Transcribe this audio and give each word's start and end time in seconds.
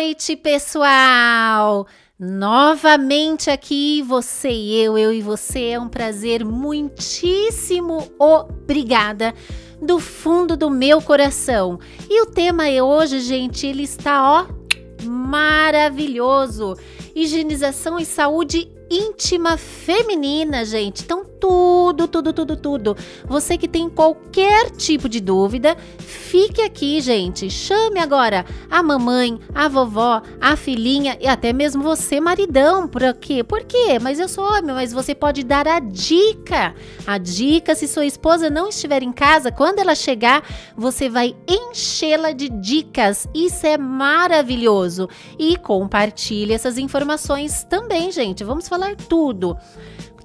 noite, 0.00 0.34
pessoal! 0.34 1.86
Novamente 2.18 3.50
aqui, 3.50 4.00
você 4.00 4.48
e 4.48 4.82
eu, 4.82 4.96
eu 4.96 5.12
e 5.12 5.20
você. 5.20 5.72
É 5.72 5.78
um 5.78 5.90
prazer 5.90 6.42
muitíssimo 6.42 8.10
obrigada 8.18 9.34
do 9.80 9.98
fundo 9.98 10.56
do 10.56 10.70
meu 10.70 11.02
coração. 11.02 11.78
E 12.08 12.22
o 12.22 12.26
tema 12.26 12.66
é 12.66 12.82
hoje, 12.82 13.20
gente, 13.20 13.66
ele 13.66 13.82
está 13.82 14.22
ó 14.24 14.46
maravilhoso. 15.04 16.78
Higienização 17.14 17.98
e 17.98 18.06
saúde 18.06 18.72
íntima 18.90 19.56
feminina, 19.56 20.64
gente. 20.64 21.04
Então, 21.04 21.24
tudo, 21.24 22.08
tudo, 22.08 22.32
tudo, 22.32 22.56
tudo. 22.56 22.96
Você 23.24 23.56
que 23.56 23.68
tem 23.68 23.88
qualquer 23.88 24.70
tipo 24.72 25.08
de 25.08 25.20
dúvida, 25.20 25.76
fique 25.98 26.60
aqui, 26.60 27.00
gente. 27.00 27.48
Chame 27.48 28.00
agora 28.00 28.44
a 28.68 28.82
mamãe, 28.82 29.38
a 29.54 29.68
vovó, 29.68 30.20
a 30.40 30.56
filhinha 30.56 31.16
e 31.20 31.28
até 31.28 31.52
mesmo 31.52 31.82
você, 31.82 32.20
maridão. 32.20 32.88
Por 32.88 33.14
quê? 33.14 33.44
Por 33.44 33.62
quê? 33.64 33.98
Mas 34.00 34.18
eu 34.18 34.28
sou 34.28 34.44
homem, 34.44 34.74
mas 34.74 34.92
você 34.92 35.14
pode 35.14 35.44
dar 35.44 35.68
a 35.68 35.78
dica. 35.78 36.74
A 37.06 37.16
dica, 37.16 37.74
se 37.74 37.86
sua 37.86 38.04
esposa 38.04 38.50
não 38.50 38.68
estiver 38.68 39.02
em 39.02 39.12
casa, 39.12 39.52
quando 39.52 39.78
ela 39.78 39.94
chegar, 39.94 40.42
você 40.76 41.08
vai 41.08 41.36
enchê-la 41.48 42.32
de 42.32 42.48
dicas. 42.48 43.28
Isso 43.34 43.66
é 43.66 43.78
maravilhoso. 43.78 45.08
E 45.38 45.56
compartilhe 45.56 46.52
essas 46.52 46.76
informações 46.76 47.64
também, 47.64 48.10
gente. 48.10 48.42
Vamos 48.42 48.68
falar 48.68 48.79
falar 48.80 48.96
tudo. 48.96 49.56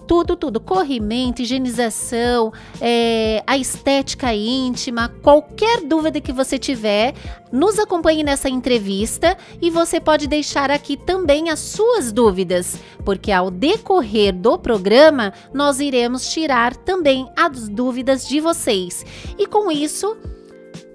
Tudo, 0.07 0.35
tudo. 0.35 0.59
Corrimento, 0.59 1.41
higienização, 1.41 2.53
é, 2.79 3.43
a 3.47 3.57
estética 3.57 4.31
íntima, 4.35 5.09
qualquer 5.23 5.81
dúvida 5.81 6.21
que 6.21 6.31
você 6.31 6.59
tiver, 6.59 7.15
nos 7.51 7.79
acompanhe 7.79 8.23
nessa 8.23 8.47
entrevista 8.47 9.35
e 9.59 9.71
você 9.71 9.99
pode 9.99 10.27
deixar 10.27 10.69
aqui 10.69 10.95
também 10.95 11.49
as 11.49 11.59
suas 11.59 12.11
dúvidas, 12.11 12.77
porque 13.03 13.31
ao 13.31 13.49
decorrer 13.49 14.31
do 14.31 14.59
programa 14.59 15.33
nós 15.51 15.79
iremos 15.79 16.31
tirar 16.31 16.75
também 16.75 17.27
as 17.35 17.67
dúvidas 17.67 18.27
de 18.27 18.39
vocês. 18.39 19.03
E 19.39 19.47
com 19.47 19.71
isso, 19.71 20.15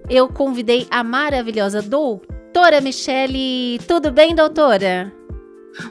eu 0.09 0.29
convidei 0.29 0.87
a 0.89 1.03
maravilhosa 1.03 1.83
doutora 1.83 2.81
Michele. 2.81 3.81
Tudo 3.89 4.13
bem, 4.13 4.37
doutora? 4.37 5.20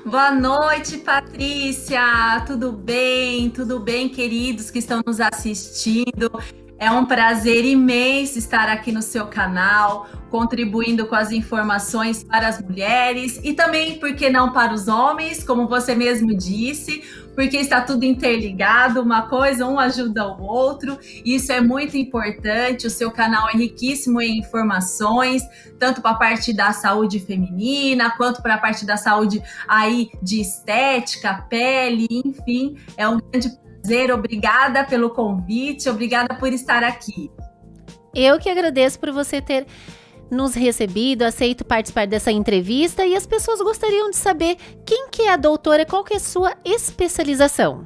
Boa 0.05 0.31
noite, 0.31 0.97
Patrícia. 0.97 2.43
Tudo 2.45 2.71
bem? 2.71 3.49
Tudo 3.49 3.79
bem, 3.79 4.07
queridos 4.07 4.69
que 4.69 4.79
estão 4.79 5.01
nos 5.05 5.19
assistindo? 5.19 6.31
É 6.77 6.91
um 6.91 7.05
prazer 7.05 7.65
imenso 7.65 8.37
estar 8.37 8.69
aqui 8.69 8.91
no 8.91 9.01
seu 9.01 9.27
canal, 9.27 10.07
contribuindo 10.29 11.07
com 11.07 11.15
as 11.15 11.31
informações 11.31 12.23
para 12.23 12.47
as 12.47 12.61
mulheres 12.61 13.39
e 13.43 13.53
também, 13.53 13.99
por 13.99 14.15
que 14.15 14.29
não, 14.29 14.53
para 14.53 14.73
os 14.73 14.87
homens, 14.87 15.43
como 15.43 15.67
você 15.67 15.93
mesmo 15.93 16.35
disse, 16.37 17.03
porque 17.39 17.55
está 17.55 17.79
tudo 17.79 18.03
interligado, 18.03 19.01
uma 19.01 19.29
coisa, 19.29 19.65
um 19.65 19.79
ajuda 19.79 20.27
o 20.27 20.43
outro, 20.43 20.99
isso 21.23 21.53
é 21.53 21.61
muito 21.61 21.95
importante. 21.95 22.85
O 22.85 22.89
seu 22.89 23.09
canal 23.11 23.47
é 23.47 23.53
riquíssimo 23.53 24.21
em 24.21 24.39
informações, 24.39 25.41
tanto 25.79 26.01
para 26.01 26.11
a 26.11 26.15
parte 26.15 26.51
da 26.51 26.73
saúde 26.73 27.17
feminina, 27.17 28.11
quanto 28.17 28.41
para 28.41 28.55
a 28.55 28.57
parte 28.57 28.85
da 28.85 28.97
saúde 28.97 29.41
aí 29.69 30.09
de 30.21 30.41
estética, 30.41 31.45
pele, 31.49 32.09
enfim, 32.11 32.75
é 32.97 33.07
um 33.07 33.17
grande 33.17 33.57
prazer. 33.81 34.11
Obrigada 34.11 34.83
pelo 34.83 35.11
convite, 35.11 35.89
obrigada 35.89 36.35
por 36.35 36.51
estar 36.51 36.83
aqui. 36.83 37.31
Eu 38.13 38.37
que 38.37 38.49
agradeço 38.49 38.99
por 38.99 39.13
você 39.13 39.41
ter 39.41 39.65
nos 40.29 40.53
recebido, 40.53 41.23
aceito 41.23 41.65
participar 41.65 42.07
dessa 42.07 42.31
entrevista 42.31 43.05
e 43.05 43.15
as 43.15 43.25
pessoas 43.25 43.61
gostariam 43.61 44.09
de 44.09 44.17
saber 44.17 44.57
quem 44.85 45.09
que 45.09 45.23
é 45.23 45.31
a 45.31 45.37
doutora, 45.37 45.85
qual 45.85 46.03
que 46.03 46.13
é 46.13 46.17
a 46.17 46.19
sua 46.19 46.53
especialização. 46.63 47.85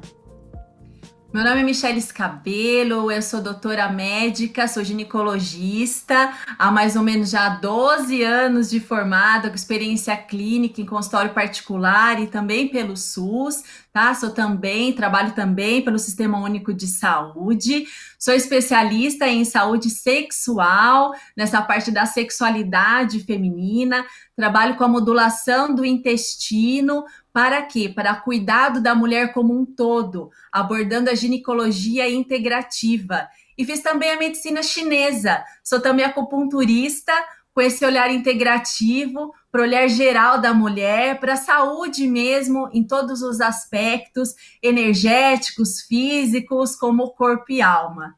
Meu 1.34 1.42
nome 1.42 1.62
é 1.62 1.64
Michelle 1.64 2.00
Scabelo, 2.00 3.10
eu 3.10 3.20
sou 3.20 3.42
doutora 3.42 3.88
médica, 3.88 4.68
sou 4.68 4.84
ginecologista, 4.84 6.32
há 6.56 6.70
mais 6.70 6.94
ou 6.94 7.02
menos 7.02 7.30
já 7.30 7.48
12 7.48 8.22
anos 8.22 8.70
de 8.70 8.78
formada, 8.78 9.48
com 9.48 9.56
experiência 9.56 10.16
clínica 10.16 10.80
em 10.80 10.86
consultório 10.86 11.34
particular 11.34 12.22
e 12.22 12.28
também 12.28 12.68
pelo 12.68 12.96
SUS 12.96 13.64
tá? 13.94 14.12
Sou 14.12 14.30
também, 14.30 14.92
trabalho 14.92 15.32
também 15.36 15.80
pelo 15.80 16.00
Sistema 16.00 16.36
Único 16.36 16.74
de 16.74 16.88
Saúde, 16.88 17.86
sou 18.18 18.34
especialista 18.34 19.28
em 19.28 19.44
saúde 19.44 19.88
sexual, 19.88 21.14
nessa 21.36 21.62
parte 21.62 21.92
da 21.92 22.04
sexualidade 22.04 23.20
feminina, 23.20 24.04
trabalho 24.34 24.74
com 24.74 24.82
a 24.82 24.88
modulação 24.88 25.72
do 25.72 25.84
intestino, 25.84 27.04
para 27.34 27.60
quê? 27.62 27.88
Para 27.88 28.14
cuidado 28.14 28.80
da 28.80 28.94
mulher 28.94 29.32
como 29.32 29.52
um 29.52 29.66
todo, 29.66 30.30
abordando 30.52 31.10
a 31.10 31.16
ginecologia 31.16 32.08
integrativa. 32.08 33.28
E 33.58 33.64
fiz 33.64 33.80
também 33.80 34.12
a 34.12 34.16
medicina 34.16 34.62
chinesa, 34.62 35.42
sou 35.64 35.80
também 35.80 36.04
acupunturista, 36.04 37.12
com 37.52 37.60
esse 37.60 37.84
olhar 37.84 38.08
integrativo, 38.08 39.34
para 39.50 39.62
o 39.62 39.64
olhar 39.64 39.88
geral 39.88 40.40
da 40.40 40.54
mulher, 40.54 41.18
para 41.18 41.32
a 41.32 41.36
saúde 41.36 42.06
mesmo, 42.06 42.70
em 42.72 42.86
todos 42.86 43.20
os 43.20 43.40
aspectos 43.40 44.36
energéticos, 44.62 45.80
físicos, 45.80 46.76
como 46.76 47.10
corpo 47.10 47.50
e 47.50 47.60
alma. 47.60 48.14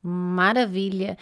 Maravilha! 0.00 1.18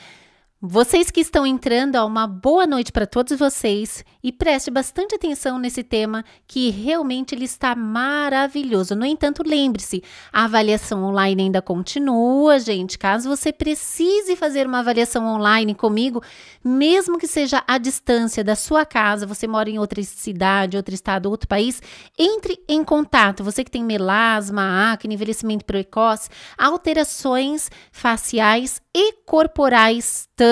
Vocês 0.63 1.11
que 1.11 1.23
estão 1.23 1.47
entrando, 1.47 1.97
uma 2.05 2.27
boa 2.27 2.67
noite 2.67 2.93
para 2.93 3.07
todos 3.07 3.39
vocês 3.39 4.05
e 4.23 4.31
preste 4.31 4.71
bastante 4.71 5.15
atenção 5.15 5.59
nesse 5.59 5.83
tema 5.83 6.23
que 6.47 6.69
realmente 6.69 7.35
ele 7.35 7.47
está 7.47 7.75
maravilhoso. 7.75 8.95
No 8.95 9.07
entanto, 9.07 9.43
lembre-se, 9.43 10.03
a 10.31 10.45
avaliação 10.45 11.03
online 11.03 11.45
ainda 11.45 11.63
continua, 11.63 12.59
gente. 12.59 12.99
Caso 12.99 13.27
você 13.27 13.55
precise 13.55 14.37
fazer 14.37 14.67
uma 14.67 14.81
avaliação 14.81 15.25
online 15.25 15.75
comigo, 15.75 16.23
mesmo 16.63 17.17
que 17.17 17.27
seja 17.27 17.65
à 17.67 17.79
distância 17.79 18.45
da 18.45 18.55
sua 18.55 18.85
casa, 18.85 19.27
você 19.27 19.47
mora 19.47 19.71
em 19.71 19.79
outra 19.79 20.03
cidade, 20.03 20.77
outro 20.77 20.95
estado, 20.95 21.31
outro 21.31 21.49
país, 21.49 21.81
entre 22.19 22.63
em 22.69 22.85
contato. 22.85 23.43
Você 23.43 23.65
que 23.65 23.71
tem 23.71 23.83
melasma, 23.83 24.93
acne, 24.93 25.15
envelhecimento 25.15 25.65
precoce, 25.65 26.29
alterações 26.59 27.71
faciais 27.91 28.83
e 28.95 29.15
corporais 29.25 30.29
também. 30.37 30.50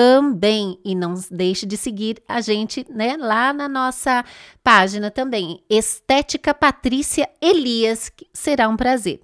E 0.83 0.95
não 0.95 1.13
deixe 1.29 1.65
de 1.65 1.77
seguir 1.77 2.21
a 2.27 2.41
gente, 2.41 2.85
né, 2.89 3.15
lá 3.17 3.53
na 3.53 3.67
nossa 3.67 4.23
página 4.63 5.11
também, 5.11 5.63
Estética 5.69 6.53
Patrícia 6.53 7.29
Elias, 7.41 8.11
será 8.33 8.67
um 8.67 8.77
prazer. 8.77 9.19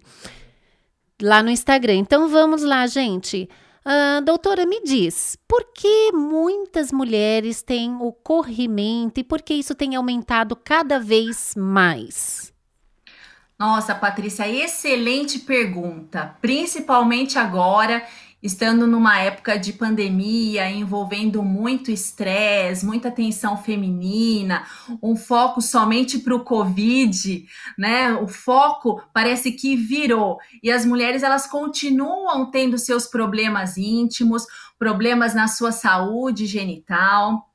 Lá 1.21 1.41
no 1.41 1.49
Instagram. 1.49 1.95
Então 1.95 2.27
vamos 2.27 2.63
lá, 2.63 2.85
gente. 2.87 3.49
Uh, 3.85 4.19
doutora, 4.25 4.65
me 4.65 4.81
diz, 4.83 5.37
por 5.47 5.63
que 5.73 6.11
muitas 6.11 6.91
mulheres 6.91 7.61
têm 7.61 7.95
o 8.01 8.11
corrimento 8.11 9.19
e 9.19 9.23
por 9.23 9.43
que 9.43 9.53
isso 9.53 9.75
tem 9.75 9.95
aumentado 9.95 10.55
cada 10.55 10.99
vez 10.99 11.53
mais? 11.55 12.51
Nossa, 13.57 13.95
Patrícia, 13.95 14.49
excelente 14.49 15.39
pergunta, 15.39 16.35
principalmente 16.41 17.37
agora 17.37 18.03
estando 18.45 18.85
numa 18.85 19.19
época 19.19 19.57
de 19.57 19.73
pandemia 19.73 20.69
envolvendo 20.69 21.41
muito 21.41 21.89
estresse, 21.89 22.85
muita 22.85 23.09
tensão 23.09 23.57
feminina, 23.57 24.67
um 25.01 25.15
foco 25.15 25.61
somente 25.61 26.19
para 26.19 26.35
o 26.35 26.43
Covid, 26.43 27.47
né? 27.75 28.13
O 28.13 28.27
foco 28.27 29.01
parece 29.11 29.51
que 29.51 29.75
virou 29.75 30.37
e 30.61 30.71
as 30.71 30.85
mulheres 30.85 31.23
elas 31.23 31.47
continuam 31.47 32.51
tendo 32.51 32.77
seus 32.77 33.07
problemas 33.07 33.77
íntimos, 33.77 34.45
problemas 34.77 35.33
na 35.33 35.47
sua 35.47 35.71
saúde 35.71 36.45
genital. 36.45 37.49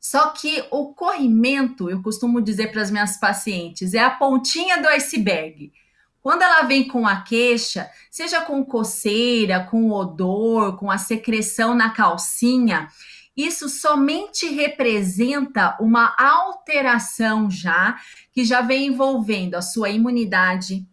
Só 0.00 0.28
que 0.28 0.64
o 0.70 0.94
corrimento, 0.94 1.90
eu 1.90 2.00
costumo 2.00 2.40
dizer 2.40 2.72
para 2.72 2.80
as 2.80 2.90
minhas 2.90 3.20
pacientes, 3.20 3.92
é 3.92 3.98
a 3.98 4.08
pontinha 4.08 4.80
do 4.80 4.88
iceberg. 4.88 5.70
Quando 6.22 6.42
ela 6.42 6.62
vem 6.62 6.86
com 6.86 7.06
a 7.06 7.22
queixa, 7.22 7.90
seja 8.10 8.42
com 8.42 8.64
coceira, 8.64 9.64
com 9.64 9.90
odor, 9.90 10.76
com 10.76 10.90
a 10.90 10.98
secreção 10.98 11.74
na 11.74 11.90
calcinha, 11.90 12.88
isso 13.36 13.68
somente 13.68 14.46
representa 14.48 15.76
uma 15.80 16.14
alteração 16.18 17.50
já, 17.50 17.98
que 18.32 18.44
já 18.44 18.60
vem 18.60 18.88
envolvendo 18.88 19.54
a 19.54 19.62
sua 19.62 19.88
imunidade, 19.88 20.86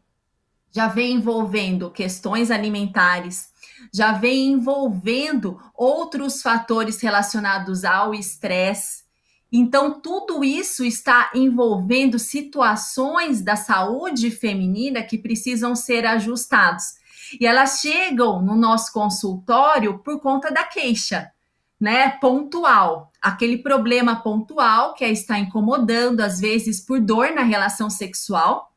já 0.71 0.87
vem 0.87 1.13
envolvendo 1.13 1.91
questões 1.91 2.49
alimentares, 2.49 3.49
já 3.93 4.13
vem 4.13 4.51
envolvendo 4.51 5.59
outros 5.73 6.41
fatores 6.41 7.01
relacionados 7.01 7.83
ao 7.83 8.13
estresse 8.13 9.06
então, 9.51 9.99
tudo 10.01 10.43
isso 10.43 10.83
está 10.83 11.31
envolvendo 11.33 12.19
situações 12.19 13.41
da 13.41 13.55
saúde 13.55 14.29
feminina 14.29 15.01
que 15.01 15.17
precisam 15.17 15.75
ser 15.75 16.05
ajustados. 16.05 16.95
E 17.39 17.45
elas 17.45 17.79
chegam 17.79 18.41
no 18.41 18.55
nosso 18.55 18.91
consultório 18.91 19.99
por 19.99 20.19
conta 20.19 20.51
da 20.51 20.63
queixa, 20.63 21.31
né? 21.79 22.09
Pontual. 22.09 23.11
aquele 23.21 23.57
problema 23.57 24.17
pontual 24.17 24.93
que 24.93 25.03
a 25.03 25.09
está 25.09 25.37
incomodando, 25.37 26.21
às 26.21 26.39
vezes 26.39 26.79
por 26.79 26.99
dor 26.99 27.31
na 27.33 27.43
relação 27.43 27.89
sexual. 27.89 28.71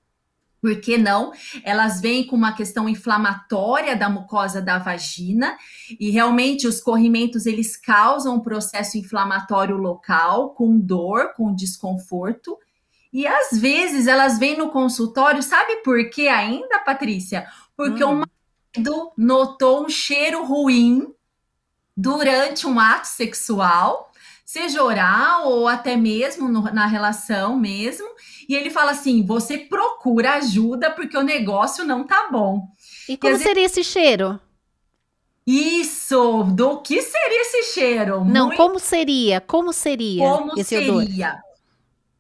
Por 0.61 0.79
que 0.81 0.99
não? 0.99 1.33
Elas 1.65 2.01
vêm 2.01 2.27
com 2.27 2.37
uma 2.37 2.53
questão 2.53 2.89
inflamatória 2.89 3.97
da 3.97 4.11
mucosa 4.11 4.61
da 4.61 4.79
vagina 4.79 5.57
e 5.99 6.11
realmente 6.11 6.67
os 6.67 6.81
corrimentos 6.81 7.47
eles 7.47 7.77
causam 7.77 8.37
um 8.37 8.41
processo 8.41 8.99
inflamatório 8.99 9.77
local 9.77 10.51
com 10.51 10.79
dor, 10.79 11.33
com 11.35 11.55
desconforto. 11.55 12.59
E 13.13 13.27
às 13.27 13.59
vezes 13.59 14.07
elas 14.07 14.39
vêm 14.39 14.57
no 14.57 14.71
consultório, 14.71 15.43
sabe 15.43 15.77
por 15.77 16.11
que 16.11 16.29
ainda, 16.29 16.79
Patrícia? 16.81 17.47
Porque 17.77 18.05
hum. 18.05 18.11
o 18.11 18.25
marido 18.77 19.13
notou 19.17 19.85
um 19.85 19.89
cheiro 19.89 20.45
ruim 20.45 21.13
durante 21.97 22.67
um 22.67 22.79
ato 22.79 23.09
sexual, 23.09 24.13
seja 24.45 24.83
oral 24.83 25.49
ou 25.49 25.69
até 25.69 25.97
mesmo 25.97 26.49
no, 26.49 26.63
na 26.73 26.87
relação 26.87 27.59
mesmo, 27.59 28.09
e 28.51 28.55
ele 28.57 28.69
fala 28.69 28.91
assim: 28.91 29.25
você 29.25 29.57
procura 29.57 30.35
ajuda 30.35 30.91
porque 30.91 31.17
o 31.17 31.23
negócio 31.23 31.85
não 31.85 32.05
tá 32.05 32.29
bom. 32.33 32.67
E 33.09 33.17
como 33.17 33.39
seria 33.39 33.65
esse 33.65 33.85
cheiro? 33.85 34.41
Isso, 35.47 36.43
do 36.53 36.83
que 36.83 37.01
seria 37.01 37.43
esse 37.43 37.73
cheiro? 37.73 38.25
Não, 38.25 38.49
Muito... 38.49 38.57
como 38.57 38.79
seria? 38.81 39.41
Como 39.41 39.73
seria 39.73 40.29
como 40.29 40.53
esse 40.59 40.65
seria? 40.65 40.93
odor? 40.93 41.41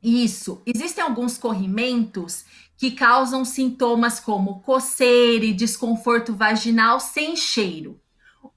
Isso. 0.00 0.62
Existem 0.64 1.02
alguns 1.02 1.36
corrimentos 1.36 2.44
que 2.78 2.92
causam 2.92 3.44
sintomas 3.44 4.20
como 4.20 4.60
coceira 4.62 5.44
e 5.44 5.52
desconforto 5.52 6.32
vaginal 6.32 7.00
sem 7.00 7.34
cheiro. 7.34 8.00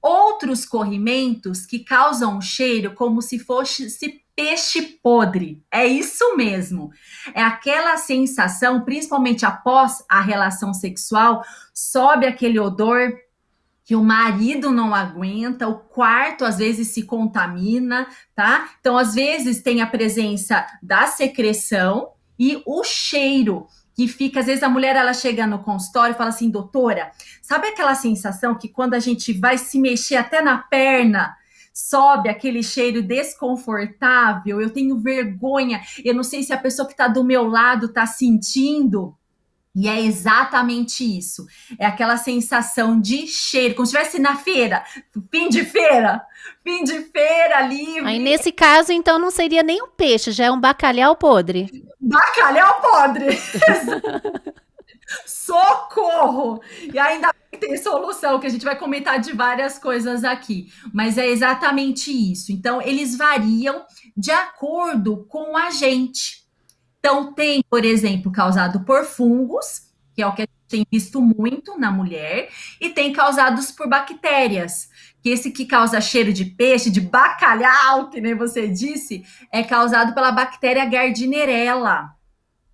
Outros 0.00 0.64
corrimentos 0.64 1.66
que 1.66 1.80
causam 1.80 2.38
um 2.38 2.40
cheiro 2.40 2.94
como 2.94 3.20
se 3.20 3.38
fosse 3.38 4.23
peixe 4.36 4.82
podre. 5.02 5.62
É 5.70 5.86
isso 5.86 6.36
mesmo. 6.36 6.90
É 7.34 7.42
aquela 7.42 7.96
sensação, 7.96 8.82
principalmente 8.82 9.46
após 9.46 10.04
a 10.08 10.20
relação 10.20 10.74
sexual, 10.74 11.44
sobe 11.72 12.26
aquele 12.26 12.58
odor 12.58 13.12
que 13.84 13.94
o 13.94 14.02
marido 14.02 14.70
não 14.70 14.94
aguenta, 14.94 15.68
o 15.68 15.78
quarto 15.78 16.44
às 16.44 16.56
vezes 16.56 16.88
se 16.88 17.02
contamina, 17.02 18.06
tá? 18.34 18.70
Então, 18.80 18.96
às 18.96 19.14
vezes 19.14 19.62
tem 19.62 19.82
a 19.82 19.86
presença 19.86 20.66
da 20.82 21.06
secreção 21.06 22.12
e 22.38 22.62
o 22.64 22.82
cheiro 22.82 23.66
que 23.94 24.08
fica, 24.08 24.40
às 24.40 24.46
vezes 24.46 24.62
a 24.62 24.68
mulher 24.68 24.96
ela 24.96 25.12
chega 25.12 25.46
no 25.46 25.60
consultório 25.60 26.14
e 26.14 26.18
fala 26.18 26.30
assim, 26.30 26.50
doutora, 26.50 27.12
sabe 27.40 27.68
aquela 27.68 27.94
sensação 27.94 28.56
que 28.56 28.68
quando 28.68 28.94
a 28.94 28.98
gente 28.98 29.32
vai 29.32 29.56
se 29.56 29.78
mexer 29.78 30.16
até 30.16 30.42
na 30.42 30.58
perna, 30.58 31.36
sobe 31.74 32.28
aquele 32.28 32.62
cheiro 32.62 33.02
desconfortável, 33.02 34.60
eu 34.60 34.70
tenho 34.70 34.96
vergonha, 34.96 35.82
eu 36.04 36.14
não 36.14 36.22
sei 36.22 36.44
se 36.44 36.52
a 36.52 36.56
pessoa 36.56 36.86
que 36.86 36.94
está 36.94 37.08
do 37.08 37.24
meu 37.24 37.48
lado 37.48 37.86
está 37.86 38.06
sentindo. 38.06 39.16
E 39.76 39.88
é 39.88 40.00
exatamente 40.00 41.02
isso. 41.02 41.44
É 41.80 41.84
aquela 41.84 42.16
sensação 42.16 43.00
de 43.00 43.26
cheiro, 43.26 43.74
como 43.74 43.84
se 43.84 43.96
estivesse 43.96 44.20
na 44.20 44.36
feira, 44.36 44.84
fim 45.32 45.48
de 45.48 45.64
feira, 45.64 46.22
fim 46.62 46.84
de 46.84 47.00
feira 47.00 47.60
livre. 47.62 48.08
Aí 48.08 48.20
nesse 48.20 48.52
caso, 48.52 48.92
então, 48.92 49.18
não 49.18 49.32
seria 49.32 49.64
nem 49.64 49.82
um 49.82 49.88
peixe, 49.88 50.30
já 50.30 50.44
é 50.44 50.50
um 50.52 50.60
bacalhau 50.60 51.16
podre. 51.16 51.84
Bacalhau 52.00 52.80
podre! 52.80 53.36
Socorro! 55.26 56.60
E 56.92 56.98
ainda 56.98 57.34
tem 57.58 57.76
solução, 57.76 58.38
que 58.38 58.46
a 58.46 58.50
gente 58.50 58.64
vai 58.64 58.76
comentar 58.76 59.18
de 59.20 59.32
várias 59.32 59.78
coisas 59.78 60.24
aqui. 60.24 60.72
Mas 60.92 61.18
é 61.18 61.26
exatamente 61.26 62.10
isso. 62.10 62.52
Então, 62.52 62.80
eles 62.82 63.16
variam 63.16 63.84
de 64.16 64.30
acordo 64.30 65.24
com 65.28 65.56
a 65.56 65.70
gente. 65.70 66.44
Então, 66.98 67.32
tem, 67.32 67.62
por 67.68 67.84
exemplo, 67.84 68.32
causado 68.32 68.80
por 68.80 69.04
fungos, 69.04 69.82
que 70.14 70.22
é 70.22 70.26
o 70.26 70.34
que 70.34 70.42
a 70.42 70.46
gente 70.46 70.68
tem 70.68 70.86
visto 70.90 71.20
muito 71.20 71.78
na 71.78 71.90
mulher, 71.90 72.48
e 72.80 72.90
tem 72.90 73.12
causados 73.12 73.70
por 73.70 73.88
bactérias. 73.88 74.88
Que 75.22 75.30
esse 75.30 75.50
que 75.50 75.66
causa 75.66 76.00
cheiro 76.00 76.32
de 76.32 76.44
peixe, 76.44 76.90
de 76.90 77.00
bacalhau, 77.00 78.10
que 78.10 78.20
nem 78.20 78.34
você 78.34 78.68
disse, 78.68 79.24
é 79.52 79.62
causado 79.62 80.14
pela 80.14 80.32
bactéria 80.32 80.84
Gardnerella. 80.84 82.10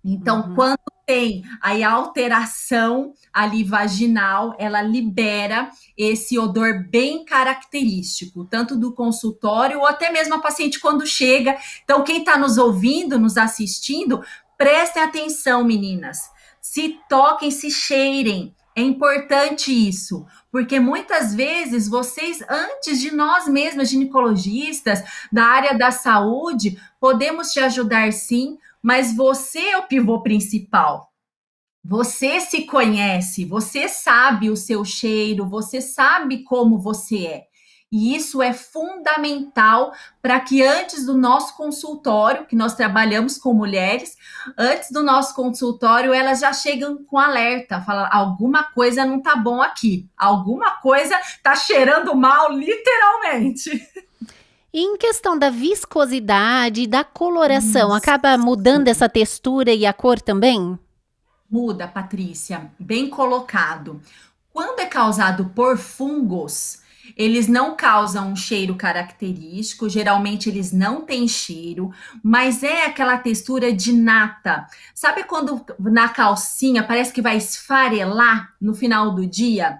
Então, 0.03 0.49
uhum. 0.49 0.55
quando 0.55 0.79
tem 1.05 1.43
aí 1.61 1.83
a 1.83 1.91
alteração 1.91 3.13
ali 3.33 3.63
vaginal, 3.63 4.55
ela 4.57 4.81
libera 4.81 5.69
esse 5.97 6.37
odor 6.37 6.85
bem 6.89 7.23
característico, 7.25 8.45
tanto 8.45 8.77
do 8.77 8.93
consultório 8.93 9.79
ou 9.79 9.85
até 9.85 10.11
mesmo 10.11 10.35
a 10.35 10.39
paciente 10.39 10.79
quando 10.79 11.05
chega. 11.05 11.57
Então, 11.83 12.03
quem 12.03 12.19
está 12.19 12.37
nos 12.37 12.57
ouvindo, 12.57 13.19
nos 13.19 13.37
assistindo, 13.37 14.21
prestem 14.57 15.03
atenção, 15.03 15.63
meninas. 15.63 16.29
Se 16.61 16.99
toquem, 17.09 17.49
se 17.51 17.71
cheirem. 17.71 18.55
É 18.73 18.81
importante 18.81 19.69
isso, 19.71 20.25
porque 20.49 20.79
muitas 20.79 21.35
vezes 21.35 21.89
vocês, 21.89 22.41
antes 22.49 23.01
de 23.01 23.11
nós 23.11 23.45
mesmas, 23.45 23.89
ginecologistas, 23.89 25.03
da 25.29 25.43
área 25.43 25.77
da 25.77 25.91
saúde, 25.91 26.81
podemos 26.97 27.51
te 27.51 27.59
ajudar 27.59 28.13
sim, 28.13 28.57
mas 28.81 29.15
você 29.15 29.59
é 29.59 29.77
o 29.77 29.87
pivô 29.87 30.21
principal. 30.21 31.11
Você 31.83 32.39
se 32.39 32.65
conhece, 32.65 33.43
você 33.43 33.87
sabe 33.87 34.49
o 34.49 34.55
seu 34.55 34.85
cheiro, 34.85 35.47
você 35.47 35.81
sabe 35.81 36.43
como 36.43 36.77
você 36.77 37.25
é. 37.25 37.51
E 37.91 38.15
isso 38.15 38.41
é 38.41 38.53
fundamental 38.53 39.91
para 40.21 40.39
que 40.39 40.63
antes 40.63 41.05
do 41.05 41.17
nosso 41.17 41.57
consultório, 41.57 42.45
que 42.45 42.55
nós 42.55 42.73
trabalhamos 42.73 43.37
com 43.37 43.53
mulheres, 43.53 44.15
antes 44.57 44.91
do 44.91 45.03
nosso 45.03 45.35
consultório, 45.35 46.13
elas 46.13 46.39
já 46.39 46.53
chegam 46.53 47.03
com 47.03 47.17
alerta, 47.17 47.81
falam 47.81 48.07
alguma 48.09 48.63
coisa 48.63 49.03
não 49.03 49.21
tá 49.21 49.35
bom 49.35 49.61
aqui, 49.61 50.07
alguma 50.17 50.79
coisa 50.79 51.19
tá 51.43 51.53
cheirando 51.53 52.15
mal, 52.15 52.49
literalmente. 52.53 53.71
E 54.73 54.79
em 54.79 54.97
questão 54.97 55.37
da 55.37 55.49
viscosidade 55.49 56.83
e 56.83 56.87
da 56.87 57.03
coloração, 57.03 57.89
Isso. 57.89 57.97
acaba 57.97 58.37
mudando 58.37 58.87
essa 58.87 59.09
textura 59.09 59.73
e 59.73 59.85
a 59.85 59.91
cor 59.91 60.21
também? 60.21 60.79
Muda, 61.49 61.87
Patrícia, 61.89 62.71
bem 62.79 63.09
colocado. 63.09 64.01
Quando 64.53 64.79
é 64.79 64.85
causado 64.85 65.51
por 65.53 65.77
fungos, 65.77 66.81
eles 67.17 67.47
não 67.47 67.75
causam 67.75 68.31
um 68.31 68.35
cheiro 68.35 68.75
característico, 68.75 69.89
geralmente 69.89 70.47
eles 70.47 70.71
não 70.71 71.01
têm 71.01 71.27
cheiro, 71.27 71.91
mas 72.23 72.63
é 72.63 72.85
aquela 72.85 73.17
textura 73.17 73.73
de 73.73 73.91
nata. 73.91 74.65
Sabe 74.95 75.25
quando 75.25 75.65
na 75.79 76.07
calcinha 76.07 76.83
parece 76.83 77.11
que 77.11 77.21
vai 77.21 77.35
esfarelar 77.35 78.53
no 78.61 78.73
final 78.73 79.11
do 79.13 79.27
dia? 79.27 79.79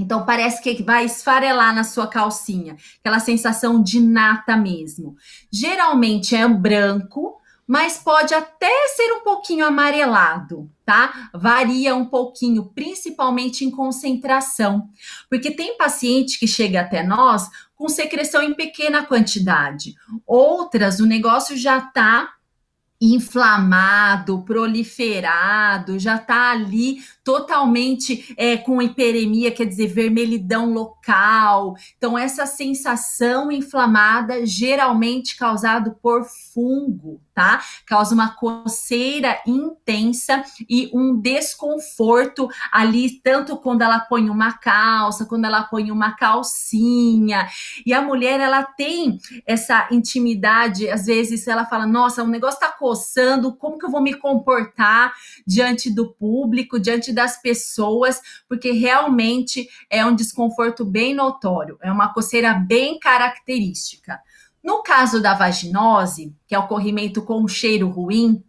Então 0.00 0.24
parece 0.24 0.62
que 0.62 0.82
vai 0.82 1.04
esfarelar 1.04 1.74
na 1.74 1.84
sua 1.84 2.06
calcinha, 2.06 2.74
aquela 3.00 3.20
sensação 3.20 3.82
de 3.82 4.00
nata 4.00 4.56
mesmo. 4.56 5.14
Geralmente 5.52 6.34
é 6.34 6.48
branco, 6.48 7.38
mas 7.66 7.98
pode 7.98 8.32
até 8.32 8.88
ser 8.96 9.12
um 9.12 9.20
pouquinho 9.20 9.66
amarelado, 9.66 10.70
tá? 10.86 11.30
Varia 11.34 11.94
um 11.94 12.06
pouquinho, 12.06 12.64
principalmente 12.74 13.62
em 13.62 13.70
concentração, 13.70 14.88
porque 15.28 15.50
tem 15.50 15.76
paciente 15.76 16.38
que 16.38 16.46
chega 16.46 16.80
até 16.80 17.02
nós 17.02 17.50
com 17.76 17.86
secreção 17.86 18.42
em 18.42 18.54
pequena 18.54 19.04
quantidade. 19.04 19.94
Outras, 20.26 20.98
o 20.98 21.06
negócio 21.06 21.56
já 21.58 21.78
tá 21.78 22.32
inflamado, 23.00 24.42
proliferado, 24.42 25.98
já 25.98 26.16
está 26.16 26.50
ali 26.50 26.98
totalmente 27.24 28.34
é, 28.36 28.58
com 28.58 28.82
hiperemia, 28.82 29.50
quer 29.50 29.64
dizer, 29.64 29.86
vermelhidão 29.86 30.72
local. 30.72 31.74
Então, 31.96 32.18
essa 32.18 32.44
sensação 32.44 33.50
inflamada, 33.50 34.44
geralmente 34.44 35.36
causado 35.36 35.96
por 36.02 36.24
fungo, 36.52 37.20
tá? 37.40 37.62
Causa 37.86 38.14
uma 38.14 38.34
coceira 38.34 39.40
intensa 39.46 40.44
e 40.68 40.90
um 40.92 41.18
desconforto 41.18 42.46
ali, 42.70 43.18
tanto 43.22 43.56
quando 43.56 43.80
ela 43.80 43.98
põe 43.98 44.28
uma 44.28 44.52
calça, 44.52 45.24
quando 45.24 45.46
ela 45.46 45.62
põe 45.62 45.90
uma 45.90 46.14
calcinha. 46.14 47.48
E 47.86 47.94
a 47.94 48.02
mulher, 48.02 48.40
ela 48.40 48.62
tem 48.62 49.18
essa 49.46 49.88
intimidade, 49.90 50.90
às 50.90 51.06
vezes 51.06 51.48
ela 51.48 51.64
fala: 51.64 51.86
nossa, 51.86 52.22
o 52.22 52.28
negócio 52.28 52.60
tá 52.60 52.68
coçando, 52.70 53.56
como 53.56 53.78
que 53.78 53.86
eu 53.86 53.90
vou 53.90 54.02
me 54.02 54.12
comportar 54.12 55.14
diante 55.46 55.90
do 55.90 56.12
público, 56.12 56.78
diante 56.78 57.10
das 57.10 57.40
pessoas? 57.40 58.20
Porque 58.46 58.70
realmente 58.72 59.66
é 59.88 60.04
um 60.04 60.14
desconforto 60.14 60.84
bem 60.84 61.14
notório, 61.14 61.78
é 61.80 61.90
uma 61.90 62.12
coceira 62.12 62.52
bem 62.52 62.98
característica. 62.98 64.20
No 64.62 64.82
caso 64.82 65.20
da 65.20 65.34
vaginose, 65.34 66.34
que 66.46 66.54
é 66.54 66.58
o 66.58 66.68
corrimento 66.68 67.22
com 67.22 67.46
cheiro 67.48 67.88
ruim, 67.88 68.44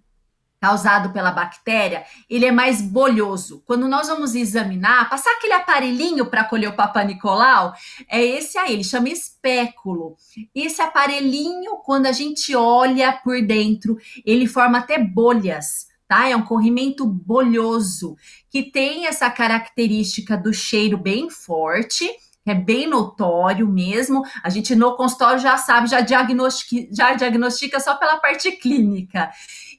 causado 0.61 1.11
pela 1.11 1.31
bactéria, 1.31 2.03
ele 2.29 2.45
é 2.45 2.51
mais 2.51 2.81
bolhoso. 2.81 3.63
Quando 3.65 3.87
nós 3.87 4.07
vamos 4.07 4.35
examinar, 4.35 5.09
passar 5.09 5.31
aquele 5.31 5.53
aparelhinho 5.53 6.27
para 6.27 6.43
colher 6.43 6.69
o 6.69 6.75
Papa 6.75 7.03
Nicolau, 7.03 7.73
é 8.07 8.23
esse 8.23 8.59
aí, 8.59 8.73
ele 8.73 8.83
chama 8.83 9.09
espéculo. 9.09 10.15
Esse 10.53 10.79
aparelhinho, 10.79 11.77
quando 11.77 12.05
a 12.05 12.11
gente 12.11 12.55
olha 12.55 13.11
por 13.11 13.41
dentro, 13.41 13.97
ele 14.23 14.45
forma 14.45 14.77
até 14.77 14.99
bolhas. 14.99 15.89
Tá? 16.07 16.29
É 16.29 16.35
um 16.35 16.45
corrimento 16.45 17.07
bolhoso 17.07 18.15
que 18.49 18.61
tem 18.61 19.07
essa 19.07 19.31
característica 19.31 20.37
do 20.37 20.53
cheiro 20.53 20.97
bem 20.97 21.29
forte, 21.29 22.07
é 22.45 22.55
bem 22.55 22.87
notório 22.87 23.67
mesmo. 23.67 24.23
A 24.43 24.49
gente 24.49 24.75
no 24.75 24.95
consultório 24.95 25.39
já 25.39 25.57
sabe, 25.57 25.89
já 25.89 26.01
diagnostica, 26.01 26.87
já 26.91 27.13
diagnostica 27.13 27.79
só 27.79 27.95
pela 27.95 28.17
parte 28.17 28.51
clínica 28.53 29.29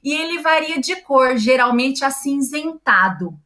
e 0.03 0.13
ele 0.13 0.39
varia 0.39 0.79
de 0.79 0.95
cor, 0.97 1.37
geralmente 1.37 2.03
acinzentado. 2.03 3.37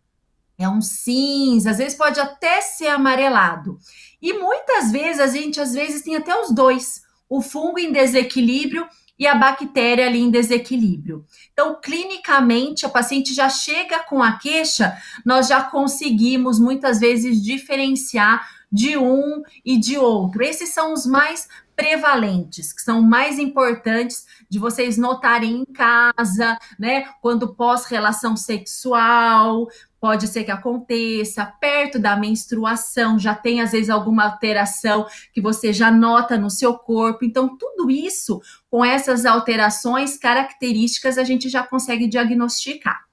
É 0.57 0.67
um 0.67 0.81
cinza, 0.81 1.71
às 1.71 1.77
vezes 1.77 1.95
pode 1.95 2.19
até 2.19 2.61
ser 2.61 2.87
amarelado. 2.87 3.77
E 4.19 4.33
muitas 4.33 4.91
vezes 4.91 5.19
a 5.19 5.27
gente 5.27 5.59
às 5.61 5.73
vezes 5.73 6.01
tem 6.01 6.15
até 6.15 6.35
os 6.35 6.51
dois, 6.51 7.03
o 7.29 7.41
fungo 7.41 7.77
em 7.77 7.91
desequilíbrio 7.91 8.87
e 9.19 9.27
a 9.27 9.35
bactéria 9.35 10.07
ali 10.07 10.19
em 10.19 10.31
desequilíbrio. 10.31 11.25
Então, 11.51 11.79
clinicamente, 11.81 12.85
a 12.85 12.89
paciente 12.89 13.33
já 13.33 13.49
chega 13.49 13.99
com 13.99 14.21
a 14.21 14.33
queixa, 14.33 14.95
nós 15.25 15.47
já 15.47 15.61
conseguimos 15.61 16.59
muitas 16.59 16.99
vezes 16.99 17.41
diferenciar 17.41 18.56
de 18.71 18.97
um 18.97 19.41
e 19.65 19.77
de 19.79 19.97
outro. 19.97 20.43
Esses 20.43 20.73
são 20.73 20.93
os 20.93 21.05
mais 21.05 21.47
prevalentes, 21.75 22.73
que 22.73 22.81
são 22.81 23.01
mais 23.01 23.37
importantes 23.37 24.25
de 24.49 24.57
vocês 24.57 24.97
notarem 24.97 25.57
em 25.57 25.65
casa, 25.65 26.57
né? 26.79 27.05
Quando 27.21 27.53
pós-relação 27.53 28.35
sexual, 28.35 29.67
pode 29.99 30.27
ser 30.27 30.43
que 30.43 30.51
aconteça, 30.51 31.45
perto 31.45 31.99
da 31.99 32.15
menstruação, 32.15 33.19
já 33.19 33.35
tem 33.35 33.61
às 33.61 33.71
vezes 33.71 33.89
alguma 33.89 34.23
alteração 34.23 35.05
que 35.31 35.39
você 35.39 35.71
já 35.71 35.91
nota 35.91 36.35
no 36.35 36.49
seu 36.49 36.75
corpo. 36.75 37.23
Então, 37.23 37.55
tudo 37.55 37.91
isso, 37.91 38.41
com 38.69 38.83
essas 38.83 39.25
alterações 39.25 40.17
características, 40.17 41.17
a 41.17 41.23
gente 41.23 41.47
já 41.47 41.61
consegue 41.61 42.07
diagnosticar. 42.07 43.05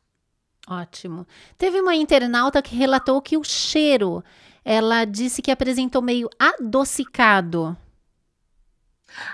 Ótimo. 0.67 1.27
Teve 1.59 1.81
uma 1.81 1.95
internauta 1.95 2.63
que 2.63 2.75
relatou 2.75 3.21
que 3.21 3.37
o 3.37 3.45
cheiro, 3.45 4.25
ela 4.65 5.05
disse 5.05 5.43
que 5.43 5.51
apresentou 5.51 6.01
meio 6.01 6.29
adocicado. 6.39 7.77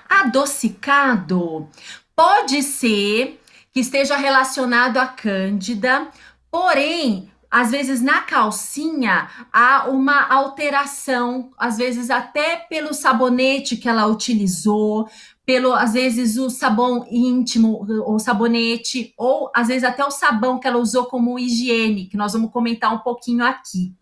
Adocicado 0.08 1.68
pode 2.14 2.62
ser 2.62 3.40
que 3.72 3.80
esteja 3.80 4.16
relacionado 4.16 4.98
à 4.98 5.06
cândida, 5.06 6.08
porém, 6.50 7.30
às 7.50 7.70
vezes 7.70 8.00
na 8.00 8.20
calcinha 8.22 9.28
há 9.52 9.88
uma 9.88 10.28
alteração, 10.28 11.50
às 11.56 11.78
vezes 11.78 12.10
até 12.10 12.56
pelo 12.56 12.92
sabonete 12.92 13.76
que 13.76 13.88
ela 13.88 14.06
utilizou, 14.06 15.08
pelo 15.50 15.72
às 15.72 15.94
vezes 15.94 16.36
o 16.36 16.48
sabão 16.48 17.04
íntimo 17.10 17.84
ou 18.06 18.20
sabonete, 18.20 19.12
ou 19.16 19.50
às 19.52 19.66
vezes 19.66 19.82
até 19.82 20.04
o 20.04 20.10
sabão 20.10 20.60
que 20.60 20.68
ela 20.68 20.78
usou 20.78 21.06
como 21.06 21.40
higiene, 21.40 22.06
que 22.06 22.16
nós 22.16 22.34
vamos 22.34 22.52
comentar 22.52 22.94
um 22.94 23.00
pouquinho 23.00 23.44
aqui. 23.44 23.92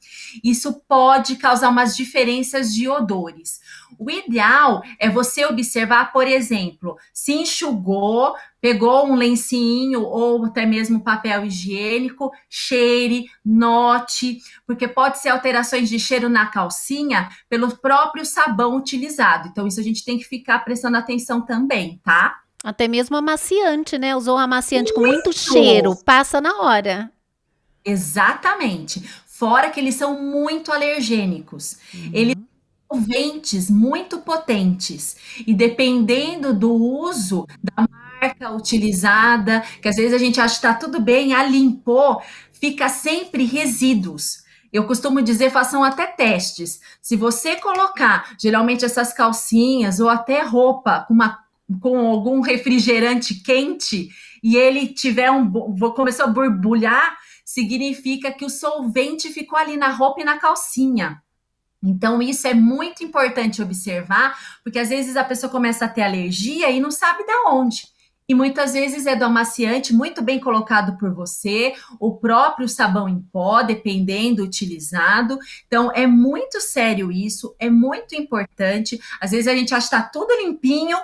Isso 0.44 0.82
pode 0.86 1.36
causar 1.36 1.70
umas 1.70 1.96
diferenças 1.96 2.74
de 2.74 2.86
odores. 2.86 3.60
O 3.98 4.10
ideal 4.10 4.82
é 5.00 5.08
você 5.08 5.46
observar, 5.46 6.12
por 6.12 6.26
exemplo, 6.26 6.98
se 7.14 7.32
enxugou, 7.32 8.34
pegou 8.60 9.06
um 9.06 9.14
lencinho 9.14 10.02
ou 10.02 10.44
até 10.44 10.66
mesmo 10.66 11.00
papel 11.00 11.44
higiênico, 11.44 12.30
cheire, 12.48 13.26
note, 13.44 14.38
porque 14.66 14.88
pode 14.88 15.18
ser 15.18 15.30
alterações 15.30 15.88
de 15.88 15.98
cheiro 15.98 16.28
na 16.28 16.46
calcinha 16.46 17.28
pelo 17.48 17.76
próprio 17.76 18.24
sabão 18.24 18.76
utilizado. 18.76 19.48
Então, 19.48 19.66
isso 19.66 19.80
a 19.80 19.84
gente 19.84 20.04
tem 20.04 20.18
que 20.18 20.24
ficar 20.24 20.60
prestando 20.60 20.96
atenção 20.96 21.40
também, 21.40 22.00
tá? 22.04 22.40
Até 22.64 22.88
mesmo 22.88 23.16
amaciante, 23.16 23.96
né? 23.98 24.16
Usou 24.16 24.36
um 24.36 24.40
amaciante 24.40 24.92
muito. 24.92 25.06
com 25.06 25.12
muito 25.12 25.32
cheiro, 25.32 25.96
passa 26.04 26.40
na 26.40 26.60
hora. 26.60 27.10
Exatamente. 27.84 29.00
Fora 29.26 29.70
que 29.70 29.78
eles 29.78 29.94
são 29.94 30.20
muito 30.20 30.72
alergênicos. 30.72 31.78
Uhum. 31.94 32.10
Eles 32.12 32.36
solventes 32.90 33.70
muito 33.70 34.18
potentes. 34.18 35.16
E 35.46 35.54
dependendo 35.54 36.54
do 36.54 36.72
uso 36.72 37.46
da 37.62 37.88
marca 38.20 38.50
utilizada, 38.50 39.62
que 39.80 39.88
às 39.88 39.96
vezes 39.96 40.12
a 40.12 40.18
gente 40.18 40.40
acha 40.40 40.54
que 40.60 40.66
está 40.66 40.74
tudo 40.74 41.00
bem, 41.00 41.32
a 41.32 41.44
limpou, 41.44 42.20
fica 42.52 42.88
sempre 42.88 43.44
resíduos. 43.44 44.42
Eu 44.72 44.86
costumo 44.86 45.22
dizer, 45.22 45.50
façam 45.50 45.82
até 45.82 46.06
testes. 46.06 46.80
Se 47.00 47.16
você 47.16 47.56
colocar, 47.56 48.34
geralmente 48.38 48.84
essas 48.84 49.12
calcinhas 49.12 49.98
ou 49.98 50.08
até 50.08 50.42
roupa 50.42 51.04
com, 51.08 51.14
uma, 51.14 51.38
com 51.80 52.10
algum 52.10 52.40
refrigerante 52.40 53.36
quente 53.36 54.10
e 54.42 54.56
ele 54.56 54.88
tiver 54.88 55.30
um 55.30 55.50
começou 55.94 56.26
a 56.26 56.28
borbulhar, 56.28 57.16
significa 57.44 58.30
que 58.30 58.44
o 58.44 58.50
solvente 58.50 59.32
ficou 59.32 59.58
ali 59.58 59.76
na 59.76 59.88
roupa 59.88 60.20
e 60.20 60.24
na 60.24 60.38
calcinha. 60.38 61.22
Então, 61.82 62.20
isso 62.20 62.46
é 62.46 62.52
muito 62.52 63.04
importante 63.04 63.62
observar, 63.62 64.36
porque 64.64 64.80
às 64.80 64.88
vezes 64.88 65.16
a 65.16 65.24
pessoa 65.24 65.50
começa 65.50 65.84
a 65.84 65.88
ter 65.88 66.02
alergia 66.02 66.70
e 66.70 66.80
não 66.80 66.90
sabe 66.90 67.24
de 67.24 67.32
onde. 67.46 67.86
E 68.28 68.34
muitas 68.34 68.74
vezes 68.74 69.06
é 69.06 69.16
do 69.16 69.24
amaciante 69.24 69.94
muito 69.94 70.22
bem 70.22 70.38
colocado 70.38 70.98
por 70.98 71.14
você, 71.14 71.72
o 71.98 72.16
próprio 72.16 72.68
sabão 72.68 73.08
em 73.08 73.20
pó, 73.20 73.62
dependendo 73.62 74.44
utilizado. 74.44 75.38
Então, 75.66 75.90
é 75.92 76.06
muito 76.06 76.60
sério 76.60 77.10
isso, 77.10 77.56
é 77.58 77.70
muito 77.70 78.14
importante. 78.14 79.00
Às 79.18 79.30
vezes 79.30 79.48
a 79.48 79.54
gente 79.54 79.74
acha 79.74 79.88
que 79.88 79.94
está 79.94 80.06
tudo 80.06 80.34
limpinho, 80.42 80.98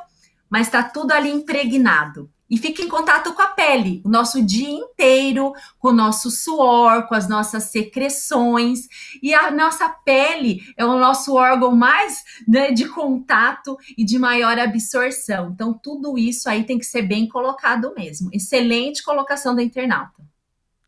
mas 0.50 0.66
está 0.66 0.82
tudo 0.82 1.12
ali 1.12 1.30
impregnado 1.30 2.30
e 2.48 2.58
fica 2.58 2.82
em 2.82 2.88
contato 2.88 3.32
com 3.32 3.42
a 3.42 3.48
pele 3.48 4.02
o 4.04 4.08
nosso 4.08 4.42
dia 4.42 4.68
inteiro, 4.68 5.52
com 5.78 5.88
o 5.88 5.92
nosso 5.92 6.30
suor, 6.30 7.06
com 7.08 7.14
as 7.14 7.28
nossas 7.28 7.64
secreções. 7.64 8.80
E 9.22 9.32
a 9.34 9.50
nossa 9.50 9.88
pele 9.88 10.62
é 10.76 10.84
o 10.84 10.98
nosso 10.98 11.34
órgão 11.34 11.74
mais 11.74 12.22
né, 12.46 12.70
de 12.70 12.88
contato 12.88 13.76
e 13.96 14.04
de 14.04 14.18
maior 14.18 14.58
absorção. 14.58 15.50
Então, 15.52 15.72
tudo 15.72 16.18
isso 16.18 16.48
aí 16.48 16.64
tem 16.64 16.78
que 16.78 16.86
ser 16.86 17.02
bem 17.02 17.26
colocado 17.26 17.92
mesmo. 17.96 18.28
Excelente 18.32 19.02
colocação 19.02 19.54
da 19.54 19.62
internauta. 19.62 20.24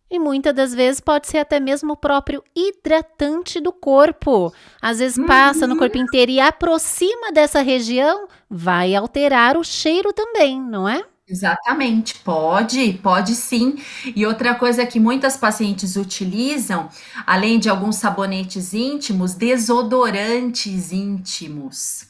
E 0.08 0.20
muitas 0.20 0.54
das 0.54 0.72
vezes 0.72 1.00
pode 1.00 1.26
ser 1.26 1.38
até 1.38 1.58
mesmo 1.58 1.94
o 1.94 1.96
próprio 1.96 2.42
hidratante 2.54 3.60
do 3.60 3.72
corpo. 3.72 4.52
Às 4.80 5.00
vezes 5.00 5.24
passa 5.26 5.62
uhum. 5.62 5.72
no 5.74 5.78
corpo 5.78 5.98
inteiro 5.98 6.30
e 6.30 6.38
aproxima 6.38 7.32
dessa 7.32 7.60
região, 7.60 8.28
vai 8.48 8.94
alterar 8.94 9.56
o 9.56 9.64
cheiro 9.64 10.12
também, 10.12 10.60
não 10.60 10.88
é? 10.88 11.04
Exatamente, 11.28 12.14
pode, 12.20 12.92
pode 13.02 13.34
sim. 13.34 13.76
E 14.14 14.24
outra 14.24 14.54
coisa 14.54 14.86
que 14.86 15.00
muitas 15.00 15.36
pacientes 15.36 15.96
utilizam, 15.96 16.88
além 17.26 17.58
de 17.58 17.68
alguns 17.68 17.96
sabonetes 17.96 18.72
íntimos, 18.72 19.34
desodorantes 19.34 20.92
íntimos. 20.92 22.06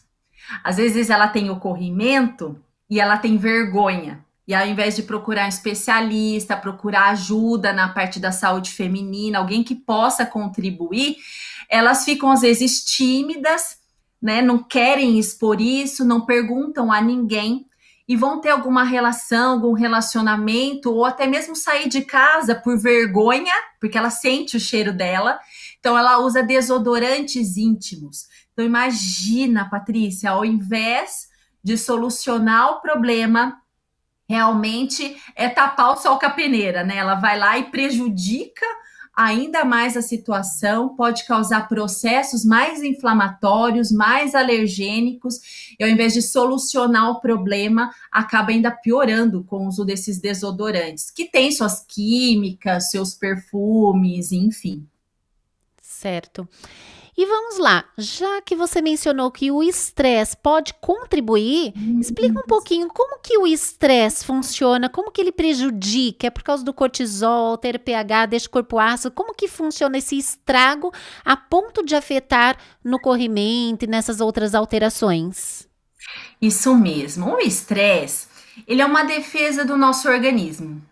Às 0.64 0.76
vezes 0.76 1.10
ela 1.10 1.28
tem 1.28 1.50
o 1.50 1.56
corrimento 1.60 2.58
e 2.90 3.00
ela 3.00 3.16
tem 3.18 3.38
vergonha. 3.38 4.24
E 4.46 4.54
ao 4.54 4.66
invés 4.66 4.96
de 4.96 5.02
procurar 5.02 5.46
um 5.46 5.48
especialista, 5.48 6.56
procurar 6.56 7.10
ajuda 7.10 7.72
na 7.72 7.88
parte 7.88 8.20
da 8.20 8.32
saúde 8.32 8.70
feminina, 8.70 9.38
alguém 9.38 9.64
que 9.64 9.74
possa 9.74 10.26
contribuir, 10.26 11.16
elas 11.70 12.04
ficam 12.04 12.30
às 12.30 12.42
vezes 12.42 12.84
tímidas, 12.84 13.78
né? 14.22 14.42
Não 14.42 14.62
querem 14.62 15.18
expor 15.18 15.60
isso, 15.60 16.04
não 16.04 16.22
perguntam 16.26 16.92
a 16.92 17.00
ninguém 17.00 17.66
e 18.08 18.14
vão 18.14 18.40
ter 18.40 18.50
alguma 18.50 18.84
relação, 18.84 19.52
algum 19.52 19.72
relacionamento, 19.72 20.92
ou 20.92 21.04
até 21.04 21.26
mesmo 21.26 21.56
sair 21.56 21.88
de 21.88 22.02
casa 22.02 22.54
por 22.54 22.78
vergonha, 22.78 23.52
porque 23.80 23.98
ela 23.98 24.10
sente 24.10 24.56
o 24.56 24.60
cheiro 24.60 24.92
dela. 24.92 25.38
Então, 25.78 25.98
ela 25.98 26.18
usa 26.18 26.42
desodorantes 26.42 27.56
íntimos. 27.56 28.26
Então, 28.52 28.64
imagina, 28.64 29.68
Patrícia, 29.68 30.30
ao 30.30 30.44
invés 30.44 31.28
de 31.62 31.76
solucionar 31.76 32.70
o 32.70 32.80
problema, 32.80 33.60
realmente 34.28 35.20
é 35.34 35.48
tapar 35.48 35.90
o 35.90 35.96
sol 35.96 36.18
com 36.18 36.26
a 36.26 36.30
peneira, 36.30 36.84
né? 36.84 36.96
Ela 36.96 37.16
vai 37.16 37.38
lá 37.38 37.58
e 37.58 37.64
prejudica 37.64 38.66
ainda 39.16 39.64
mais 39.64 39.96
a 39.96 40.02
situação, 40.02 40.90
pode 40.94 41.24
causar 41.24 41.68
processos 41.68 42.44
mais 42.44 42.82
inflamatórios, 42.82 43.90
mais 43.90 44.34
alergênicos, 44.34 45.40
e 45.80 45.82
ao 45.82 45.88
invés 45.88 46.12
de 46.12 46.20
solucionar 46.20 47.10
o 47.10 47.20
problema, 47.20 47.90
acaba 48.12 48.50
ainda 48.50 48.70
piorando 48.70 49.42
com 49.42 49.64
o 49.64 49.68
uso 49.68 49.84
desses 49.86 50.20
desodorantes, 50.20 51.10
que 51.10 51.24
tem 51.24 51.50
suas 51.50 51.82
químicas, 51.82 52.90
seus 52.90 53.14
perfumes, 53.14 54.32
enfim. 54.32 54.86
Certo. 55.80 56.46
E 57.18 57.24
vamos 57.24 57.56
lá, 57.56 57.82
já 57.96 58.42
que 58.42 58.54
você 58.54 58.82
mencionou 58.82 59.30
que 59.30 59.50
o 59.50 59.62
estresse 59.62 60.36
pode 60.36 60.74
contribuir, 60.74 61.72
explica 61.98 62.38
um 62.38 62.46
pouquinho 62.46 62.88
como 62.88 63.18
que 63.20 63.38
o 63.38 63.46
estresse 63.46 64.22
funciona, 64.22 64.90
como 64.90 65.10
que 65.10 65.22
ele 65.22 65.32
prejudica, 65.32 66.26
é 66.26 66.30
por 66.30 66.42
causa 66.42 66.62
do 66.62 66.74
cortisol, 66.74 67.56
ter 67.56 67.78
pH, 67.78 68.26
deixa 68.26 68.48
o 68.48 68.50
corpo 68.50 68.78
ácido, 68.78 69.14
como 69.14 69.34
que 69.34 69.48
funciona 69.48 69.96
esse 69.96 70.18
estrago 70.18 70.92
a 71.24 71.34
ponto 71.34 71.82
de 71.82 71.96
afetar 71.96 72.58
no 72.84 73.00
corrimento 73.00 73.86
e 73.86 73.88
nessas 73.88 74.20
outras 74.20 74.54
alterações? 74.54 75.66
Isso 76.38 76.74
mesmo, 76.74 77.34
o 77.34 77.40
estresse, 77.40 78.28
ele 78.68 78.82
é 78.82 78.86
uma 78.86 79.04
defesa 79.04 79.64
do 79.64 79.78
nosso 79.78 80.06
organismo. 80.06 80.82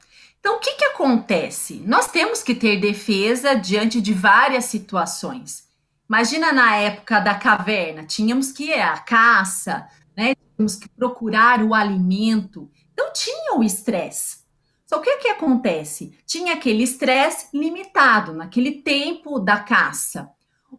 Então, 0.40 0.56
o 0.56 0.58
que, 0.58 0.72
que 0.72 0.84
acontece? 0.86 1.82
Nós 1.86 2.06
temos 2.06 2.42
que 2.42 2.54
ter 2.54 2.80
defesa 2.80 3.54
diante 3.54 4.00
de 4.00 4.14
várias 4.14 4.64
situações. 4.64 5.63
Imagina 6.08 6.52
na 6.52 6.76
época 6.76 7.18
da 7.20 7.34
caverna, 7.34 8.04
tínhamos 8.04 8.52
que 8.52 8.64
ir 8.64 8.80
à 8.80 8.98
caça, 8.98 9.88
né? 10.16 10.34
Tínhamos 10.54 10.76
que 10.76 10.88
procurar 10.88 11.62
o 11.62 11.74
alimento. 11.74 12.70
Então 12.92 13.12
tinha 13.12 13.56
o 13.56 13.62
estresse. 13.62 14.44
Só 14.86 14.98
que 15.00 15.10
o 15.10 15.18
que 15.18 15.28
acontece? 15.28 16.16
Tinha 16.26 16.54
aquele 16.54 16.82
estresse 16.82 17.48
limitado 17.54 18.32
naquele 18.32 18.82
tempo 18.82 19.40
da 19.40 19.58
caça. 19.58 20.30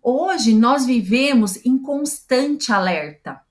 Hoje 0.01 0.53
nós 0.53 0.86
vivemos 0.86 1.65
em 1.65 1.77
constante 1.77 2.72
alerta 2.72 3.41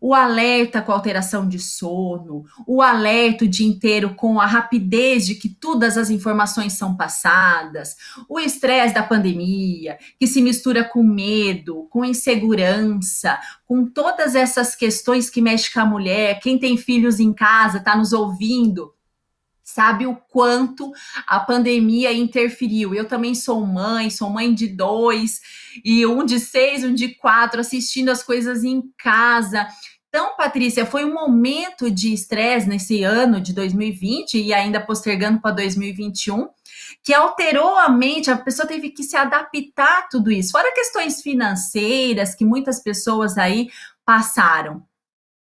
o 0.00 0.14
alerta 0.14 0.80
com 0.80 0.92
alteração 0.92 1.46
de 1.46 1.58
sono, 1.58 2.44
o 2.66 2.80
alerta 2.80 3.44
o 3.44 3.48
dia 3.48 3.68
inteiro 3.68 4.14
com 4.14 4.40
a 4.40 4.46
rapidez 4.46 5.26
de 5.26 5.34
que 5.34 5.48
todas 5.48 5.98
as 5.98 6.08
informações 6.08 6.72
são 6.72 6.96
passadas, 6.96 7.96
o 8.28 8.40
estresse 8.40 8.94
da 8.94 9.02
pandemia, 9.02 9.98
que 10.18 10.26
se 10.26 10.40
mistura 10.40 10.84
com 10.84 11.02
medo, 11.02 11.86
com 11.90 12.04
insegurança, 12.04 13.38
com 13.66 13.84
todas 13.84 14.34
essas 14.34 14.74
questões 14.74 15.28
que 15.28 15.42
mexem 15.42 15.72
com 15.72 15.80
a 15.80 15.84
mulher, 15.84 16.40
quem 16.40 16.58
tem 16.58 16.76
filhos 16.76 17.20
em 17.20 17.32
casa, 17.32 17.78
está 17.78 17.94
nos 17.94 18.12
ouvindo, 18.12 18.92
sabe 19.70 20.06
o 20.06 20.16
quanto 20.16 20.92
a 21.26 21.40
pandemia 21.40 22.12
interferiu. 22.12 22.94
Eu 22.94 23.06
também 23.06 23.34
sou 23.34 23.64
mãe, 23.66 24.10
sou 24.10 24.30
mãe 24.30 24.52
de 24.52 24.66
dois, 24.68 25.40
e 25.84 26.04
um 26.06 26.24
de 26.24 26.38
seis, 26.38 26.84
um 26.84 26.94
de 26.94 27.14
quatro, 27.14 27.60
assistindo 27.60 28.10
as 28.10 28.22
coisas 28.22 28.64
em 28.64 28.82
casa. 28.98 29.66
Então, 30.08 30.36
Patrícia, 30.36 30.84
foi 30.84 31.04
um 31.04 31.14
momento 31.14 31.88
de 31.88 32.12
estresse 32.12 32.68
nesse 32.68 33.04
ano 33.04 33.40
de 33.40 33.52
2020 33.52 34.42
e 34.42 34.52
ainda 34.52 34.80
postergando 34.80 35.40
para 35.40 35.52
2021, 35.52 36.48
que 37.04 37.14
alterou 37.14 37.76
a 37.76 37.88
mente, 37.88 38.28
a 38.28 38.36
pessoa 38.36 38.66
teve 38.66 38.90
que 38.90 39.04
se 39.04 39.16
adaptar 39.16 40.00
a 40.00 40.08
tudo 40.10 40.32
isso. 40.32 40.50
Fora 40.50 40.74
questões 40.74 41.22
financeiras 41.22 42.34
que 42.34 42.44
muitas 42.44 42.82
pessoas 42.82 43.38
aí 43.38 43.70
passaram. 44.04 44.82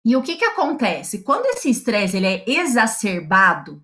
E 0.05 0.15
o 0.15 0.21
que 0.21 0.35
que 0.35 0.45
acontece? 0.45 1.23
Quando 1.23 1.47
esse 1.47 1.69
estresse 1.69 2.17
ele 2.17 2.27
é 2.27 2.43
exacerbado, 2.47 3.83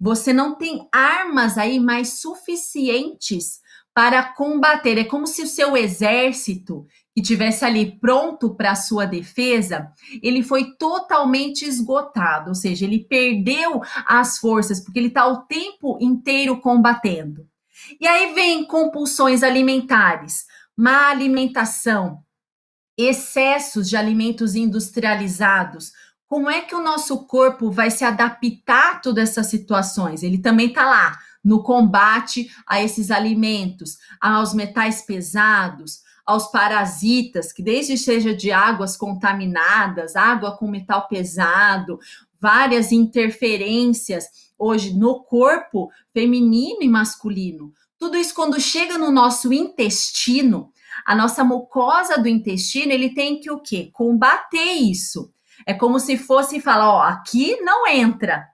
você 0.00 0.32
não 0.32 0.54
tem 0.54 0.86
armas 0.92 1.56
aí 1.56 1.80
mais 1.80 2.20
suficientes 2.20 3.60
para 3.94 4.22
combater. 4.22 4.98
É 4.98 5.04
como 5.04 5.26
se 5.26 5.42
o 5.42 5.46
seu 5.46 5.76
exército 5.76 6.86
que 7.14 7.22
tivesse 7.22 7.64
ali 7.64 7.98
pronto 7.98 8.54
para 8.54 8.72
a 8.72 8.76
sua 8.76 9.04
defesa, 9.04 9.92
ele 10.22 10.42
foi 10.42 10.76
totalmente 10.76 11.64
esgotado, 11.64 12.50
ou 12.50 12.54
seja, 12.54 12.84
ele 12.84 13.04
perdeu 13.04 13.80
as 14.06 14.38
forças 14.38 14.80
porque 14.80 14.98
ele 14.98 15.08
está 15.08 15.26
o 15.26 15.42
tempo 15.42 15.98
inteiro 16.00 16.60
combatendo. 16.60 17.46
E 18.00 18.06
aí 18.06 18.32
vem 18.32 18.64
compulsões 18.64 19.42
alimentares, 19.42 20.46
má 20.76 21.08
alimentação, 21.08 22.22
excessos 22.96 23.88
de 23.88 23.96
alimentos 23.96 24.54
industrializados. 24.54 25.92
Como 26.30 26.48
é 26.48 26.60
que 26.60 26.76
o 26.76 26.80
nosso 26.80 27.26
corpo 27.26 27.72
vai 27.72 27.90
se 27.90 28.04
adaptar 28.04 28.92
a 28.92 28.98
todas 29.00 29.30
essas 29.30 29.48
situações? 29.48 30.22
Ele 30.22 30.38
também 30.38 30.68
está 30.68 30.88
lá 30.88 31.18
no 31.42 31.60
combate 31.60 32.48
a 32.64 32.80
esses 32.80 33.10
alimentos, 33.10 33.98
aos 34.20 34.54
metais 34.54 35.02
pesados, 35.02 36.02
aos 36.24 36.46
parasitas, 36.52 37.52
que 37.52 37.64
desde 37.64 37.98
seja 37.98 38.32
de 38.32 38.52
águas 38.52 38.96
contaminadas, 38.96 40.14
água 40.14 40.56
com 40.56 40.70
metal 40.70 41.08
pesado, 41.08 41.98
várias 42.40 42.92
interferências 42.92 44.26
hoje 44.56 44.96
no 44.96 45.24
corpo 45.24 45.90
feminino 46.14 46.78
e 46.80 46.88
masculino. 46.88 47.72
Tudo 47.98 48.16
isso 48.16 48.36
quando 48.36 48.60
chega 48.60 48.96
no 48.96 49.10
nosso 49.10 49.52
intestino, 49.52 50.70
a 51.04 51.12
nossa 51.12 51.42
mucosa 51.42 52.16
do 52.18 52.28
intestino, 52.28 52.92
ele 52.92 53.12
tem 53.14 53.40
que 53.40 53.50
o 53.50 53.58
quê? 53.58 53.90
Combater 53.92 54.74
isso. 54.74 55.32
É 55.66 55.74
como 55.74 55.98
se 55.98 56.16
fosse 56.16 56.60
falar, 56.60 56.90
ó, 56.90 57.02
aqui 57.02 57.60
não 57.60 57.86
entra. 57.86 58.48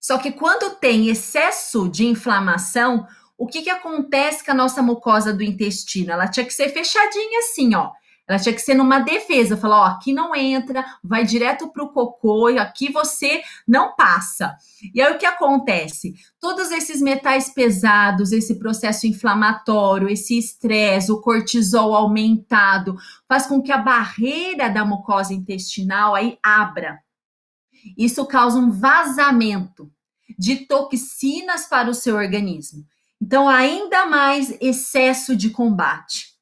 Só 0.00 0.18
que 0.18 0.32
quando 0.32 0.76
tem 0.76 1.08
excesso 1.08 1.88
de 1.88 2.06
inflamação, 2.06 3.06
o 3.36 3.46
que, 3.46 3.62
que 3.62 3.70
acontece 3.70 4.44
com 4.44 4.52
a 4.52 4.54
nossa 4.54 4.82
mucosa 4.82 5.32
do 5.32 5.42
intestino? 5.42 6.12
Ela 6.12 6.28
tinha 6.28 6.46
que 6.46 6.52
ser 6.52 6.68
fechadinha 6.70 7.38
assim, 7.40 7.74
ó. 7.74 7.92
Ela 8.28 8.38
tinha 8.38 8.54
que 8.54 8.60
ser 8.60 8.74
numa 8.74 8.98
defesa, 8.98 9.56
falar, 9.56 9.80
ó, 9.80 9.84
aqui 9.86 10.12
não 10.12 10.34
entra, 10.34 10.84
vai 11.02 11.24
direto 11.24 11.68
para 11.72 11.82
o 11.82 11.88
cocô, 11.88 12.50
e 12.50 12.58
aqui 12.58 12.92
você 12.92 13.42
não 13.66 13.96
passa. 13.96 14.54
E 14.94 15.00
aí 15.00 15.14
o 15.14 15.18
que 15.18 15.24
acontece? 15.24 16.14
Todos 16.38 16.70
esses 16.70 17.00
metais 17.00 17.48
pesados, 17.48 18.30
esse 18.30 18.58
processo 18.58 19.06
inflamatório, 19.06 20.10
esse 20.10 20.36
estresse, 20.36 21.10
o 21.10 21.22
cortisol 21.22 21.94
aumentado, 21.94 22.96
faz 23.26 23.46
com 23.46 23.62
que 23.62 23.72
a 23.72 23.78
barreira 23.78 24.68
da 24.68 24.84
mucosa 24.84 25.32
intestinal 25.32 26.14
aí 26.14 26.38
abra. 26.42 26.98
Isso 27.96 28.26
causa 28.26 28.58
um 28.58 28.70
vazamento 28.70 29.90
de 30.38 30.66
toxinas 30.66 31.66
para 31.66 31.88
o 31.88 31.94
seu 31.94 32.16
organismo. 32.16 32.84
Então, 33.20 33.48
ainda 33.48 34.06
mais 34.06 34.56
excesso 34.60 35.34
de 35.34 35.50
combate. 35.50 36.37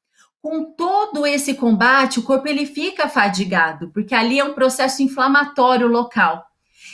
Com 0.47 0.63
todo 0.63 1.27
esse 1.27 1.55
combate, 1.55 2.19
o 2.19 2.23
corpo 2.23 2.47
ele 2.47 2.65
fica 2.65 3.09
fadigado, 3.09 3.89
porque 3.89 4.15
ali 4.15 4.39
é 4.39 4.45
um 4.45 4.53
processo 4.53 5.03
inflamatório 5.03 5.89
local. 5.89 6.41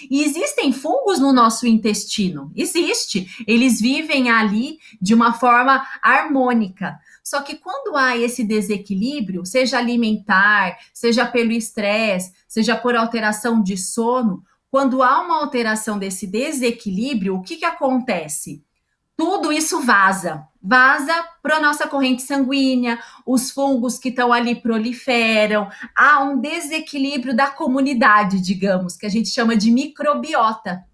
E 0.09 0.23
existem 0.23 0.71
fungos 0.71 1.19
no 1.19 1.31
nosso 1.31 1.67
intestino, 1.67 2.51
existe. 2.55 3.27
Eles 3.45 3.79
vivem 3.79 4.31
ali 4.31 4.79
de 4.99 5.13
uma 5.13 5.33
forma 5.33 5.87
harmônica. 6.01 6.97
Só 7.23 7.41
que 7.41 7.55
quando 7.55 7.95
há 7.95 8.17
esse 8.17 8.43
desequilíbrio, 8.43 9.45
seja 9.45 9.77
alimentar, 9.77 10.75
seja 10.91 11.23
pelo 11.23 11.51
estresse, 11.51 12.33
seja 12.47 12.75
por 12.75 12.95
alteração 12.95 13.61
de 13.61 13.77
sono, 13.77 14.43
quando 14.71 15.03
há 15.03 15.21
uma 15.21 15.37
alteração 15.39 15.99
desse 15.99 16.25
desequilíbrio, 16.25 17.35
o 17.35 17.43
que, 17.43 17.57
que 17.57 17.65
acontece? 17.65 18.63
tudo 19.15 19.51
isso 19.51 19.81
vaza. 19.81 20.47
Vaza 20.65 21.13
para 21.41 21.57
a 21.57 21.59
nossa 21.59 21.85
corrente 21.85 22.21
sanguínea, 22.21 22.97
os 23.25 23.51
fungos 23.51 23.99
que 23.99 24.07
estão 24.07 24.31
ali 24.31 24.55
proliferam, 24.55 25.69
há 25.93 26.23
um 26.23 26.39
desequilíbrio 26.39 27.35
da 27.35 27.47
comunidade, 27.47 28.39
digamos, 28.39 28.95
que 28.95 29.05
a 29.05 29.09
gente 29.09 29.27
chama 29.27 29.57
de 29.57 29.69
microbiota. 29.69 30.85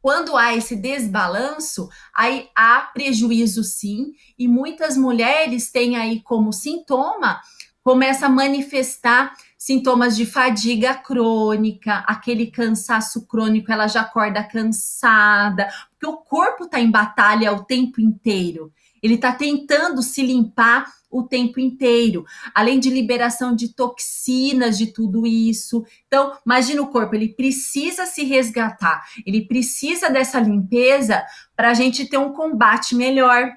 Quando 0.00 0.36
há 0.36 0.54
esse 0.54 0.76
desbalanço, 0.76 1.88
aí 2.14 2.48
há 2.56 2.88
prejuízo 2.94 3.64
sim, 3.64 4.12
e 4.38 4.46
muitas 4.46 4.96
mulheres 4.96 5.72
têm 5.72 5.96
aí 5.96 6.20
como 6.20 6.52
sintoma, 6.52 7.40
começa 7.82 8.26
a 8.26 8.30
manifestar 8.30 9.32
sintomas 9.56 10.16
de 10.16 10.24
fadiga 10.24 10.94
crônica, 10.94 12.04
aquele 12.06 12.46
cansaço 12.46 13.26
crônico, 13.26 13.72
ela 13.72 13.88
já 13.88 14.02
acorda 14.02 14.44
cansada, 14.44 15.68
porque 15.98 16.06
o 16.06 16.16
corpo 16.16 16.64
está 16.64 16.78
em 16.78 16.90
batalha 16.90 17.52
o 17.52 17.64
tempo 17.64 18.00
inteiro. 18.00 18.72
Ele 19.02 19.14
está 19.14 19.32
tentando 19.32 20.00
se 20.02 20.22
limpar 20.22 20.86
o 21.10 21.22
tempo 21.22 21.58
inteiro, 21.58 22.24
além 22.54 22.78
de 22.78 22.90
liberação 22.90 23.54
de 23.54 23.74
toxinas, 23.74 24.76
de 24.76 24.88
tudo 24.88 25.26
isso. 25.26 25.84
Então, 26.06 26.36
imagina 26.44 26.82
o 26.82 26.88
corpo, 26.88 27.14
ele 27.14 27.30
precisa 27.30 28.04
se 28.06 28.24
resgatar, 28.24 29.02
ele 29.26 29.46
precisa 29.46 30.10
dessa 30.10 30.38
limpeza 30.38 31.24
para 31.56 31.70
a 31.70 31.74
gente 31.74 32.06
ter 32.06 32.18
um 32.18 32.32
combate 32.32 32.94
melhor 32.94 33.50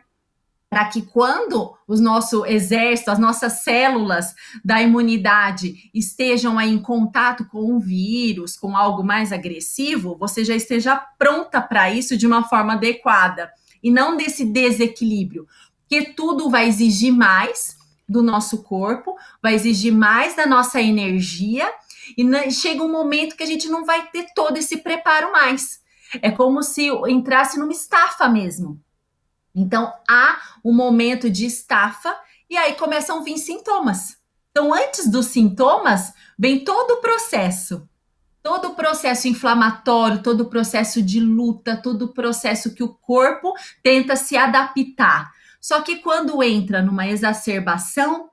para 0.71 0.85
que 0.85 1.01
quando 1.01 1.75
o 1.85 1.95
nosso 1.97 2.45
exército, 2.45 3.11
as 3.11 3.19
nossas 3.19 3.61
células 3.61 4.33
da 4.63 4.81
imunidade 4.81 5.91
estejam 5.93 6.57
aí 6.57 6.69
em 6.69 6.81
contato 6.81 7.43
com 7.43 7.73
um 7.73 7.77
vírus, 7.77 8.55
com 8.55 8.77
algo 8.77 9.03
mais 9.03 9.33
agressivo, 9.33 10.15
você 10.17 10.45
já 10.45 10.55
esteja 10.55 10.95
pronta 11.19 11.59
para 11.61 11.91
isso 11.91 12.15
de 12.15 12.25
uma 12.25 12.47
forma 12.47 12.71
adequada 12.73 13.51
e 13.83 13.91
não 13.91 14.15
desse 14.15 14.45
desequilíbrio, 14.45 15.45
porque 15.81 16.13
tudo 16.13 16.49
vai 16.49 16.69
exigir 16.69 17.11
mais 17.11 17.75
do 18.07 18.23
nosso 18.23 18.63
corpo, 18.63 19.17
vai 19.43 19.55
exigir 19.55 19.91
mais 19.91 20.37
da 20.37 20.45
nossa 20.45 20.81
energia 20.81 21.69
e 22.17 22.49
chega 22.49 22.81
um 22.81 22.91
momento 22.91 23.35
que 23.35 23.43
a 23.43 23.47
gente 23.47 23.67
não 23.67 23.83
vai 23.83 24.07
ter 24.07 24.27
todo 24.33 24.55
esse 24.55 24.77
preparo 24.77 25.33
mais. 25.33 25.81
É 26.21 26.31
como 26.31 26.63
se 26.63 26.87
entrasse 27.09 27.59
numa 27.59 27.73
estafa 27.73 28.29
mesmo 28.29 28.79
então, 29.55 29.93
há 30.09 30.39
um 30.63 30.73
momento 30.73 31.29
de 31.29 31.45
estafa 31.45 32.15
e 32.49 32.57
aí 32.57 32.73
começam 32.73 33.19
a 33.19 33.23
vir 33.23 33.37
sintomas. 33.37 34.17
Então, 34.51 34.73
antes 34.73 35.09
dos 35.09 35.27
sintomas, 35.27 36.13
vem 36.37 36.63
todo 36.63 36.91
o 36.91 37.01
processo. 37.01 37.87
Todo 38.43 38.69
o 38.69 38.75
processo 38.75 39.27
inflamatório, 39.27 40.23
todo 40.23 40.41
o 40.41 40.49
processo 40.49 41.01
de 41.01 41.19
luta, 41.19 41.77
todo 41.77 42.05
o 42.05 42.13
processo 42.13 42.73
que 42.73 42.83
o 42.83 42.93
corpo 42.93 43.53
tenta 43.83 44.15
se 44.15 44.35
adaptar. 44.35 45.31
Só 45.59 45.81
que 45.81 45.97
quando 45.97 46.41
entra 46.41 46.81
numa 46.81 47.07
exacerbação, 47.07 48.31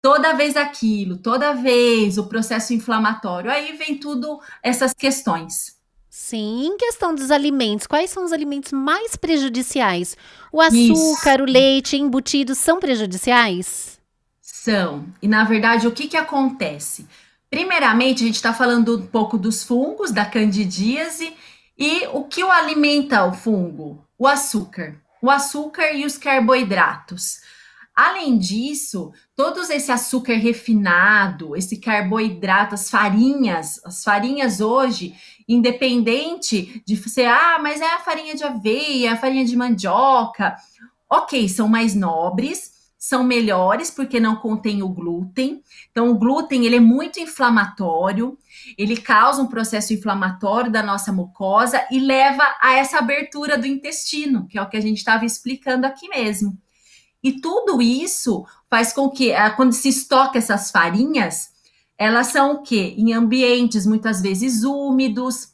toda 0.00 0.34
vez 0.34 0.56
aquilo, 0.56 1.18
toda 1.18 1.54
vez 1.54 2.18
o 2.18 2.28
processo 2.28 2.72
inflamatório, 2.72 3.50
aí 3.50 3.76
vem 3.76 3.98
tudo 3.98 4.40
essas 4.62 4.94
questões. 4.94 5.77
Sim, 6.20 6.66
em 6.66 6.76
questão 6.76 7.14
dos 7.14 7.30
alimentos, 7.30 7.86
quais 7.86 8.10
são 8.10 8.24
os 8.24 8.32
alimentos 8.32 8.72
mais 8.72 9.14
prejudiciais? 9.14 10.16
O 10.52 10.60
açúcar, 10.60 11.36
Isso. 11.36 11.42
o 11.42 11.46
leite, 11.46 11.96
embutidos 11.96 12.58
são 12.58 12.80
prejudiciais? 12.80 14.00
São. 14.42 15.06
E 15.22 15.28
na 15.28 15.44
verdade, 15.44 15.86
o 15.86 15.92
que, 15.92 16.08
que 16.08 16.16
acontece? 16.16 17.06
Primeiramente, 17.48 18.24
a 18.24 18.26
gente 18.26 18.34
está 18.34 18.52
falando 18.52 18.98
um 18.98 19.06
pouco 19.06 19.38
dos 19.38 19.62
fungos, 19.62 20.10
da 20.10 20.24
candidíase, 20.24 21.32
e 21.78 22.08
o 22.08 22.24
que 22.24 22.42
o 22.42 22.50
alimenta 22.50 23.24
o 23.24 23.32
fungo? 23.32 24.04
O 24.18 24.26
açúcar. 24.26 25.00
O 25.22 25.30
açúcar 25.30 25.92
e 25.92 26.04
os 26.04 26.18
carboidratos. 26.18 27.38
Além 27.94 28.38
disso, 28.38 29.12
todos 29.34 29.70
esse 29.70 29.90
açúcar 29.90 30.34
refinado, 30.34 31.56
esse 31.56 31.78
carboidrato, 31.78 32.74
as 32.74 32.90
farinhas, 32.90 33.80
as 33.84 34.04
farinhas 34.04 34.60
hoje, 34.60 35.14
independente 35.48 36.82
de 36.86 36.96
ser, 37.08 37.26
ah, 37.26 37.58
mas 37.60 37.80
é 37.80 37.94
a 37.94 38.00
farinha 38.00 38.34
de 38.34 38.44
aveia, 38.44 39.12
a 39.12 39.16
farinha 39.16 39.44
de 39.44 39.56
mandioca, 39.56 40.54
ok, 41.08 41.48
são 41.48 41.66
mais 41.66 41.94
nobres, 41.94 42.76
são 42.98 43.22
melhores 43.22 43.90
porque 43.90 44.18
não 44.18 44.36
contém 44.36 44.82
o 44.82 44.88
glúten. 44.88 45.62
Então, 45.90 46.10
o 46.10 46.18
glúten 46.18 46.66
ele 46.66 46.76
é 46.76 46.80
muito 46.80 47.20
inflamatório, 47.20 48.36
ele 48.76 48.96
causa 48.96 49.40
um 49.40 49.46
processo 49.46 49.94
inflamatório 49.94 50.70
da 50.70 50.82
nossa 50.82 51.12
mucosa 51.12 51.86
e 51.90 52.00
leva 52.00 52.42
a 52.60 52.74
essa 52.74 52.98
abertura 52.98 53.56
do 53.56 53.66
intestino, 53.66 54.46
que 54.48 54.58
é 54.58 54.62
o 54.62 54.68
que 54.68 54.76
a 54.76 54.80
gente 54.82 54.98
estava 54.98 55.24
explicando 55.24 55.86
aqui 55.86 56.08
mesmo. 56.08 56.58
E 57.22 57.40
tudo 57.40 57.80
isso 57.80 58.44
faz 58.68 58.92
com 58.92 59.08
que, 59.08 59.32
ah, 59.32 59.50
quando 59.50 59.72
se 59.72 59.88
estoca 59.88 60.38
essas 60.38 60.70
farinhas, 60.70 61.50
elas 61.98 62.28
são 62.28 62.52
o 62.52 62.62
quê? 62.62 62.94
Em 62.96 63.12
ambientes 63.12 63.84
muitas 63.84 64.22
vezes 64.22 64.62
úmidos, 64.62 65.52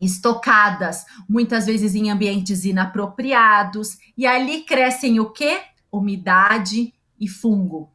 estocadas, 0.00 1.04
muitas 1.28 1.66
vezes 1.66 1.94
em 1.94 2.10
ambientes 2.10 2.64
inapropriados, 2.64 3.98
e 4.16 4.26
ali 4.26 4.62
crescem 4.62 5.20
o 5.20 5.30
quê? 5.30 5.60
Umidade 5.92 6.94
e 7.20 7.28
fungo. 7.28 7.90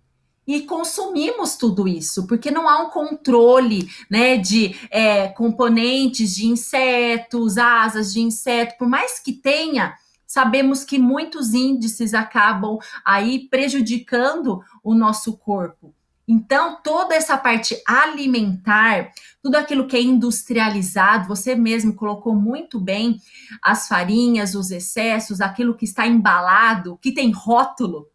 E 0.46 0.62
consumimos 0.62 1.56
tudo 1.56 1.88
isso, 1.88 2.28
porque 2.28 2.52
não 2.52 2.68
há 2.68 2.82
um 2.82 2.90
controle 2.90 3.90
né, 4.10 4.38
de 4.38 4.76
é, 4.90 5.28
componentes 5.30 6.36
de 6.36 6.48
insetos, 6.48 7.58
asas 7.58 8.14
de 8.14 8.22
inseto, 8.22 8.76
por 8.78 8.88
mais 8.88 9.20
que 9.20 9.34
tenha, 9.34 9.96
sabemos 10.26 10.84
que 10.84 10.98
muitos 10.98 11.54
índices 11.54 12.14
acabam 12.14 12.80
aí 13.06 13.48
prejudicando 13.50 14.62
o 14.84 14.96
nosso 14.96 15.38
corpo. 15.38 15.94
Então, 16.34 16.78
toda 16.82 17.14
essa 17.14 17.38
parte 17.38 17.76
alimentar, 17.86 19.12
tudo 19.44 19.58
aquilo 19.58 19.86
que 19.86 19.98
é 19.98 20.02
industrializado, 20.02 21.28
você 21.28 21.56
mesmo 21.56 21.94
colocou 21.94 22.34
muito 22.34 22.80
bem 22.80 23.20
as 23.62 23.90
farinhas, 23.90 24.56
os 24.56 24.72
excessos, 24.72 25.42
aquilo 25.42 25.76
que 25.76 25.84
está 25.84 26.08
embalado, 26.08 26.98
que 27.02 27.12
tem 27.12 27.34
rótulo, 27.34 28.08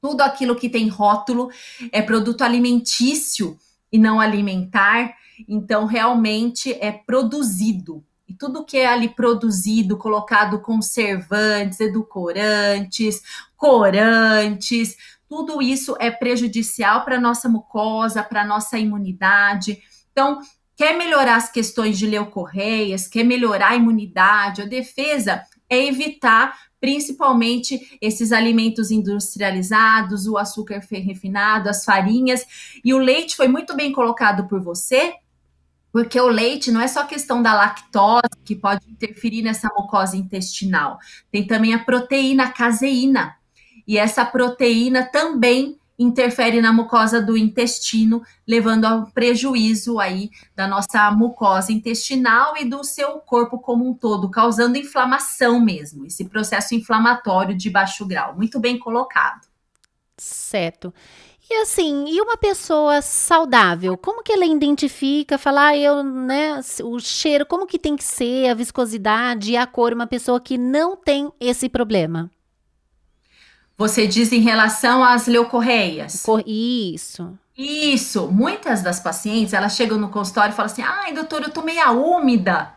tudo 0.00 0.22
aquilo 0.22 0.56
que 0.56 0.70
tem 0.70 0.88
rótulo 0.88 1.50
é 1.92 2.00
produto 2.00 2.40
alimentício 2.40 3.58
e 3.92 3.98
não 3.98 4.18
alimentar, 4.18 5.14
então 5.46 5.84
realmente 5.84 6.72
é 6.80 6.90
produzido. 6.90 8.02
E 8.26 8.32
tudo 8.32 8.64
que 8.64 8.78
é 8.78 8.86
ali 8.86 9.10
produzido, 9.10 9.98
colocado 9.98 10.58
conservantes, 10.60 11.80
edulcorantes, 11.80 13.22
corantes, 13.56 14.96
tudo 15.28 15.60
isso 15.60 15.96
é 15.98 16.10
prejudicial 16.10 17.04
para 17.04 17.16
a 17.16 17.20
nossa 17.20 17.48
mucosa, 17.48 18.22
para 18.22 18.42
a 18.42 18.46
nossa 18.46 18.78
imunidade. 18.78 19.78
Então, 20.12 20.40
quer 20.76 20.96
melhorar 20.96 21.36
as 21.36 21.50
questões 21.50 21.98
de 21.98 22.06
leucorreias, 22.06 23.08
quer 23.08 23.24
melhorar 23.24 23.70
a 23.70 23.76
imunidade, 23.76 24.62
a 24.62 24.66
defesa, 24.66 25.42
é 25.68 25.86
evitar 25.86 26.54
principalmente 26.80 27.98
esses 28.00 28.30
alimentos 28.30 28.90
industrializados, 28.90 30.26
o 30.26 30.36
açúcar 30.36 30.80
refinado, 30.90 31.68
as 31.68 31.84
farinhas. 31.84 32.44
E 32.84 32.94
o 32.94 32.98
leite 32.98 33.34
foi 33.34 33.48
muito 33.48 33.74
bem 33.74 33.92
colocado 33.92 34.46
por 34.46 34.60
você, 34.60 35.14
porque 35.90 36.20
o 36.20 36.28
leite 36.28 36.70
não 36.70 36.80
é 36.80 36.86
só 36.86 37.04
questão 37.04 37.42
da 37.42 37.54
lactose 37.54 38.28
que 38.44 38.54
pode 38.54 38.88
interferir 38.88 39.42
nessa 39.42 39.68
mucosa 39.76 40.16
intestinal, 40.16 40.98
tem 41.32 41.46
também 41.46 41.72
a 41.72 41.78
proteína 41.78 42.52
caseína. 42.52 43.34
E 43.86 43.98
essa 43.98 44.24
proteína 44.24 45.04
também 45.04 45.78
interfere 45.98 46.60
na 46.60 46.72
mucosa 46.72 47.20
do 47.22 47.36
intestino, 47.36 48.22
levando 48.46 48.84
ao 48.84 49.06
prejuízo 49.06 49.98
aí 49.98 50.30
da 50.54 50.66
nossa 50.66 51.10
mucosa 51.10 51.72
intestinal 51.72 52.54
e 52.56 52.64
do 52.64 52.84
seu 52.84 53.12
corpo 53.20 53.58
como 53.58 53.88
um 53.88 53.94
todo, 53.94 54.30
causando 54.30 54.76
inflamação 54.76 55.58
mesmo, 55.58 56.06
esse 56.06 56.26
processo 56.26 56.74
inflamatório 56.74 57.56
de 57.56 57.70
baixo 57.70 58.04
grau. 58.04 58.36
Muito 58.36 58.60
bem 58.60 58.78
colocado. 58.78 59.46
Certo. 60.18 60.92
E 61.48 61.54
assim, 61.62 62.06
e 62.08 62.20
uma 62.20 62.36
pessoa 62.36 63.00
saudável, 63.00 63.96
como 63.96 64.22
que 64.22 64.32
ela 64.32 64.44
identifica, 64.44 65.38
falar, 65.38 65.68
ah, 65.68 65.76
eu, 65.76 66.02
né, 66.02 66.60
o 66.82 66.98
cheiro, 66.98 67.46
como 67.46 67.66
que 67.66 67.78
tem 67.78 67.94
que 67.94 68.02
ser, 68.02 68.48
a 68.48 68.54
viscosidade 68.54 69.52
e 69.52 69.56
a 69.56 69.64
cor, 69.64 69.92
uma 69.92 70.08
pessoa 70.08 70.40
que 70.40 70.58
não 70.58 70.96
tem 70.96 71.30
esse 71.38 71.68
problema? 71.68 72.28
Você 73.78 74.06
diz 74.06 74.32
em 74.32 74.40
relação 74.40 75.04
às 75.04 75.26
leucorreias? 75.26 76.24
Isso. 76.46 77.38
Isso. 77.56 78.28
Muitas 78.28 78.82
das 78.82 79.00
pacientes, 79.00 79.52
elas 79.52 79.76
chegam 79.76 79.98
no 79.98 80.08
consultório 80.08 80.52
e 80.52 80.56
falam 80.56 80.72
assim, 80.72 80.82
ai, 80.82 81.12
doutor, 81.12 81.42
eu 81.42 81.50
tô 81.50 81.62
meia 81.62 81.90
úmida. 81.90 82.74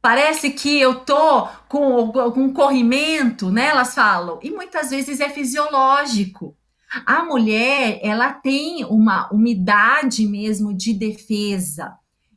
Parece 0.00 0.50
que 0.50 0.78
eu 0.78 1.00
tô 1.00 1.48
com, 1.68 2.12
com 2.12 2.40
um 2.40 2.52
corrimento, 2.52 3.50
né? 3.50 3.66
Elas 3.66 3.94
falam. 3.94 4.38
E 4.40 4.50
muitas 4.50 4.90
vezes 4.90 5.18
é 5.20 5.28
fisiológico. 5.28 6.56
A 7.04 7.24
mulher, 7.24 7.98
ela 8.02 8.32
tem 8.32 8.84
uma 8.84 9.28
umidade 9.32 10.26
mesmo 10.26 10.72
de 10.72 10.94
defesa. 10.94 11.94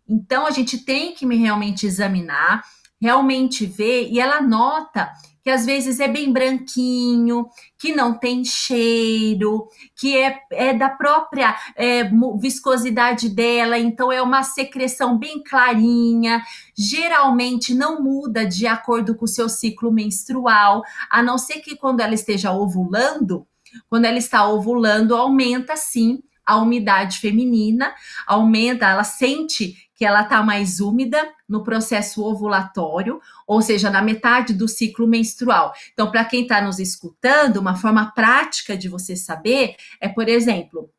Então, 0.09 0.45
a 0.45 0.51
gente 0.51 0.79
tem 0.79 1.13
que 1.13 1.25
realmente 1.25 1.85
examinar, 1.85 2.63
realmente 2.99 3.65
ver, 3.65 4.09
e 4.09 4.19
ela 4.19 4.41
nota 4.41 5.09
que 5.43 5.49
às 5.49 5.65
vezes 5.65 5.99
é 5.99 6.07
bem 6.07 6.31
branquinho, 6.31 7.47
que 7.77 7.93
não 7.95 8.17
tem 8.17 8.43
cheiro, 8.43 9.67
que 9.95 10.15
é, 10.17 10.39
é 10.51 10.73
da 10.73 10.89
própria 10.89 11.55
é, 11.75 12.09
viscosidade 12.39 13.29
dela, 13.29 13.77
então 13.77 14.11
é 14.11 14.21
uma 14.21 14.43
secreção 14.43 15.17
bem 15.17 15.41
clarinha, 15.43 16.41
geralmente 16.77 17.73
não 17.73 18.01
muda 18.01 18.45
de 18.45 18.67
acordo 18.67 19.15
com 19.15 19.25
o 19.25 19.27
seu 19.27 19.49
ciclo 19.49 19.91
menstrual, 19.91 20.83
a 21.09 21.23
não 21.23 21.37
ser 21.37 21.59
que 21.59 21.75
quando 21.75 22.01
ela 22.01 22.13
esteja 22.13 22.51
ovulando, 22.51 23.47
quando 23.89 24.05
ela 24.05 24.17
está 24.17 24.47
ovulando, 24.47 25.15
aumenta 25.15 25.75
sim 25.75 26.21
a 26.45 26.57
umidade 26.57 27.19
feminina, 27.19 27.93
aumenta, 28.27 28.87
ela 28.87 29.03
sente 29.03 29.75
que 30.01 30.05
ela 30.05 30.23
está 30.23 30.41
mais 30.41 30.79
úmida 30.79 31.31
no 31.47 31.63
processo 31.63 32.23
ovulatório, 32.23 33.21
ou 33.45 33.61
seja, 33.61 33.87
na 33.87 34.01
metade 34.01 34.51
do 34.51 34.67
ciclo 34.67 35.05
menstrual. 35.05 35.75
Então, 35.93 36.09
para 36.09 36.25
quem 36.25 36.41
está 36.41 36.59
nos 36.59 36.79
escutando, 36.79 37.57
uma 37.57 37.75
forma 37.75 38.11
prática 38.11 38.75
de 38.75 38.89
você 38.89 39.15
saber 39.15 39.75
é, 39.99 40.09
por 40.09 40.27
exemplo, 40.27 40.89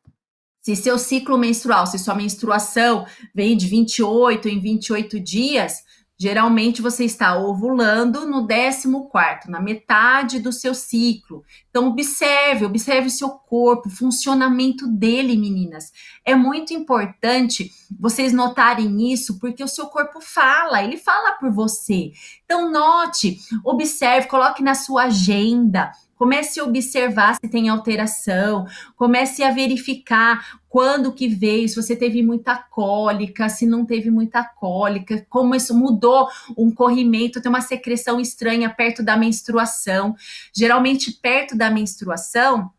se 0.61 0.73
seu 0.77 0.97
ciclo 0.97 1.37
menstrual, 1.37 1.85
se 1.85 1.99
sua 1.99 2.15
menstruação 2.15 3.05
vem 3.35 3.57
de 3.57 3.67
28 3.67 4.47
em 4.47 4.61
28 4.61 5.19
dias, 5.19 5.83
Geralmente 6.23 6.81
você 6.81 7.03
está 7.03 7.37
ovulando 7.37 8.25
no 8.25 8.47
14, 8.47 8.87
na 9.49 9.59
metade 9.59 10.39
do 10.39 10.53
seu 10.53 10.73
ciclo. 10.73 11.43
Então 11.69 11.89
observe, 11.89 12.63
observe 12.63 13.07
o 13.07 13.11
seu 13.11 13.29
corpo, 13.31 13.89
o 13.89 13.91
funcionamento 13.91 14.87
dele, 14.87 15.35
meninas. 15.35 15.91
É 16.23 16.33
muito 16.33 16.73
importante 16.73 17.69
vocês 17.99 18.31
notarem 18.31 19.11
isso, 19.11 19.37
porque 19.37 19.61
o 19.61 19.67
seu 19.67 19.87
corpo 19.87 20.21
fala, 20.21 20.81
ele 20.81 20.95
fala 20.95 21.33
por 21.33 21.51
você. 21.51 22.13
Então 22.45 22.71
note, 22.71 23.37
observe, 23.61 24.29
coloque 24.29 24.63
na 24.63 24.75
sua 24.75 25.03
agenda. 25.03 25.91
Comece 26.23 26.61
a 26.61 26.63
observar 26.63 27.35
se 27.35 27.49
tem 27.49 27.67
alteração, 27.67 28.65
comece 28.95 29.43
a 29.43 29.51
verificar 29.51 30.57
quando 30.69 31.11
que 31.11 31.27
veio, 31.27 31.67
se 31.67 31.75
você 31.75 31.97
teve 31.97 32.23
muita 32.23 32.55
cólica, 32.55 33.49
se 33.49 33.65
não 33.65 33.85
teve 33.85 34.09
muita 34.09 34.41
cólica, 34.41 35.25
como 35.29 35.53
isso 35.53 35.77
mudou 35.77 36.29
um 36.57 36.71
corrimento, 36.71 37.41
tem 37.41 37.49
uma 37.49 37.59
secreção 37.59 38.21
estranha 38.21 38.69
perto 38.69 39.03
da 39.03 39.17
menstruação. 39.17 40.15
Geralmente, 40.55 41.11
perto 41.11 41.57
da 41.57 41.69
menstruação, 41.69 42.71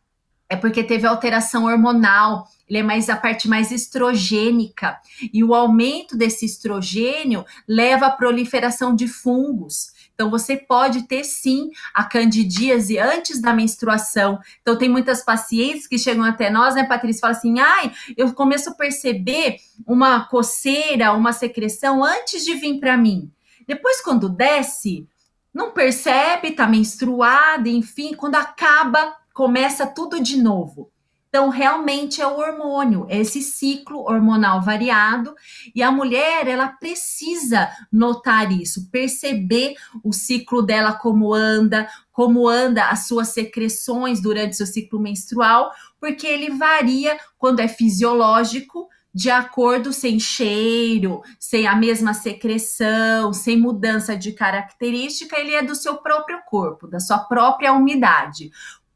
é 0.48 0.57
porque 0.57 0.83
teve 0.83 1.07
alteração 1.07 1.66
hormonal, 1.66 2.48
ele 2.66 2.78
é 2.78 2.83
mais 2.83 3.11
a 3.11 3.16
parte 3.16 3.46
mais 3.46 3.70
estrogênica. 3.70 4.98
E 5.35 5.44
o 5.44 5.54
aumento 5.54 6.16
desse 6.16 6.46
estrogênio 6.46 7.44
leva 7.68 8.07
à 8.07 8.11
proliferação 8.11 8.94
de 8.94 9.07
fungos. 9.07 9.92
Então, 10.14 10.31
você 10.31 10.57
pode 10.57 11.03
ter 11.09 11.24
sim 11.24 11.70
a 11.92 12.05
candidíase 12.05 12.98
antes 12.98 13.40
da 13.40 13.53
menstruação. 13.53 14.38
Então, 14.62 14.79
tem 14.79 14.88
muitas 14.88 15.24
pacientes 15.24 15.87
que 15.87 15.98
chegam 15.98 16.24
até 16.24 16.48
nós, 16.50 16.74
né, 16.74 16.85
Patrícia, 16.85 17.20
falam 17.20 17.37
assim: 17.37 17.59
ai, 17.59 17.92
eu 18.16 18.33
começo 18.33 18.70
a 18.70 18.74
perceber 18.74 19.57
uma 19.87 20.27
coceira, 20.27 21.12
uma 21.12 21.33
secreção 21.33 22.05
antes 22.05 22.44
de 22.44 22.55
vir 22.55 22.79
para 22.79 22.96
mim. 22.96 23.31
Depois, 23.66 24.00
quando 24.00 24.29
desce, 24.29 25.09
não 25.53 25.72
percebe, 25.72 26.53
tá 26.53 26.66
menstruada, 26.66 27.68
enfim, 27.68 28.14
quando 28.14 28.37
acaba, 28.37 29.16
começa 29.33 29.87
tudo 29.87 30.22
de 30.22 30.37
novo. 30.40 30.90
Então, 31.35 31.49
realmente 31.49 32.23
é 32.23 32.27
o 32.29 32.38
hormônio, 32.38 33.07
é 33.09 33.18
esse 33.18 33.42
ciclo 33.42 34.03
hormonal 34.03 34.62
variado, 34.62 35.35
e 35.75 35.83
a 35.83 35.90
mulher, 35.90 36.47
ela 36.47 36.68
precisa 36.68 37.68
notar 37.92 38.53
isso, 38.53 38.88
perceber 38.88 39.75
o 40.05 40.12
ciclo 40.12 40.62
dela 40.62 40.92
como 40.92 41.35
anda, 41.35 41.88
como 42.12 42.47
anda 42.47 42.88
as 42.88 43.09
suas 43.09 43.31
secreções 43.31 44.20
durante 44.20 44.57
seu 44.57 44.64
ciclo 44.64 45.01
menstrual, 45.01 45.73
porque 45.99 46.25
ele 46.25 46.51
varia 46.51 47.18
quando 47.37 47.59
é 47.59 47.66
fisiológico, 47.66 48.88
de 49.12 49.29
acordo 49.29 49.92
sem 49.92 50.20
cheiro, 50.20 51.20
sem 51.38 51.66
a 51.66 51.75
mesma 51.75 52.14
secreção, 52.14 53.33
sem 53.33 53.57
mudança 53.57 54.16
de 54.16 54.31
característica, 54.31 55.37
ele 55.38 55.55
é 55.55 55.64
do 55.64 55.75
seu 55.75 55.97
próprio 55.97 56.40
corpo, 56.47 56.87
da 56.87 57.01
sua 57.01 57.18
própria 57.18 57.73
umidade. 57.73 58.53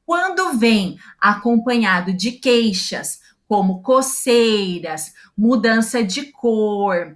Quando 0.09 0.57
vem 0.57 0.99
acompanhado 1.21 2.15
de 2.15 2.33
queixas, 2.33 3.21
como 3.47 3.83
coceiras, 3.83 5.13
mudança 5.37 6.03
de 6.03 6.33
cor, 6.33 7.15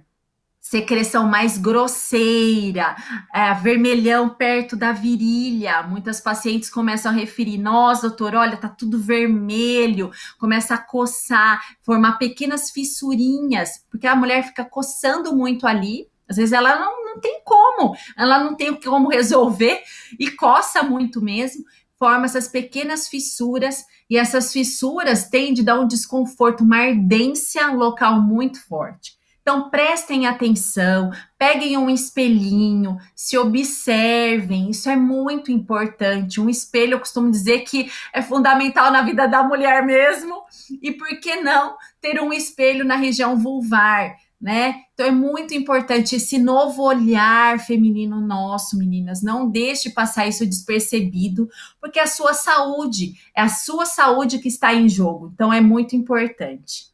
secreção 0.61 1.27
mais 1.27 1.57
grosseira, 1.57 2.95
é, 3.33 3.51
vermelhão 3.55 4.29
perto 4.29 4.75
da 4.75 4.91
virilha. 4.91 5.81
Muitas 5.81 6.21
pacientes 6.21 6.69
começam 6.69 7.11
a 7.11 7.15
referir: 7.15 7.57
nossa, 7.57 8.09
doutor, 8.09 8.35
olha, 8.35 8.57
tá 8.57 8.69
tudo 8.69 8.99
vermelho, 8.99 10.11
começa 10.37 10.75
a 10.75 10.77
coçar, 10.77 11.63
formar 11.81 12.19
pequenas 12.19 12.69
fissurinhas, 12.69 13.83
porque 13.89 14.05
a 14.05 14.15
mulher 14.15 14.43
fica 14.43 14.63
coçando 14.63 15.35
muito 15.35 15.65
ali. 15.65 16.07
Às 16.29 16.37
vezes 16.37 16.53
ela 16.53 16.79
não, 16.79 17.05
não 17.05 17.19
tem 17.19 17.41
como, 17.43 17.95
ela 18.15 18.43
não 18.43 18.55
tem 18.55 18.79
como 18.79 19.09
resolver 19.09 19.81
e 20.19 20.29
coça 20.29 20.83
muito 20.83 21.21
mesmo 21.21 21.63
forma 22.03 22.25
essas 22.25 22.49
pequenas 22.49 23.07
fissuras 23.07 23.85
e 24.09 24.17
essas 24.17 24.51
fissuras 24.51 25.29
tendem 25.29 25.61
a 25.61 25.67
dar 25.67 25.79
um 25.79 25.87
desconforto, 25.87 26.61
uma 26.61 26.79
ardência 26.79 27.65
local 27.67 28.21
muito 28.21 28.61
forte. 28.67 29.13
Então 29.41 29.69
prestem 29.69 30.27
atenção, 30.27 31.11
peguem 31.37 31.77
um 31.77 31.89
espelhinho, 31.89 32.97
se 33.15 33.37
observem, 33.37 34.69
isso 34.69 34.89
é 34.89 34.97
muito 34.97 35.49
importante. 35.49 36.41
Um 36.41 36.49
espelho, 36.49 36.95
eu 36.95 36.99
costumo 36.99 37.31
dizer 37.31 37.59
que 37.59 37.89
é 38.13 38.21
fundamental 38.21 38.91
na 38.91 39.01
vida 39.01 39.25
da 39.25 39.41
mulher 39.41 39.85
mesmo, 39.85 40.43
e 40.81 40.91
por 40.91 41.07
que 41.21 41.37
não 41.37 41.77
ter 42.01 42.21
um 42.21 42.33
espelho 42.33 42.83
na 42.83 42.97
região 42.97 43.37
vulvar? 43.37 44.13
Né? 44.43 44.81
Então 44.93 45.05
é 45.05 45.11
muito 45.11 45.53
importante 45.53 46.17
esse 46.17 46.37
novo 46.37 46.83
olhar 46.83 47.57
feminino 47.59 48.19
nosso, 48.19 48.77
meninas. 48.77 49.23
Não 49.23 49.49
deixe 49.49 49.89
passar 49.89 50.27
isso 50.27 50.45
despercebido, 50.45 51.47
porque 51.79 51.97
a 51.97 52.05
sua 52.05 52.33
saúde, 52.33 53.13
é 53.33 53.41
a 53.41 53.47
sua 53.47 53.85
saúde 53.85 54.39
que 54.39 54.49
está 54.49 54.73
em 54.73 54.89
jogo. 54.89 55.31
Então 55.33 55.53
é 55.53 55.61
muito 55.61 55.95
importante. 55.95 56.91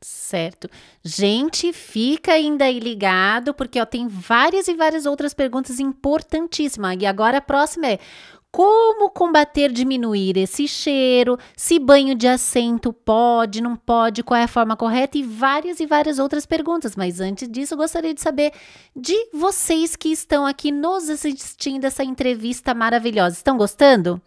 Certo. 0.00 0.68
Gente, 1.02 1.72
fica 1.72 2.32
ainda 2.34 2.66
aí 2.66 2.78
ligado, 2.78 3.52
porque 3.52 3.80
ó, 3.80 3.84
tem 3.84 4.06
várias 4.06 4.68
e 4.68 4.74
várias 4.74 5.04
outras 5.04 5.34
perguntas 5.34 5.80
importantíssimas. 5.80 6.96
E 7.00 7.06
agora 7.06 7.38
a 7.38 7.42
próxima 7.42 7.88
é: 7.88 7.98
como 8.52 9.08
combater, 9.08 9.72
diminuir 9.72 10.36
esse 10.36 10.68
cheiro? 10.68 11.38
Se 11.56 11.78
banho 11.78 12.14
de 12.14 12.28
assento 12.28 12.92
pode, 12.92 13.62
não 13.62 13.74
pode, 13.74 14.22
qual 14.22 14.38
é 14.38 14.44
a 14.44 14.48
forma 14.48 14.76
correta? 14.76 15.16
E 15.16 15.22
várias 15.22 15.80
e 15.80 15.86
várias 15.86 16.18
outras 16.18 16.44
perguntas. 16.44 16.94
Mas 16.94 17.18
antes 17.18 17.48
disso, 17.48 17.74
gostaria 17.74 18.12
de 18.12 18.20
saber 18.20 18.52
de 18.94 19.16
vocês 19.32 19.96
que 19.96 20.10
estão 20.10 20.44
aqui 20.44 20.70
nos 20.70 21.08
assistindo 21.08 21.86
essa 21.86 22.04
entrevista 22.04 22.74
maravilhosa. 22.74 23.36
Estão 23.36 23.56
gostando? 23.56 24.20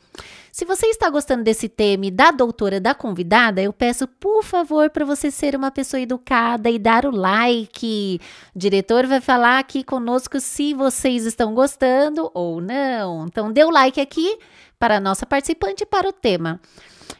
Se 0.56 0.64
você 0.64 0.88
está 0.88 1.10
gostando 1.10 1.44
desse 1.44 1.68
tema 1.68 2.06
e 2.06 2.10
da 2.10 2.32
doutora 2.32 2.80
da 2.80 2.96
convidada, 2.96 3.62
eu 3.62 3.74
peço, 3.74 4.08
por 4.08 4.42
favor, 4.42 4.90
para 4.90 5.04
você 5.04 5.30
ser 5.30 5.54
uma 5.54 5.70
pessoa 5.70 6.00
educada 6.00 6.70
e 6.70 6.80
dar 6.80 7.06
o 7.06 7.12
like. 7.12 8.22
O 8.56 8.58
diretor 8.58 9.06
vai 9.06 9.20
falar 9.20 9.60
aqui 9.60 9.84
conosco 9.84 10.40
se 10.40 10.74
vocês 10.74 11.26
estão 11.26 11.54
gostando 11.54 12.32
ou 12.34 12.62
não. 12.62 13.26
Então, 13.26 13.52
dê 13.52 13.66
o 13.66 13.70
like 13.70 14.00
aqui 14.00 14.40
para 14.80 14.96
a 14.96 15.00
nossa 15.02 15.26
participante 15.26 15.84
e 15.84 15.86
para 15.86 16.08
o 16.08 16.14
tema. 16.14 16.62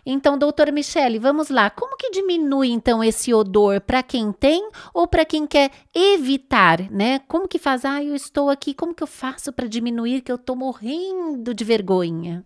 Então, 0.06 0.38
doutora 0.38 0.72
Michele, 0.72 1.20
vamos 1.20 1.50
lá. 1.50 1.70
Como 1.70 1.98
que 1.98 2.12
diminui 2.12 2.70
então 2.70 3.04
esse 3.04 3.34
odor 3.34 3.82
para 3.82 4.02
quem 4.02 4.32
tem 4.32 4.70
ou 4.94 5.10
para 5.10 5.26
quem 5.26 5.46
quer 5.46 5.72
evitar, 5.94 6.90
né? 6.90 7.20
Como 7.28 7.50
que 7.50 7.60
faz? 7.60 7.84
Ah, 7.84 8.02
eu 8.02 8.16
estou 8.16 8.50
aqui, 8.50 8.74
como 8.74 8.96
que 8.96 9.04
eu 9.04 9.08
faço 9.08 9.52
para 9.52 9.68
diminuir 9.68 10.22
que 10.22 10.32
eu 10.32 10.38
estou 10.38 10.56
morrendo 10.56 11.54
de 11.54 11.66
vergonha? 11.66 12.46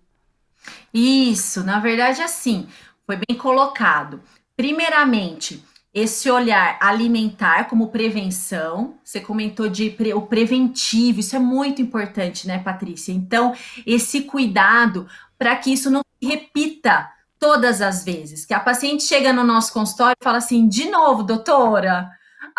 Isso, 0.94 1.64
na 1.64 1.80
verdade, 1.80 2.22
assim, 2.22 2.68
foi 3.06 3.16
bem 3.16 3.38
colocado. 3.38 4.22
Primeiramente, 4.56 5.64
esse 5.94 6.30
olhar 6.30 6.78
alimentar 6.80 7.68
como 7.68 7.90
prevenção, 7.90 8.96
você 9.04 9.20
comentou 9.20 9.68
de 9.68 9.90
pre, 9.90 10.14
o 10.14 10.22
preventivo, 10.22 11.20
isso 11.20 11.36
é 11.36 11.40
muito 11.40 11.82
importante, 11.82 12.48
né, 12.48 12.60
Patrícia? 12.60 13.12
Então, 13.12 13.56
esse 13.86 14.22
cuidado 14.22 15.08
para 15.38 15.56
que 15.56 15.74
isso 15.74 15.90
não 15.90 16.02
se 16.22 16.28
repita 16.28 17.10
todas 17.40 17.82
as 17.82 18.04
vezes, 18.04 18.46
que 18.46 18.54
a 18.54 18.60
paciente 18.60 19.04
chega 19.04 19.32
no 19.32 19.44
nosso 19.44 19.74
consultório 19.74 20.18
e 20.20 20.24
fala 20.24 20.38
assim: 20.38 20.68
de 20.68 20.90
novo, 20.90 21.24
doutora, 21.24 22.12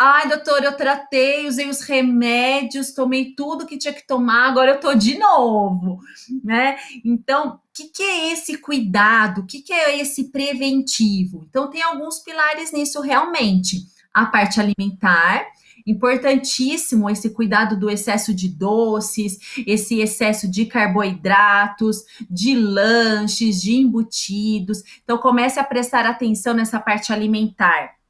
Ai, 0.03 0.27
doutor, 0.27 0.63
eu 0.63 0.75
tratei, 0.75 1.47
usei 1.47 1.69
os 1.69 1.81
remédios, 1.81 2.91
tomei 2.91 3.35
tudo 3.35 3.67
que 3.67 3.77
tinha 3.77 3.93
que 3.93 4.07
tomar, 4.07 4.49
agora 4.49 4.71
eu 4.71 4.79
tô 4.79 4.95
de 4.95 5.15
novo, 5.15 5.99
né? 6.43 6.75
Então, 7.05 7.49
o 7.49 7.59
que, 7.71 7.83
que 7.83 8.01
é 8.01 8.33
esse 8.33 8.57
cuidado? 8.57 9.41
O 9.41 9.45
que, 9.45 9.61
que 9.61 9.71
é 9.71 9.99
esse 9.99 10.31
preventivo? 10.31 11.45
Então, 11.47 11.69
tem 11.69 11.83
alguns 11.83 12.17
pilares 12.17 12.71
nisso 12.71 12.99
realmente. 12.99 13.85
A 14.11 14.25
parte 14.25 14.59
alimentar, 14.59 15.45
importantíssimo 15.85 17.07
esse 17.07 17.29
cuidado 17.29 17.79
do 17.79 17.87
excesso 17.87 18.33
de 18.33 18.49
doces, 18.49 19.37
esse 19.67 19.99
excesso 19.99 20.49
de 20.49 20.65
carboidratos, 20.65 21.97
de 22.27 22.55
lanches, 22.55 23.61
de 23.61 23.75
embutidos. 23.75 24.81
Então, 25.03 25.19
comece 25.19 25.59
a 25.59 25.63
prestar 25.63 26.07
atenção 26.07 26.55
nessa 26.55 26.79
parte 26.79 27.13
alimentar 27.13 28.00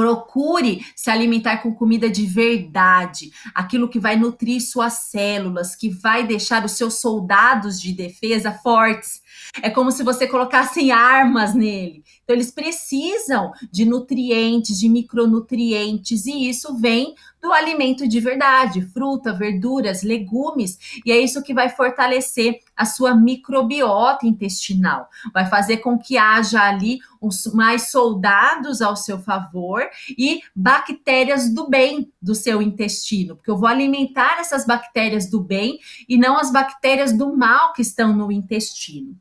Procure 0.00 0.82
se 0.96 1.10
alimentar 1.10 1.58
com 1.58 1.74
comida 1.74 2.08
de 2.08 2.24
verdade, 2.24 3.30
aquilo 3.54 3.86
que 3.86 4.00
vai 4.00 4.16
nutrir 4.16 4.58
suas 4.58 4.94
células, 5.10 5.76
que 5.76 5.90
vai 5.90 6.26
deixar 6.26 6.64
os 6.64 6.72
seus 6.72 6.94
soldados 6.94 7.78
de 7.78 7.92
defesa 7.92 8.50
fortes. 8.50 9.20
É 9.60 9.68
como 9.68 9.92
se 9.92 10.02
você 10.02 10.26
colocasse 10.26 10.90
armas 10.90 11.54
nele. 11.54 12.02
Então, 12.30 12.36
eles 12.36 12.52
precisam 12.52 13.50
de 13.72 13.84
nutrientes, 13.84 14.78
de 14.78 14.88
micronutrientes, 14.88 16.26
e 16.26 16.48
isso 16.48 16.76
vem 16.76 17.16
do 17.42 17.52
alimento 17.52 18.06
de 18.06 18.20
verdade, 18.20 18.82
fruta, 18.82 19.32
verduras, 19.32 20.04
legumes, 20.04 20.78
e 21.04 21.10
é 21.10 21.18
isso 21.18 21.42
que 21.42 21.52
vai 21.52 21.68
fortalecer 21.70 22.60
a 22.76 22.84
sua 22.84 23.16
microbiota 23.16 24.28
intestinal, 24.28 25.08
vai 25.34 25.44
fazer 25.46 25.78
com 25.78 25.98
que 25.98 26.16
haja 26.16 26.62
ali 26.62 27.00
uns 27.20 27.46
mais 27.52 27.90
soldados 27.90 28.80
ao 28.80 28.94
seu 28.94 29.18
favor 29.18 29.82
e 30.16 30.40
bactérias 30.54 31.52
do 31.52 31.68
bem 31.68 32.12
do 32.22 32.36
seu 32.36 32.62
intestino, 32.62 33.34
porque 33.34 33.50
eu 33.50 33.58
vou 33.58 33.66
alimentar 33.66 34.38
essas 34.38 34.64
bactérias 34.64 35.28
do 35.28 35.40
bem 35.40 35.80
e 36.08 36.16
não 36.16 36.38
as 36.38 36.52
bactérias 36.52 37.12
do 37.12 37.36
mal 37.36 37.72
que 37.72 37.82
estão 37.82 38.16
no 38.16 38.30
intestino. 38.30 39.18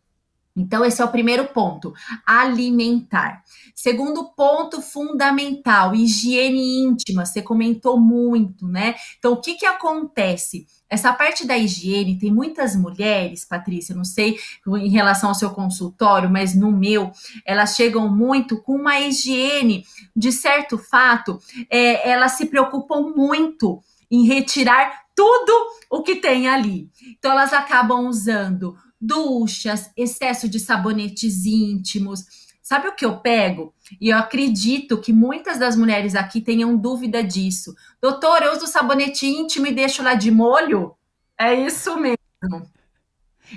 Então, 0.60 0.84
esse 0.84 1.02
é 1.02 1.06
o 1.06 1.12
primeiro 1.12 1.46
ponto, 1.46 1.94
alimentar. 2.26 3.44
Segundo 3.74 4.26
ponto 4.36 4.82
fundamental, 4.82 5.96
higiene 5.96 6.82
íntima, 6.84 7.26
você 7.26 7.42
comentou 7.42 8.00
muito, 8.00 8.68
né? 8.68 8.96
Então, 9.18 9.34
o 9.34 9.42
que 9.42 9.56
que 9.56 9.66
acontece? 9.66 10.68
Essa 10.90 11.14
parte 11.14 11.46
da 11.46 11.58
higiene, 11.58 12.18
tem 12.18 12.32
muitas 12.32 12.76
mulheres, 12.76 13.46
Patrícia, 13.46 13.96
não 13.96 14.04
sei 14.04 14.38
em 14.68 14.90
relação 14.90 15.30
ao 15.30 15.36
seu 15.36 15.52
consultório, 15.52 16.30
mas 16.30 16.56
no 16.56 16.72
meu, 16.72 17.12
elas 17.46 17.76
chegam 17.76 18.14
muito 18.14 18.62
com 18.62 18.76
uma 18.76 19.00
higiene, 19.00 19.86
de 20.16 20.32
certo 20.32 20.78
fato, 20.78 21.40
é, 21.70 22.10
elas 22.10 22.34
se 22.34 22.48
preocupam 22.48 23.14
muito 23.16 23.82
em 24.12 24.26
retirar 24.26 25.04
tudo 25.16 25.54
o 25.90 26.02
que 26.02 26.16
tem 26.16 26.48
ali. 26.48 26.90
Então, 27.18 27.32
elas 27.32 27.54
acabam 27.54 28.08
usando 28.08 28.76
duchas, 29.00 29.90
excesso 29.96 30.50
de 30.50 30.60
sabonetes 30.60 31.46
íntimos. 31.46 32.26
Sabe 32.62 32.88
o 32.88 32.94
que 32.94 33.06
eu 33.06 33.18
pego? 33.18 33.74
E 34.00 34.10
eu 34.10 34.18
acredito 34.18 35.02
que 35.02 35.12
muitas 35.12 35.58
das 35.58 35.76
mulheres 35.76 36.14
aqui 36.14 36.40
tenham 36.40 36.78
dúvida 36.78 37.24
disso. 37.24 37.74
Doutor, 38.02 38.44
eu 38.44 38.54
uso 38.54 38.68
sabonete 38.68 39.26
íntimo 39.26 39.66
e 39.66 39.74
deixo 39.74 40.04
lá 40.04 40.14
de 40.14 40.30
molho? 40.30 40.96
É 41.38 41.54
isso 41.54 41.98
mesmo. 41.98 42.18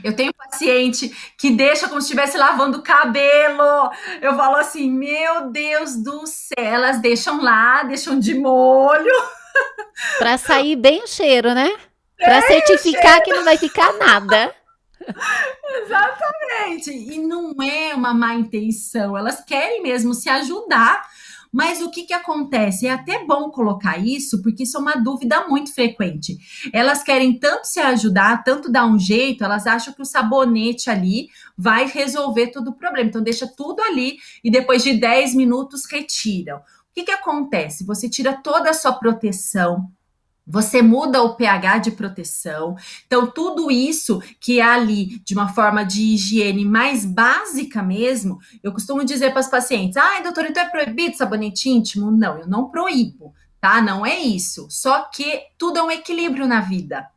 Eu 0.03 0.17
tenho 0.17 0.33
paciente 0.33 1.15
que 1.37 1.51
deixa 1.51 1.89
como 1.89 2.01
se 2.01 2.07
estivesse 2.07 2.39
lavando 2.39 2.79
o 2.79 2.83
cabelo. 2.83 3.91
Eu 4.23 4.35
falo 4.35 4.57
assim, 4.57 4.91
meu 4.91 5.51
Deus 5.51 5.97
do 5.97 6.27
céu, 6.27 6.55
elas 6.57 7.01
deixam 7.01 7.43
lá, 7.43 7.83
deixam 7.83 8.19
de 8.19 8.35
molho. 8.35 9.13
Para 10.19 10.39
sair 10.39 10.77
bem 10.77 11.03
o 11.03 11.07
cheiro, 11.07 11.53
né? 11.53 11.71
Para 12.17 12.41
certificar 12.43 13.23
que 13.23 13.35
não 13.35 13.45
vai 13.45 13.59
ficar 13.59 13.93
nada. 13.99 14.55
Exatamente. 15.85 16.91
E 16.91 17.19
não 17.19 17.55
é 17.63 17.95
uma 17.95 18.15
má 18.15 18.35
intenção, 18.35 19.17
elas 19.17 19.45
querem 19.45 19.83
mesmo 19.83 20.15
se 20.15 20.29
ajudar. 20.29 21.07
Mas 21.53 21.83
o 21.83 21.91
que, 21.91 22.05
que 22.05 22.15
acontece? 22.15 22.87
É 22.87 22.93
até 22.93 23.27
bom 23.27 23.51
colocar 23.51 23.99
isso, 23.99 24.41
porque 24.41 24.63
isso 24.63 24.79
é 24.79 24.81
uma 24.81 24.95
dúvida 24.95 25.47
muito 25.47 25.75
frequente. 25.75 26.39
Elas 26.73 27.03
querem 27.03 27.39
tanto 27.39 27.67
se 27.67 27.79
ajudar, 27.79 28.43
tanto 28.43 28.73
dar 28.73 28.87
um 28.87 28.99
jeito, 28.99 29.45
elas 29.45 29.67
acham 29.67 29.93
que 29.93 30.01
o 30.01 30.07
sabonete 30.07 30.89
ali 30.89 31.29
vai 31.57 31.85
resolver 31.85 32.47
todo 32.47 32.69
o 32.69 32.75
problema. 32.75 33.07
Então, 33.07 33.23
deixa 33.23 33.47
tudo 33.47 33.83
ali 33.83 34.17
e 34.43 34.51
depois 34.51 34.83
de 34.83 34.95
10 34.95 35.35
minutos 35.35 35.85
retiram. 35.85 36.57
O 36.57 36.95
que, 36.95 37.05
que 37.05 37.13
acontece? 37.13 37.85
Você 37.85 38.09
tira 38.09 38.33
toda 38.33 38.71
a 38.71 38.75
sua 38.75 38.93
proteção, 38.93 39.91
você 40.53 40.83
muda 40.83 41.23
o 41.23 41.35
pH 41.35 41.79
de 41.79 41.91
proteção. 41.93 42.77
Então, 43.07 43.27
tudo 43.27 43.71
isso 43.71 44.21
que 44.39 44.61
é 44.61 44.63
ali 44.63 45.19
de 45.25 45.33
uma 45.33 45.49
forma 45.49 45.83
de 45.83 46.03
higiene 46.03 46.63
mais 46.63 47.07
básica 47.07 47.83
mesmo, 47.83 48.39
eu 48.63 48.71
costumo 48.71 49.03
dizer 49.03 49.31
para 49.31 49.41
os 49.41 49.49
pacientes: 49.49 49.97
ai, 49.97 50.23
doutor, 50.23 50.45
então 50.45 50.63
é 50.63 50.69
proibido 50.69 51.17
sabonete 51.17 51.71
íntimo? 51.71 52.11
Não, 52.11 52.37
eu 52.37 52.47
não 52.47 52.69
proíbo, 52.69 53.33
tá? 53.59 53.81
Não 53.81 54.05
é 54.05 54.19
isso. 54.19 54.67
Só 54.69 55.05
que 55.05 55.41
tudo 55.57 55.79
é 55.79 55.83
um 55.83 55.91
equilíbrio 55.91 56.47
na 56.47 56.61
vida. 56.61 57.09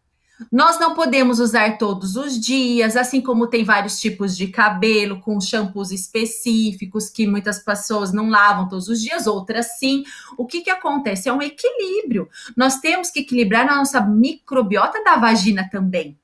Nós 0.52 0.80
não 0.80 0.93
podemos 0.93 1.39
usar 1.39 1.78
todos 1.78 2.15
os 2.15 2.38
dias, 2.38 2.98
assim 2.98 3.21
como 3.21 3.48
tem 3.48 3.63
vários 3.63 4.00
tipos 4.00 4.36
de 4.36 4.48
cabelo 4.48 5.21
com 5.21 5.39
shampoos 5.39 5.91
específicos 5.91 7.10
que 7.10 7.26
muitas 7.26 7.60
pessoas 7.60 8.12
não 8.12 8.30
lavam 8.30 8.67
todos 8.67 8.89
os 8.89 9.02
dias, 9.02 9.28
outras 9.28 9.78
sim. 9.78 10.04
O 10.38 10.45
que, 10.45 10.62
que 10.62 10.69
acontece? 10.69 11.30
É 11.30 11.34
um 11.34 11.41
equilíbrio. 11.41 12.28
Nós 12.56 12.80
temos 12.80 13.10
que 13.10 13.21
equilibrar 13.21 13.67
a 13.67 13.78
nossa 13.78 14.02
microbiota 14.02 15.02
da 15.04 15.15
vagina 15.15 15.69
também. 15.71 16.17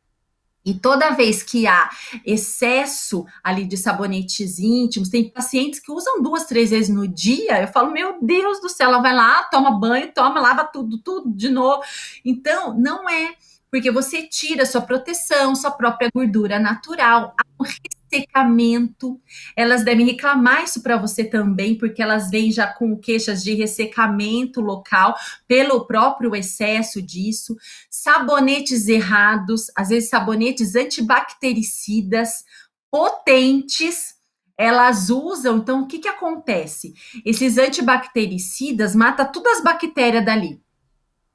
E 0.64 0.76
toda 0.76 1.12
vez 1.12 1.42
que 1.42 1.66
há 1.66 1.90
excesso 2.24 3.26
ali 3.44 3.66
de 3.66 3.76
sabonetes 3.78 4.60
íntimos, 4.60 5.10
tem 5.10 5.28
pacientes 5.28 5.80
que 5.80 5.92
usam 5.92 6.22
duas, 6.22 6.46
três 6.46 6.70
vezes 6.70 6.90
no 6.94 7.08
dia. 7.08 7.60
Eu 7.60 7.68
falo, 7.68 7.92
meu 7.92 8.18
Deus 8.22 8.62
do 8.62 8.70
céu, 8.70 8.90
ela 8.90 9.02
vai 9.02 9.16
lá, 9.16 9.44
toma 9.46 9.72
banho, 9.72 10.12
toma, 10.14 10.40
lava 10.40 10.64
tudo, 10.64 11.00
tudo 11.00 11.32
de 11.32 11.50
novo. 11.50 11.82
Então, 12.24 12.78
não 12.78 13.10
é 13.10 13.34
porque 13.72 13.90
você 13.90 14.24
tira 14.24 14.66
sua 14.66 14.82
proteção, 14.82 15.56
sua 15.56 15.72
própria 15.72 16.10
gordura 16.14 16.60
natural, 16.60 17.34
há 17.38 17.44
um 17.58 17.66
ressecamento. 18.12 19.20
Elas 19.56 19.86
devem 19.86 20.06
reclamar 20.06 20.66
isso 20.66 20.84
para 20.84 20.98
você 20.98 21.24
também, 21.24 21.78
porque 21.78 22.02
elas 22.02 22.30
vêm 22.30 22.52
já 22.52 22.68
com 22.68 22.98
queixas 22.98 23.42
de 23.42 23.54
ressecamento 23.54 24.60
local 24.60 25.16
pelo 25.48 25.86
próprio 25.88 26.36
excesso 26.36 27.02
disso. 27.02 27.56
Sabonetes 27.90 28.90
errados, 28.90 29.72
às 29.74 29.88
vezes 29.88 30.10
sabonetes 30.10 30.76
antibactericidas 30.76 32.44
potentes 32.92 34.20
elas 34.58 35.10
usam, 35.10 35.58
então 35.58 35.82
o 35.82 35.88
que, 35.88 35.98
que 35.98 36.08
acontece? 36.08 36.94
Esses 37.26 37.58
antibactericidas 37.58 38.94
matam 38.94 39.32
todas 39.32 39.58
as 39.58 39.64
bactérias 39.64 40.24
dali 40.24 40.62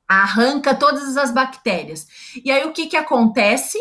arranca 0.09 0.75
todas 0.75 1.17
as 1.17 1.31
bactérias. 1.33 2.07
E 2.45 2.51
aí 2.51 2.65
o 2.65 2.73
que, 2.73 2.87
que 2.87 2.97
acontece? 2.97 3.79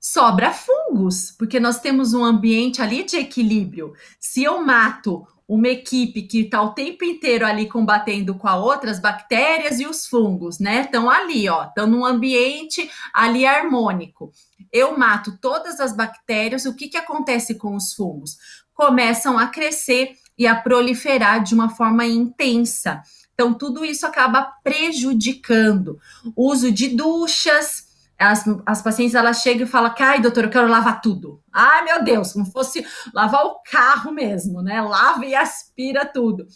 Sobra 0.00 0.52
fungos, 0.52 1.32
porque 1.32 1.58
nós 1.58 1.80
temos 1.80 2.14
um 2.14 2.24
ambiente 2.24 2.80
ali 2.80 3.02
de 3.02 3.16
equilíbrio. 3.16 3.92
Se 4.20 4.44
eu 4.44 4.64
mato 4.64 5.26
uma 5.48 5.68
equipe 5.68 6.22
que 6.22 6.40
está 6.40 6.60
o 6.60 6.74
tempo 6.74 7.04
inteiro 7.04 7.46
ali 7.46 7.66
combatendo 7.66 8.34
com 8.34 8.46
a 8.46 8.56
outra, 8.56 8.90
as 8.90 9.00
bactérias 9.00 9.80
e 9.80 9.86
os 9.86 10.06
fungos, 10.06 10.58
né? 10.58 10.82
Estão 10.82 11.08
ali, 11.08 11.48
ó, 11.48 11.64
estão 11.64 11.86
num 11.86 12.04
ambiente 12.04 12.88
ali 13.14 13.46
harmônico. 13.46 14.30
Eu 14.70 14.98
mato 14.98 15.38
todas 15.40 15.80
as 15.80 15.96
bactérias, 15.96 16.66
o 16.66 16.74
que, 16.74 16.88
que 16.88 16.98
acontece 16.98 17.54
com 17.54 17.74
os 17.74 17.94
fungos? 17.94 18.36
Começam 18.74 19.38
a 19.38 19.46
crescer 19.46 20.12
e 20.36 20.46
a 20.46 20.54
proliferar 20.54 21.42
de 21.42 21.54
uma 21.54 21.70
forma 21.70 22.04
intensa. 22.04 23.02
Então, 23.40 23.54
tudo 23.54 23.84
isso 23.84 24.04
acaba 24.04 24.42
prejudicando. 24.64 26.00
O 26.34 26.50
uso 26.50 26.72
de 26.72 26.88
duchas, 26.88 27.86
as, 28.18 28.44
as 28.66 28.82
pacientes 28.82 29.14
elas 29.14 29.42
chegam 29.42 29.64
e 29.64 29.70
falam: 29.70 29.94
ai, 29.96 30.20
doutor, 30.20 30.42
eu 30.42 30.50
quero 30.50 30.66
lavar 30.66 31.00
tudo. 31.00 31.40
Ai, 31.52 31.84
meu 31.84 32.02
Deus, 32.02 32.32
como 32.32 32.50
fosse 32.50 32.84
lavar 33.14 33.44
o 33.46 33.60
carro 33.70 34.10
mesmo, 34.10 34.60
né? 34.60 34.82
Lava 34.82 35.24
e 35.24 35.36
aspira 35.36 36.04
tudo. 36.04 36.48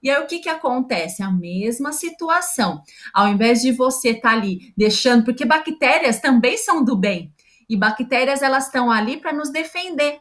E 0.00 0.08
aí 0.08 0.22
o 0.22 0.28
que, 0.28 0.38
que 0.38 0.48
acontece? 0.48 1.24
A 1.24 1.30
mesma 1.32 1.90
situação. 1.90 2.82
Ao 3.12 3.26
invés 3.26 3.60
de 3.60 3.72
você 3.72 4.10
estar 4.10 4.30
tá 4.30 4.36
ali 4.36 4.72
deixando, 4.76 5.24
porque 5.24 5.44
bactérias 5.44 6.20
também 6.20 6.56
são 6.56 6.84
do 6.84 6.96
bem. 6.96 7.32
E 7.68 7.76
bactérias 7.76 8.42
elas 8.42 8.66
estão 8.66 8.92
ali 8.92 9.16
para 9.16 9.32
nos 9.32 9.50
defender. 9.50 10.20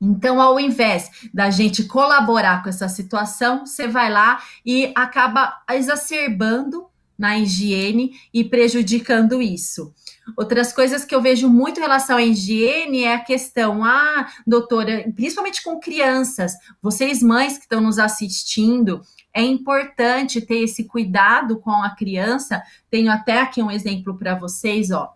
Então, 0.00 0.40
ao 0.40 0.60
invés 0.60 1.10
da 1.32 1.50
gente 1.50 1.84
colaborar 1.84 2.62
com 2.62 2.68
essa 2.68 2.88
situação, 2.88 3.64
você 3.64 3.88
vai 3.88 4.10
lá 4.10 4.42
e 4.64 4.92
acaba 4.94 5.62
exacerbando 5.70 6.86
na 7.18 7.38
higiene 7.38 8.12
e 8.32 8.44
prejudicando 8.44 9.40
isso. 9.40 9.94
Outras 10.36 10.72
coisas 10.72 11.04
que 11.04 11.14
eu 11.14 11.22
vejo 11.22 11.48
muito 11.48 11.78
em 11.78 11.82
relação 11.82 12.16
à 12.16 12.22
higiene 12.22 13.04
é 13.04 13.14
a 13.14 13.24
questão, 13.24 13.82
ah, 13.84 14.28
doutora, 14.46 15.10
principalmente 15.14 15.62
com 15.62 15.80
crianças, 15.80 16.52
vocês 16.82 17.22
mães 17.22 17.54
que 17.54 17.62
estão 17.62 17.80
nos 17.80 17.98
assistindo, 17.98 19.00
é 19.32 19.42
importante 19.42 20.40
ter 20.40 20.64
esse 20.64 20.84
cuidado 20.84 21.58
com 21.58 21.70
a 21.70 21.94
criança. 21.94 22.62
Tenho 22.90 23.10
até 23.10 23.40
aqui 23.40 23.62
um 23.62 23.70
exemplo 23.70 24.18
para 24.18 24.34
vocês, 24.34 24.90
ó, 24.90 25.12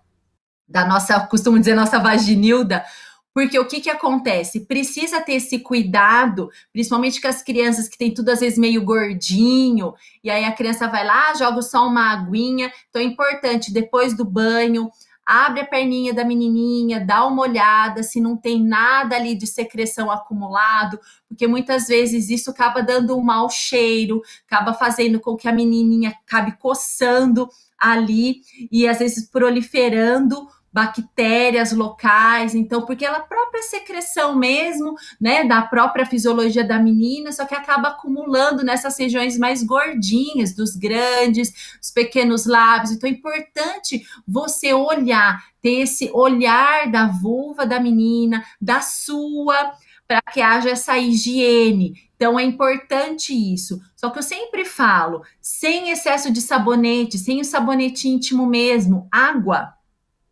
da 0.68 0.86
nossa, 0.86 1.18
costumo 1.26 1.58
dizer, 1.58 1.74
nossa 1.74 1.98
vaginilda, 1.98 2.84
porque 3.32 3.58
o 3.58 3.66
que, 3.66 3.80
que 3.80 3.90
acontece? 3.90 4.66
Precisa 4.66 5.20
ter 5.20 5.34
esse 5.34 5.60
cuidado, 5.60 6.50
principalmente 6.72 7.20
com 7.20 7.28
as 7.28 7.42
crianças 7.42 7.88
que 7.88 7.96
tem 7.96 8.12
tudo 8.12 8.30
às 8.30 8.40
vezes 8.40 8.58
meio 8.58 8.84
gordinho, 8.84 9.94
e 10.22 10.30
aí 10.30 10.44
a 10.44 10.52
criança 10.52 10.88
vai 10.88 11.04
lá, 11.04 11.34
joga 11.34 11.62
só 11.62 11.86
uma 11.86 12.12
aguinha. 12.12 12.72
Então 12.88 13.00
é 13.00 13.04
importante, 13.04 13.72
depois 13.72 14.16
do 14.16 14.24
banho, 14.24 14.90
abre 15.24 15.60
a 15.60 15.64
perninha 15.64 16.12
da 16.12 16.24
menininha, 16.24 17.04
dá 17.04 17.24
uma 17.24 17.42
olhada 17.42 18.02
se 18.02 18.20
não 18.20 18.36
tem 18.36 18.64
nada 18.64 19.14
ali 19.14 19.36
de 19.36 19.46
secreção 19.46 20.10
acumulado, 20.10 20.98
porque 21.28 21.46
muitas 21.46 21.86
vezes 21.86 22.28
isso 22.30 22.50
acaba 22.50 22.82
dando 22.82 23.16
um 23.16 23.22
mau 23.22 23.48
cheiro, 23.48 24.22
acaba 24.44 24.74
fazendo 24.74 25.20
com 25.20 25.36
que 25.36 25.46
a 25.46 25.52
menininha 25.52 26.16
acabe 26.26 26.56
coçando 26.58 27.48
ali 27.78 28.40
e 28.72 28.88
às 28.88 28.98
vezes 28.98 29.30
proliferando 29.30 30.48
bactérias 30.72 31.72
locais, 31.72 32.54
então, 32.54 32.82
porque 32.86 33.04
ela 33.04 33.20
própria 33.20 33.62
secreção 33.62 34.36
mesmo, 34.36 34.94
né, 35.20 35.44
da 35.44 35.62
própria 35.62 36.06
fisiologia 36.06 36.64
da 36.64 36.78
menina, 36.78 37.32
só 37.32 37.44
que 37.44 37.54
acaba 37.54 37.88
acumulando 37.88 38.64
nessas 38.64 38.96
regiões 38.98 39.36
mais 39.36 39.62
gordinhas, 39.64 40.54
dos 40.54 40.76
grandes, 40.76 41.52
dos 41.78 41.90
pequenos 41.90 42.46
lábios. 42.46 42.92
Então, 42.92 43.08
é 43.08 43.12
importante 43.12 44.06
você 44.26 44.72
olhar, 44.72 45.44
ter 45.60 45.80
esse 45.80 46.10
olhar 46.12 46.90
da 46.90 47.06
vulva 47.06 47.66
da 47.66 47.80
menina, 47.80 48.44
da 48.60 48.80
sua, 48.80 49.72
para 50.06 50.22
que 50.32 50.40
haja 50.40 50.70
essa 50.70 50.96
higiene. 50.98 51.94
Então 52.16 52.38
é 52.38 52.42
importante 52.42 53.32
isso. 53.32 53.80
Só 53.96 54.10
que 54.10 54.18
eu 54.18 54.22
sempre 54.22 54.64
falo, 54.64 55.22
sem 55.40 55.90
excesso 55.90 56.30
de 56.30 56.40
sabonete, 56.40 57.16
sem 57.16 57.40
o 57.40 57.44
sabonete 57.44 58.08
íntimo 58.08 58.46
mesmo, 58.46 59.08
água 59.10 59.72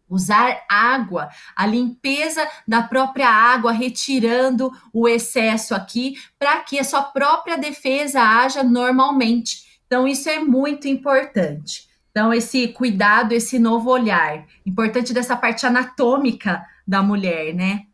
usar 0.09 0.65
água, 0.69 1.29
a 1.55 1.67
limpeza 1.67 2.47
da 2.67 2.83
própria 2.83 3.29
água, 3.29 3.73
retirando 3.73 4.73
o 4.93 5.09
excesso 5.09 5.75
aqui, 5.75 6.15
para 6.39 6.61
que 6.61 6.79
a 6.79 6.85
sua 6.85 7.03
própria 7.03 7.59
defesa 7.59 8.21
haja 8.21 8.63
normalmente. 8.63 9.81
Então, 9.87 10.07
isso 10.07 10.29
é 10.29 10.39
muito 10.39 10.87
importante. 10.87 11.89
Então, 12.11 12.33
esse 12.33 12.69
cuidado, 12.69 13.33
esse 13.33 13.59
novo 13.59 13.91
olhar, 13.91 14.45
importante 14.67 15.13
dessa 15.13 15.37
parte 15.37 15.67
anatômica 15.67 16.65
da 16.87 17.03
mulher, 17.03 17.55
né? 17.55 17.85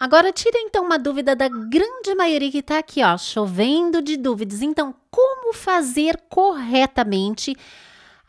Agora, 0.00 0.32
tira 0.32 0.58
então 0.60 0.82
uma 0.82 0.98
dúvida 0.98 1.36
da 1.36 1.46
grande 1.46 2.14
maioria 2.16 2.50
que 2.50 2.60
está 2.60 2.78
aqui, 2.78 3.02
ó, 3.04 3.18
chovendo 3.18 4.00
de 4.00 4.16
dúvidas. 4.16 4.62
Então, 4.62 4.94
como 5.10 5.52
fazer 5.52 6.18
corretamente 6.30 7.54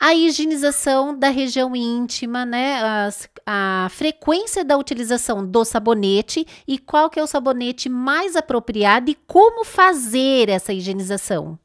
a 0.02 0.16
higienização 0.16 1.16
da 1.16 1.30
região 1.30 1.76
íntima, 1.76 2.44
né? 2.44 2.82
As, 2.82 3.30
a 3.46 3.88
frequência 3.92 4.66
da 4.66 4.76
utilização 4.76 5.46
do 5.46 5.64
sabonete 5.64 6.44
e 6.68 6.80
qual 6.80 7.08
que 7.08 7.20
é 7.20 7.24
o 7.24 7.28
sabonete 7.28 7.88
mais 7.88 8.36
apropriado 8.36 9.12
e 9.12 9.16
como 9.28 9.64
fazer 9.64 10.50
essa 10.50 10.74
higienização. 10.74 11.60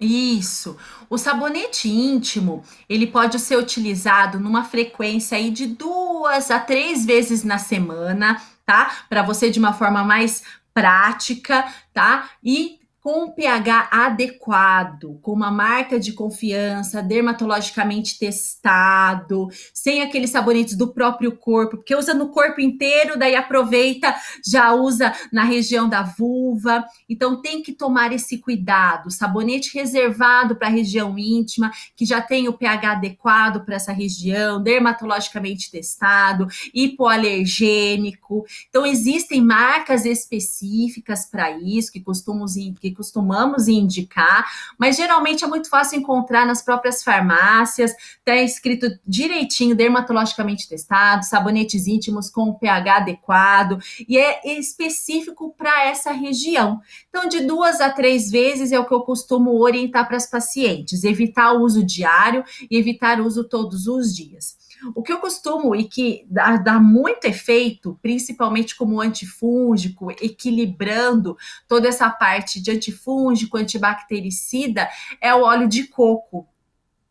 Isso. 0.00 0.78
O 1.10 1.18
sabonete 1.18 1.86
íntimo, 1.90 2.64
ele 2.88 3.06
pode 3.06 3.38
ser 3.38 3.58
utilizado 3.58 4.40
numa 4.40 4.64
frequência 4.64 5.36
aí 5.36 5.50
de 5.50 5.66
duas 5.66 6.50
a 6.50 6.58
três 6.58 7.04
vezes 7.04 7.44
na 7.44 7.58
semana, 7.58 8.40
tá? 8.64 9.04
Para 9.10 9.22
você 9.22 9.50
de 9.50 9.58
uma 9.58 9.74
forma 9.74 10.02
mais 10.02 10.42
prática, 10.72 11.70
tá? 11.92 12.30
E 12.42 12.78
com 13.04 13.24
um 13.24 13.30
pH 13.30 13.90
adequado, 13.92 15.18
com 15.20 15.32
uma 15.32 15.50
marca 15.50 16.00
de 16.00 16.14
confiança, 16.14 17.02
dermatologicamente 17.02 18.18
testado, 18.18 19.46
sem 19.74 20.00
aqueles 20.00 20.30
sabonetes 20.30 20.74
do 20.74 20.90
próprio 20.90 21.36
corpo, 21.36 21.76
porque 21.76 21.94
usa 21.94 22.14
no 22.14 22.30
corpo 22.30 22.62
inteiro, 22.62 23.18
daí 23.18 23.36
aproveita, 23.36 24.16
já 24.42 24.72
usa 24.72 25.12
na 25.30 25.44
região 25.44 25.86
da 25.86 26.02
vulva. 26.02 26.82
Então 27.06 27.42
tem 27.42 27.62
que 27.62 27.74
tomar 27.74 28.10
esse 28.10 28.38
cuidado. 28.38 29.10
Sabonete 29.10 29.76
reservado 29.76 30.56
para 30.56 30.68
a 30.68 30.70
região 30.70 31.18
íntima, 31.18 31.70
que 31.94 32.06
já 32.06 32.22
tem 32.22 32.48
o 32.48 32.54
pH 32.54 32.92
adequado 32.92 33.66
para 33.66 33.74
essa 33.74 33.92
região, 33.92 34.62
dermatologicamente 34.62 35.70
testado, 35.70 36.48
hipoalergênico. 36.72 38.46
Então 38.70 38.86
existem 38.86 39.42
marcas 39.42 40.06
específicas 40.06 41.26
para 41.26 41.50
isso 41.50 41.92
que 41.92 42.00
costumamos 42.00 42.54
que 42.80 42.93
costumamos 42.94 43.68
indicar, 43.68 44.46
mas 44.78 44.96
geralmente 44.96 45.44
é 45.44 45.46
muito 45.46 45.68
fácil 45.68 45.98
encontrar 45.98 46.46
nas 46.46 46.62
próprias 46.62 47.02
farmácias, 47.02 47.92
tá 48.24 48.36
escrito 48.36 48.86
direitinho, 49.06 49.74
dermatologicamente 49.74 50.68
testado, 50.68 51.24
sabonetes 51.24 51.86
íntimos 51.86 52.30
com 52.30 52.54
pH 52.54 52.96
adequado 52.96 53.78
e 54.08 54.16
é 54.16 54.40
específico 54.58 55.54
para 55.56 55.86
essa 55.86 56.12
região. 56.12 56.80
Então, 57.08 57.28
de 57.28 57.40
duas 57.40 57.80
a 57.80 57.90
três 57.90 58.30
vezes 58.30 58.72
é 58.72 58.78
o 58.78 58.86
que 58.86 58.94
eu 58.94 59.00
costumo 59.00 59.60
orientar 59.60 60.06
para 60.06 60.16
as 60.16 60.28
pacientes, 60.28 61.04
evitar 61.04 61.52
o 61.52 61.62
uso 61.62 61.84
diário 61.84 62.44
e 62.70 62.76
evitar 62.76 63.20
o 63.20 63.26
uso 63.26 63.44
todos 63.44 63.86
os 63.86 64.14
dias. 64.14 64.56
O 64.94 65.02
que 65.02 65.12
eu 65.12 65.18
costumo 65.18 65.74
e 65.74 65.84
que 65.84 66.26
dá, 66.28 66.56
dá 66.56 66.80
muito 66.80 67.24
efeito, 67.26 67.98
principalmente 68.02 68.76
como 68.76 69.00
antifúngico, 69.00 70.10
equilibrando 70.10 71.36
toda 71.68 71.88
essa 71.88 72.10
parte 72.10 72.60
de 72.60 72.70
antifúngico, 72.70 73.56
antibactericida, 73.56 74.88
é 75.20 75.34
o 75.34 75.42
óleo 75.42 75.68
de 75.68 75.84
coco. 75.84 76.48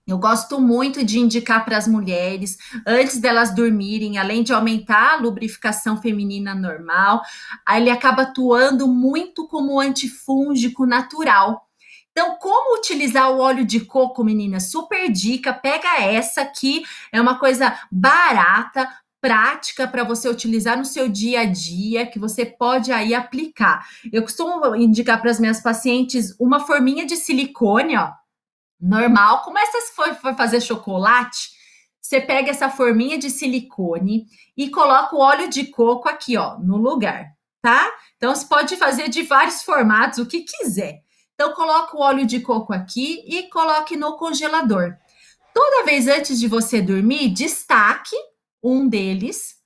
Eu 0.05 0.17
gosto 0.17 0.59
muito 0.59 1.03
de 1.03 1.17
indicar 1.17 1.63
para 1.63 1.77
as 1.77 1.87
mulheres, 1.87 2.57
antes 2.85 3.19
delas 3.19 3.55
dormirem, 3.55 4.17
além 4.17 4.43
de 4.43 4.51
aumentar 4.51 5.13
a 5.13 5.15
lubrificação 5.15 6.01
feminina 6.01 6.53
normal, 6.53 7.21
ele 7.73 7.89
acaba 7.89 8.23
atuando 8.23 8.85
muito 8.85 9.47
como 9.47 9.79
antifúngico 9.79 10.85
natural. 10.85 11.69
Então, 12.13 12.37
como 12.37 12.77
utilizar 12.77 13.31
o 13.31 13.39
óleo 13.39 13.65
de 13.65 13.79
coco, 13.81 14.23
meninas? 14.23 14.69
Super 14.69 15.11
dica, 15.11 15.51
pega 15.51 15.99
essa 15.99 16.41
aqui, 16.41 16.85
é 17.11 17.19
uma 17.19 17.39
coisa 17.39 17.77
barata, 17.91 18.87
prática 19.19 19.87
para 19.87 20.03
você 20.03 20.29
utilizar 20.29 20.77
no 20.77 20.85
seu 20.85 21.09
dia 21.09 21.39
a 21.41 21.45
dia, 21.45 22.05
que 22.05 22.19
você 22.19 22.45
pode 22.45 22.91
aí 22.91 23.15
aplicar. 23.15 23.87
Eu 24.11 24.21
costumo 24.21 24.75
indicar 24.75 25.19
para 25.19 25.31
as 25.31 25.39
minhas 25.39 25.59
pacientes 25.59 26.35
uma 26.39 26.59
forminha 26.59 27.05
de 27.05 27.15
silicone, 27.15 27.97
ó, 27.97 28.11
normal. 28.79 29.41
Como 29.43 29.57
essa 29.57 29.93
for, 29.95 30.13
for 30.15 30.35
fazer 30.35 30.61
chocolate, 30.61 31.51
você 31.99 32.21
pega 32.21 32.51
essa 32.51 32.69
forminha 32.69 33.17
de 33.17 33.29
silicone 33.29 34.25
e 34.55 34.69
coloca 34.69 35.15
o 35.15 35.19
óleo 35.19 35.49
de 35.49 35.67
coco 35.67 36.07
aqui, 36.07 36.37
ó, 36.37 36.59
no 36.59 36.77
lugar, 36.77 37.31
tá? 37.61 37.89
Então, 38.17 38.35
você 38.35 38.45
pode 38.45 38.75
fazer 38.75 39.07
de 39.09 39.23
vários 39.23 39.63
formatos, 39.63 40.19
o 40.19 40.27
que 40.27 40.41
quiser. 40.41 41.01
Então, 41.43 41.55
coloque 41.55 41.93
o 41.93 41.99
óleo 41.99 42.25
de 42.25 42.39
coco 42.39 42.71
aqui 42.71 43.21
e 43.27 43.49
coloque 43.49 43.97
no 43.97 44.15
congelador. 44.15 44.95
Toda 45.53 45.83
vez 45.83 46.07
antes 46.07 46.39
de 46.39 46.47
você 46.47 46.81
dormir, 46.81 47.31
destaque 47.31 48.15
um 48.63 48.87
deles. 48.87 49.57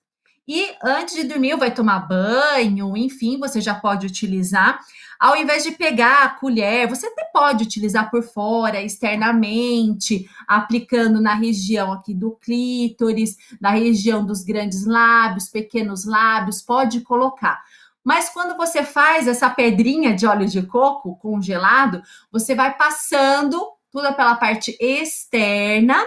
E 0.48 0.72
antes 0.84 1.14
de 1.14 1.26
dormir, 1.26 1.56
vai 1.56 1.72
tomar 1.72 2.00
banho, 2.08 2.98
enfim, 2.98 3.38
você 3.38 3.62
já 3.62 3.76
pode 3.76 4.08
utilizar. 4.08 4.80
Ao 5.20 5.36
invés 5.36 5.64
de 5.64 5.72
pegar 5.72 6.24
a 6.24 6.30
colher, 6.30 6.88
você 6.88 7.06
até 7.06 7.26
pode 7.32 7.64
utilizar 7.64 8.10
por 8.10 8.24
fora, 8.24 8.82
externamente, 8.82 10.28
aplicando 10.48 11.22
na 11.22 11.36
região 11.36 11.94
aqui 11.94 12.12
do 12.12 12.32
clítoris, 12.32 13.38
na 13.62 13.70
região 13.70 14.26
dos 14.26 14.44
grandes 14.44 14.84
lábios, 14.88 15.48
pequenos 15.48 16.06
lábios, 16.06 16.60
pode 16.60 17.02
colocar. 17.02 17.62
Mas 18.08 18.30
quando 18.30 18.55
você 18.55 18.86
faz 18.86 19.28
essa 19.28 19.49
pedrinha 19.49 20.16
de 20.16 20.26
óleo 20.26 20.47
de 20.47 20.62
coco 20.66 21.18
congelado, 21.18 22.01
você 22.32 22.55
vai 22.55 22.74
passando 22.74 23.62
tudo 23.91 24.14
pela 24.14 24.38
parte 24.38 24.78
externa 24.80 26.01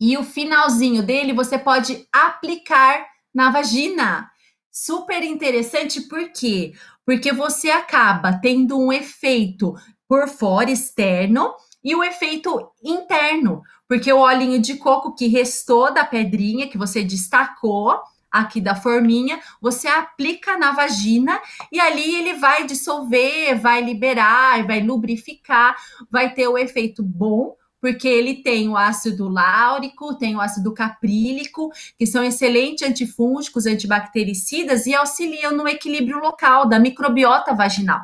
e 0.00 0.18
o 0.18 0.24
finalzinho 0.24 1.04
dele 1.04 1.32
você 1.32 1.56
pode 1.56 2.04
aplicar 2.12 3.06
na 3.32 3.48
vagina. 3.48 4.28
Super 4.72 5.22
interessante, 5.22 6.00
por 6.00 6.30
quê? 6.30 6.74
Porque 7.06 7.32
você 7.32 7.70
acaba 7.70 8.32
tendo 8.32 8.76
um 8.76 8.92
efeito 8.92 9.72
por 10.08 10.26
fora 10.26 10.72
externo 10.72 11.54
e 11.84 11.94
o 11.94 12.02
efeito 12.02 12.72
interno, 12.82 13.62
porque 13.86 14.12
o 14.12 14.18
olhinho 14.18 14.58
de 14.58 14.78
coco 14.78 15.14
que 15.14 15.28
restou 15.28 15.94
da 15.94 16.04
pedrinha 16.04 16.68
que 16.68 16.76
você 16.76 17.04
destacou, 17.04 18.02
aqui 18.34 18.60
da 18.60 18.74
forminha, 18.74 19.40
você 19.60 19.86
aplica 19.86 20.58
na 20.58 20.72
vagina 20.72 21.40
e 21.70 21.78
ali 21.78 22.16
ele 22.16 22.34
vai 22.34 22.66
dissolver, 22.66 23.58
vai 23.60 23.80
liberar, 23.82 24.66
vai 24.66 24.80
lubrificar, 24.80 25.76
vai 26.10 26.34
ter 26.34 26.48
o 26.48 26.58
efeito 26.58 27.02
bom 27.02 27.56
porque 27.80 28.08
ele 28.08 28.36
tem 28.36 28.66
o 28.66 28.78
ácido 28.78 29.28
láurico, 29.28 30.16
tem 30.16 30.34
o 30.34 30.40
ácido 30.40 30.72
caprílico, 30.72 31.70
que 31.98 32.06
são 32.06 32.24
excelentes 32.24 32.88
antifúngicos, 32.88 33.66
antibactericidas 33.66 34.86
e 34.86 34.94
auxiliam 34.94 35.52
no 35.52 35.68
equilíbrio 35.68 36.18
local 36.18 36.66
da 36.66 36.78
microbiota 36.78 37.52
vaginal. 37.52 38.00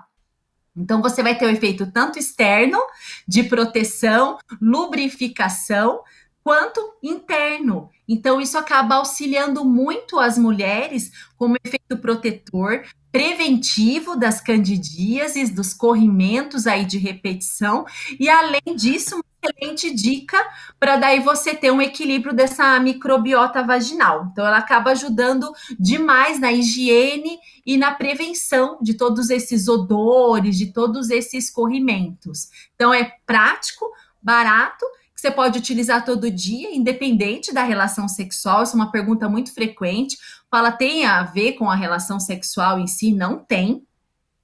Então, 0.76 1.00
você 1.00 1.22
vai 1.22 1.36
ter 1.36 1.46
o 1.46 1.50
efeito 1.50 1.90
tanto 1.90 2.18
externo, 2.18 2.78
de 3.26 3.42
proteção, 3.42 4.38
lubrificação, 4.60 6.00
quanto 6.42 6.80
interno. 7.02 7.90
Então, 8.08 8.40
isso 8.40 8.58
acaba 8.58 8.96
auxiliando 8.96 9.64
muito 9.64 10.18
as 10.18 10.36
mulheres 10.36 11.12
como 11.36 11.56
efeito 11.64 11.96
protetor, 11.98 12.82
preventivo 13.12 14.16
das 14.16 14.40
candidíases, 14.40 15.50
dos 15.50 15.74
corrimentos 15.74 16.66
aí 16.66 16.84
de 16.84 16.98
repetição, 16.98 17.84
e 18.18 18.28
além 18.28 18.76
disso, 18.76 19.16
uma 19.16 19.24
excelente 19.42 19.94
dica 19.94 20.38
para 20.78 20.96
daí 20.96 21.20
você 21.20 21.54
ter 21.54 21.70
um 21.70 21.80
equilíbrio 21.80 22.34
dessa 22.34 22.78
microbiota 22.78 23.62
vaginal. 23.62 24.28
Então, 24.30 24.46
ela 24.46 24.58
acaba 24.58 24.90
ajudando 24.90 25.50
demais 25.78 26.38
na 26.38 26.52
higiene 26.52 27.38
e 27.64 27.76
na 27.76 27.92
prevenção 27.92 28.78
de 28.80 28.94
todos 28.94 29.30
esses 29.30 29.66
odores, 29.66 30.56
de 30.56 30.72
todos 30.72 31.10
esses 31.10 31.50
corrimentos. 31.50 32.48
Então, 32.74 32.92
é 32.92 33.12
prático, 33.26 33.86
barato 34.22 34.84
você 35.20 35.30
pode 35.30 35.58
utilizar 35.58 36.04
todo 36.04 36.30
dia, 36.30 36.74
independente 36.74 37.52
da 37.52 37.62
relação 37.62 38.08
sexual. 38.08 38.62
Isso 38.62 38.72
é 38.72 38.76
uma 38.76 38.90
pergunta 38.90 39.28
muito 39.28 39.52
frequente. 39.52 40.18
Fala, 40.50 40.72
tem 40.72 41.04
a 41.04 41.22
ver 41.22 41.52
com 41.52 41.70
a 41.70 41.74
relação 41.74 42.18
sexual 42.18 42.78
em 42.78 42.86
si? 42.86 43.12
Não 43.12 43.38
tem. 43.38 43.82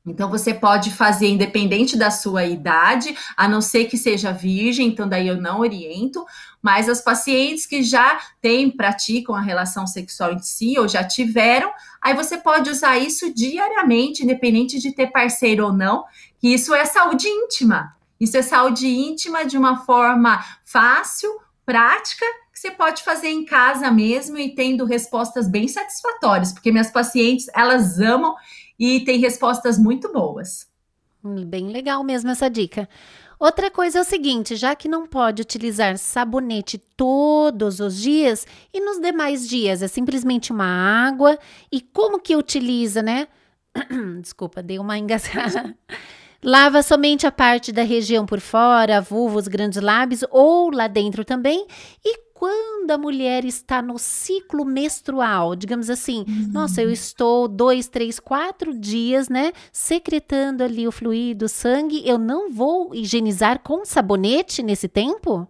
Então, 0.07 0.31
você 0.31 0.55
pode 0.55 0.93
fazer 0.93 1.27
independente 1.27 1.97
da 1.97 2.13
sua 2.13 2.45
idade, 2.45 3.17
a 3.37 3.49
não 3.49 3.61
ser 3.61 3.87
que 3.87 3.97
seja 3.97 4.31
virgem, 4.31 4.87
então 4.87 5.09
daí 5.09 5.27
eu 5.27 5.41
não 5.41 5.59
oriento, 5.59 6.25
mas 6.63 6.89
as 6.89 7.01
pacientes 7.01 7.67
que 7.67 7.83
já 7.83 8.21
têm, 8.41 8.71
praticam 8.71 9.35
a 9.35 9.41
relação 9.41 9.85
sexual 9.85 10.33
em 10.33 10.39
si, 10.39 10.79
ou 10.79 10.87
já 10.87 11.03
tiveram, 11.03 11.73
aí 12.01 12.15
você 12.15 12.39
pode 12.39 12.71
usar 12.71 12.99
isso 12.99 13.35
diariamente, 13.35 14.23
independente 14.23 14.79
de 14.79 14.93
ter 14.93 15.09
parceiro 15.09 15.65
ou 15.65 15.73
não, 15.73 16.05
que 16.39 16.55
isso 16.55 16.73
é 16.73 16.85
saúde 16.85 17.27
íntima. 17.27 17.96
Isso 18.21 18.37
é 18.37 18.43
saúde 18.43 18.87
íntima 18.87 19.45
de 19.45 19.59
uma 19.59 19.85
forma 19.85 20.45
fácil, 20.65 21.31
prática, 21.65 22.25
que 22.53 22.61
você 22.61 22.71
pode 22.71 23.03
fazer 23.03 23.29
em 23.29 23.45
casa 23.45 23.91
mesmo 23.91 24.39
e 24.39 24.55
tendo 24.55 24.85
respostas 24.85 25.47
bem 25.47 25.69
satisfatórias, 25.69 26.53
porque 26.53 26.73
minhas 26.73 26.91
pacientes, 26.91 27.47
elas 27.55 28.01
amam 28.01 28.35
e 28.79 29.05
têm 29.05 29.19
respostas 29.19 29.79
muito 29.79 30.11
boas. 30.13 30.67
Hum, 31.23 31.45
bem 31.45 31.69
legal 31.69 32.03
mesmo 32.03 32.31
essa 32.31 32.49
dica. 32.49 32.89
Outra 33.39 33.71
coisa 33.71 33.99
é 33.99 34.01
o 34.01 34.05
seguinte, 34.05 34.57
já 34.57 34.75
que 34.75 34.89
não 34.89 35.07
pode 35.07 35.43
utilizar 35.43 35.99
sabonete 35.99 36.79
todos 36.79 37.81
os 37.81 38.01
dias 38.01 38.47
e 38.73 38.81
nos 38.81 38.99
demais 38.99 39.47
dias 39.47 39.83
é 39.83 39.89
simplesmente 39.89 40.51
uma 40.51 40.65
água 40.65 41.39
e 41.71 41.83
como 41.83 42.19
que 42.19 42.35
utiliza, 42.35 43.03
né? 43.03 43.29
Desculpa, 44.23 44.63
dei 44.63 44.79
uma 44.79 44.97
engasgada. 44.97 45.77
Lava 46.43 46.83
somente 46.83 47.27
a 47.27 47.33
parte 47.33 47.73
da 47.73 47.83
região 47.83 48.27
por 48.27 48.41
fora, 48.41 49.01
vulva, 49.01 49.39
os 49.39 49.49
grandes 49.49 49.81
lábios 49.83 50.25
ou 50.31 50.71
lá 50.71 50.87
dentro 50.87 51.25
também. 51.25 51.67
E 52.05 52.27
quando 52.39 52.91
a 52.91 52.99
mulher 52.99 53.45
está 53.45 53.81
no 53.81 53.99
ciclo 53.99 54.65
menstrual, 54.65 55.57
digamos 55.57 55.89
assim, 55.89 56.25
uhum. 56.29 56.51
nossa, 56.53 56.83
eu 56.83 56.91
estou 56.91 57.49
dois, 57.49 57.89
três, 57.89 58.21
quatro 58.21 58.77
dias, 58.77 59.29
né, 59.29 59.53
secretando 59.73 60.63
ali 60.63 60.87
o 60.87 60.93
fluido, 60.93 61.47
o 61.47 61.49
sangue, 61.49 62.07
eu 62.07 62.19
não 62.19 62.53
vou 62.53 62.95
higienizar 62.95 63.61
com 63.61 63.85
sabonete 63.85 64.63
nesse 64.63 64.87
tempo? 64.87 65.49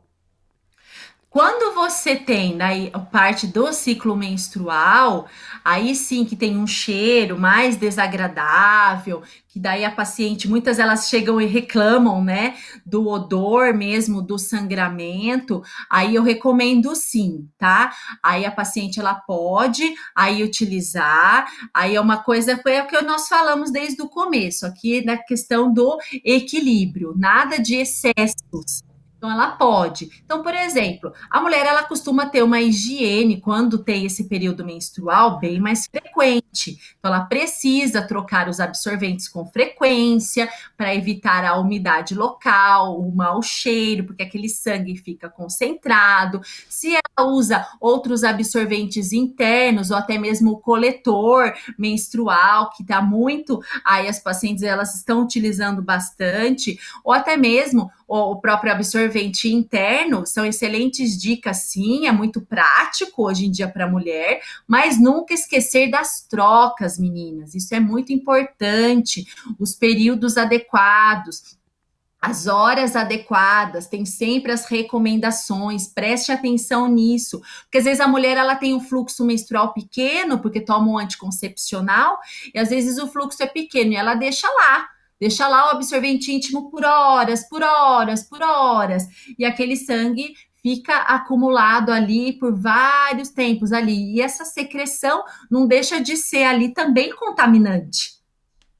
Quando 1.37 1.75
você 1.75 2.17
tem 2.17 2.57
daí 2.57 2.89
a 2.95 2.99
parte 2.99 3.47
do 3.47 3.71
ciclo 3.71 4.17
menstrual, 4.17 5.29
aí 5.63 5.95
sim 5.95 6.25
que 6.25 6.35
tem 6.35 6.57
um 6.57 6.67
cheiro 6.67 7.39
mais 7.39 7.77
desagradável, 7.77 9.23
que 9.47 9.61
daí 9.61 9.85
a 9.85 9.91
paciente, 9.91 10.49
muitas 10.49 10.79
elas 10.79 11.11
chegam 11.11 11.39
e 11.39 11.45
reclamam, 11.45 12.25
né, 12.25 12.57
do 12.87 13.07
odor 13.07 13.75
mesmo, 13.75 14.23
do 14.23 14.39
sangramento, 14.39 15.63
aí 15.91 16.15
eu 16.15 16.23
recomendo 16.23 16.97
sim, 16.97 17.47
tá? 17.59 17.95
Aí 18.23 18.47
a 18.47 18.51
paciente 18.51 18.99
ela 18.99 19.15
pode 19.15 19.85
aí 20.15 20.43
utilizar, 20.43 21.47
aí 21.75 21.97
é 21.97 22.01
uma 22.01 22.17
coisa 22.17 22.57
foi 22.63 22.81
o 22.81 22.87
que 22.87 22.99
nós 23.03 23.29
falamos 23.29 23.71
desde 23.71 24.01
o 24.01 24.09
começo, 24.09 24.65
aqui 24.65 25.05
na 25.05 25.19
questão 25.19 25.71
do 25.71 25.99
equilíbrio, 26.25 27.13
nada 27.15 27.59
de 27.59 27.75
excessos. 27.75 28.86
Então 29.17 29.31
ela 29.31 29.53
pode. 29.53 30.11
Então, 30.25 30.43
por 30.43 30.55
exemplo, 30.55 31.13
a 31.31 31.41
mulher 31.41 31.65
ela 31.65 31.83
costuma 31.85 32.27
ter 32.27 32.43
uma 32.43 32.61
higiene 32.61 33.41
quando 33.41 33.79
tem 33.79 34.05
esse 34.05 34.25
período 34.25 34.65
menstrual 34.65 35.39
bem 35.39 35.59
mais 35.59 35.87
frequente. 35.87 36.79
Então 36.99 37.13
ela 37.15 37.25
precisa 37.25 38.07
trocar 38.07 38.49
os 38.49 38.61
absorventes 38.61 39.29
com 39.29 39.47
frequência 39.47 40.49
para 40.77 40.95
evitar 40.95 41.45
a 41.45 41.57
umidade 41.57 42.15
local, 42.15 43.01
o 43.01 43.15
mau 43.15 43.43
cheiro, 43.43 44.05
porque 44.05 44.23
aquele 44.23 44.49
sangue 44.49 44.97
fica 44.97 45.31
concentrado. 45.31 46.41
Se 46.69 46.95
ela 46.95 47.29
usa 47.29 47.67
outros 47.81 48.23
absorventes 48.23 49.13
internos 49.13 49.91
ou 49.91 49.97
até 49.97 50.19
mesmo 50.19 50.53
o 50.53 50.59
coletor 50.59 51.55
menstrual, 51.79 52.71
que 52.71 52.83
está 52.83 53.01
muito, 53.01 53.61
aí 53.85 54.09
as 54.09 54.19
pacientes 54.19 54.63
elas 54.63 54.95
estão 54.95 55.23
utilizando 55.23 55.83
bastante, 55.83 56.79
ou 57.03 57.13
até 57.13 57.37
mesmo 57.37 57.91
o 58.09 58.37
próprio 58.37 58.73
absorvente 58.73 59.53
interno, 59.53 60.25
são 60.25 60.47
excelentes 60.47 61.21
dicas, 61.21 61.59
sim, 61.65 62.07
é 62.07 62.13
muito 62.13 62.41
prático 62.41 63.27
hoje 63.27 63.47
em 63.47 63.51
dia 63.51 63.69
para 63.69 63.91
mulher, 63.91 64.41
mas 64.67 65.01
nunca 65.01 65.35
esquecer 65.35 65.91
das 65.91 66.23
trocas, 66.23 66.99
meninas, 66.99 67.55
isso 67.55 67.75
é 67.75 67.81
muito 67.81 68.13
importante, 68.13 69.27
os 69.59 69.75
períodos 69.75 70.37
adequados. 70.37 71.57
As 72.19 72.47
horas 72.47 72.97
adequadas, 72.97 73.87
tem 73.87 74.05
sempre 74.05 74.51
as 74.51 74.67
recomendações, 74.67 75.87
preste 75.87 76.33
atenção 76.33 76.89
nisso, 76.89 77.41
porque 77.63 77.79
às 77.79 77.85
vezes 77.85 78.01
a 78.01 78.09
mulher 78.09 78.37
ela 78.37 78.57
tem 78.57 78.75
um 78.75 78.81
fluxo 78.81 79.25
menstrual 79.25 79.73
pequeno, 79.73 80.41
porque 80.41 80.61
toma 80.61 80.91
um 80.91 80.99
anticoncepcional, 80.99 82.19
e 82.53 82.59
às 82.59 82.71
vezes 82.71 82.99
o 82.99 83.07
fluxo 83.07 83.43
é 83.43 83.47
pequeno 83.47 83.93
e 83.93 83.97
ela 83.97 84.15
deixa 84.15 84.49
lá, 84.49 84.89
Deixa 85.21 85.49
lá 85.49 85.69
o 85.69 85.71
absorvente 85.71 86.33
íntimo 86.33 86.71
por 86.71 86.85
horas, 86.85 87.49
por 87.49 87.63
horas, 87.63 88.23
por 88.23 88.43
horas. 88.43 89.07
E 89.39 89.45
aquele 89.45 89.77
sangue 89.77 90.35
fica 90.63 90.97
acumulado 91.03 91.91
ali 91.91 92.33
por 92.39 92.55
vários 92.55 93.31
tempos 93.31 93.73
ali. 93.73 94.17
E 94.17 94.21
essa 94.21 94.45
secreção 94.45 95.23
não 95.51 95.67
deixa 95.67 96.01
de 96.01 96.17
ser 96.17 96.45
ali 96.45 96.75
também 96.75 97.15
contaminante. 97.15 98.17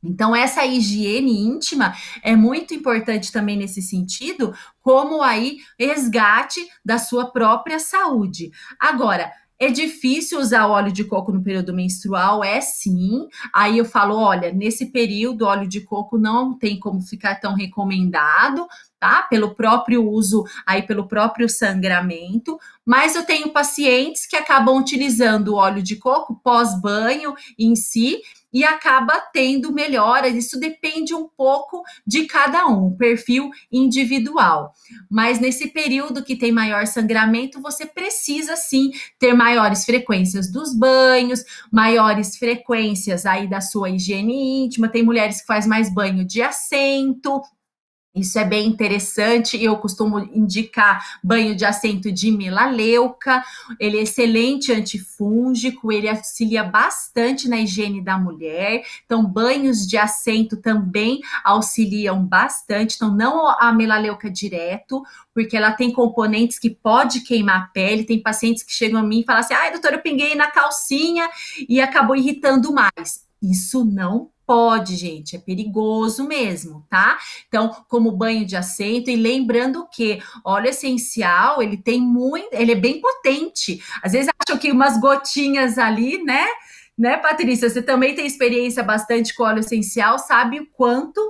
Então, 0.03 0.37
essa 0.37 0.65
higiene 0.65 1.45
íntima 1.45 1.95
é 2.23 2.37
muito 2.37 2.75
importante 2.75 3.33
também 3.33 3.57
nesse 3.57 3.83
sentido, 3.83 4.55
como 4.81 5.23
aí 5.23 5.59
resgate 5.79 6.61
da 6.85 6.99
sua 6.99 7.31
própria 7.33 7.79
saúde. 7.79 8.51
Agora, 8.79 9.33
é 9.59 9.71
difícil 9.71 10.39
usar 10.39 10.67
óleo 10.67 10.93
de 10.93 11.05
coco 11.05 11.33
no 11.33 11.43
período 11.43 11.73
menstrual? 11.73 12.45
É 12.45 12.61
sim. 12.61 13.27
Aí 13.53 13.79
eu 13.79 13.85
falo: 13.85 14.17
olha, 14.17 14.53
nesse 14.53 14.87
período, 14.87 15.47
óleo 15.47 15.69
de 15.69 15.81
coco 15.81 16.19
não 16.19 16.57
tem 16.59 16.79
como 16.79 17.01
ficar 17.01 17.37
tão 17.37 17.55
recomendado, 17.55 18.67
tá? 18.99 19.23
Pelo 19.23 19.55
próprio 19.55 20.09
uso, 20.09 20.45
aí 20.67 20.83
pelo 20.83 21.07
próprio 21.07 21.49
sangramento. 21.49 22.59
Mas 22.85 23.15
eu 23.17 23.25
tenho 23.25 23.51
pacientes 23.51 24.27
que 24.27 24.37
acabam 24.37 24.79
utilizando 24.79 25.49
o 25.49 25.57
óleo 25.57 25.83
de 25.83 25.97
coco 25.97 26.41
pós-banho 26.43 27.35
em 27.59 27.75
si 27.75 28.21
e 28.57 28.65
acaba 28.65 29.21
tendo 29.33 29.71
melhoras. 29.71 30.35
Isso 30.35 30.59
depende 30.59 31.13
um 31.13 31.29
pouco 31.29 31.83
de 32.07 32.25
cada 32.25 32.67
um, 32.67 32.97
perfil 32.97 33.51
individual. 33.71 34.73
Mas 35.11 35.39
nesse 35.39 35.69
período 35.69 36.25
que 36.25 36.37
tem 36.37 36.51
maior 36.53 36.87
sangramento, 36.87 37.61
você 37.61 37.85
precisa 37.85 38.57
sim 38.57 38.93
ter 39.19 39.35
maiores 39.35 39.85
frequências 39.85 40.51
dos 40.51 40.75
banhos, 40.75 41.45
maiores 41.71 42.39
frequências 42.39 43.27
aí 43.27 43.47
da 43.47 43.61
sua 43.61 43.91
higiene 43.91 44.65
íntima. 44.65 44.89
Tem 44.89 45.03
mulheres 45.03 45.41
que 45.41 45.47
faz 45.47 45.67
mais 45.67 45.93
banho 45.93 46.25
de 46.25 46.41
assento, 46.41 47.43
isso 48.17 48.39
é 48.39 48.45
bem 48.45 48.67
interessante. 48.67 49.63
Eu 49.63 49.77
costumo 49.77 50.19
indicar 50.19 51.19
banho 51.23 51.55
de 51.55 51.67
assento 51.67 52.11
de 52.11 52.31
melaleuca. 52.31 53.45
Ele 53.79 53.99
é 53.99 54.03
excelente 54.03 54.73
antifúngico, 54.73 55.93
ele 55.93 56.09
auxilia 56.09 56.65
bastante 56.65 57.47
na 57.47 57.59
higiene 57.59 58.01
da 58.01 58.17
mulher. 58.19 58.83
Então, 59.05 59.23
banhos 59.25 59.87
de 59.87 59.99
assento 59.99 60.57
também 60.57 61.21
auxiliam 61.45 62.25
bastante. 62.25 62.97
Então, 62.97 63.15
não 63.15 63.47
a 63.47 63.71
melaleuca 63.71 64.31
direto, 64.31 65.05
porque 65.35 65.55
ela 65.55 65.73
tem 65.73 65.93
componentes 65.93 66.59
que 66.59 66.71
pode 66.71 67.21
queimar 67.21 67.65
a 67.65 67.67
pele. 67.67 68.05
Tem 68.05 68.23
pacientes 68.23 68.63
que 68.63 68.73
chegam 68.73 68.99
a 68.99 69.03
mim 69.03 69.21
e 69.21 69.25
falam 69.25 69.41
assim: 69.41 69.55
ai, 69.55 69.71
doutora, 69.71 69.97
eu 69.97 70.03
pinguei 70.03 70.35
na 70.35 70.51
calcinha 70.51 71.29
e 71.69 71.83
acabou 71.83 72.17
irritando 72.17 72.73
mais. 72.73 73.27
Isso 73.43 73.85
não 73.85 74.31
Pode, 74.47 74.95
gente, 74.95 75.35
é 75.35 75.41
perigoso 75.41 76.23
mesmo, 76.23 76.87
tá? 76.89 77.19
Então, 77.49 77.85
como 77.89 78.13
banho 78.13 78.47
de 78.47 78.55
assento 78.55 79.11
e 79.11 79.17
lembrando 79.17 79.89
que 79.93 80.23
óleo 80.45 80.69
essencial, 80.69 81.61
ele 81.61 81.77
tem 81.77 82.01
muito, 82.01 82.49
ele 82.53 82.71
é 82.71 82.77
bem 82.77 83.01
potente. 83.01 83.83
Às 84.01 84.13
vezes 84.13 84.31
acham 84.41 84.57
que 84.57 84.71
umas 84.71 85.01
gotinhas 85.01 85.79
ali, 85.79 86.23
né? 86.23 86.47
Né, 86.97 87.17
Patrícia? 87.17 87.69
Você 87.69 87.83
também 87.83 88.15
tem 88.15 88.25
experiência 88.25 88.83
bastante 88.83 89.35
com 89.35 89.43
óleo 89.43 89.61
essencial, 89.61 90.19
sabe 90.19 90.61
o 90.61 90.67
quanto 90.67 91.21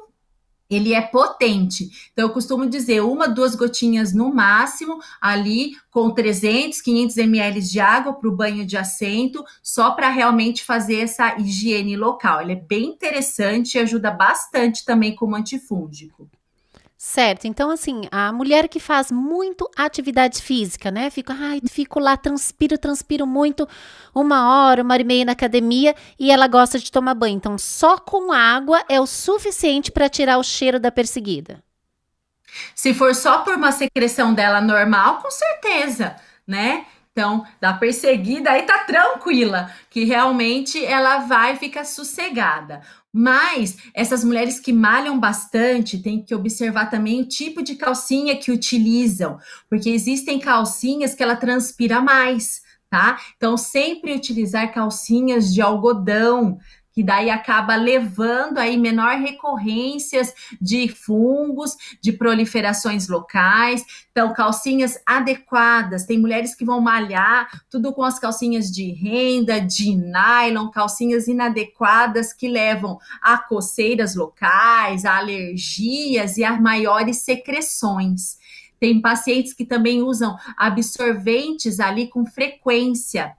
ele 0.68 0.92
é 0.94 1.00
potente. 1.00 1.90
Então, 2.12 2.26
eu 2.26 2.32
costumo 2.32 2.66
dizer 2.68 3.02
uma, 3.02 3.28
duas 3.28 3.54
gotinhas 3.54 4.12
no 4.12 4.34
máximo, 4.34 4.98
ali 5.20 5.72
com 5.90 6.10
300, 6.10 6.80
500 6.80 7.16
ml 7.18 7.60
de 7.60 7.80
água 7.80 8.14
para 8.14 8.28
o 8.28 8.36
banho 8.36 8.66
de 8.66 8.76
assento, 8.76 9.44
só 9.62 9.92
para 9.92 10.10
realmente 10.10 10.64
fazer 10.64 10.96
essa 10.96 11.36
higiene 11.38 11.96
local. 11.96 12.42
Ele 12.42 12.52
é 12.52 12.56
bem 12.56 12.86
interessante 12.86 13.74
e 13.74 13.78
ajuda 13.78 14.10
bastante 14.10 14.84
também 14.84 15.14
como 15.14 15.36
antifúngico. 15.36 16.28
Certo, 16.98 17.46
então 17.46 17.70
assim, 17.70 18.08
a 18.10 18.32
mulher 18.32 18.68
que 18.68 18.80
faz 18.80 19.12
muito 19.12 19.70
atividade 19.76 20.40
física, 20.40 20.90
né? 20.90 21.10
Fico, 21.10 21.30
ai, 21.30 21.60
fico 21.68 22.00
lá, 22.00 22.16
transpiro, 22.16 22.78
transpiro 22.78 23.26
muito, 23.26 23.68
uma 24.14 24.48
hora, 24.48 24.82
uma 24.82 24.94
hora 24.94 25.02
e 25.02 25.04
meia 25.04 25.24
na 25.26 25.32
academia 25.32 25.94
e 26.18 26.30
ela 26.30 26.46
gosta 26.48 26.78
de 26.78 26.90
tomar 26.90 27.14
banho. 27.14 27.36
Então, 27.36 27.58
só 27.58 27.98
com 27.98 28.32
água 28.32 28.82
é 28.88 28.98
o 28.98 29.06
suficiente 29.06 29.92
para 29.92 30.08
tirar 30.08 30.38
o 30.38 30.42
cheiro 30.42 30.80
da 30.80 30.90
perseguida. 30.90 31.62
Se 32.74 32.94
for 32.94 33.14
só 33.14 33.40
por 33.40 33.54
uma 33.56 33.72
secreção 33.72 34.32
dela 34.32 34.62
normal, 34.62 35.18
com 35.18 35.30
certeza, 35.30 36.16
né? 36.46 36.86
Então, 37.12 37.46
da 37.60 37.72
perseguida 37.72 38.50
aí 38.50 38.62
tá 38.62 38.80
tranquila, 38.80 39.70
que 39.88 40.04
realmente 40.04 40.84
ela 40.84 41.18
vai 41.20 41.56
ficar 41.56 41.84
sossegada. 41.84 42.82
Mas 43.18 43.78
essas 43.94 44.22
mulheres 44.22 44.60
que 44.60 44.74
malham 44.74 45.18
bastante 45.18 45.96
têm 45.96 46.22
que 46.22 46.34
observar 46.34 46.90
também 46.90 47.22
o 47.22 47.26
tipo 47.26 47.62
de 47.62 47.74
calcinha 47.74 48.36
que 48.36 48.52
utilizam, 48.52 49.38
porque 49.70 49.88
existem 49.88 50.38
calcinhas 50.38 51.14
que 51.14 51.22
ela 51.22 51.34
transpira 51.34 51.98
mais, 51.98 52.60
tá? 52.90 53.18
Então, 53.34 53.56
sempre 53.56 54.14
utilizar 54.14 54.70
calcinhas 54.70 55.54
de 55.54 55.62
algodão, 55.62 56.58
que 56.96 57.02
daí 57.02 57.28
acaba 57.28 57.76
levando 57.76 58.56
aí 58.56 58.78
menor 58.78 59.18
recorrências 59.18 60.32
de 60.58 60.88
fungos, 60.88 61.76
de 62.00 62.10
proliferações 62.10 63.06
locais. 63.06 63.84
Então, 64.10 64.32
calcinhas 64.32 64.98
adequadas. 65.04 66.06
Tem 66.06 66.18
mulheres 66.18 66.54
que 66.54 66.64
vão 66.64 66.80
malhar 66.80 67.64
tudo 67.68 67.92
com 67.92 68.02
as 68.02 68.18
calcinhas 68.18 68.70
de 68.70 68.92
renda, 68.92 69.60
de 69.60 69.94
nylon, 69.94 70.70
calcinhas 70.70 71.28
inadequadas 71.28 72.32
que 72.32 72.48
levam 72.48 72.98
a 73.20 73.36
coceiras 73.36 74.14
locais, 74.14 75.04
a 75.04 75.18
alergias 75.18 76.38
e 76.38 76.44
a 76.44 76.58
maiores 76.58 77.18
secreções. 77.18 78.38
Tem 78.80 79.02
pacientes 79.02 79.52
que 79.52 79.66
também 79.66 80.00
usam 80.00 80.34
absorventes 80.56 81.78
ali 81.78 82.08
com 82.08 82.24
frequência 82.24 83.36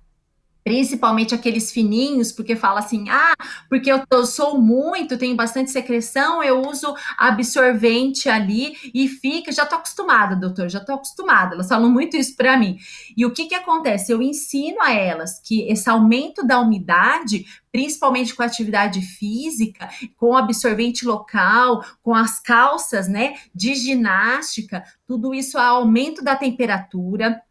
principalmente 0.68 1.34
aqueles 1.34 1.72
fininhos, 1.72 2.34
porque 2.34 2.54
fala 2.54 2.82
assim: 2.82 3.10
ah, 3.10 3.34
porque 3.70 3.90
eu, 3.90 4.04
eu, 4.12 4.26
sou 4.26 4.60
muito, 4.60 5.18
tenho 5.18 5.34
bastante 5.34 5.72
secreção, 5.72 6.44
eu 6.44 6.62
uso 6.62 6.94
absorvente 7.18 8.28
ali 8.28 8.76
e 8.94 9.08
fica. 9.08 9.50
Já 9.50 9.66
tô 9.66 9.76
acostumada, 9.76 10.36
doutor, 10.36 10.68
já 10.68 10.82
tô 10.82 10.92
acostumada. 10.92 11.56
Elas 11.56 11.70
falam 11.70 11.90
muito 11.90 12.18
isso 12.18 12.36
para 12.36 12.58
mim. 12.58 12.78
E 13.16 13.26
o 13.26 13.32
que 13.32 13.46
que 13.46 13.56
acontece? 13.56 14.12
Eu 14.12 14.22
ensino 14.22 14.82
a 14.82 14.92
elas 14.92 15.40
que 15.40 15.62
esse 15.72 15.90
aumento 15.90 16.46
da 16.46 16.60
umidade, 16.60 17.46
principalmente 17.72 18.36
com 18.36 18.44
atividade 18.44 19.02
física, 19.02 19.88
com 20.18 20.36
absorvente 20.36 21.06
local, 21.06 21.82
com 22.04 22.14
as 22.14 22.42
calças, 22.42 23.08
né, 23.08 23.36
de 23.56 23.74
ginástica, 23.74 24.84
tudo 25.08 25.34
isso 25.34 25.58
aumento 25.58 26.22
da 26.22 26.36
temperatura 26.36 27.42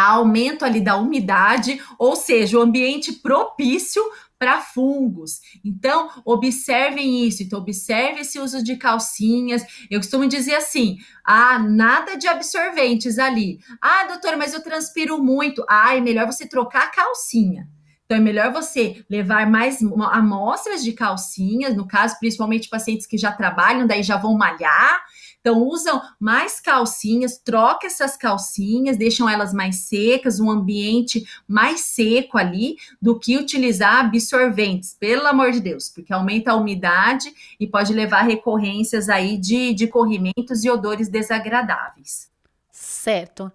aumento 0.00 0.64
ali 0.64 0.80
da 0.80 0.96
umidade, 0.96 1.80
ou 1.98 2.16
seja, 2.16 2.58
o 2.58 2.62
ambiente 2.62 3.12
propício 3.12 4.02
para 4.38 4.60
fungos. 4.60 5.40
Então, 5.64 6.10
observem 6.24 7.24
isso. 7.24 7.44
Então, 7.44 7.60
observe 7.60 8.22
esse 8.22 8.40
uso 8.40 8.60
de 8.60 8.74
calcinhas. 8.74 9.62
Eu 9.88 10.00
costumo 10.00 10.26
dizer 10.26 10.56
assim: 10.56 10.98
ah, 11.24 11.60
nada 11.60 12.16
de 12.16 12.26
absorventes 12.26 13.20
ali. 13.20 13.60
Ah, 13.80 14.04
doutor, 14.08 14.36
mas 14.36 14.52
eu 14.52 14.60
transpiro 14.60 15.22
muito. 15.22 15.64
Ah, 15.68 15.96
é 15.96 16.00
melhor 16.00 16.26
você 16.26 16.44
trocar 16.44 16.84
a 16.84 16.90
calcinha. 16.90 17.68
Então, 18.04 18.16
é 18.16 18.20
melhor 18.20 18.52
você 18.52 19.04
levar 19.08 19.48
mais 19.48 19.80
amostras 20.10 20.82
de 20.82 20.92
calcinhas, 20.92 21.76
no 21.76 21.86
caso, 21.86 22.18
principalmente 22.18 22.68
pacientes 22.68 23.06
que 23.06 23.16
já 23.16 23.30
trabalham, 23.30 23.86
daí 23.86 24.02
já 24.02 24.16
vão 24.16 24.36
malhar. 24.36 25.04
Então, 25.42 25.66
usam 25.66 26.00
mais 26.20 26.60
calcinhas, 26.60 27.36
troca 27.36 27.88
essas 27.88 28.16
calcinhas, 28.16 28.96
deixam 28.96 29.28
elas 29.28 29.52
mais 29.52 29.88
secas, 29.88 30.38
um 30.38 30.48
ambiente 30.48 31.26
mais 31.48 31.80
seco 31.80 32.38
ali, 32.38 32.76
do 33.00 33.18
que 33.18 33.36
utilizar 33.36 34.04
absorventes, 34.04 34.96
pelo 34.98 35.26
amor 35.26 35.50
de 35.50 35.58
Deus, 35.58 35.88
porque 35.88 36.12
aumenta 36.12 36.52
a 36.52 36.54
umidade 36.54 37.28
e 37.58 37.66
pode 37.66 37.92
levar 37.92 38.20
a 38.20 38.22
recorrências 38.22 39.08
aí 39.08 39.36
de, 39.36 39.74
de 39.74 39.88
corrimentos 39.88 40.64
e 40.64 40.70
odores 40.70 41.08
desagradáveis. 41.08 42.30
Certo. 42.70 43.50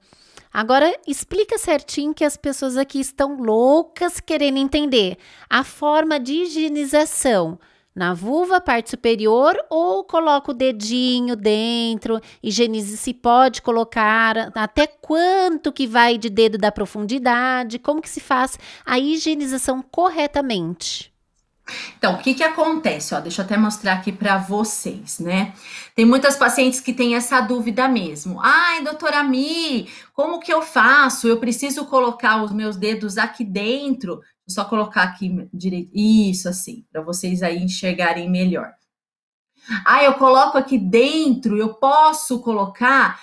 Agora 0.51 0.93
explica 1.07 1.57
certinho 1.57 2.13
que 2.13 2.25
as 2.25 2.35
pessoas 2.35 2.75
aqui 2.75 2.99
estão 2.99 3.37
loucas 3.37 4.19
querendo 4.19 4.57
entender 4.57 5.17
a 5.49 5.63
forma 5.63 6.19
de 6.19 6.33
higienização 6.33 7.57
na 7.97 8.13
vulva, 8.13 8.61
parte 8.61 8.91
superior, 8.91 9.57
ou 9.71 10.03
coloca 10.03 10.51
o 10.51 10.53
dedinho 10.53 11.35
dentro, 11.35 12.21
higienize 12.43 12.95
se 12.95 13.11
pode 13.11 13.59
colocar, 13.59 14.51
até 14.53 14.85
quanto 14.85 15.73
que 15.73 15.87
vai 15.87 16.15
de 16.15 16.29
dedo 16.29 16.59
da 16.59 16.71
profundidade, 16.71 17.79
como 17.79 17.99
que 17.99 18.09
se 18.09 18.19
faz 18.19 18.59
a 18.85 18.99
higienização 18.99 19.81
corretamente? 19.81 21.11
Então, 21.97 22.13
o 22.13 22.17
que 22.19 22.33
que 22.33 22.43
acontece? 22.43 23.13
Ó, 23.13 23.19
deixa 23.19 23.41
eu 23.41 23.45
até 23.45 23.57
mostrar 23.57 23.93
aqui 23.93 24.11
para 24.11 24.37
vocês, 24.37 25.19
né? 25.19 25.53
Tem 25.95 26.05
muitas 26.05 26.37
pacientes 26.37 26.79
que 26.79 26.93
têm 26.93 27.15
essa 27.15 27.41
dúvida 27.41 27.89
mesmo. 27.89 28.39
Ai, 28.41 28.83
doutora 28.83 29.23
Mi, 29.23 29.89
como 30.13 30.39
que 30.39 30.53
eu 30.53 30.61
faço? 30.61 31.27
Eu 31.27 31.39
preciso 31.39 31.85
colocar 31.85 32.41
os 32.43 32.53
meus 32.53 32.77
dedos 32.77 33.17
aqui 33.17 33.43
dentro 33.43 34.21
só 34.47 34.65
colocar 34.65 35.03
aqui 35.03 35.47
direito. 35.53 35.91
Isso, 35.93 36.47
assim, 36.47 36.85
para 36.91 37.01
vocês 37.01 37.43
aí 37.43 37.61
enxergarem 37.61 38.29
melhor. 38.29 38.73
Ah, 39.85 40.03
eu 40.03 40.13
coloco 40.13 40.57
aqui 40.57 40.77
dentro, 40.77 41.57
eu 41.57 41.73
posso 41.73 42.39
colocar. 42.41 43.21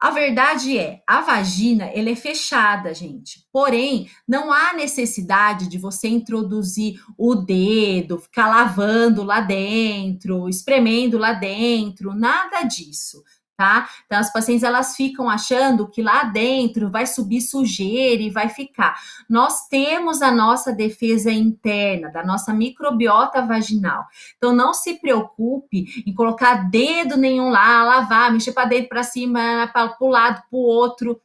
A 0.00 0.10
verdade 0.10 0.76
é, 0.76 1.00
a 1.06 1.20
vagina, 1.20 1.84
ela 1.84 2.10
é 2.10 2.16
fechada, 2.16 2.92
gente. 2.92 3.46
Porém, 3.52 4.10
não 4.26 4.52
há 4.52 4.72
necessidade 4.72 5.68
de 5.68 5.78
você 5.78 6.08
introduzir 6.08 7.00
o 7.16 7.36
dedo, 7.36 8.18
ficar 8.18 8.48
lavando 8.48 9.22
lá 9.22 9.40
dentro, 9.40 10.48
espremendo 10.48 11.18
lá 11.18 11.34
dentro, 11.34 12.14
nada 12.14 12.64
disso 12.64 13.22
tá? 13.56 13.88
Então 14.06 14.18
as 14.18 14.32
pacientes 14.32 14.62
elas 14.62 14.96
ficam 14.96 15.28
achando 15.28 15.88
que 15.88 16.02
lá 16.02 16.24
dentro 16.24 16.90
vai 16.90 17.06
subir 17.06 17.40
sujeira 17.40 18.22
e 18.22 18.30
vai 18.30 18.48
ficar. 18.48 18.98
Nós 19.28 19.68
temos 19.68 20.22
a 20.22 20.30
nossa 20.30 20.72
defesa 20.72 21.30
interna, 21.30 22.10
da 22.10 22.24
nossa 22.24 22.52
microbiota 22.52 23.44
vaginal. 23.46 24.04
Então 24.36 24.54
não 24.54 24.72
se 24.74 24.94
preocupe 24.94 26.04
em 26.06 26.14
colocar 26.14 26.70
dedo 26.70 27.16
nenhum 27.16 27.50
lá, 27.50 27.84
lavar, 27.84 28.32
mexer 28.32 28.52
para 28.52 28.68
dentro, 28.68 28.88
para 28.88 29.02
cima, 29.02 29.70
para 29.72 29.96
o 30.00 30.08
lado, 30.08 30.42
para 30.48 30.58
o 30.58 30.62
outro 30.62 31.20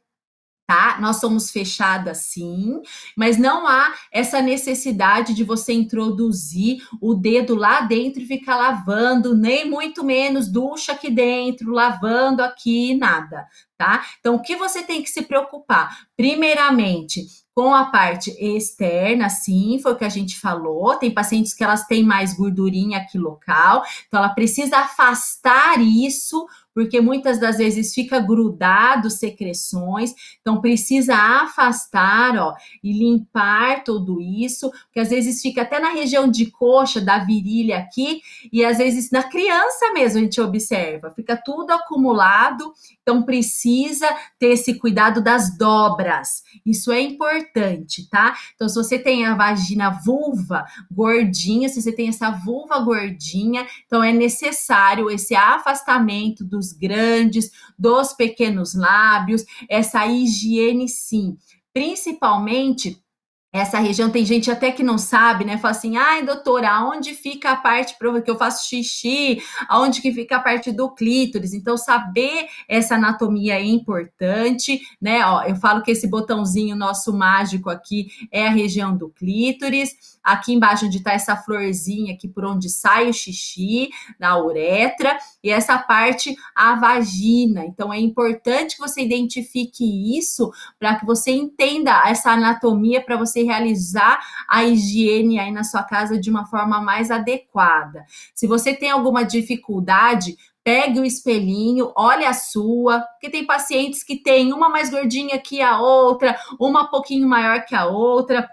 tá? 0.68 0.98
Nós 1.00 1.16
somos 1.16 1.50
fechadas 1.50 2.18
sim, 2.18 2.82
mas 3.16 3.38
não 3.38 3.66
há 3.66 3.94
essa 4.12 4.42
necessidade 4.42 5.32
de 5.32 5.42
você 5.42 5.72
introduzir 5.72 6.86
o 7.00 7.14
dedo 7.14 7.54
lá 7.54 7.80
dentro 7.80 8.20
e 8.20 8.26
ficar 8.26 8.56
lavando, 8.56 9.34
nem 9.34 9.68
muito 9.68 10.04
menos 10.04 10.46
ducha 10.46 10.92
aqui 10.92 11.08
dentro, 11.08 11.72
lavando 11.72 12.42
aqui, 12.42 12.94
nada, 12.94 13.46
tá? 13.78 14.04
Então, 14.20 14.34
o 14.34 14.42
que 14.42 14.56
você 14.56 14.82
tem 14.82 15.02
que 15.02 15.08
se 15.08 15.22
preocupar? 15.22 16.00
Primeiramente, 16.14 17.24
com 17.54 17.74
a 17.74 17.86
parte 17.86 18.30
externa, 18.38 19.28
sim, 19.30 19.80
foi 19.82 19.92
o 19.92 19.96
que 19.96 20.04
a 20.04 20.08
gente 20.10 20.38
falou. 20.38 20.94
Tem 20.96 21.10
pacientes 21.10 21.54
que 21.54 21.64
elas 21.64 21.86
têm 21.86 22.04
mais 22.04 22.32
gordurinha 22.36 22.98
aqui 22.98 23.18
local, 23.18 23.82
então 24.06 24.20
ela 24.22 24.28
precisa 24.28 24.76
afastar 24.76 25.80
isso 25.80 26.46
porque 26.78 27.00
muitas 27.00 27.40
das 27.40 27.58
vezes 27.58 27.92
fica 27.92 28.20
grudado 28.20 29.10
secreções, 29.10 30.14
então 30.40 30.60
precisa 30.60 31.12
afastar, 31.12 32.36
ó, 32.36 32.54
e 32.84 32.92
limpar 32.92 33.82
tudo 33.82 34.20
isso, 34.20 34.70
porque 34.70 35.00
às 35.00 35.10
vezes 35.10 35.42
fica 35.42 35.62
até 35.62 35.80
na 35.80 35.88
região 35.88 36.30
de 36.30 36.46
coxa, 36.52 37.00
da 37.00 37.18
virilha 37.18 37.78
aqui, 37.78 38.20
e 38.52 38.64
às 38.64 38.78
vezes 38.78 39.10
na 39.10 39.24
criança 39.24 39.92
mesmo 39.92 40.20
a 40.20 40.22
gente 40.22 40.40
observa, 40.40 41.10
fica 41.10 41.36
tudo 41.36 41.72
acumulado, 41.72 42.72
então 43.02 43.24
precisa 43.24 44.06
ter 44.38 44.52
esse 44.52 44.74
cuidado 44.74 45.20
das 45.20 45.58
dobras. 45.58 46.44
Isso 46.64 46.92
é 46.92 47.00
importante, 47.00 48.08
tá? 48.08 48.36
Então 48.54 48.68
se 48.68 48.76
você 48.76 49.00
tem 49.00 49.26
a 49.26 49.34
vagina 49.34 49.90
vulva 49.90 50.64
gordinha, 50.88 51.68
se 51.68 51.82
você 51.82 51.90
tem 51.90 52.08
essa 52.08 52.30
vulva 52.30 52.78
gordinha, 52.78 53.66
então 53.84 54.00
é 54.00 54.12
necessário 54.12 55.10
esse 55.10 55.34
afastamento 55.34 56.44
dos 56.44 56.67
grandes, 56.72 57.50
dos 57.78 58.12
pequenos 58.12 58.74
lábios, 58.74 59.44
essa 59.68 60.06
higiene 60.06 60.88
sim, 60.88 61.36
principalmente 61.72 63.02
essa 63.50 63.78
região 63.78 64.10
tem 64.10 64.26
gente 64.26 64.50
até 64.50 64.70
que 64.70 64.82
não 64.82 64.98
sabe, 64.98 65.42
né? 65.42 65.56
Fala 65.56 65.70
assim, 65.70 65.96
ai, 65.96 66.22
doutora, 66.22 66.70
aonde 66.70 67.14
fica 67.14 67.50
a 67.50 67.56
parte 67.56 67.96
que 68.22 68.30
eu 68.30 68.36
faço 68.36 68.68
xixi? 68.68 69.42
Aonde 69.68 70.02
que 70.02 70.12
fica 70.12 70.36
a 70.36 70.40
parte 70.40 70.70
do 70.70 70.90
clítoris? 70.90 71.54
Então, 71.54 71.76
saber 71.78 72.46
essa 72.68 72.96
anatomia 72.96 73.54
é 73.54 73.64
importante, 73.64 74.80
né? 75.00 75.24
Ó, 75.24 75.42
eu 75.44 75.56
falo 75.56 75.82
que 75.82 75.90
esse 75.90 76.06
botãozinho 76.06 76.76
nosso 76.76 77.10
mágico 77.12 77.70
aqui 77.70 78.08
é 78.30 78.46
a 78.46 78.50
região 78.50 78.94
do 78.94 79.08
clítoris. 79.08 80.17
Aqui 80.28 80.52
embaixo 80.52 80.86
onde 80.86 80.98
está 80.98 81.12
essa 81.12 81.36
florzinha 81.36 82.14
aqui 82.14 82.28
por 82.28 82.44
onde 82.44 82.68
sai 82.68 83.08
o 83.08 83.12
xixi, 83.12 83.88
na 84.18 84.38
uretra, 84.38 85.18
e 85.42 85.50
essa 85.50 85.78
parte 85.78 86.36
a 86.54 86.74
vagina. 86.74 87.64
Então, 87.64 87.92
é 87.92 87.98
importante 87.98 88.76
que 88.76 88.82
você 88.82 89.00
identifique 89.00 90.18
isso 90.18 90.50
para 90.78 90.96
que 90.96 91.06
você 91.06 91.30
entenda 91.30 92.02
essa 92.06 92.32
anatomia 92.32 93.00
para 93.00 93.16
você 93.16 93.42
realizar 93.42 94.18
a 94.48 94.64
higiene 94.64 95.38
aí 95.38 95.50
na 95.50 95.64
sua 95.64 95.82
casa 95.82 96.18
de 96.18 96.30
uma 96.30 96.46
forma 96.46 96.80
mais 96.80 97.10
adequada. 97.10 98.04
Se 98.34 98.46
você 98.46 98.74
tem 98.74 98.90
alguma 98.90 99.24
dificuldade, 99.24 100.36
pegue 100.68 101.00
o 101.00 101.04
espelhinho, 101.04 101.92
olhe 101.96 102.26
a 102.26 102.34
sua, 102.34 103.00
porque 103.00 103.30
tem 103.30 103.46
pacientes 103.46 104.02
que 104.02 104.16
têm 104.16 104.52
uma 104.52 104.68
mais 104.68 104.90
gordinha 104.90 105.38
que 105.38 105.62
a 105.62 105.80
outra, 105.80 106.38
uma 106.60 106.82
um 106.82 106.86
pouquinho 106.88 107.26
maior 107.26 107.64
que 107.64 107.74
a 107.74 107.86
outra. 107.86 108.46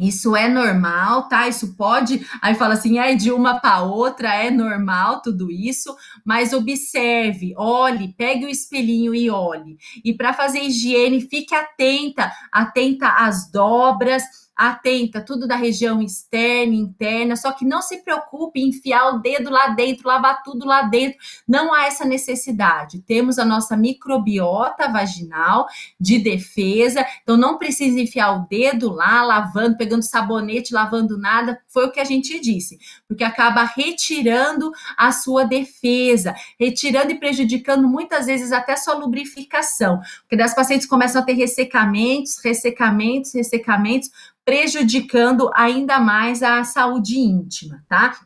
Isso 0.00 0.34
é 0.34 0.48
normal, 0.48 1.28
tá? 1.28 1.46
Isso 1.46 1.76
pode. 1.76 2.26
Aí 2.40 2.54
fala 2.54 2.74
assim, 2.74 2.98
é 2.98 3.14
de 3.14 3.30
uma 3.30 3.60
para 3.60 3.82
outra, 3.82 4.34
é 4.34 4.50
normal 4.50 5.20
tudo 5.20 5.50
isso, 5.50 5.94
mas 6.24 6.54
observe, 6.54 7.52
olhe, 7.56 8.14
pegue 8.16 8.46
o 8.46 8.48
espelhinho 8.48 9.14
e 9.14 9.28
olhe. 9.28 9.76
E 10.02 10.14
para 10.14 10.32
fazer 10.32 10.60
higiene, 10.60 11.20
fique 11.20 11.54
atenta, 11.54 12.32
atenta 12.50 13.08
às 13.08 13.50
dobras, 13.50 14.22
atenta, 14.60 15.22
tudo 15.22 15.48
da 15.48 15.56
região 15.56 16.02
externa, 16.02 16.74
interna, 16.74 17.34
só 17.34 17.50
que 17.50 17.64
não 17.64 17.80
se 17.80 18.02
preocupe 18.02 18.60
em 18.60 18.68
enfiar 18.68 19.14
o 19.14 19.18
dedo 19.18 19.48
lá 19.48 19.68
dentro, 19.68 20.06
lavar 20.06 20.42
tudo 20.42 20.66
lá 20.66 20.82
dentro, 20.82 21.18
não 21.48 21.72
há 21.72 21.86
essa 21.86 22.04
necessidade. 22.04 23.00
Temos 23.00 23.38
a 23.38 23.44
nossa 23.44 23.74
microbiota 23.74 24.86
vaginal 24.92 25.66
de 25.98 26.18
defesa, 26.18 27.06
então 27.22 27.38
não 27.38 27.56
precisa 27.56 27.98
enfiar 27.98 28.32
o 28.32 28.46
dedo 28.50 28.92
lá, 28.92 29.22
lavando, 29.22 29.78
pegando 29.78 30.02
sabonete, 30.02 30.74
lavando 30.74 31.16
nada, 31.16 31.58
foi 31.66 31.86
o 31.86 31.90
que 31.90 32.00
a 32.00 32.04
gente 32.04 32.38
disse, 32.38 32.78
porque 33.08 33.24
acaba 33.24 33.64
retirando 33.64 34.70
a 34.94 35.10
sua 35.10 35.44
defesa, 35.44 36.34
retirando 36.58 37.12
e 37.12 37.18
prejudicando 37.18 37.88
muitas 37.88 38.26
vezes 38.26 38.52
até 38.52 38.76
sua 38.76 38.92
lubrificação, 38.92 40.00
porque 40.20 40.36
das 40.36 40.54
pacientes 40.54 40.86
começam 40.86 41.22
a 41.22 41.24
ter 41.24 41.32
ressecamentos, 41.32 42.38
ressecamentos, 42.44 43.32
ressecamentos, 43.32 44.10
prejudicando 44.50 45.48
ainda 45.54 46.00
mais 46.00 46.42
a 46.42 46.64
saúde 46.64 47.16
íntima, 47.16 47.84
tá? 47.88 48.18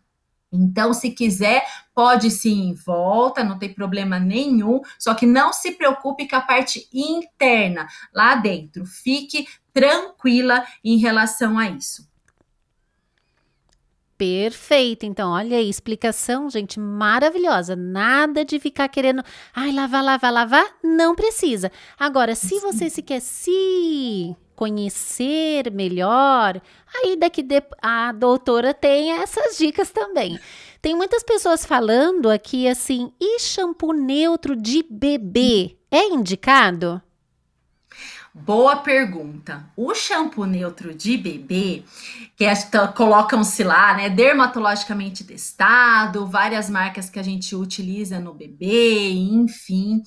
Então, 0.51 0.95
se 0.95 1.11
quiser, 1.11 1.63
pode 1.95 2.31
sim 2.31 2.71
em 2.71 2.73
volta, 2.73 3.45
não 3.45 3.59
tem 3.59 3.75
problema 3.75 4.19
nenhum. 4.19 4.81
Só 4.99 5.13
que 5.15 5.27
não 5.27 5.53
se 5.53 5.73
preocupe 5.73 6.27
com 6.27 6.37
a 6.37 6.41
parte 6.41 6.89
interna, 6.95 7.87
lá 8.15 8.37
dentro. 8.37 8.87
Fique 8.87 9.47
tranquila 9.71 10.65
em 10.83 10.97
relação 10.97 11.59
a 11.59 11.69
isso. 11.69 12.09
Perfeito. 14.17 15.05
Então, 15.05 15.31
olha 15.31 15.59
aí, 15.59 15.69
explicação, 15.69 16.49
gente, 16.49 16.81
maravilhosa. 16.81 17.77
Nada 17.77 18.47
de 18.47 18.59
ficar 18.59 18.89
querendo, 18.89 19.23
ai, 19.55 19.73
lavar, 19.73 20.03
lavar, 20.03 20.33
lavar. 20.33 20.77
Não 20.83 21.15
precisa. 21.15 21.71
Agora, 21.99 22.35
se 22.35 22.61
você 22.61 22.89
se 22.89 23.03
quer 23.03 23.21
se 23.21 24.35
conhecer 24.55 25.71
melhor, 25.71 26.61
aí 26.95 27.17
daqui 27.17 27.43
de, 27.43 27.63
a 27.83 28.13
doutora 28.13 28.73
tem 28.73 29.13
essas 29.13 29.57
dicas 29.57 29.91
também. 29.91 30.39
Tem 30.81 30.95
muitas 30.95 31.23
pessoas 31.23 31.65
falando 31.65 32.31
aqui 32.31 32.69
assim, 32.69 33.13
e 33.21 33.39
shampoo 33.41 33.93
neutro 33.93 34.55
de 34.55 34.85
bebê 34.89 35.79
é 35.91 36.09
indicado? 36.09 37.01
Boa 38.37 38.75
pergunta. 38.79 39.65
O 39.77 39.95
shampoo 39.95 40.45
neutro 40.45 40.93
de 40.93 41.17
bebê, 41.17 41.85
que 42.37 42.45
colocam-se 42.97 43.63
lá, 43.63 43.97
né, 43.97 44.11
dermatologicamente 44.11 45.23
testado, 45.23 46.27
várias 46.27 46.69
marcas 46.69 47.09
que 47.09 47.21
a 47.21 47.23
gente 47.23 47.55
utiliza 47.55 48.19
no 48.19 48.35
bebê, 48.35 49.13
enfim, 49.13 50.03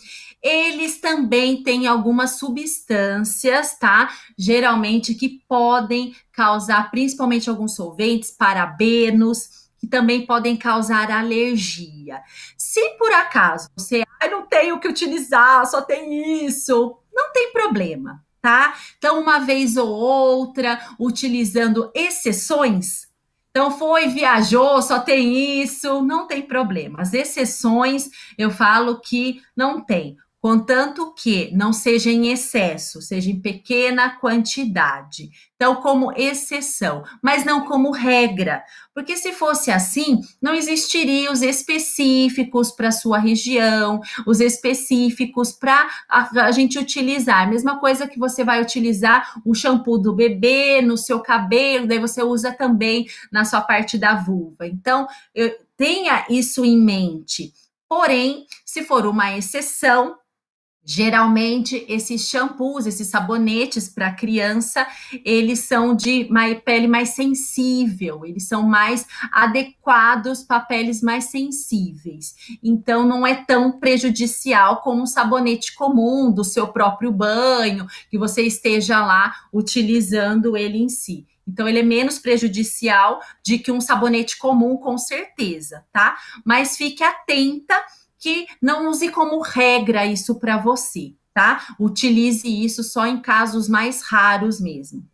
eles 0.48 1.00
também 1.00 1.62
têm 1.62 1.88
algumas 1.88 2.32
substâncias, 2.32 3.78
tá? 3.78 4.10
Geralmente 4.38 5.14
que 5.14 5.42
podem 5.48 6.16
causar, 6.32 6.90
principalmente 6.90 7.50
alguns 7.50 7.76
solventes, 7.76 8.32
parabenos, 8.32 9.68
que 9.78 9.88
também 9.88 10.26
podem 10.26 10.56
causar 10.56 11.12
alergia. 11.12 12.22
Se 12.58 12.82
por 12.98 13.12
acaso 13.12 13.70
você 13.78 14.04
ah, 14.20 14.28
não 14.30 14.48
tem 14.48 14.72
o 14.72 14.80
que 14.80 14.88
utilizar, 14.88 15.66
só 15.66 15.82
tem 15.82 16.46
isso, 16.46 16.98
não 17.14 17.32
tem 17.34 17.52
problema, 17.52 18.24
tá? 18.42 18.76
Então, 18.98 19.20
uma 19.22 19.40
vez 19.40 19.76
ou 19.78 19.90
outra, 19.90 20.80
utilizando 21.00 21.92
exceções. 21.94 23.08
Então, 23.52 23.72
foi, 23.72 24.08
viajou, 24.08 24.82
só 24.82 25.00
tem 25.00 25.62
isso, 25.62 26.02
não 26.04 26.28
tem 26.28 26.44
problema. 26.44 27.02
As 27.02 27.14
exceções, 27.14 28.10
eu 28.38 28.52
falo 28.52 29.02
que 29.02 29.42
não 29.56 29.84
tem 29.84 30.16
contanto 30.42 31.14
que 31.14 31.52
não 31.54 31.74
seja 31.74 32.10
em 32.12 32.32
excesso, 32.32 33.02
seja 33.02 33.30
em 33.30 33.40
pequena 33.40 34.18
quantidade. 34.18 35.30
Então, 35.56 35.78
como 35.78 36.12
exceção, 36.16 37.04
mas 37.22 37.44
não 37.44 37.66
como 37.66 37.92
regra, 37.92 38.64
porque 38.94 39.16
se 39.18 39.34
fosse 39.34 39.72
assim, 39.72 40.22
não 40.42 40.54
existiriam 40.54 41.34
os 41.34 41.42
específicos 41.42 42.72
para 42.72 42.92
sua 42.92 43.18
região, 43.18 44.00
os 44.26 44.40
específicos 44.40 45.52
para 45.52 45.88
a, 46.08 46.46
a, 46.46 46.52
gente 46.52 46.78
utilizar. 46.78 47.50
Mesma 47.50 47.80
coisa 47.80 48.08
que 48.08 48.20
você 48.20 48.44
vai 48.44 48.62
utilizar 48.62 49.42
o 49.44 49.56
shampoo 49.56 49.98
do 49.98 50.14
bebê 50.14 50.82
no 50.82 50.98
seu 50.98 51.20
cabelo, 51.20 51.88
daí 51.88 52.00
você 52.00 52.22
usa 52.22 52.52
também 52.52 53.08
na 53.32 53.44
sua 53.44 53.62
parte 53.62 53.98
da 53.98 54.16
vulva. 54.16 54.68
Então, 54.68 55.08
eu, 55.34 55.56
tenha 55.76 56.26
isso 56.30 56.64
em 56.64 56.80
mente. 56.80 57.52
Porém, 57.90 58.46
se 58.66 58.84
for 58.84 59.06
uma 59.06 59.38
exceção, 59.38 60.18
Geralmente, 60.90 61.86
esses 61.90 62.30
shampoos, 62.30 62.86
esses 62.86 63.08
sabonetes 63.08 63.90
para 63.90 64.14
criança, 64.14 64.88
eles 65.26 65.60
são 65.60 65.94
de 65.94 66.30
pele 66.64 66.88
mais 66.88 67.10
sensível, 67.10 68.26
eles 68.26 68.48
são 68.48 68.64
mais 68.64 69.06
adequados 69.34 70.44
para 70.44 70.62
peles 70.62 71.02
mais 71.02 71.26
sensíveis. 71.26 72.58
Então, 72.64 73.06
não 73.06 73.28
é 73.28 73.36
tão 73.36 73.78
prejudicial 73.82 74.82
como 74.82 75.02
um 75.02 75.06
sabonete 75.06 75.76
comum 75.76 76.32
do 76.32 76.46
seu 76.46 76.70
próprio 76.70 77.12
banho, 77.12 77.86
que 78.10 78.18
você 78.18 78.44
esteja 78.44 79.06
lá 79.06 79.36
utilizando 79.54 80.56
ele 80.56 80.78
em 80.78 80.88
si. 80.88 81.28
Então, 81.46 81.68
ele 81.68 81.80
é 81.80 81.84
menos 81.84 82.18
prejudicial 82.18 83.20
de 83.44 83.60
que 83.60 83.74
um 83.74 83.82
sabonete 83.82 84.38
comum, 84.38 84.78
com 84.78 84.98
certeza, 84.98 85.84
tá? 85.92 86.18
Mas 86.46 86.78
fique 86.78 87.04
atenta 87.04 87.76
que 88.20 88.48
não 88.62 88.90
use 88.90 89.10
como 89.10 89.42
regra 89.42 90.06
isso 90.06 90.40
para 90.40 90.58
você, 90.58 91.14
tá? 91.34 91.76
Utilize 91.80 92.48
isso 92.48 92.84
só 92.84 93.06
em 93.06 93.22
casos 93.22 93.70
mais 93.70 94.02
raros 94.02 94.60
mesmo. 94.60 95.06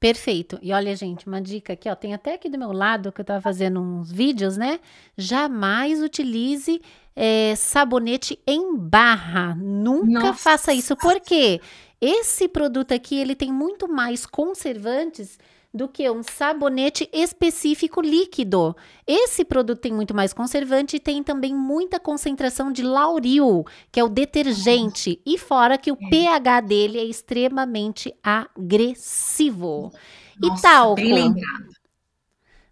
Perfeito. 0.00 0.58
E 0.62 0.72
olha, 0.72 0.94
gente, 0.94 1.26
uma 1.26 1.42
dica 1.42 1.72
aqui, 1.72 1.88
ó, 1.88 1.94
tem 1.96 2.14
até 2.14 2.34
aqui 2.34 2.48
do 2.48 2.56
meu 2.56 2.70
lado 2.70 3.10
que 3.10 3.20
eu 3.20 3.24
tava 3.24 3.40
fazendo 3.40 3.80
uns 3.80 4.12
vídeos, 4.12 4.56
né? 4.56 4.78
Jamais 5.16 6.00
utilize 6.00 6.80
é, 7.16 7.56
sabonete 7.56 8.38
em 8.46 8.76
barra. 8.76 9.56
Nunca 9.56 10.20
Nossa. 10.20 10.34
faça 10.34 10.72
isso. 10.72 10.96
porque 10.96 11.60
Esse 12.00 12.46
produto 12.46 12.92
aqui, 12.92 13.16
ele 13.18 13.34
tem 13.34 13.52
muito 13.52 13.88
mais 13.88 14.24
conservantes 14.24 15.36
do 15.72 15.86
que 15.86 16.08
um 16.10 16.22
sabonete 16.22 17.08
específico 17.12 18.00
líquido. 18.00 18.74
Esse 19.06 19.44
produto 19.44 19.80
tem 19.80 19.92
muito 19.92 20.14
mais 20.14 20.32
conservante 20.32 20.96
e 20.96 21.00
tem 21.00 21.22
também 21.22 21.54
muita 21.54 22.00
concentração 22.00 22.72
de 22.72 22.82
lauril, 22.82 23.64
que 23.92 24.00
é 24.00 24.04
o 24.04 24.08
detergente, 24.08 25.20
e 25.24 25.36
fora 25.38 25.78
que 25.78 25.92
o 25.92 25.98
é. 26.00 26.08
pH 26.08 26.60
dele 26.62 26.98
é 26.98 27.04
extremamente 27.04 28.14
agressivo. 28.22 29.92
Nossa, 30.40 30.58
e 30.58 30.62
talco? 30.62 31.02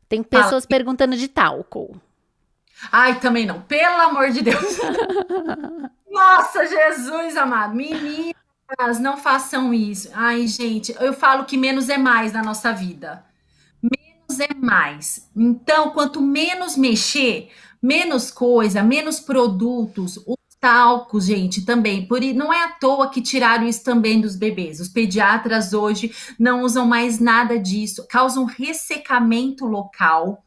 Tem 0.08 0.22
pessoas 0.22 0.64
ah, 0.64 0.68
perguntando 0.68 1.16
de 1.16 1.28
talco. 1.28 2.00
Ai, 2.92 3.18
também 3.18 3.46
não. 3.46 3.60
Pelo 3.62 4.00
amor 4.02 4.30
de 4.30 4.42
Deus. 4.42 4.78
Nossa, 6.08 6.66
Jesus 6.66 7.36
amado. 7.36 7.74
Menina, 7.74 8.35
não 9.00 9.16
façam 9.16 9.72
isso. 9.72 10.08
Ai, 10.12 10.46
gente, 10.46 10.94
eu 11.00 11.12
falo 11.12 11.44
que 11.44 11.56
menos 11.56 11.88
é 11.88 11.98
mais 11.98 12.32
na 12.32 12.42
nossa 12.42 12.72
vida. 12.72 13.24
Menos 13.82 14.40
é 14.40 14.54
mais. 14.54 15.30
Então, 15.36 15.90
quanto 15.90 16.20
menos 16.20 16.76
mexer, 16.76 17.50
menos 17.80 18.30
coisa, 18.30 18.82
menos 18.82 19.20
produtos, 19.20 20.16
os 20.26 20.36
talcos, 20.60 21.26
gente, 21.26 21.64
também. 21.64 22.06
Por 22.06 22.20
não 22.34 22.52
é 22.52 22.64
à 22.64 22.68
toa 22.72 23.10
que 23.10 23.22
tiraram 23.22 23.66
isso 23.66 23.84
também 23.84 24.20
dos 24.20 24.34
bebês. 24.34 24.80
Os 24.80 24.88
pediatras 24.88 25.72
hoje 25.72 26.14
não 26.38 26.62
usam 26.62 26.86
mais 26.86 27.20
nada 27.20 27.58
disso, 27.58 28.06
causam 28.08 28.44
ressecamento 28.44 29.64
local. 29.66 30.44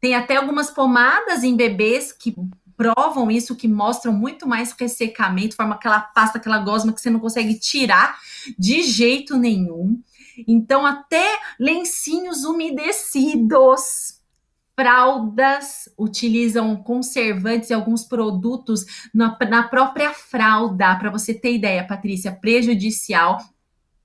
Tem 0.00 0.14
até 0.14 0.36
algumas 0.36 0.70
pomadas 0.70 1.42
em 1.42 1.56
bebês 1.56 2.12
que 2.12 2.34
provam 2.76 3.30
isso, 3.30 3.56
que 3.56 3.68
mostram 3.68 4.12
muito 4.12 4.46
mais 4.46 4.72
ressecamento, 4.72 5.56
forma 5.56 5.74
aquela 5.74 6.00
pasta, 6.00 6.38
aquela 6.38 6.58
gosma 6.58 6.92
que 6.92 7.00
você 7.00 7.10
não 7.10 7.20
consegue 7.20 7.58
tirar 7.58 8.18
de 8.58 8.82
jeito 8.82 9.36
nenhum. 9.36 10.00
Então, 10.46 10.84
até 10.84 11.24
lencinhos 11.58 12.44
umedecidos, 12.44 14.20
fraldas 14.76 15.88
utilizam 15.96 16.76
conservantes 16.76 17.70
e 17.70 17.74
alguns 17.74 18.04
produtos 18.04 18.84
na, 19.14 19.38
na 19.48 19.62
própria 19.62 20.12
fralda, 20.12 20.96
para 20.96 21.10
você 21.10 21.32
ter 21.32 21.54
ideia, 21.54 21.86
Patrícia, 21.86 22.32
prejudicial 22.32 23.38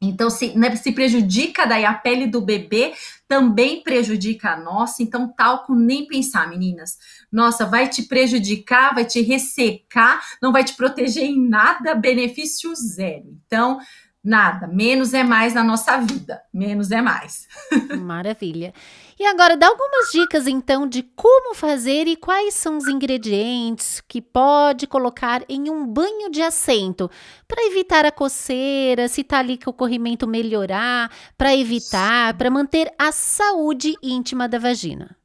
então, 0.02 0.30
se, 0.30 0.58
né, 0.58 0.74
se 0.76 0.92
prejudica 0.92 1.66
daí 1.66 1.84
a 1.84 1.94
pele 1.94 2.26
do 2.26 2.40
bebê, 2.40 2.94
também 3.30 3.84
prejudica 3.84 4.54
a 4.54 4.60
nossa. 4.60 5.04
Então, 5.04 5.32
talco 5.32 5.76
nem 5.76 6.08
pensar, 6.08 6.50
meninas. 6.50 6.98
Nossa, 7.32 7.64
vai 7.64 7.88
te 7.88 8.02
prejudicar, 8.02 8.96
vai 8.96 9.06
te 9.06 9.22
ressecar, 9.22 10.20
não 10.42 10.52
vai 10.52 10.64
te 10.64 10.76
proteger 10.76 11.24
em 11.24 11.48
nada, 11.48 11.94
benefício 11.94 12.74
zero. 12.76 13.38
Então, 13.46 13.80
nada, 14.24 14.68
menos 14.68 15.14
é 15.14 15.24
mais 15.24 15.54
na 15.54 15.64
nossa 15.64 15.98
vida, 15.98 16.42
menos 16.52 16.90
é 16.90 17.04
mais. 17.04 17.48
Maravilha. 18.02 18.74
E 19.20 19.26
agora, 19.26 19.58
dá 19.58 19.68
algumas 19.68 20.14
dicas 20.14 20.48
então 20.48 20.88
de 20.88 21.04
como 21.04 21.54
fazer 21.54 22.08
e 22.08 22.16
quais 22.16 22.54
são 22.54 22.78
os 22.78 22.88
ingredientes 22.88 24.02
que 24.08 24.22
pode 24.22 24.88
colocar 24.88 25.44
em 25.50 25.70
um 25.70 25.86
banho 25.86 26.32
de 26.32 26.42
assento 26.42 27.12
para 27.46 27.66
evitar 27.66 28.06
a 28.06 28.14
coceira, 28.14 29.10
se 29.10 29.22
tá 29.22 29.40
ali 29.40 29.58
que 29.58 29.70
o 29.70 29.74
corrimento 29.74 30.26
melhorar, 30.26 31.12
para 31.38 31.54
evitar, 31.54 32.34
para 32.38 32.50
manter 32.50 32.90
a 32.98 33.12
saúde 33.12 33.94
íntima 34.02 34.48
da 34.48 34.58
vagina. 34.58 35.18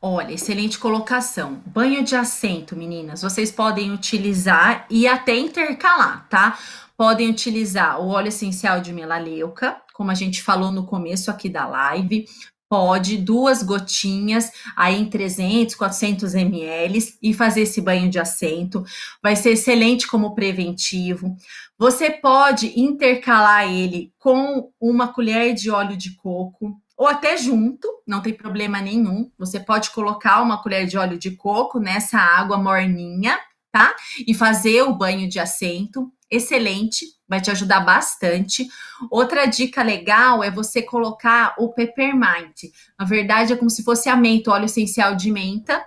Olha, 0.00 0.32
excelente 0.32 0.78
colocação. 0.78 1.60
Banho 1.66 2.02
de 2.02 2.16
assento, 2.16 2.74
meninas, 2.74 3.20
vocês 3.20 3.50
podem 3.50 3.92
utilizar 3.92 4.86
e 4.88 5.06
até 5.06 5.36
intercalar, 5.36 6.26
tá? 6.30 6.58
Podem 6.96 7.28
utilizar 7.28 8.00
o 8.00 8.08
óleo 8.08 8.28
essencial 8.28 8.80
de 8.80 8.90
melaleuca, 8.90 9.76
como 9.92 10.10
a 10.10 10.14
gente 10.14 10.42
falou 10.42 10.72
no 10.72 10.86
começo 10.86 11.30
aqui 11.30 11.50
da 11.50 11.66
live, 11.66 12.26
pode 12.68 13.16
duas 13.16 13.62
gotinhas 13.62 14.50
aí 14.76 15.00
em 15.00 15.08
300, 15.08 15.74
400 15.74 16.34
ml 16.34 16.98
e 17.22 17.32
fazer 17.32 17.62
esse 17.62 17.80
banho 17.80 18.10
de 18.10 18.18
assento. 18.18 18.84
Vai 19.22 19.36
ser 19.36 19.50
excelente 19.50 20.06
como 20.06 20.34
preventivo. 20.34 21.36
Você 21.78 22.10
pode 22.10 22.78
intercalar 22.78 23.70
ele 23.70 24.12
com 24.18 24.70
uma 24.80 25.08
colher 25.08 25.54
de 25.54 25.70
óleo 25.70 25.96
de 25.96 26.14
coco 26.16 26.80
ou 26.96 27.06
até 27.06 27.36
junto, 27.36 27.86
não 28.06 28.22
tem 28.22 28.32
problema 28.32 28.80
nenhum. 28.80 29.30
Você 29.38 29.60
pode 29.60 29.90
colocar 29.90 30.40
uma 30.40 30.62
colher 30.62 30.86
de 30.86 30.96
óleo 30.96 31.18
de 31.18 31.32
coco 31.32 31.78
nessa 31.78 32.18
água 32.18 32.56
morninha, 32.56 33.38
tá? 33.76 33.94
E 34.26 34.32
fazer 34.32 34.80
o 34.82 34.94
banho 34.94 35.28
de 35.28 35.38
assento. 35.38 36.10
Excelente, 36.30 37.04
vai 37.28 37.42
te 37.42 37.50
ajudar 37.50 37.80
bastante. 37.80 38.66
Outra 39.10 39.44
dica 39.44 39.82
legal 39.82 40.42
é 40.42 40.50
você 40.50 40.80
colocar 40.80 41.54
o 41.58 41.68
peppermint. 41.74 42.72
Na 42.98 43.04
verdade, 43.04 43.52
é 43.52 43.56
como 43.56 43.68
se 43.68 43.84
fosse 43.84 44.08
a 44.08 44.16
menta, 44.16 44.50
óleo 44.50 44.64
essencial 44.64 45.14
de 45.14 45.30
menta, 45.30 45.84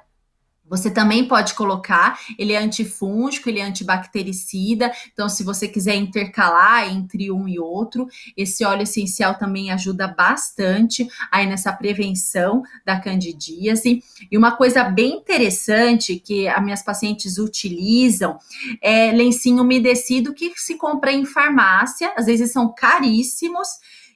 você 0.70 0.92
também 0.92 1.28
pode 1.28 1.54
colocar, 1.56 2.20
ele 2.38 2.54
é 2.54 2.58
antifúngico, 2.58 3.50
ele 3.50 3.60
é 3.60 3.64
antibactericida, 3.64 4.92
então 5.12 5.28
se 5.28 5.44
você 5.44 5.68
quiser 5.68 5.96
intercalar 5.96 6.88
entre 6.94 7.32
um 7.32 7.48
e 7.48 7.60
outro, 7.60 8.08
esse 8.38 8.64
óleo 8.64 8.84
essencial 8.84 9.36
também 9.36 9.72
ajuda 9.72 10.08
bastante 10.08 11.08
aí 11.32 11.48
nessa 11.48 11.74
prevenção 11.74 12.62
da 12.86 13.00
candidíase. 13.00 14.04
E 14.32 14.38
uma 14.38 14.56
coisa 14.56 14.84
bem 14.84 15.14
interessante 15.14 16.20
que 16.20 16.48
as 16.48 16.64
minhas 16.64 16.84
pacientes 16.84 17.38
utilizam 17.38 18.38
é 18.82 19.12
lencinho 19.12 19.64
umedecido 19.64 20.34
que 20.34 20.54
se 20.56 20.76
compra 20.76 21.12
em 21.12 21.26
farmácia, 21.26 22.14
às 22.16 22.28
vezes 22.28 22.52
são 22.52 22.74
caríssimos, 22.74 23.68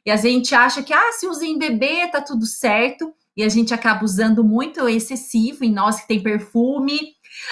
e 0.06 0.12
a 0.12 0.18
gente 0.18 0.54
acha 0.54 0.84
que, 0.84 0.94
ah, 0.94 1.12
se 1.14 1.26
usa 1.28 1.46
em 1.46 1.58
bebê, 1.58 2.08
tá 2.10 2.22
tudo 2.22 2.46
certo 2.46 3.14
e 3.36 3.44
a 3.44 3.50
gente 3.50 3.74
acaba 3.74 4.06
usando 4.06 4.44
muito 4.44 4.88
excessivo 4.88 5.64
em 5.64 5.72
nós 5.72 6.02
que 6.02 6.08
tem 6.08 6.22
perfume. 6.22 7.00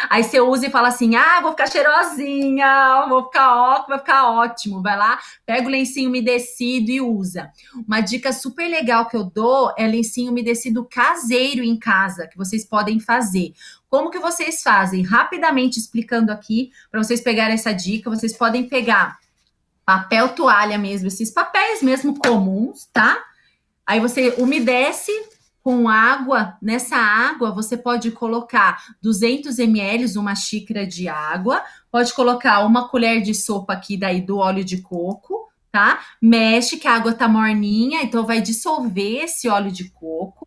Aí 0.09 0.23
você 0.23 0.39
usa 0.39 0.67
e 0.67 0.71
fala 0.71 0.89
assim: 0.89 1.15
ah, 1.15 1.41
vou 1.41 1.51
ficar 1.51 1.67
cheirosinha, 1.67 3.05
vou 3.09 3.25
ficar 3.25 3.55
ó, 3.55 3.85
vai 3.87 3.97
ficar 3.97 4.29
ótimo. 4.29 4.81
Vai 4.81 4.95
lá, 4.95 5.19
pega 5.45 5.67
o 5.67 5.71
lencinho 5.71 6.09
umedecido 6.09 6.91
e 6.91 7.01
usa. 7.01 7.51
Uma 7.87 7.99
dica 7.99 8.31
super 8.31 8.67
legal 8.69 9.07
que 9.07 9.17
eu 9.17 9.23
dou 9.23 9.73
é 9.77 9.87
lencinho 9.87 10.31
umedecido 10.31 10.85
caseiro 10.85 11.63
em 11.63 11.77
casa, 11.77 12.27
que 12.27 12.37
vocês 12.37 12.63
podem 12.63 12.99
fazer. 12.99 13.53
Como 13.89 14.11
que 14.11 14.19
vocês 14.19 14.61
fazem? 14.61 15.03
Rapidamente 15.03 15.79
explicando 15.79 16.31
aqui, 16.31 16.71
para 16.89 17.03
vocês 17.03 17.19
pegarem 17.19 17.55
essa 17.55 17.73
dica, 17.73 18.09
vocês 18.09 18.37
podem 18.37 18.69
pegar 18.69 19.19
papel 19.83 20.29
toalha 20.29 20.77
mesmo, 20.77 21.07
esses 21.07 21.31
papéis 21.31 21.81
mesmo 21.81 22.17
comuns, 22.17 22.87
tá? 22.93 23.21
Aí 23.85 23.99
você 23.99 24.35
umedece 24.37 25.11
com 25.63 25.87
água, 25.87 26.57
nessa 26.61 26.95
água 26.95 27.51
você 27.51 27.77
pode 27.77 28.11
colocar 28.11 28.83
200 29.01 29.59
ml, 29.59 30.17
uma 30.17 30.35
xícara 30.35 30.85
de 30.87 31.07
água, 31.07 31.63
pode 31.91 32.13
colocar 32.13 32.65
uma 32.65 32.87
colher 32.87 33.21
de 33.21 33.33
sopa 33.33 33.73
aqui 33.73 33.95
daí 33.95 34.21
do 34.21 34.37
óleo 34.37 34.63
de 34.63 34.81
coco, 34.81 35.47
tá? 35.71 35.99
Mexe 36.21 36.77
que 36.77 36.87
a 36.87 36.95
água 36.95 37.13
tá 37.13 37.27
morninha, 37.27 38.01
então 38.01 38.25
vai 38.25 38.41
dissolver 38.41 39.23
esse 39.23 39.47
óleo 39.47 39.71
de 39.71 39.89
coco 39.91 40.45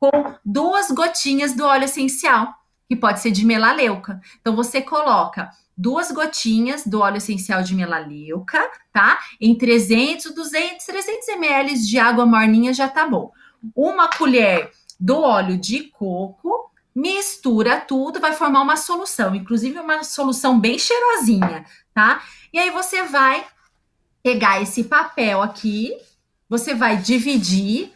com 0.00 0.34
duas 0.44 0.90
gotinhas 0.90 1.54
do 1.54 1.64
óleo 1.64 1.84
essencial, 1.84 2.54
que 2.88 2.96
pode 2.96 3.20
ser 3.20 3.30
de 3.30 3.44
melaleuca. 3.44 4.20
Então 4.40 4.56
você 4.56 4.80
coloca 4.80 5.50
duas 5.76 6.10
gotinhas 6.10 6.86
do 6.86 7.00
óleo 7.00 7.18
essencial 7.18 7.62
de 7.62 7.74
melaleuca, 7.74 8.60
tá? 8.92 9.18
Em 9.38 9.54
300, 9.54 10.34
200, 10.34 10.86
300 10.86 11.28
ml 11.28 11.78
de 11.78 11.98
água 11.98 12.24
morninha 12.24 12.72
já 12.72 12.88
tá 12.88 13.06
bom 13.06 13.30
uma 13.74 14.08
colher 14.08 14.70
do 14.98 15.20
óleo 15.20 15.56
de 15.56 15.84
coco, 15.84 16.70
mistura 16.94 17.80
tudo, 17.80 18.20
vai 18.20 18.32
formar 18.32 18.62
uma 18.62 18.76
solução, 18.76 19.34
inclusive 19.34 19.78
uma 19.78 20.04
solução 20.04 20.58
bem 20.58 20.78
cheirosinha, 20.78 21.64
tá? 21.92 22.22
E 22.52 22.58
aí 22.58 22.70
você 22.70 23.02
vai 23.02 23.44
pegar 24.22 24.62
esse 24.62 24.84
papel 24.84 25.42
aqui, 25.42 25.96
você 26.48 26.74
vai 26.74 26.96
dividir 26.96 27.92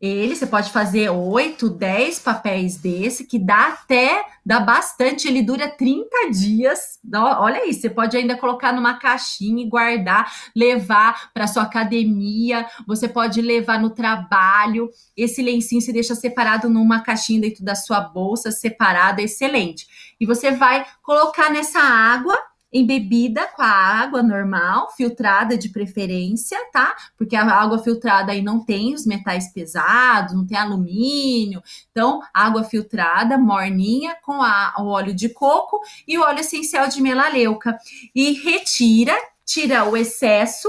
ele, 0.00 0.36
você 0.36 0.46
pode 0.46 0.70
fazer 0.70 1.10
8, 1.10 1.68
10 1.70 2.20
papéis 2.20 2.76
desse, 2.76 3.24
que 3.24 3.38
dá 3.38 3.68
até, 3.68 4.24
dá 4.46 4.60
bastante, 4.60 5.26
ele 5.26 5.42
dura 5.42 5.68
30 5.68 6.30
dias. 6.30 7.00
Olha 7.12 7.68
isso, 7.68 7.80
você 7.80 7.90
pode 7.90 8.16
ainda 8.16 8.36
colocar 8.36 8.72
numa 8.72 8.94
caixinha 8.94 9.64
e 9.64 9.68
guardar, 9.68 10.32
levar 10.54 11.32
para 11.34 11.48
sua 11.48 11.64
academia, 11.64 12.64
você 12.86 13.08
pode 13.08 13.42
levar 13.42 13.80
no 13.80 13.90
trabalho. 13.90 14.88
Esse 15.16 15.42
lencinho 15.42 15.80
se 15.80 15.92
deixa 15.92 16.14
separado 16.14 16.68
numa 16.68 17.00
caixinha 17.00 17.40
dentro 17.40 17.64
da 17.64 17.74
sua 17.74 18.00
bolsa, 18.00 18.52
separado, 18.52 19.20
excelente. 19.20 20.14
E 20.20 20.26
você 20.26 20.52
vai 20.52 20.86
colocar 21.02 21.50
nessa 21.50 21.80
água 21.80 22.36
embebida 22.72 23.46
com 23.48 23.62
a 23.62 23.68
água 23.68 24.22
normal, 24.22 24.90
filtrada 24.96 25.56
de 25.56 25.70
preferência, 25.70 26.58
tá? 26.72 26.94
Porque 27.16 27.34
a 27.34 27.44
água 27.44 27.82
filtrada 27.82 28.32
aí 28.32 28.42
não 28.42 28.64
tem 28.64 28.94
os 28.94 29.06
metais 29.06 29.52
pesados, 29.52 30.34
não 30.34 30.46
tem 30.46 30.58
alumínio. 30.58 31.62
Então, 31.90 32.20
água 32.32 32.64
filtrada, 32.64 33.38
morninha, 33.38 34.16
com 34.22 34.42
a, 34.42 34.74
o 34.78 34.86
óleo 34.86 35.14
de 35.14 35.28
coco 35.30 35.80
e 36.06 36.18
o 36.18 36.22
óleo 36.22 36.40
essencial 36.40 36.88
de 36.88 37.00
melaleuca. 37.00 37.78
E 38.14 38.32
retira, 38.32 39.16
tira 39.44 39.84
o 39.84 39.96
excesso 39.96 40.68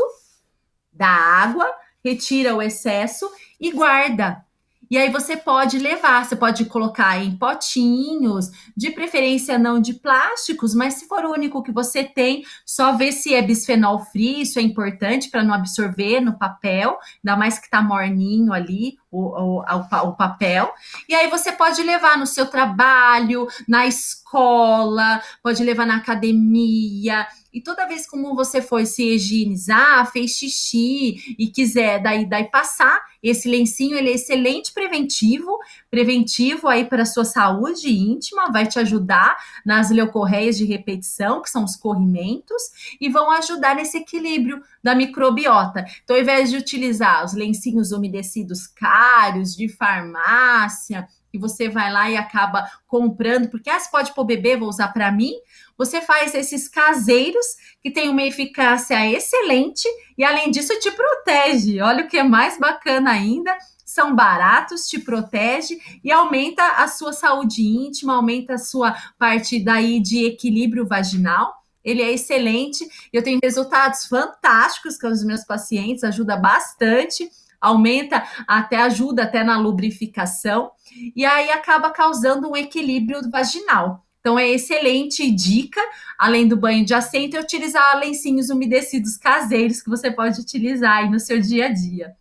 da 0.91 1.07
água, 1.07 1.69
retira 2.03 2.55
o 2.55 2.61
excesso 2.61 3.29
e 3.59 3.71
guarda 3.71 4.45
e 4.89 4.97
aí 4.97 5.09
você 5.09 5.37
pode 5.37 5.77
levar, 5.77 6.25
você 6.25 6.35
pode 6.35 6.65
colocar 6.65 7.23
em 7.23 7.37
potinhos, 7.37 8.49
de 8.75 8.89
preferência 8.89 9.57
não 9.57 9.79
de 9.79 9.93
plásticos, 9.93 10.73
mas 10.73 10.95
se 10.95 11.07
for 11.07 11.23
o 11.25 11.31
único 11.31 11.61
que 11.61 11.71
você 11.71 12.03
tem, 12.03 12.43
só 12.65 12.93
ver 12.93 13.11
se 13.11 13.33
é 13.33 13.41
bisfenol 13.41 13.99
free, 13.99 14.41
isso 14.41 14.57
é 14.57 14.61
importante 14.61 15.29
para 15.29 15.43
não 15.43 15.53
absorver 15.53 16.19
no 16.19 16.37
papel, 16.37 16.97
ainda 17.23 17.37
mais 17.37 17.59
que 17.59 17.65
está 17.65 17.81
morninho 17.81 18.51
ali 18.51 18.97
o, 19.11 19.61
o, 19.61 19.61
o, 19.61 20.15
papel. 20.15 20.71
E 21.07 21.15
aí 21.15 21.29
você 21.29 21.51
pode 21.51 21.81
levar 21.81 22.17
no 22.17 22.27
seu 22.27 22.45
trabalho, 22.45 23.47
na 23.67 23.87
escola, 23.87 25.21
pode 25.41 25.63
levar 25.63 25.85
na 25.85 25.97
academia, 25.97 27.27
e 27.51 27.61
toda 27.61 27.87
vez 27.87 28.07
como 28.07 28.35
você 28.35 28.61
for 28.61 28.85
se 28.85 29.15
higienizar, 29.15 30.11
fez 30.11 30.31
xixi 30.31 31.35
e 31.37 31.47
quiser 31.47 32.01
daí, 32.01 32.25
daí 32.25 32.45
passar, 32.45 33.01
esse 33.21 33.49
lencinho 33.49 33.97
ele 33.97 34.09
é 34.09 34.13
excelente 34.13 34.71
preventivo, 34.71 35.57
preventivo 35.89 36.67
aí 36.67 36.85
para 36.85 37.03
a 37.03 37.05
sua 37.05 37.25
saúde 37.25 37.89
íntima, 37.89 38.51
vai 38.51 38.67
te 38.67 38.79
ajudar 38.79 39.35
nas 39.65 39.89
leucorreias 39.89 40.57
de 40.57 40.65
repetição, 40.65 41.41
que 41.41 41.49
são 41.49 41.63
os 41.63 41.75
corrimentos, 41.75 42.95
e 43.01 43.09
vão 43.09 43.31
ajudar 43.31 43.75
nesse 43.75 43.97
equilíbrio 43.97 44.61
da 44.83 44.95
microbiota. 44.95 45.85
Então, 46.03 46.15
ao 46.15 46.21
invés 46.21 46.49
de 46.49 46.57
utilizar 46.57 47.25
os 47.25 47.33
lencinhos 47.33 47.91
umedecidos 47.91 48.67
caros 48.67 49.55
de 49.55 49.67
farmácia, 49.67 51.07
que 51.31 51.37
você 51.37 51.69
vai 51.69 51.91
lá 51.91 52.09
e 52.09 52.17
acaba 52.17 52.69
comprando, 52.87 53.49
porque 53.49 53.69
ah, 53.69 53.79
você 53.79 53.89
pode 53.89 54.13
pôr 54.13 54.25
bebê, 54.25 54.57
vou 54.57 54.67
usar 54.67 54.87
para 54.89 55.11
mim 55.11 55.33
você 55.79 56.01
faz 56.01 56.35
esses 56.35 56.67
caseiros 56.67 57.45
que 57.81 57.89
têm 57.89 58.09
uma 58.09 58.23
eficácia 58.23 59.09
excelente 59.09 59.87
e, 60.17 60.25
além 60.25 60.51
disso, 60.51 60.77
te 60.77 60.91
protege. 60.91 61.79
Olha 61.79 62.03
o 62.03 62.07
que 62.09 62.17
é 62.17 62.23
mais 62.23 62.59
bacana 62.59 63.11
ainda. 63.11 63.57
São 63.85 64.13
baratos, 64.13 64.89
te 64.89 64.99
protege 64.99 65.79
e 66.03 66.11
aumenta 66.11 66.63
a 66.73 66.87
sua 66.89 67.13
saúde 67.13 67.65
íntima, 67.65 68.15
aumenta 68.15 68.55
a 68.55 68.57
sua 68.57 68.93
parte 69.17 69.63
daí 69.63 70.01
de 70.01 70.25
equilíbrio 70.25 70.85
vaginal. 70.85 71.55
Ele 71.81 72.01
é 72.01 72.11
excelente. 72.11 72.85
Eu 73.13 73.23
tenho 73.23 73.39
resultados 73.41 74.05
fantásticos 74.05 74.99
com 74.99 75.07
os 75.07 75.23
meus 75.23 75.45
pacientes, 75.45 76.03
ajuda 76.03 76.35
bastante 76.35 77.29
aumenta 77.61 78.23
até 78.47 78.77
ajuda 78.77 79.23
até 79.23 79.43
na 79.43 79.57
lubrificação 79.57 80.71
e 81.13 81.25
aí 81.25 81.51
acaba 81.51 81.91
causando 81.91 82.49
um 82.49 82.55
equilíbrio 82.55 83.19
vaginal. 83.29 84.05
Então 84.19 84.37
é 84.37 84.49
excelente 84.49 85.29
dica, 85.31 85.81
além 86.17 86.47
do 86.47 86.57
banho 86.57 86.85
de 86.85 86.93
assento, 86.93 87.35
é 87.35 87.39
utilizar 87.39 87.97
lencinhos 87.97 88.49
umedecidos 88.49 89.17
caseiros 89.17 89.81
que 89.81 89.89
você 89.89 90.11
pode 90.11 90.39
utilizar 90.41 90.97
aí 90.97 91.09
no 91.09 91.19
seu 91.19 91.39
dia 91.39 91.67
a 91.67 91.69
dia. 91.69 92.15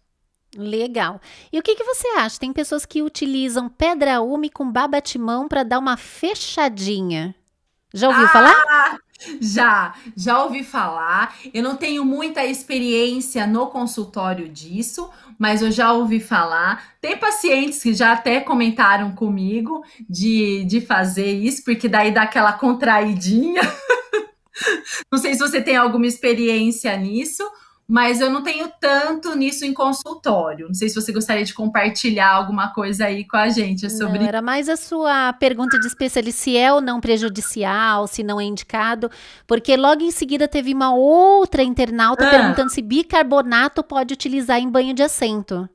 Legal. 0.56 1.20
E 1.52 1.58
o 1.58 1.62
que, 1.62 1.74
que 1.74 1.84
você 1.84 2.08
acha? 2.16 2.38
Tem 2.38 2.52
pessoas 2.52 2.86
que 2.86 3.02
utilizam 3.02 3.68
pedra 3.68 4.20
ume 4.22 4.48
com 4.48 4.70
babatimão 4.70 5.46
para 5.46 5.62
dar 5.62 5.78
uma 5.78 5.96
fechadinha. 5.96 7.34
Já 7.92 8.08
ouviu 8.08 8.24
ah, 8.24 8.28
falar? 8.28 8.98
Já, 9.40 9.94
já 10.16 10.42
ouvi 10.44 10.62
falar. 10.62 11.36
Eu 11.52 11.62
não 11.62 11.76
tenho 11.76 12.04
muita 12.04 12.44
experiência 12.44 13.46
no 13.46 13.66
consultório 13.66 14.48
disso, 14.48 15.10
mas 15.38 15.62
eu 15.62 15.70
já 15.70 15.92
ouvi 15.92 16.20
falar. 16.20 16.94
Tem 17.00 17.16
pacientes 17.16 17.82
que 17.82 17.92
já 17.92 18.12
até 18.12 18.40
comentaram 18.40 19.12
comigo 19.12 19.84
de, 20.08 20.64
de 20.64 20.80
fazer 20.80 21.32
isso, 21.32 21.64
porque 21.64 21.88
daí 21.88 22.12
dá 22.12 22.22
aquela 22.22 22.52
contraidinha. 22.52 23.62
não 25.10 25.18
sei 25.18 25.34
se 25.34 25.40
você 25.40 25.60
tem 25.60 25.76
alguma 25.76 26.06
experiência 26.06 26.96
nisso, 26.96 27.42
mas 27.88 28.20
eu 28.20 28.28
não 28.28 28.42
tenho 28.42 28.70
tanto 28.78 29.34
nisso 29.34 29.64
em 29.64 29.72
consultório. 29.72 30.66
Não 30.68 30.74
sei 30.74 30.90
se 30.90 30.94
você 30.94 31.10
gostaria 31.10 31.42
de 31.42 31.54
compartilhar 31.54 32.28
alguma 32.28 32.68
coisa 32.68 33.06
aí 33.06 33.24
com 33.24 33.38
a 33.38 33.48
gente 33.48 33.88
sobre. 33.88 34.18
Não, 34.18 34.26
era 34.26 34.42
mais 34.42 34.68
a 34.68 34.76
sua 34.76 35.32
pergunta 35.32 35.80
de 35.80 35.86
especialista 35.86 36.42
se 36.42 36.54
é 36.54 36.70
ou 36.70 36.82
não 36.82 37.00
prejudicial, 37.00 38.06
se 38.06 38.22
não 38.22 38.38
é 38.38 38.44
indicado, 38.44 39.10
porque 39.46 39.74
logo 39.74 40.02
em 40.02 40.10
seguida 40.10 40.46
teve 40.46 40.74
uma 40.74 40.94
outra 40.94 41.62
internauta 41.62 42.26
ah. 42.26 42.30
perguntando 42.30 42.70
se 42.70 42.82
bicarbonato 42.82 43.82
pode 43.82 44.12
utilizar 44.12 44.58
em 44.58 44.68
banho 44.68 44.92
de 44.92 45.02
assento. 45.02 45.66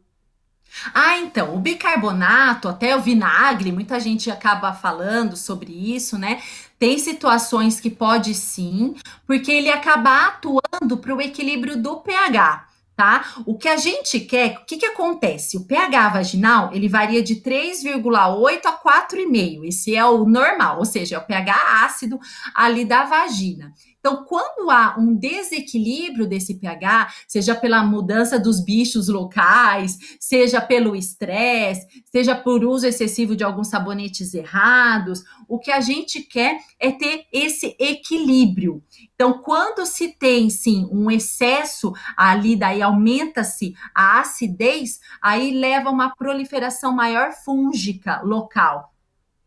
Ah, 0.93 1.19
então, 1.19 1.55
o 1.55 1.59
bicarbonato, 1.59 2.67
até 2.67 2.95
o 2.95 3.01
vinagre, 3.01 3.71
muita 3.71 3.99
gente 3.99 4.31
acaba 4.31 4.73
falando 4.73 5.37
sobre 5.37 5.71
isso, 5.71 6.17
né? 6.17 6.41
Tem 6.77 6.97
situações 6.97 7.79
que 7.79 7.89
pode 7.89 8.33
sim, 8.33 8.95
porque 9.25 9.51
ele 9.51 9.69
acaba 9.69 10.27
atuando 10.27 10.97
para 10.97 11.15
o 11.15 11.21
equilíbrio 11.21 11.81
do 11.81 11.97
pH, 11.97 12.67
tá? 12.95 13.33
O 13.45 13.57
que 13.57 13.67
a 13.67 13.77
gente 13.77 14.19
quer, 14.19 14.57
o 14.57 14.65
que, 14.65 14.77
que 14.77 14.85
acontece? 14.85 15.57
O 15.57 15.65
pH 15.65 16.09
vaginal, 16.09 16.73
ele 16.73 16.89
varia 16.89 17.23
de 17.23 17.37
3,8 17.37 18.65
a 18.65 18.73
4,5. 18.73 19.65
Esse 19.65 19.95
é 19.95 20.05
o 20.05 20.25
normal, 20.25 20.79
ou 20.79 20.85
seja, 20.85 21.15
é 21.15 21.19
o 21.19 21.25
pH 21.25 21.85
ácido 21.85 22.19
ali 22.53 22.83
da 22.85 23.05
vagina. 23.05 23.73
Então, 24.05 24.25
quando 24.25 24.69
há 24.69 24.97
um 24.99 25.15
desequilíbrio 25.15 26.27
desse 26.27 26.55
pH, 26.55 27.13
seja 27.25 27.55
pela 27.55 27.81
mudança 27.81 28.37
dos 28.37 28.59
bichos 28.59 29.07
locais, 29.07 29.97
seja 30.19 30.59
pelo 30.59 30.93
estresse, 30.93 31.87
seja 32.11 32.35
por 32.35 32.65
uso 32.65 32.85
excessivo 32.85 33.33
de 33.33 33.45
alguns 33.45 33.69
sabonetes 33.69 34.33
errados, 34.33 35.23
o 35.47 35.57
que 35.57 35.71
a 35.71 35.79
gente 35.79 36.21
quer 36.21 36.59
é 36.77 36.91
ter 36.91 37.27
esse 37.31 37.77
equilíbrio. 37.79 38.83
Então, 39.15 39.41
quando 39.41 39.85
se 39.85 40.09
tem 40.09 40.49
sim 40.49 40.85
um 40.91 41.09
excesso 41.09 41.93
ali, 42.17 42.57
daí 42.57 42.81
aumenta-se 42.81 43.73
a 43.95 44.19
acidez, 44.19 44.99
aí 45.21 45.57
leva 45.57 45.89
uma 45.89 46.13
proliferação 46.13 46.91
maior 46.91 47.31
fúngica 47.31 48.21
local. 48.21 48.92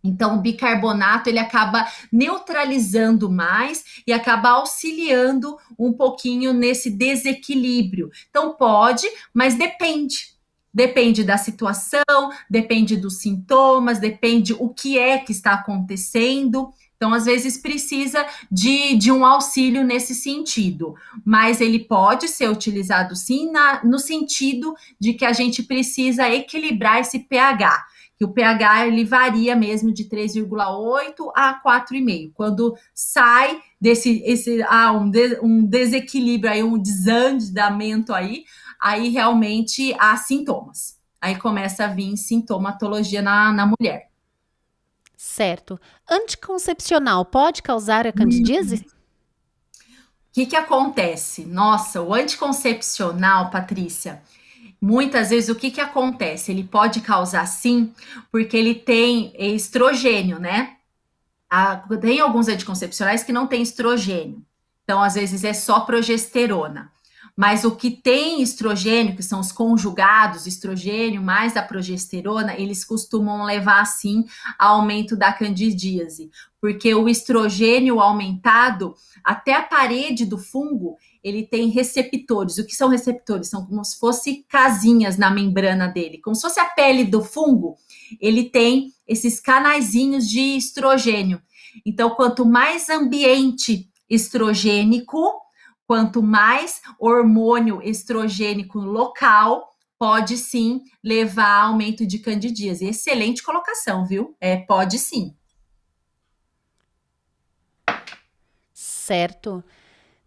Então, 0.06 0.36
o 0.36 0.40
bicarbonato 0.40 1.28
ele 1.28 1.38
acaba 1.38 1.86
neutralizando 2.12 3.30
mais 3.30 3.84
e 4.06 4.12
acaba 4.12 4.50
auxiliando 4.50 5.56
um 5.78 5.92
pouquinho 5.92 6.52
nesse 6.52 6.90
desequilíbrio. 6.90 8.10
Então, 8.30 8.54
pode, 8.54 9.06
mas 9.34 9.54
depende. 9.54 10.36
Depende 10.72 11.24
da 11.24 11.38
situação, 11.38 12.30
depende 12.50 12.96
dos 12.96 13.18
sintomas, 13.18 13.98
depende 13.98 14.52
o 14.52 14.68
que 14.68 14.98
é 14.98 15.16
que 15.16 15.32
está 15.32 15.54
acontecendo. 15.54 16.70
Então, 16.96 17.12
às 17.14 17.24
vezes, 17.24 17.56
precisa 17.56 18.26
de, 18.50 18.94
de 18.94 19.10
um 19.10 19.24
auxílio 19.24 19.82
nesse 19.84 20.14
sentido, 20.14 20.94
mas 21.24 21.60
ele 21.60 21.80
pode 21.80 22.28
ser 22.28 22.50
utilizado 22.50 23.16
sim 23.16 23.50
na, 23.50 23.84
no 23.84 23.98
sentido 23.98 24.74
de 25.00 25.14
que 25.14 25.24
a 25.24 25.32
gente 25.32 25.62
precisa 25.62 26.28
equilibrar 26.28 27.00
esse 27.00 27.20
pH 27.20 27.86
que 28.16 28.24
o 28.24 28.32
pH 28.32 28.86
ele 28.86 29.04
varia 29.04 29.54
mesmo 29.54 29.92
de 29.92 30.04
3,8 30.04 31.30
a 31.34 31.60
4,5. 31.62 32.32
Quando 32.34 32.76
sai 32.94 33.60
desse 33.80 34.22
esse 34.24 34.62
ah, 34.62 34.92
um, 34.92 35.10
de, 35.10 35.38
um 35.42 35.64
desequilíbrio 35.64 36.52
aí, 36.52 36.62
um 36.62 36.78
desandamento 36.78 38.14
aí, 38.14 38.44
aí 38.80 39.10
realmente 39.10 39.94
há 39.98 40.16
sintomas. 40.16 40.98
Aí 41.20 41.36
começa 41.36 41.84
a 41.84 41.88
vir 41.88 42.16
sintomatologia 42.16 43.20
na, 43.20 43.52
na 43.52 43.66
mulher. 43.66 44.08
Certo. 45.16 45.78
Anticoncepcional 46.08 47.24
pode 47.24 47.62
causar 47.62 48.06
a 48.06 48.12
candidíase? 48.12 48.76
O 48.76 50.32
que, 50.32 50.46
que 50.46 50.56
acontece? 50.56 51.46
Nossa, 51.46 52.02
o 52.02 52.12
anticoncepcional, 52.12 53.50
Patrícia, 53.50 54.22
muitas 54.80 55.30
vezes 55.30 55.48
o 55.48 55.54
que, 55.54 55.70
que 55.70 55.80
acontece? 55.80 56.50
Ele 56.50 56.64
pode 56.64 57.00
causar 57.00 57.46
sim, 57.46 57.92
porque 58.30 58.56
ele 58.56 58.74
tem 58.74 59.32
estrogênio, 59.38 60.38
né? 60.38 60.76
tem 62.00 62.20
alguns 62.20 62.48
anticoncepcionais 62.48 63.22
que 63.22 63.32
não 63.32 63.46
tem 63.46 63.62
estrogênio. 63.62 64.42
Então, 64.84 65.02
às 65.02 65.14
vezes, 65.14 65.44
é 65.44 65.52
só 65.52 65.80
progesterona. 65.80 66.92
Mas 67.36 67.64
o 67.64 67.76
que 67.76 67.90
tem 67.90 68.40
estrogênio, 68.40 69.14
que 69.14 69.22
são 69.22 69.40
os 69.40 69.52
conjugados, 69.52 70.46
estrogênio 70.46 71.20
mais 71.22 71.54
a 71.54 71.62
progesterona, 71.62 72.54
eles 72.56 72.82
costumam 72.82 73.44
levar, 73.44 73.84
sim, 73.84 74.24
a 74.58 74.68
aumento 74.68 75.14
da 75.14 75.30
candidíase. 75.32 76.30
Porque 76.58 76.94
o 76.94 77.08
estrogênio 77.08 78.00
aumentado, 78.00 78.94
até 79.22 79.54
a 79.54 79.62
parede 79.62 80.24
do 80.24 80.38
fungo, 80.38 80.96
ele 81.22 81.46
tem 81.46 81.68
receptores. 81.68 82.58
O 82.58 82.66
que 82.66 82.74
são 82.74 82.88
receptores? 82.88 83.48
São 83.48 83.66
como 83.66 83.84
se 83.84 83.98
fossem 83.98 84.44
casinhas 84.48 85.16
na 85.16 85.30
membrana 85.30 85.86
dele, 85.88 86.18
como 86.18 86.34
se 86.34 86.42
fosse 86.42 86.60
a 86.60 86.66
pele 86.66 87.04
do 87.04 87.22
fungo. 87.22 87.76
Ele 88.20 88.50
tem 88.50 88.92
esses 89.06 89.40
canaizinhos 89.40 90.28
de 90.28 90.56
estrogênio. 90.56 91.40
Então, 91.84 92.10
quanto 92.10 92.44
mais 92.44 92.88
ambiente 92.88 93.90
estrogênico, 94.08 95.32
quanto 95.86 96.22
mais 96.22 96.80
hormônio 96.98 97.80
estrogênico 97.82 98.78
local, 98.78 99.70
pode 99.98 100.36
sim 100.36 100.82
levar 101.02 101.46
a 101.46 101.62
aumento 101.64 102.06
de 102.06 102.18
candidíase. 102.18 102.86
Excelente 102.86 103.42
colocação, 103.42 104.06
viu? 104.06 104.36
É, 104.40 104.56
pode 104.56 104.98
sim. 104.98 105.34
Certo. 108.72 109.62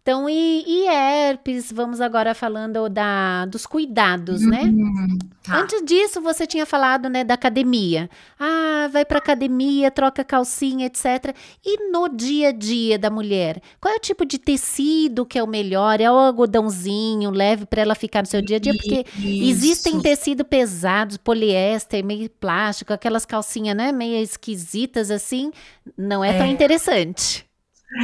Então, 0.02 0.28
e, 0.30 0.64
e, 0.66 0.86
herpes, 0.88 1.70
vamos 1.70 2.00
agora 2.00 2.34
falando 2.34 2.88
da, 2.88 3.44
dos 3.44 3.66
cuidados, 3.66 4.40
né? 4.40 4.62
Uhum, 4.62 5.18
tá. 5.42 5.60
Antes 5.60 5.84
disso, 5.84 6.22
você 6.22 6.46
tinha 6.46 6.64
falado, 6.64 7.10
né, 7.10 7.22
da 7.22 7.34
academia. 7.34 8.08
Ah, 8.38 8.88
vai 8.90 9.04
pra 9.04 9.18
academia, 9.18 9.90
troca 9.90 10.24
calcinha, 10.24 10.86
etc. 10.86 11.36
E 11.62 11.90
no 11.90 12.08
dia 12.08 12.48
a 12.48 12.52
dia 12.52 12.98
da 12.98 13.10
mulher, 13.10 13.60
qual 13.78 13.92
é 13.92 13.98
o 13.98 14.00
tipo 14.00 14.24
de 14.24 14.38
tecido 14.38 15.26
que 15.26 15.38
é 15.38 15.42
o 15.42 15.46
melhor? 15.46 16.00
É 16.00 16.10
o 16.10 16.14
algodãozinho 16.14 17.30
leve 17.30 17.66
para 17.66 17.82
ela 17.82 17.94
ficar 17.94 18.22
no 18.22 18.26
seu 18.26 18.40
dia 18.40 18.56
a 18.56 18.60
dia? 18.60 18.72
Porque 18.72 19.04
Isso. 19.18 19.50
existem 19.50 20.00
tecidos 20.00 20.46
pesados, 20.48 21.18
poliéster, 21.18 22.02
meio 22.02 22.30
plástico, 22.30 22.94
aquelas 22.94 23.26
calcinhas, 23.26 23.76
né, 23.76 23.92
meio 23.92 24.16
esquisitas 24.22 25.10
assim, 25.10 25.52
não 25.96 26.24
é, 26.24 26.36
é. 26.36 26.38
tão 26.38 26.46
interessante. 26.46 27.49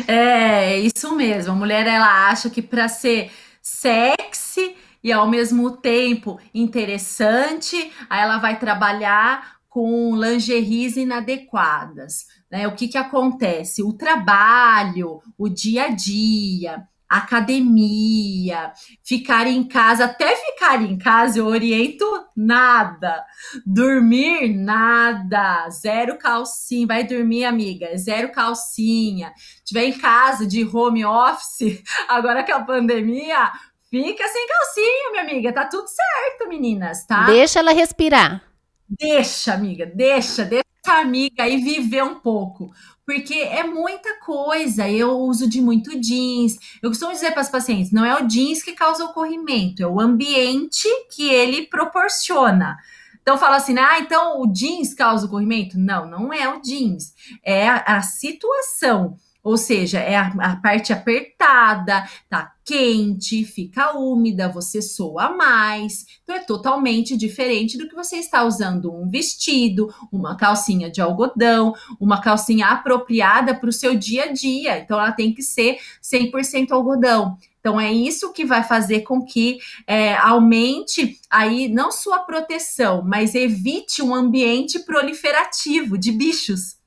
É, 0.09 0.79
isso 0.79 1.15
mesmo. 1.15 1.53
A 1.53 1.57
mulher 1.57 1.87
ela 1.87 2.29
acha 2.29 2.51
que 2.51 2.61
para 2.63 2.89
ser 2.89 3.31
sexy 3.63 4.77
e 5.03 5.13
ao 5.13 5.29
mesmo 5.29 5.77
tempo 5.77 6.39
interessante, 6.53 7.93
aí 8.11 8.21
ela 8.23 8.39
vai 8.39 8.59
trabalhar 8.59 9.57
com 9.69 10.17
lingeries 10.17 10.97
inadequadas. 10.97 12.27
Né? 12.51 12.67
O 12.67 12.75
que, 12.75 12.89
que 12.89 12.99
acontece? 12.99 13.83
O 13.83 13.93
trabalho, 13.93 15.21
o 15.39 15.49
dia 15.49 15.85
a 15.85 15.89
dia, 15.89 16.89
academia, 17.09 18.73
ficar 19.03 19.47
em 19.47 19.63
casa, 19.65 20.07
até 20.07 20.35
ficar 20.35 20.83
em 20.83 20.99
casa 20.99 21.39
eu 21.39 21.47
oriento 21.47 22.05
nada. 22.37 23.25
Dormir 23.65 24.55
nada, 24.55 25.69
zero 25.71 26.19
calcinha, 26.19 26.87
vai 26.87 27.05
dormir 27.05 27.45
amiga, 27.45 27.97
zero 27.97 28.31
calcinha. 28.33 29.33
Tiver 29.65 29.85
em 29.85 29.99
casa 29.99 30.47
de 30.47 30.65
home 30.65 31.05
office, 31.05 31.83
agora 32.09 32.43
que 32.43 32.53
a 32.53 32.61
pandemia, 32.61 33.51
fica 33.91 34.27
sem 34.29 34.47
calcinha, 34.47 35.11
minha 35.11 35.23
amiga, 35.23 35.53
tá 35.53 35.67
tudo 35.67 35.87
certo, 35.89 36.49
meninas, 36.49 37.07
tá? 37.07 37.27
Deixa 37.27 37.61
ela 37.61 37.73
respirar. 37.73 38.46
Deixa, 38.89 39.53
amiga, 39.55 39.85
deixa, 39.87 40.45
deixa 40.45 40.65
a 40.87 41.01
amiga 41.01 41.43
aí 41.43 41.59
viver 41.61 42.05
um 42.05 42.21
pouco 42.21 42.73
porque 43.07 43.35
é 43.35 43.63
muita 43.63 44.19
coisa. 44.21 44.89
Eu 44.91 45.21
uso 45.21 45.49
de 45.49 45.61
muito 45.61 45.99
jeans. 46.01 46.59
Eu 46.83 46.91
costumo 46.91 47.13
dizer 47.13 47.31
para 47.31 47.41
as 47.41 47.49
pacientes: 47.49 47.93
não 47.93 48.05
é 48.05 48.21
o 48.21 48.27
jeans 48.27 48.63
que 48.63 48.73
causa 48.73 49.05
o 49.05 49.13
corrimento, 49.13 49.83
é 49.83 49.87
o 49.87 50.01
ambiente 50.01 50.89
que 51.11 51.29
ele 51.29 51.67
proporciona. 51.69 52.77
Então 53.23 53.39
fala 53.39 53.57
assim, 53.57 53.77
ah, 53.79 53.99
então 53.99 54.41
o 54.41 54.47
jeans 54.53 54.95
causa 54.95 55.27
o 55.27 55.29
corrimento? 55.29 55.77
Não, 55.77 56.09
não 56.09 56.33
é 56.33 56.49
o 56.49 56.61
jeans, 56.61 57.13
é 57.43 57.69
a, 57.69 57.79
a 57.79 58.03
situação 58.03 59.17
ou 59.47 59.57
seja, 59.57 60.01
é 60.01 60.17
a, 60.17 60.27
a, 60.41 60.57
parte 60.57 60.93
apertada, 60.93 62.05
tá 62.29 62.53
quente, 62.65 63.45
fica 63.45 63.97
úmida, 63.97 64.49
você 64.49 64.83
soa 64.83 65.37
mais. 65.37 66.05
Então 66.25 66.35
é 66.35 66.41
totalmente 66.41 67.17
diferente 67.17 67.79
do 67.79 67.89
que 67.89 67.95
você 67.95 68.17
está 68.17 68.43
usando 68.43 68.93
um 68.93 69.09
vestido, 69.09 69.89
uma 70.11 70.37
calcinha 70.37 70.91
de 70.91 71.01
algodão, 71.01 71.73
uma 72.01 72.21
calcinha 72.21 72.67
apropriada 72.67 73.55
para 73.55 73.69
o 73.69 73.73
seu 73.73 73.95
dia 73.95 74.25
a 74.25 74.33
dia. 74.33 74.81
Então 74.81 74.99
ela 74.99 75.13
tem 75.13 75.33
que 75.33 75.45
ser 75.45 75.79
100% 76.03 76.73
algodão. 76.73 77.39
Então 77.61 77.81
é 77.81 77.93
isso 77.93 78.33
que 78.33 78.45
vai 78.45 78.65
fazer 78.65 79.03
com 79.03 79.25
que 79.25 79.59
é, 79.87 80.17
aumente 80.17 81.21
aí 81.31 81.69
não 81.69 81.93
sua 81.93 82.19
proteção, 82.19 83.01
mas 83.07 83.37
evite 83.37 84.03
um 84.03 84.13
ambiente 84.13 84.81
proliferativo 84.81 85.97
de 85.97 86.11
bichos. 86.11 86.85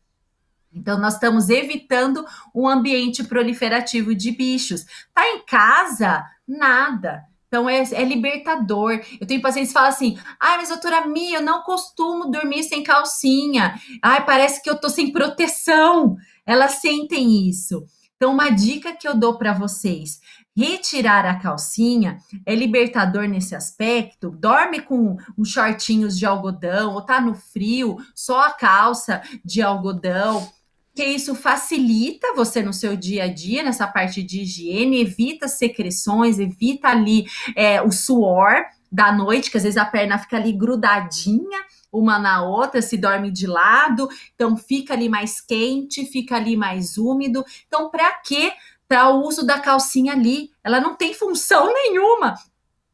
Então, 0.80 0.98
nós 0.98 1.16
estamos 1.16 1.50
evitando 1.50 2.26
um 2.56 2.68
ambiente 2.68 3.24
proliferativo 3.24 4.16
de 4.16 4.32
bichos. 4.32 4.86
Tá 5.14 5.28
em 5.28 5.46
casa? 5.46 6.24
Nada. 6.48 7.30
Então 7.50 7.68
é, 7.68 7.82
é, 7.82 8.04
libertador. 8.06 9.02
Eu 9.20 9.26
tenho 9.26 9.42
pacientes 9.42 9.72
que 9.72 9.74
falam 9.74 9.90
assim: 9.90 10.18
ai, 10.40 10.58
mas 10.58 10.70
doutora 10.70 11.08
Mia, 11.08 11.40
eu 11.40 11.42
não 11.42 11.64
costumo 11.64 12.30
dormir 12.30 12.64
sem 12.64 12.84
calcinha. 12.84 13.74
Ai, 14.02 14.24
parece 14.24 14.62
que 14.62 14.70
eu 14.70 14.80
tô 14.80 14.88
sem 14.88 15.12
proteção. 15.12 16.16
Elas 16.46 16.74
sentem 16.74 17.50
isso. 17.50 17.84
Então, 18.16 18.34
uma 18.34 18.50
dica 18.50 18.96
que 18.96 19.08
eu 19.08 19.16
dou 19.16 19.38
para 19.38 19.52
vocês: 19.52 20.20
retirar 20.56 21.26
a 21.26 21.40
calcinha 21.40 22.20
é 22.46 22.54
libertador 22.54 23.28
nesse 23.28 23.56
aspecto. 23.56 24.30
Dorme 24.30 24.82
com 24.82 25.18
uns 25.36 25.50
shortinhos 25.50 26.20
de 26.20 26.28
algodão, 26.28 26.94
ou 26.94 27.02
tá 27.02 27.20
no 27.20 27.34
frio, 27.34 27.98
só 28.14 28.42
a 28.42 28.52
calça 28.52 29.24
de 29.44 29.62
algodão 29.62 30.48
que 31.00 31.06
isso 31.06 31.34
facilita 31.34 32.34
você 32.36 32.62
no 32.62 32.74
seu 32.74 32.94
dia 32.94 33.24
a 33.24 33.28
dia, 33.30 33.64
nessa 33.64 33.88
parte 33.88 34.22
de 34.22 34.42
higiene, 34.42 35.00
evita 35.00 35.48
secreções, 35.48 36.40
evita 36.40 36.90
ali 36.90 37.26
é, 37.56 37.82
o 37.82 37.90
suor 37.90 38.66
da 38.92 39.10
noite, 39.10 39.50
que 39.50 39.56
às 39.56 39.64
vezes 39.64 39.78
a 39.78 39.86
perna 39.86 40.18
fica 40.18 40.36
ali 40.36 40.52
grudadinha 40.52 41.58
uma 41.90 42.20
na 42.20 42.44
outra, 42.44 42.82
se 42.82 42.98
dorme 42.98 43.32
de 43.32 43.48
lado, 43.48 44.10
então 44.36 44.58
fica 44.58 44.94
ali 44.94 45.08
mais 45.08 45.40
quente, 45.40 46.06
fica 46.06 46.36
ali 46.36 46.58
mais 46.58 46.98
úmido. 46.98 47.46
Então, 47.66 47.90
para 47.90 48.12
quê? 48.16 48.52
Para 48.86 49.08
o 49.08 49.26
uso 49.26 49.46
da 49.46 49.58
calcinha 49.58 50.12
ali, 50.12 50.52
ela 50.62 50.82
não 50.82 50.96
tem 50.96 51.14
função 51.14 51.72
nenhuma. 51.72 52.36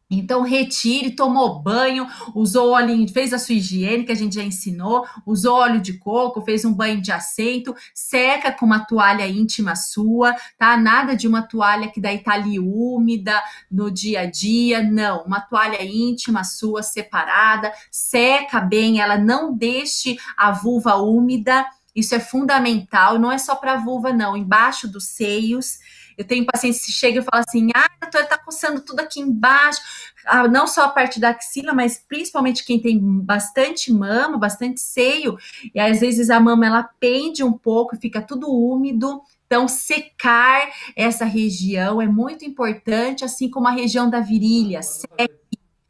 Então, 0.10 0.44
retire, 0.44 1.16
tomou 1.16 1.62
banho, 1.62 2.08
usou 2.36 2.72
óleo, 2.72 3.08
fez 3.12 3.34
a 3.34 3.40
sua 3.40 3.56
higiene, 3.56 4.04
que 4.04 4.12
a 4.12 4.16
gente 4.16 4.36
já 4.36 4.44
ensinou, 4.44 5.04
usou 5.26 5.56
óleo 5.56 5.82
de 5.82 5.98
coco, 5.98 6.42
fez 6.42 6.64
um 6.64 6.74
banho 6.74 7.02
de 7.02 7.12
assento, 7.12 7.76
seca 7.94 8.52
com 8.52 8.68
uma 8.68 8.86
toalha 8.86 9.28
íntima 9.28 9.76
sua, 9.76 10.36
tá? 10.60 10.78
Nada 10.78 11.16
de 11.16 11.28
uma 11.28 11.42
toalha 11.42 11.88
que 11.88 12.00
daí 12.00 12.20
tá 12.20 12.34
ali 12.34 12.60
úmida 12.60 13.42
no 13.70 13.90
dia 13.90 14.22
a 14.22 14.26
dia, 14.26 14.84
não. 14.84 15.24
Uma 15.24 15.42
toalha 15.42 15.84
íntima 15.84 16.44
sua, 16.44 16.84
separada, 16.84 17.74
seca 17.90 18.62
bem, 18.62 19.00
ela 19.00 19.18
não 19.18 19.56
deixe 19.56 20.18
a 20.38 20.52
vulva 20.52 20.96
úmida, 20.96 21.66
isso 21.96 22.14
é 22.14 22.20
fundamental, 22.20 23.18
não 23.18 23.32
é 23.32 23.38
só 23.40 23.56
para 23.56 23.78
vulva, 23.78 24.14
não, 24.14 24.38
embaixo 24.38 24.88
dos 24.88 25.06
seios 25.06 25.80
eu 26.18 26.26
tenho 26.26 26.46
pacientes 26.46 26.86
que 26.86 26.92
chegam 26.92 27.22
e 27.22 27.26
falam 27.26 27.44
assim: 27.48 27.70
ah, 27.76 27.90
doutora, 28.02 28.26
tá 28.26 28.38
coçando 28.38 28.82
tudo 28.82 29.00
aqui 29.00 29.20
embaixo, 29.20 29.82
ah, 30.26 30.48
não 30.48 30.68
só 30.68 30.86
a 30.86 30.90
parte 30.90 31.20
da 31.20 31.30
axila, 31.30 31.74
mas 31.74 32.04
principalmente 32.08 32.66
quem 32.66 32.80
tem 32.80 33.00
bastante 33.00 33.92
mama, 33.92 34.38
bastante 34.38 34.82
seio, 34.82 35.38
e 35.74 35.80
às 35.80 36.00
vezes 36.00 36.30
a 36.30 36.40
mama 36.40 36.66
ela 36.66 36.84
pende 37.00 37.44
um 37.44 37.54
pouco, 37.54 37.98
fica 37.98 38.22
tudo 38.22 38.50
úmido. 38.50 39.22
Então, 39.48 39.68
secar 39.68 40.70
essa 40.96 41.24
região 41.24 42.02
é 42.02 42.08
muito 42.08 42.44
importante, 42.44 43.24
assim 43.24 43.48
como 43.48 43.68
a 43.68 43.72
região 43.72 44.10
da 44.10 44.20
virilha. 44.20 44.82
Seque 44.82 45.45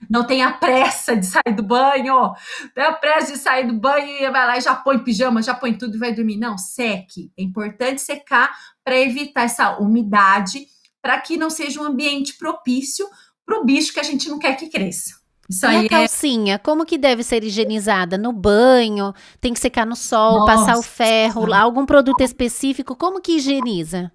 não 0.09 0.25
tenha 0.25 0.51
pressa 0.51 1.15
de 1.15 1.25
sair 1.25 1.53
do 1.55 1.63
banho, 1.63 2.33
tenha 2.73 2.93
pressa 2.93 3.33
de 3.33 3.39
sair 3.39 3.67
do 3.67 3.73
banho 3.73 4.07
e 4.07 4.29
vai 4.29 4.47
lá 4.47 4.57
e 4.57 4.61
já 4.61 4.75
põe 4.75 4.99
pijama, 4.99 5.41
já 5.41 5.53
põe 5.53 5.73
tudo 5.77 5.95
e 5.95 5.99
vai 5.99 6.13
dormir. 6.13 6.37
Não, 6.37 6.57
seque. 6.57 7.31
É 7.37 7.43
importante 7.43 8.01
secar 8.01 8.51
para 8.83 8.99
evitar 8.99 9.43
essa 9.43 9.77
umidade, 9.77 10.67
para 11.01 11.19
que 11.19 11.37
não 11.37 11.49
seja 11.49 11.81
um 11.81 11.85
ambiente 11.85 12.37
propício 12.37 13.07
para 13.45 13.59
o 13.59 13.65
bicho 13.65 13.93
que 13.93 13.99
a 13.99 14.03
gente 14.03 14.29
não 14.29 14.39
quer 14.39 14.55
que 14.55 14.69
cresça. 14.69 15.25
Isso 15.47 15.65
e 15.65 15.69
a 15.69 15.83
é 15.83 15.87
calcinha, 15.87 16.55
é... 16.55 16.57
como 16.57 16.85
que 16.85 16.97
deve 16.97 17.23
ser 17.23 17.43
higienizada? 17.43 18.17
No 18.17 18.31
banho? 18.31 19.13
Tem 19.39 19.53
que 19.53 19.59
secar 19.59 19.85
no 19.85 19.95
sol, 19.95 20.39
Nossa. 20.39 20.45
passar 20.45 20.77
o 20.77 20.81
ferro, 20.81 21.45
lá, 21.45 21.61
algum 21.61 21.85
produto 21.85 22.21
específico? 22.21 22.95
Como 22.95 23.21
que 23.21 23.33
higieniza? 23.33 24.11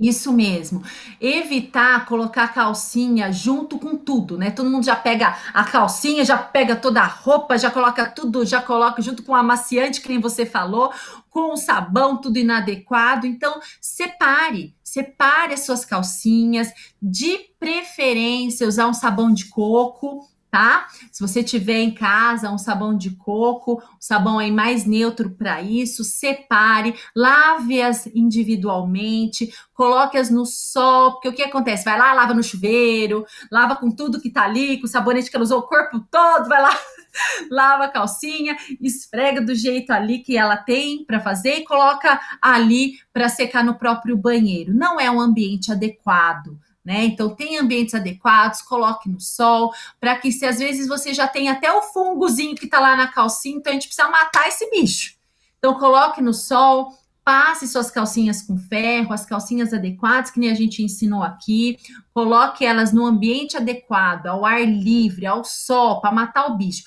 Isso 0.00 0.32
mesmo. 0.32 0.82
Evitar 1.20 2.06
colocar 2.06 2.48
calcinha 2.54 3.30
junto 3.30 3.78
com 3.78 3.94
tudo, 3.98 4.38
né? 4.38 4.50
Todo 4.50 4.70
mundo 4.70 4.82
já 4.82 4.96
pega 4.96 5.36
a 5.52 5.62
calcinha, 5.62 6.24
já 6.24 6.38
pega 6.38 6.74
toda 6.74 7.02
a 7.02 7.06
roupa, 7.06 7.58
já 7.58 7.70
coloca 7.70 8.06
tudo, 8.06 8.46
já 8.46 8.62
coloca 8.62 9.02
junto 9.02 9.22
com 9.22 9.32
o 9.32 9.34
amaciante, 9.34 10.00
que 10.00 10.08
nem 10.08 10.18
você 10.18 10.46
falou, 10.46 10.90
com 11.28 11.52
o 11.52 11.56
sabão, 11.56 12.16
tudo 12.16 12.38
inadequado. 12.38 13.26
Então, 13.26 13.60
separe, 13.78 14.74
separe 14.82 15.52
as 15.52 15.66
suas 15.66 15.84
calcinhas, 15.84 16.72
de 17.00 17.38
preferência 17.58 18.66
usar 18.66 18.86
um 18.86 18.94
sabão 18.94 19.30
de 19.30 19.50
coco, 19.50 20.26
tá? 20.50 20.88
Se 21.12 21.20
você 21.20 21.42
tiver 21.42 21.78
em 21.78 21.92
casa 21.94 22.50
um 22.50 22.58
sabão 22.58 22.96
de 22.96 23.10
coco, 23.10 23.74
um 23.74 24.00
sabão 24.00 24.38
aí 24.38 24.50
mais 24.50 24.84
neutro 24.84 25.30
para 25.30 25.62
isso, 25.62 26.02
separe, 26.02 26.94
lave-as 27.14 28.06
individualmente, 28.06 29.54
coloque-as 29.74 30.30
no 30.30 30.44
sol, 30.44 31.12
porque 31.12 31.28
o 31.28 31.32
que 31.32 31.42
acontece? 31.42 31.84
Vai 31.84 31.98
lá, 31.98 32.12
lava 32.12 32.34
no 32.34 32.42
chuveiro, 32.42 33.24
lava 33.50 33.76
com 33.76 33.90
tudo 33.90 34.20
que 34.20 34.30
tá 34.30 34.42
ali, 34.42 34.78
com 34.78 34.86
o 34.86 34.88
sabonete 34.88 35.30
que 35.30 35.36
ela 35.36 35.44
usou 35.44 35.60
o 35.60 35.66
corpo 35.66 36.00
todo, 36.10 36.48
vai 36.48 36.60
lá, 36.60 36.76
lava 37.50 37.84
a 37.84 37.88
calcinha, 37.88 38.56
esfrega 38.80 39.40
do 39.40 39.54
jeito 39.54 39.92
ali 39.92 40.18
que 40.18 40.36
ela 40.36 40.56
tem 40.56 41.04
para 41.04 41.20
fazer 41.20 41.58
e 41.58 41.64
coloca 41.64 42.20
ali 42.42 42.98
para 43.12 43.28
secar 43.28 43.64
no 43.64 43.74
próprio 43.74 44.16
banheiro. 44.16 44.74
Não 44.74 44.98
é 44.98 45.10
um 45.10 45.20
ambiente 45.20 45.70
adequado 45.70 46.58
né? 46.90 47.04
Então, 47.04 47.36
tem 47.36 47.56
ambientes 47.56 47.94
adequados, 47.94 48.62
coloque 48.62 49.08
no 49.08 49.20
sol, 49.20 49.72
para 50.00 50.16
que 50.16 50.32
se 50.32 50.44
às 50.44 50.58
vezes 50.58 50.88
você 50.88 51.14
já 51.14 51.28
tem 51.28 51.48
até 51.48 51.72
o 51.72 51.82
fungozinho 51.82 52.56
que 52.56 52.64
está 52.64 52.80
lá 52.80 52.96
na 52.96 53.06
calcinha, 53.06 53.58
então 53.58 53.70
a 53.70 53.74
gente 53.74 53.86
precisa 53.86 54.08
matar 54.08 54.48
esse 54.48 54.68
bicho. 54.70 55.14
Então, 55.56 55.74
coloque 55.74 56.20
no 56.20 56.34
sol, 56.34 56.92
passe 57.24 57.68
suas 57.68 57.92
calcinhas 57.92 58.42
com 58.42 58.58
ferro, 58.58 59.12
as 59.12 59.24
calcinhas 59.24 59.72
adequadas, 59.72 60.32
que 60.32 60.40
nem 60.40 60.50
a 60.50 60.54
gente 60.54 60.82
ensinou 60.82 61.22
aqui, 61.22 61.78
coloque 62.12 62.66
elas 62.66 62.92
no 62.92 63.06
ambiente 63.06 63.56
adequado, 63.56 64.26
ao 64.26 64.44
ar 64.44 64.60
livre, 64.66 65.26
ao 65.26 65.44
sol, 65.44 66.00
para 66.00 66.10
matar 66.10 66.46
o 66.46 66.56
bicho. 66.56 66.82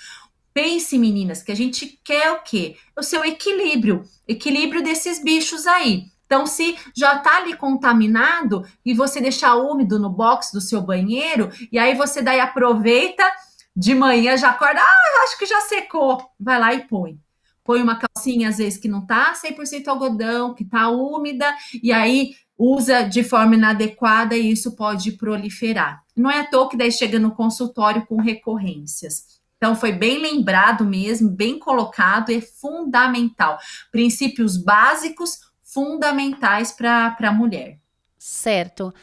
Pense, 0.54 0.98
meninas, 0.98 1.42
que 1.42 1.52
a 1.54 1.56
gente 1.56 1.98
quer 2.04 2.30
o 2.34 2.44
quê? 2.44 2.76
O 3.00 3.02
seu 3.02 3.24
equilíbrio, 3.24 4.04
equilíbrio 4.28 4.84
desses 4.84 5.24
bichos 5.24 5.66
aí. 5.66 6.13
Então, 6.34 6.48
se 6.48 6.76
já 6.96 7.18
está 7.18 7.38
ali 7.38 7.56
contaminado 7.56 8.66
e 8.84 8.92
você 8.92 9.22
deixar 9.22 9.54
úmido 9.54 10.00
no 10.00 10.10
box 10.10 10.52
do 10.52 10.60
seu 10.60 10.82
banheiro, 10.82 11.52
e 11.72 11.78
aí 11.78 11.94
você 11.94 12.24
daí 12.24 12.40
aproveita 12.40 13.24
de 13.76 13.94
manhã, 13.94 14.36
já 14.36 14.50
acorda, 14.50 14.82
ah, 14.82 15.24
acho 15.26 15.38
que 15.38 15.46
já 15.46 15.62
secou. 15.62 16.20
Vai 16.40 16.60
lá 16.60 16.74
e 16.74 16.88
põe. 16.88 17.20
Põe 17.64 17.84
uma 17.84 18.00
calcinha, 18.00 18.50
às 18.50 18.58
vezes, 18.58 18.80
que 18.80 18.88
não 18.88 19.06
tá 19.06 19.34
100% 19.36 19.88
algodão, 19.88 20.56
que 20.56 20.66
tá 20.66 20.90
úmida, 20.90 21.46
e 21.84 21.94
aí 21.94 22.32
usa 22.58 23.04
de 23.04 23.24
forma 23.24 23.54
inadequada 23.54 24.36
e 24.36 24.52
isso 24.52 24.76
pode 24.76 25.12
proliferar. 25.12 26.02
Não 26.18 26.32
é 26.32 26.40
à 26.40 26.48
toa 26.48 26.68
que 26.68 26.76
daí 26.76 26.92
chega 26.92 27.20
no 27.20 27.36
consultório 27.36 28.08
com 28.08 28.20
recorrências. 28.20 29.40
Então, 29.58 29.76
foi 29.76 29.92
bem 29.92 30.18
lembrado 30.18 30.84
mesmo, 30.84 31.30
bem 31.30 31.60
colocado, 31.60 32.32
é 32.32 32.42
fundamental. 32.42 33.60
Princípios 33.92 34.58
básicos 34.58 35.53
fundamentais 35.74 36.72
para 36.72 37.16
a 37.20 37.32
mulher. 37.32 37.80
Certo. 38.18 38.94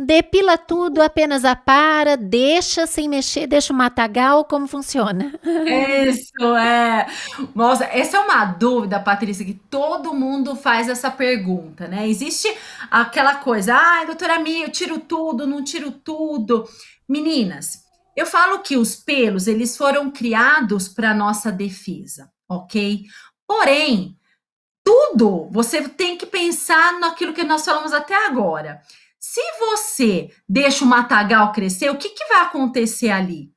Depila 0.00 0.56
tudo, 0.56 1.02
apenas 1.02 1.44
apara, 1.44 2.16
deixa 2.16 2.86
sem 2.86 3.08
mexer, 3.08 3.48
deixa 3.48 3.72
o 3.72 3.76
matagal, 3.76 4.44
como 4.44 4.68
funciona? 4.68 5.34
Isso, 6.06 6.54
é. 6.56 7.04
Nossa, 7.52 7.84
essa 7.86 8.18
é 8.18 8.20
uma 8.20 8.44
dúvida, 8.44 9.00
Patrícia, 9.00 9.44
que 9.44 9.54
todo 9.54 10.14
mundo 10.14 10.54
faz 10.54 10.88
essa 10.88 11.10
pergunta, 11.10 11.88
né? 11.88 12.08
Existe 12.08 12.48
aquela 12.88 13.36
coisa, 13.36 13.74
ai, 13.74 14.06
doutora 14.06 14.38
Mia, 14.38 14.66
eu 14.66 14.70
tiro 14.70 15.00
tudo, 15.00 15.48
não 15.48 15.64
tiro 15.64 15.90
tudo. 15.90 16.64
Meninas, 17.08 17.82
eu 18.14 18.26
falo 18.26 18.60
que 18.60 18.76
os 18.76 18.94
pelos, 18.94 19.48
eles 19.48 19.76
foram 19.76 20.12
criados 20.12 20.88
para 20.88 21.12
nossa 21.12 21.50
defesa, 21.50 22.30
ok? 22.48 23.04
Porém, 23.48 24.17
tudo 24.88 25.50
você 25.50 25.86
tem 25.86 26.16
que 26.16 26.24
pensar 26.24 26.98
naquilo 26.98 27.34
que 27.34 27.44
nós 27.44 27.62
falamos 27.62 27.92
até 27.92 28.26
agora. 28.26 28.80
Se 29.20 29.42
você 29.58 30.30
deixa 30.48 30.82
o 30.82 30.88
matagal 30.88 31.52
crescer, 31.52 31.90
o 31.90 31.98
que, 31.98 32.08
que 32.08 32.24
vai 32.24 32.40
acontecer 32.40 33.10
ali? 33.10 33.52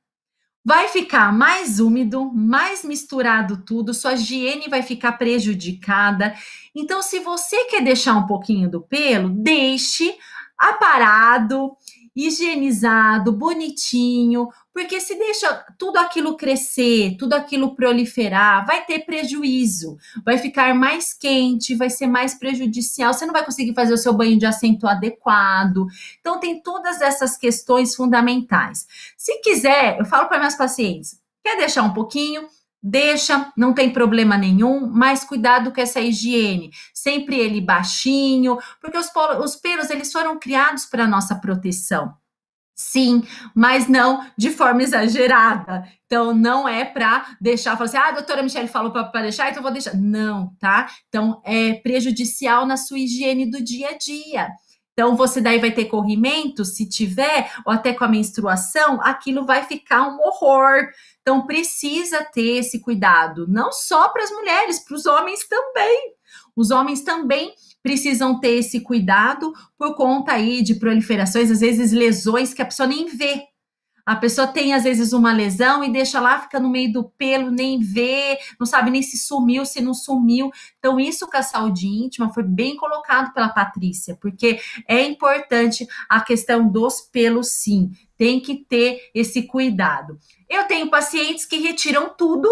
Vai 0.62 0.88
ficar 0.88 1.32
mais 1.32 1.80
úmido, 1.80 2.30
mais 2.30 2.84
misturado 2.84 3.64
tudo, 3.64 3.94
sua 3.94 4.12
higiene 4.12 4.68
vai 4.68 4.82
ficar 4.82 5.12
prejudicada. 5.12 6.34
Então, 6.74 7.00
se 7.00 7.20
você 7.20 7.64
quer 7.64 7.82
deixar 7.82 8.12
um 8.12 8.26
pouquinho 8.26 8.70
do 8.70 8.82
pelo, 8.82 9.30
deixe 9.30 10.14
aparado, 10.58 11.74
higienizado, 12.14 13.32
bonitinho, 13.32 14.48
porque 14.72 15.00
se 15.00 15.14
deixa 15.16 15.64
tudo 15.78 15.98
aquilo 15.98 16.36
crescer, 16.36 17.16
tudo 17.18 17.34
aquilo 17.34 17.74
proliferar, 17.74 18.64
vai 18.66 18.84
ter 18.84 19.00
prejuízo, 19.00 19.96
vai 20.24 20.38
ficar 20.38 20.74
mais 20.74 21.12
quente, 21.12 21.74
vai 21.74 21.90
ser 21.90 22.06
mais 22.06 22.34
prejudicial, 22.34 23.12
você 23.12 23.26
não 23.26 23.32
vai 23.32 23.44
conseguir 23.44 23.74
fazer 23.74 23.92
o 23.92 23.98
seu 23.98 24.12
banho 24.12 24.38
de 24.38 24.46
assento 24.46 24.86
adequado. 24.86 25.86
Então, 26.20 26.40
tem 26.40 26.62
todas 26.62 27.00
essas 27.00 27.36
questões 27.36 27.94
fundamentais. 27.94 28.86
Se 29.16 29.40
quiser, 29.40 29.98
eu 29.98 30.04
falo 30.04 30.28
para 30.28 30.38
minhas 30.38 30.56
pacientes, 30.56 31.20
quer 31.44 31.56
deixar 31.56 31.82
um 31.82 31.92
pouquinho? 31.92 32.48
Deixa, 32.84 33.52
não 33.56 33.72
tem 33.72 33.92
problema 33.92 34.36
nenhum, 34.36 34.90
mas 34.90 35.22
cuidado 35.22 35.72
com 35.72 35.80
essa 35.80 36.00
higiene. 36.00 36.72
Sempre 36.92 37.38
ele 37.38 37.60
baixinho, 37.60 38.58
porque 38.80 38.98
os, 38.98 39.08
os 39.40 39.54
pelos 39.54 39.88
eles 39.88 40.10
foram 40.10 40.36
criados 40.36 40.86
para 40.86 41.06
nossa 41.06 41.36
proteção. 41.36 42.12
Sim, 42.82 43.22
mas 43.54 43.86
não 43.86 44.26
de 44.36 44.50
forma 44.50 44.82
exagerada. 44.82 45.88
Então, 46.04 46.34
não 46.34 46.68
é 46.68 46.84
para 46.84 47.36
deixar, 47.40 47.76
falar 47.76 47.84
assim, 47.84 47.96
ah, 47.96 48.08
a 48.08 48.12
doutora 48.12 48.42
Michelle 48.42 48.66
falou 48.66 48.90
para 48.90 49.22
deixar, 49.22 49.50
então 49.50 49.62
vou 49.62 49.70
deixar. 49.70 49.94
Não, 49.96 50.52
tá? 50.58 50.90
Então, 51.08 51.40
é 51.44 51.74
prejudicial 51.74 52.66
na 52.66 52.76
sua 52.76 52.98
higiene 52.98 53.48
do 53.48 53.62
dia 53.62 53.90
a 53.90 53.96
dia. 53.96 54.50
Então, 54.92 55.16
você 55.16 55.40
daí 55.40 55.58
vai 55.58 55.70
ter 55.70 55.86
corrimento, 55.86 56.64
se 56.64 56.86
tiver, 56.86 57.50
ou 57.64 57.72
até 57.72 57.94
com 57.94 58.04
a 58.04 58.08
menstruação, 58.08 59.00
aquilo 59.00 59.46
vai 59.46 59.62
ficar 59.62 60.02
um 60.08 60.18
horror. 60.18 60.88
Então, 61.22 61.46
precisa 61.46 62.24
ter 62.24 62.58
esse 62.58 62.80
cuidado, 62.80 63.46
não 63.48 63.70
só 63.70 64.08
para 64.08 64.24
as 64.24 64.30
mulheres, 64.30 64.80
para 64.80 64.96
os 64.96 65.06
homens 65.06 65.46
também. 65.48 66.14
Os 66.54 66.70
homens 66.70 67.02
também 67.02 67.54
precisam 67.82 68.38
ter 68.38 68.58
esse 68.58 68.80
cuidado 68.80 69.52
por 69.76 69.94
conta 69.94 70.32
aí 70.32 70.62
de 70.62 70.76
proliferações, 70.76 71.50
às 71.50 71.60
vezes 71.60 71.92
lesões 71.92 72.54
que 72.54 72.62
a 72.62 72.66
pessoa 72.66 72.86
nem 72.86 73.06
vê. 73.06 73.44
A 74.04 74.16
pessoa 74.16 74.48
tem, 74.48 74.74
às 74.74 74.82
vezes, 74.82 75.12
uma 75.12 75.32
lesão 75.32 75.84
e 75.84 75.90
deixa 75.90 76.20
lá, 76.20 76.40
fica 76.40 76.58
no 76.58 76.68
meio 76.68 76.92
do 76.92 77.04
pelo, 77.04 77.52
nem 77.52 77.78
vê, 77.78 78.36
não 78.58 78.66
sabe 78.66 78.90
nem 78.90 79.00
se 79.00 79.16
sumiu, 79.16 79.64
se 79.64 79.80
não 79.80 79.94
sumiu. 79.94 80.50
Então, 80.78 80.98
isso 80.98 81.26
com 81.28 81.36
a 81.36 81.42
saúde 81.42 81.86
íntima 81.86 82.32
foi 82.32 82.42
bem 82.42 82.76
colocado 82.76 83.32
pela 83.32 83.48
Patrícia, 83.48 84.18
porque 84.20 84.60
é 84.88 85.02
importante 85.02 85.86
a 86.08 86.20
questão 86.20 86.68
dos 86.68 87.00
pelos, 87.00 87.52
sim. 87.52 87.92
Tem 88.16 88.40
que 88.40 88.56
ter 88.56 89.10
esse 89.14 89.44
cuidado. 89.44 90.18
Eu 90.48 90.64
tenho 90.64 90.90
pacientes 90.90 91.46
que 91.46 91.58
retiram 91.58 92.12
tudo 92.16 92.48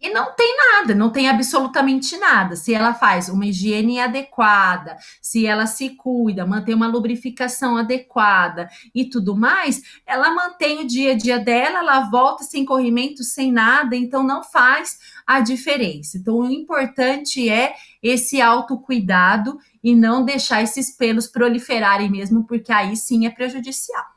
e 0.00 0.10
não 0.10 0.32
tem 0.34 0.56
nada, 0.56 0.94
não 0.94 1.10
tem 1.10 1.28
absolutamente 1.28 2.16
nada. 2.18 2.56
Se 2.56 2.74
ela 2.74 2.92
faz 2.92 3.28
uma 3.28 3.46
higiene 3.46 4.00
adequada, 4.00 4.96
se 5.20 5.46
ela 5.46 5.66
se 5.66 5.90
cuida, 5.90 6.46
mantém 6.46 6.74
uma 6.74 6.86
lubrificação 6.86 7.76
adequada 7.76 8.68
e 8.94 9.06
tudo 9.06 9.34
mais, 9.34 9.82
ela 10.06 10.30
mantém 10.34 10.80
o 10.80 10.86
dia 10.86 11.12
a 11.12 11.16
dia 11.16 11.38
dela, 11.38 11.78
ela 11.78 12.00
volta 12.10 12.44
sem 12.44 12.64
corrimento, 12.64 13.24
sem 13.24 13.50
nada, 13.50 13.96
então 13.96 14.22
não 14.22 14.42
faz 14.42 14.98
a 15.26 15.40
diferença. 15.40 16.18
Então 16.18 16.38
o 16.38 16.50
importante 16.50 17.48
é 17.48 17.74
esse 18.02 18.42
autocuidado 18.42 19.58
e 19.82 19.94
não 19.94 20.24
deixar 20.24 20.62
esses 20.62 20.90
pelos 20.90 21.26
proliferarem 21.26 22.10
mesmo, 22.10 22.46
porque 22.46 22.72
aí 22.72 22.96
sim 22.96 23.26
é 23.26 23.30
prejudicial. 23.30 24.13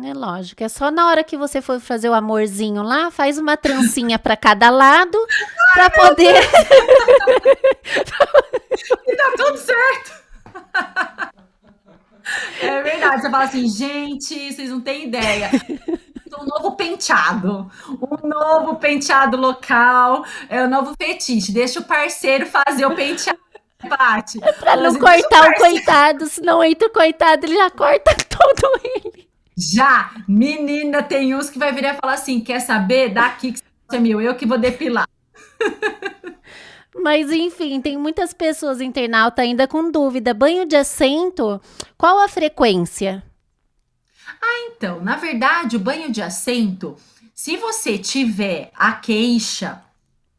É 0.00 0.14
lógico, 0.14 0.64
é 0.64 0.68
só 0.70 0.90
na 0.90 1.06
hora 1.06 1.22
que 1.22 1.36
você 1.36 1.60
for 1.60 1.78
fazer 1.78 2.08
o 2.08 2.14
amorzinho 2.14 2.82
lá, 2.82 3.10
faz 3.10 3.36
uma 3.36 3.58
trancinha 3.58 4.18
para 4.18 4.34
cada 4.36 4.70
lado 4.70 5.18
para 5.74 5.90
poder. 5.90 6.34
e 9.06 9.16
tá 9.16 9.32
tudo 9.36 9.58
certo. 9.58 10.22
É 12.62 12.82
verdade, 12.82 13.20
você 13.20 13.30
fala 13.30 13.44
assim, 13.44 13.68
gente, 13.68 14.52
vocês 14.52 14.70
não 14.70 14.80
têm 14.80 15.08
ideia. 15.08 15.50
Um 16.40 16.46
novo 16.46 16.72
penteado, 16.74 17.70
um 17.86 18.26
novo 18.26 18.76
penteado 18.76 19.36
local, 19.36 20.24
é 20.48 20.62
o 20.62 20.66
um 20.66 20.70
novo 20.70 20.94
fetiche. 21.00 21.52
Deixa 21.52 21.80
o 21.80 21.84
parceiro 21.84 22.46
fazer 22.46 22.86
o 22.86 22.94
penteado. 22.94 23.38
Bate. 23.86 24.38
É 24.42 24.52
pra 24.52 24.76
não 24.76 24.94
cortar 24.94 25.48
o, 25.48 25.50
o 25.50 25.54
coitado, 25.56 26.26
senão 26.28 26.64
entra 26.64 26.88
o 26.88 26.92
coitado, 26.92 27.44
ele 27.44 27.56
já 27.56 27.68
corta 27.70 28.16
todo 28.30 28.80
ele. 28.84 29.31
Já, 29.70 30.10
menina, 30.26 31.02
tem 31.02 31.34
uns 31.34 31.48
que 31.48 31.58
vai 31.58 31.72
virar 31.72 31.94
e 31.94 31.96
falar 32.00 32.14
assim: 32.14 32.40
quer 32.40 32.60
saber? 32.60 33.10
Daqui 33.10 33.52
que 33.52 33.60
você 33.88 33.96
é 33.96 34.00
meu, 34.00 34.20
eu 34.20 34.34
que 34.34 34.46
vou 34.46 34.58
depilar. 34.58 35.08
Mas 36.94 37.30
enfim, 37.30 37.80
tem 37.80 37.96
muitas 37.96 38.32
pessoas 38.32 38.80
internautas 38.80 39.44
ainda 39.44 39.66
com 39.68 39.90
dúvida. 39.90 40.34
Banho 40.34 40.66
de 40.66 40.76
assento, 40.76 41.60
qual 41.96 42.18
a 42.20 42.28
frequência? 42.28 43.22
Ah, 44.40 44.68
então, 44.68 45.00
na 45.00 45.16
verdade, 45.16 45.76
o 45.76 45.80
banho 45.80 46.10
de 46.10 46.20
assento, 46.20 46.96
se 47.34 47.56
você 47.56 47.96
tiver 47.98 48.70
a 48.74 48.92
queixa, 48.92 49.82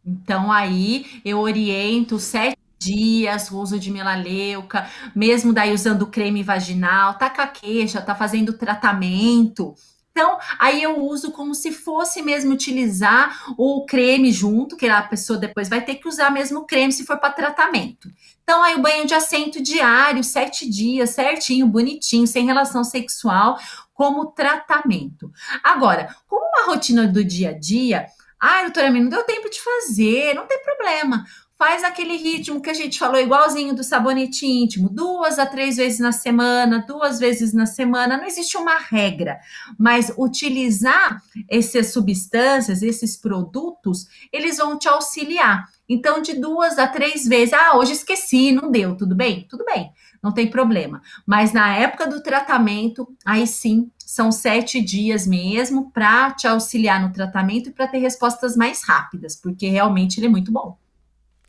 então 0.06 0.52
aí 0.52 1.22
eu 1.24 1.40
oriento 1.40 2.20
sete 2.20 2.58
dias, 2.84 3.50
o 3.50 3.60
uso 3.60 3.80
de 3.80 3.92
melaleuca, 3.92 4.90
mesmo 5.16 5.54
daí 5.54 5.74
usando 5.74 6.08
creme 6.08 6.44
vaginal, 6.44 7.18
tá 7.18 7.30
com 7.30 7.42
a 7.42 7.48
queixa, 7.48 8.02
tá 8.02 8.14
fazendo 8.14 8.54
tratamento. 8.54 9.76
Então, 10.14 10.38
aí 10.60 10.84
eu 10.84 11.04
uso 11.04 11.32
como 11.32 11.56
se 11.56 11.72
fosse 11.72 12.22
mesmo 12.22 12.54
utilizar 12.54 13.46
o 13.58 13.84
creme 13.84 14.32
junto, 14.32 14.78
que 14.78 14.88
a 14.88 15.02
pessoa 15.02 15.40
depois 15.40 15.68
vai 15.68 15.82
ter 15.82 15.96
que 15.96 16.08
usar 16.08 16.30
mesmo 16.30 16.60
o 16.60 16.66
creme 16.66 16.94
se 16.94 17.04
for 17.04 17.18
para 17.18 17.34
tratamento. 17.34 18.08
Então, 18.44 18.62
aí 18.62 18.76
o 18.76 18.82
banho 18.82 19.08
de 19.08 19.16
assento 19.16 19.62
diário, 19.62 20.24
sete 20.24 20.70
dias, 20.70 21.10
certinho, 21.10 21.66
bonitinho, 21.66 22.28
sem 22.28 22.46
relação 22.46 22.84
sexual, 22.84 23.58
como 23.92 24.28
tratamento. 24.28 25.32
Agora, 25.64 26.16
como 26.28 26.46
uma 26.46 26.68
rotina 26.68 27.08
do 27.08 27.24
dia 27.24 27.50
a 27.50 27.58
dia, 27.58 28.06
ah, 28.40 28.62
doutora, 28.64 28.92
não 28.92 29.10
deu 29.10 29.24
tempo 29.24 29.50
de 29.50 29.60
fazer, 29.62 30.36
não 30.36 30.46
tem 30.46 30.62
problema 30.62 31.26
faz 31.64 31.82
aquele 31.82 32.18
ritmo 32.18 32.60
que 32.60 32.70
a 32.70 32.74
gente 32.74 33.00
falou, 33.00 33.18
igualzinho 33.18 33.74
do 33.74 33.86
sabonete 33.86 34.46
íntimo, 34.46 34.90
duas 34.90 35.40
a 35.40 35.46
três 35.46 35.78
vezes 35.78 35.98
na 35.98 36.12
semana, 36.12 36.84
duas 36.86 37.22
vezes 37.22 37.54
na 37.54 37.66
semana, 37.66 38.18
não 38.18 38.26
existe 38.26 38.58
uma 38.58 38.78
regra, 38.78 39.40
mas 39.80 40.12
utilizar 40.18 41.24
essas 41.50 41.94
substâncias, 41.94 42.84
esses 42.84 43.16
produtos, 43.16 44.08
eles 44.30 44.58
vão 44.58 44.78
te 44.78 44.90
auxiliar. 44.90 45.70
Então, 45.88 46.22
de 46.22 46.34
duas 46.34 46.78
a 46.78 46.86
três 46.86 47.24
vezes, 47.26 47.54
ah, 47.54 47.78
hoje 47.78 47.94
esqueci, 47.94 48.52
não 48.52 48.70
deu, 48.70 48.98
tudo 48.98 49.16
bem? 49.16 49.48
Tudo 49.50 49.64
bem, 49.64 49.90
não 50.22 50.34
tem 50.34 50.50
problema. 50.50 51.02
Mas 51.26 51.54
na 51.54 51.74
época 51.78 52.08
do 52.08 52.22
tratamento, 52.22 53.08
aí 53.26 53.48
sim, 53.48 53.90
são 53.98 54.34
sete 54.34 54.82
dias 54.82 55.26
mesmo 55.26 55.90
para 55.92 56.32
te 56.32 56.46
auxiliar 56.46 57.02
no 57.02 57.14
tratamento 57.14 57.70
e 57.70 57.72
para 57.72 57.88
ter 57.88 58.00
respostas 58.00 58.58
mais 58.58 58.84
rápidas, 58.84 59.38
porque 59.38 59.70
realmente 59.70 60.20
ele 60.20 60.28
é 60.28 60.30
muito 60.30 60.52
bom. 60.52 60.83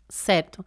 Certo. 0.09 0.65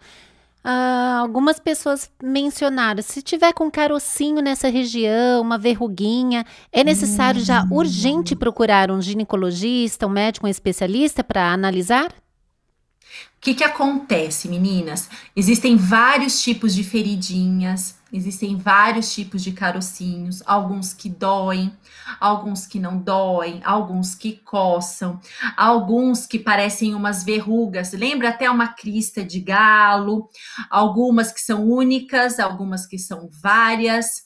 Uh, 0.65 1.22
algumas 1.22 1.59
pessoas 1.59 2.11
mencionaram: 2.22 3.01
se 3.01 3.22
tiver 3.22 3.53
com 3.53 3.72
carocinho 3.72 4.41
nessa 4.41 4.68
região, 4.69 5.41
uma 5.41 5.57
verruguinha, 5.57 6.45
é 6.72 6.84
necessário 6.84 7.39
já 7.39 7.65
urgente 7.72 8.35
procurar 8.35 8.91
um 8.91 9.01
ginecologista, 9.01 10.05
um 10.05 10.09
médico, 10.09 10.45
um 10.45 10.49
especialista 10.49 11.23
para 11.23 11.53
analisar? 11.53 12.09
O 12.09 13.39
que, 13.39 13.53
que 13.53 13.64
acontece, 13.64 14.49
meninas? 14.49 15.09
Existem 15.35 15.77
vários 15.77 16.41
tipos 16.41 16.76
de 16.76 16.84
feridinhas, 16.84 17.97
existem 18.12 18.56
vários 18.58 19.14
tipos 19.14 19.44
de 19.44 19.52
carocinhos, 19.52 20.42
alguns 20.46 20.94
que 20.94 21.10
doem, 21.10 21.76
alguns 22.20 22.66
que 22.66 22.80
não 22.80 22.98
doem, 22.98 23.62
alguns 23.64 24.16
que 24.16 24.34
coçam, 24.34 25.20
alguns 25.56 26.26
que 26.26 26.40
parecem 26.40 26.96
umas 26.96 27.24
verrugas, 27.24 27.92
lembra 27.94 28.30
até 28.30 28.50
uma 28.50 28.70
crista 28.70 29.24
de 29.24 29.40
galo, 29.40 30.30
algumas 30.70 31.32
que 31.32 31.42
são 31.42 31.66
únicas, 31.66 32.40
algumas 32.40 32.86
que 32.86 32.98
são 32.98 33.30
várias. 33.42 34.24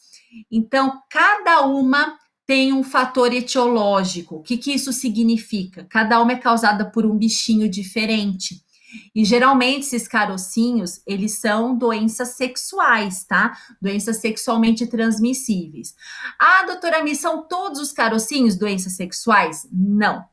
Então, 0.51 1.01
cada 1.09 1.65
uma 1.65 2.17
tem 2.45 2.73
um 2.73 2.83
fator 2.83 3.33
etiológico. 3.33 4.35
O 4.35 4.41
que, 4.41 4.57
que 4.57 4.73
isso 4.73 4.91
significa? 4.91 5.85
Cada 5.89 6.21
uma 6.21 6.33
é 6.33 6.35
causada 6.35 6.83
por 6.89 7.05
um 7.05 7.17
bichinho 7.17 7.69
diferente. 7.69 8.61
E 9.13 9.23
geralmente 9.25 9.83
esses 9.83 10.07
carocinhos, 10.07 11.01
eles 11.05 11.39
são 11.39 11.75
doenças 11.75 12.29
sexuais, 12.29 13.23
tá? 13.23 13.57
Doenças 13.81 14.17
sexualmente 14.17 14.87
transmissíveis. 14.87 15.95
Ah, 16.39 16.63
doutora 16.65 17.03
Mi, 17.03 17.15
são 17.15 17.47
todos 17.47 17.79
os 17.79 17.91
carocinhos 17.91 18.55
doenças 18.55 18.93
sexuais? 18.93 19.67
Não. 19.71 20.23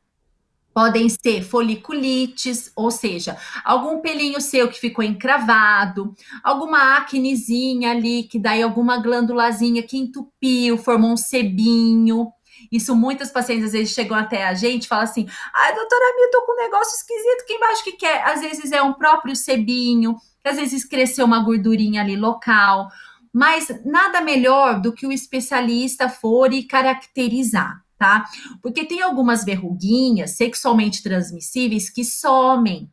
Podem 0.72 1.09
ser 1.09 1.43
foliculites, 1.43 2.70
ou 2.76 2.90
seja, 2.90 3.36
algum 3.64 4.01
pelinho 4.01 4.40
seu 4.40 4.68
que 4.68 4.78
ficou 4.78 5.05
encravado, 5.05 6.14
alguma 6.44 6.98
acnezinha 6.98 7.90
ali, 7.90 8.22
que 8.22 8.39
daí 8.39 8.62
alguma 8.62 8.98
glândulazinha 8.98 9.82
que 9.82 9.98
entupiu, 9.98 10.78
formou 10.78 11.10
um 11.10 11.16
sebinho. 11.16 12.32
Isso 12.70 12.95
muitas 12.95 13.31
pacientes 13.31 13.66
às 13.66 13.73
vezes 13.73 13.95
chegam 13.95 14.16
até 14.16 14.47
a 14.47 14.55
gente 14.55 14.85
e 14.85 14.89
falam 14.89 15.05
assim: 15.05 15.27
ai, 15.55 15.74
doutora 15.74 16.16
Mia, 16.16 16.31
tô 16.31 16.43
com 16.43 16.53
um 16.53 16.65
negócio 16.65 16.97
esquisito 16.97 17.43
aqui 17.43 17.55
embaixo 17.55 17.85
que 17.85 17.93
quer. 17.93 18.23
Às 18.24 18.40
vezes 18.40 18.73
é 18.73 18.82
um 18.82 18.93
próprio 18.93 19.35
sebinho, 19.35 20.16
às 20.45 20.57
vezes 20.57 20.85
cresceu 20.85 21.24
uma 21.24 21.43
gordurinha 21.43 22.03
ali 22.03 22.16
local. 22.16 22.89
Mas 23.32 23.69
nada 23.85 24.20
melhor 24.20 24.81
do 24.81 24.93
que 24.93 25.07
o 25.07 25.12
especialista 25.12 26.09
for 26.09 26.53
e 26.53 26.65
caracterizar, 26.65 27.82
tá? 27.99 28.24
Porque 28.62 28.85
tem 28.85 29.03
algumas 29.03 29.45
verruguinhas 29.45 30.32
sexualmente 30.32 31.03
transmissíveis 31.03 31.90
que 31.90 32.05
somem. 32.05 32.90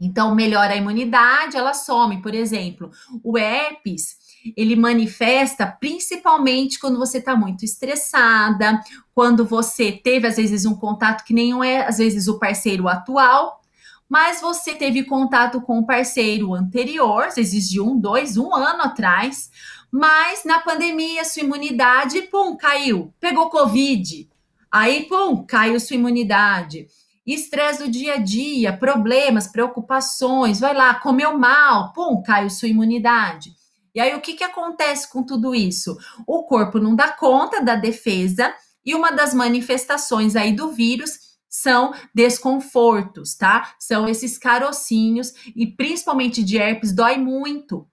Então, 0.00 0.34
melhora 0.34 0.74
a 0.74 0.76
imunidade, 0.76 1.56
ela 1.56 1.74
some. 1.74 2.20
Por 2.20 2.34
exemplo, 2.34 2.90
o 3.24 3.36
herpes 3.36 4.16
ele 4.56 4.76
manifesta 4.76 5.66
principalmente 5.66 6.78
quando 6.78 6.98
você 6.98 7.18
está 7.18 7.34
muito 7.34 7.64
estressada, 7.64 8.80
quando 9.14 9.44
você 9.44 9.92
teve, 9.92 10.26
às 10.26 10.36
vezes, 10.36 10.66
um 10.66 10.74
contato 10.74 11.24
que 11.24 11.32
nem 11.32 11.64
é, 11.64 11.86
às 11.86 11.98
vezes, 11.98 12.28
o 12.28 12.38
parceiro 12.38 12.88
atual, 12.88 13.60
mas 14.08 14.40
você 14.40 14.74
teve 14.74 15.04
contato 15.04 15.60
com 15.60 15.78
o 15.78 15.86
parceiro 15.86 16.54
anterior, 16.54 17.24
às 17.24 17.36
vezes 17.36 17.68
de 17.68 17.80
um, 17.80 17.98
dois, 17.98 18.36
um 18.36 18.54
ano 18.54 18.82
atrás, 18.82 19.50
Mas 19.90 20.44
na 20.44 20.60
pandemia, 20.60 21.24
sua 21.24 21.42
imunidade, 21.42 22.22
pum, 22.22 22.56
caiu. 22.56 23.14
Pegou 23.18 23.48
Covid. 23.48 24.28
Aí, 24.70 25.04
pum, 25.04 25.44
caiu 25.46 25.80
sua 25.80 25.96
imunidade. 25.96 26.86
Estresse 27.26 27.82
do 27.82 27.90
dia 27.90 28.14
a 28.14 28.18
dia, 28.18 28.76
problemas, 28.76 29.48
preocupações, 29.48 30.60
vai 30.60 30.74
lá, 30.74 30.94
comeu 30.94 31.38
mal, 31.38 31.92
pum, 31.92 32.22
caiu 32.22 32.50
sua 32.50 32.68
imunidade. 32.68 33.55
E 33.96 34.00
aí, 34.00 34.14
o 34.14 34.20
que, 34.20 34.34
que 34.34 34.44
acontece 34.44 35.10
com 35.10 35.24
tudo 35.24 35.54
isso? 35.54 35.96
O 36.26 36.44
corpo 36.44 36.78
não 36.78 36.94
dá 36.94 37.10
conta 37.10 37.62
da 37.62 37.74
defesa 37.74 38.54
e 38.84 38.94
uma 38.94 39.10
das 39.10 39.32
manifestações 39.32 40.36
aí 40.36 40.52
do 40.52 40.70
vírus 40.70 41.12
são 41.48 41.94
desconfortos, 42.14 43.34
tá? 43.34 43.74
São 43.80 44.06
esses 44.06 44.36
carocinhos 44.36 45.32
e 45.56 45.66
principalmente 45.66 46.44
de 46.44 46.58
herpes 46.58 46.92
dói 46.92 47.16
muito. 47.16 47.88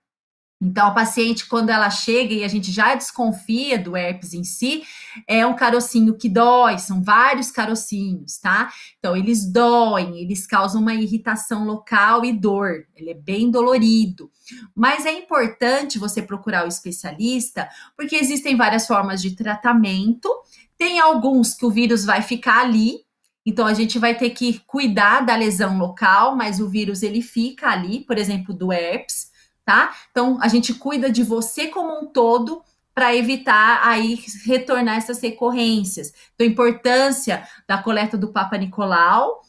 Então, 0.64 0.88
a 0.88 0.92
paciente, 0.92 1.46
quando 1.46 1.70
ela 1.70 1.90
chega 1.90 2.34
e 2.34 2.44
a 2.44 2.48
gente 2.48 2.72
já 2.72 2.96
desconfia 2.96 3.78
do 3.78 3.98
herpes 3.98 4.34
em 4.34 4.46
si, 4.46 4.84
é 5.28 5.46
um 5.46 5.56
carocinho 5.56 6.18
que 6.18 6.30
dói, 6.30 6.78
são 6.78 7.04
vários 7.04 7.52
carocinhos, 7.52 8.38
tá? 8.38 8.72
Então, 8.98 9.16
eles 9.16 9.46
doem, 9.46 10.20
eles 10.20 10.48
causam 10.48 10.82
uma 10.82 10.94
irritação 10.94 11.66
local 11.66 12.24
e 12.24 12.32
dor, 12.32 12.86
ele 12.96 13.10
é 13.10 13.14
bem 13.14 13.52
dolorido. 13.52 14.32
Mas 14.74 15.06
é 15.06 15.12
importante 15.12 16.00
você 16.00 16.22
procurar 16.22 16.64
o 16.64 16.70
especialista, 16.70 17.68
porque 17.98 18.16
existem 18.16 18.56
várias 18.56 18.88
formas 18.88 19.22
de 19.22 19.36
tratamento, 19.36 20.30
tem 20.78 20.98
alguns 20.98 21.54
que 21.54 21.66
o 21.66 21.72
vírus 21.72 22.06
vai 22.06 22.22
ficar 22.22 22.62
ali, 22.62 23.02
então 23.46 23.68
a 23.68 23.74
gente 23.74 24.00
vai 24.00 24.16
ter 24.16 24.30
que 24.30 24.60
cuidar 24.66 25.26
da 25.26 25.36
lesão 25.36 25.78
local, 25.78 26.38
mas 26.38 26.62
o 26.62 26.70
vírus 26.70 27.04
ele 27.04 27.22
fica 27.22 27.68
ali, 27.68 28.00
por 28.00 28.18
exemplo, 28.18 28.54
do 28.54 28.72
herpes, 28.72 29.33
tá? 29.66 29.94
Então 30.12 30.38
a 30.42 30.48
gente 30.48 30.74
cuida 30.74 31.10
de 31.10 31.24
você 31.24 31.68
como 31.68 32.00
um 32.00 32.06
todo 32.06 32.62
para 32.94 33.16
evitar 33.16 33.82
aí 33.84 34.20
retornar 34.46 34.98
essas 34.98 35.20
recorrências. 35.22 36.14
Então, 36.36 36.46
a 36.46 36.50
importância 36.50 37.48
da 37.68 37.78
coleta 37.78 38.16
do 38.16 38.28
Papa 38.28 38.56
Nicolau, 38.56 39.42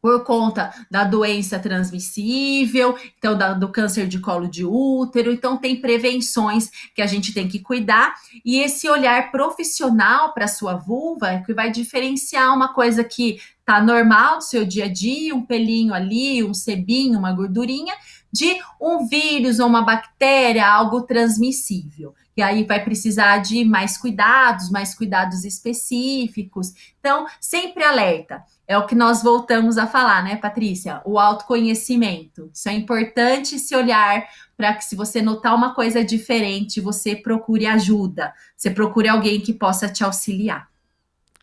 por 0.00 0.22
conta 0.22 0.72
da 0.90 1.02
doença 1.04 1.58
transmissível, 1.58 2.96
então 3.18 3.36
da, 3.36 3.52
do 3.52 3.68
câncer 3.68 4.06
de 4.06 4.20
colo 4.20 4.46
de 4.48 4.64
útero, 4.64 5.32
então 5.32 5.56
tem 5.56 5.80
prevenções 5.80 6.70
que 6.94 7.02
a 7.02 7.06
gente 7.06 7.32
tem 7.34 7.48
que 7.48 7.58
cuidar 7.58 8.14
e 8.44 8.60
esse 8.60 8.88
olhar 8.88 9.30
profissional 9.32 10.32
para 10.32 10.46
sua 10.46 10.74
vulva 10.74 11.32
é 11.32 11.40
que 11.40 11.52
vai 11.52 11.70
diferenciar 11.70 12.54
uma 12.54 12.72
coisa 12.72 13.02
que 13.02 13.40
tá 13.64 13.82
normal 13.82 14.38
do 14.38 14.44
seu 14.44 14.64
dia 14.64 14.84
a 14.84 14.88
dia, 14.88 15.34
um 15.34 15.44
pelinho 15.44 15.92
ali, 15.92 16.42
um 16.42 16.54
sebinho, 16.54 17.18
uma 17.18 17.32
gordurinha, 17.32 17.94
de 18.32 18.58
um 18.80 19.06
vírus 19.06 19.58
ou 19.58 19.66
uma 19.66 19.82
bactéria, 19.82 20.66
algo 20.66 21.02
transmissível. 21.02 22.14
E 22.36 22.42
aí 22.42 22.64
vai 22.64 22.82
precisar 22.84 23.38
de 23.38 23.64
mais 23.64 23.98
cuidados, 23.98 24.70
mais 24.70 24.94
cuidados 24.94 25.44
específicos. 25.44 26.72
Então, 27.00 27.26
sempre 27.40 27.82
alerta 27.82 28.44
é 28.68 28.76
o 28.76 28.86
que 28.86 28.94
nós 28.94 29.22
voltamos 29.22 29.78
a 29.78 29.86
falar, 29.86 30.22
né, 30.22 30.36
Patrícia? 30.36 31.00
O 31.04 31.18
autoconhecimento. 31.18 32.50
Isso 32.52 32.68
é 32.68 32.74
importante 32.74 33.58
se 33.58 33.74
olhar 33.74 34.28
para 34.56 34.74
que, 34.74 34.84
se 34.84 34.94
você 34.94 35.22
notar 35.22 35.54
uma 35.54 35.74
coisa 35.74 36.04
diferente, 36.04 36.80
você 36.80 37.16
procure 37.16 37.66
ajuda, 37.66 38.32
você 38.56 38.70
procure 38.70 39.08
alguém 39.08 39.40
que 39.40 39.54
possa 39.54 39.88
te 39.88 40.04
auxiliar. 40.04 40.68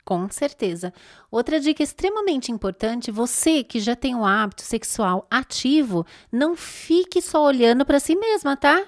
Com 0.06 0.30
certeza. 0.30 0.94
Outra 1.32 1.60
dica 1.60 1.82
extremamente 1.82 2.52
importante: 2.52 3.10
você 3.10 3.64
que 3.64 3.80
já 3.80 3.96
tem 3.96 4.14
um 4.14 4.24
hábito 4.24 4.62
sexual 4.62 5.26
ativo, 5.32 6.06
não 6.32 6.56
fique 6.56 7.20
só 7.22 7.44
olhando 7.44 7.84
para 7.84 8.00
si 8.00 8.16
mesma, 8.16 8.56
tá? 8.56 8.86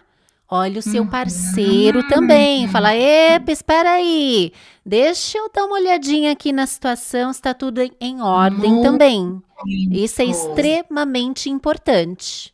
Olha 0.49 0.80
o 0.80 0.81
seu 0.81 1.03
uhum. 1.03 1.10
parceiro 1.10 2.07
também. 2.07 2.69
Fala, 2.69 2.95
epa, 2.95 3.52
espera 3.52 3.94
aí. 3.94 4.53
Deixa 4.85 5.38
eu 5.38 5.52
dar 5.53 5.65
uma 5.65 5.76
olhadinha 5.76 6.31
aqui 6.31 6.53
na 6.53 6.65
situação, 6.65 7.31
está 7.31 7.53
tudo 7.53 7.81
em 7.99 8.22
ordem 8.22 8.72
Muito 8.72 8.84
também. 8.84 9.44
Isso 9.91 10.22
é 10.22 10.26
extremamente 10.26 11.49
importante. 11.49 12.53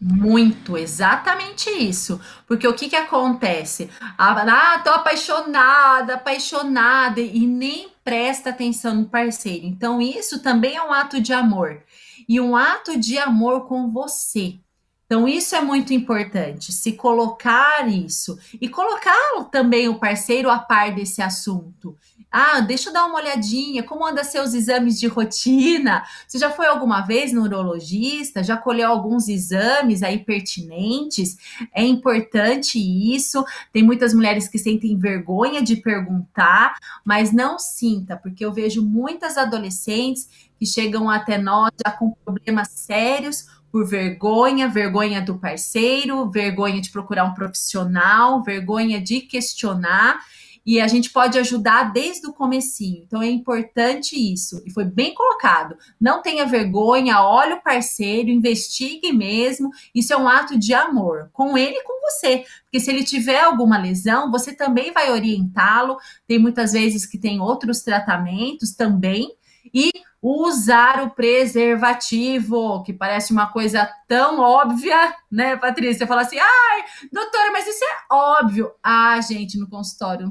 Muito, 0.00 0.78
exatamente 0.78 1.68
isso. 1.68 2.20
Porque 2.46 2.66
o 2.66 2.74
que 2.74 2.88
que 2.88 2.96
acontece? 2.96 3.90
Ah, 4.16 4.80
tô 4.82 4.90
apaixonada, 4.90 6.14
apaixonada 6.14 7.20
e 7.20 7.46
nem 7.46 7.93
presta 8.04 8.50
atenção 8.50 8.94
no 8.94 9.06
parceiro. 9.06 9.66
Então, 9.66 10.00
isso 10.00 10.42
também 10.42 10.76
é 10.76 10.82
um 10.82 10.92
ato 10.92 11.20
de 11.20 11.32
amor. 11.32 11.82
E 12.28 12.40
um 12.40 12.54
ato 12.54 12.98
de 12.98 13.18
amor 13.18 13.66
com 13.66 13.90
você. 13.90 14.58
Então, 15.06 15.26
isso 15.26 15.54
é 15.54 15.60
muito 15.60 15.92
importante, 15.92 16.72
se 16.72 16.92
colocar 16.92 17.86
isso 17.88 18.38
e 18.60 18.68
colocar 18.68 19.14
também 19.50 19.88
o 19.88 19.98
parceiro 19.98 20.50
a 20.50 20.58
par 20.58 20.94
desse 20.94 21.20
assunto. 21.20 21.96
Ah, 22.36 22.60
deixa 22.60 22.88
eu 22.88 22.92
dar 22.92 23.06
uma 23.06 23.20
olhadinha, 23.20 23.84
como 23.84 24.04
anda 24.04 24.24
seus 24.24 24.54
exames 24.54 24.98
de 24.98 25.06
rotina? 25.06 26.02
Você 26.26 26.36
já 26.36 26.50
foi 26.50 26.66
alguma 26.66 27.02
vez 27.02 27.32
no 27.32 27.42
urologista? 27.42 28.42
Já 28.42 28.56
colheu 28.56 28.90
alguns 28.90 29.28
exames 29.28 30.02
aí 30.02 30.18
pertinentes? 30.18 31.36
É 31.72 31.84
importante 31.84 32.76
isso. 32.76 33.44
Tem 33.72 33.84
muitas 33.84 34.12
mulheres 34.12 34.48
que 34.48 34.58
sentem 34.58 34.98
vergonha 34.98 35.62
de 35.62 35.76
perguntar, 35.76 36.74
mas 37.04 37.32
não 37.32 37.56
sinta, 37.56 38.16
porque 38.16 38.44
eu 38.44 38.52
vejo 38.52 38.82
muitas 38.82 39.38
adolescentes 39.38 40.28
que 40.58 40.66
chegam 40.66 41.08
até 41.08 41.38
nós 41.38 41.70
já 41.86 41.92
com 41.92 42.10
problemas 42.24 42.66
sérios 42.70 43.46
por 43.70 43.86
vergonha, 43.86 44.68
vergonha 44.68 45.22
do 45.22 45.38
parceiro, 45.38 46.28
vergonha 46.28 46.80
de 46.80 46.90
procurar 46.90 47.22
um 47.26 47.34
profissional, 47.34 48.42
vergonha 48.42 49.00
de 49.00 49.20
questionar, 49.20 50.18
e 50.66 50.80
a 50.80 50.88
gente 50.88 51.10
pode 51.10 51.38
ajudar 51.38 51.92
desde 51.92 52.26
o 52.26 52.32
comecinho. 52.32 53.02
Então 53.06 53.22
é 53.22 53.28
importante 53.28 54.16
isso. 54.16 54.62
E 54.66 54.70
foi 54.70 54.84
bem 54.84 55.12
colocado. 55.14 55.76
Não 56.00 56.22
tenha 56.22 56.46
vergonha, 56.46 57.20
olhe 57.20 57.54
o 57.54 57.62
parceiro, 57.62 58.30
investigue 58.30 59.12
mesmo. 59.12 59.70
Isso 59.94 60.12
é 60.12 60.16
um 60.16 60.28
ato 60.28 60.58
de 60.58 60.72
amor 60.72 61.28
com 61.32 61.56
ele 61.58 61.76
e 61.76 61.82
com 61.82 62.00
você. 62.00 62.44
Porque 62.64 62.80
se 62.80 62.90
ele 62.90 63.04
tiver 63.04 63.40
alguma 63.40 63.76
lesão, 63.76 64.30
você 64.30 64.52
também 64.54 64.92
vai 64.92 65.10
orientá-lo. 65.10 65.98
Tem 66.26 66.38
muitas 66.38 66.72
vezes 66.72 67.04
que 67.04 67.18
tem 67.18 67.40
outros 67.40 67.82
tratamentos 67.82 68.74
também. 68.74 69.34
E 69.72 69.90
usar 70.22 71.02
o 71.02 71.10
preservativo, 71.10 72.82
que 72.82 72.94
parece 72.94 73.30
uma 73.30 73.46
coisa 73.48 73.90
tão 74.08 74.40
óbvia, 74.40 75.14
né, 75.30 75.54
Patrícia? 75.56 76.06
Fala 76.06 76.22
assim, 76.22 76.38
ai, 76.38 76.84
doutora, 77.12 77.52
mas 77.52 77.66
isso 77.66 77.84
é 77.84 78.14
óbvio. 78.14 78.72
Ah, 78.82 79.20
gente, 79.20 79.58
no 79.58 79.68
consultório, 79.68 80.30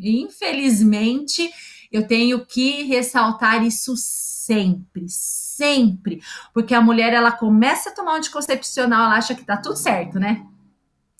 infelizmente, 0.00 1.50
eu 1.90 2.06
tenho 2.06 2.44
que 2.44 2.82
ressaltar 2.82 3.64
isso 3.64 3.94
sempre, 3.96 5.06
sempre, 5.08 6.20
porque 6.52 6.74
a 6.74 6.80
mulher 6.80 7.12
ela 7.12 7.32
começa 7.32 7.90
a 7.90 7.92
tomar 7.94 8.12
um 8.14 8.16
anticoncepcional, 8.16 9.06
ela 9.06 9.16
acha 9.16 9.34
que 9.34 9.44
tá 9.44 9.56
tudo 9.56 9.76
certo, 9.76 10.18
né? 10.18 10.44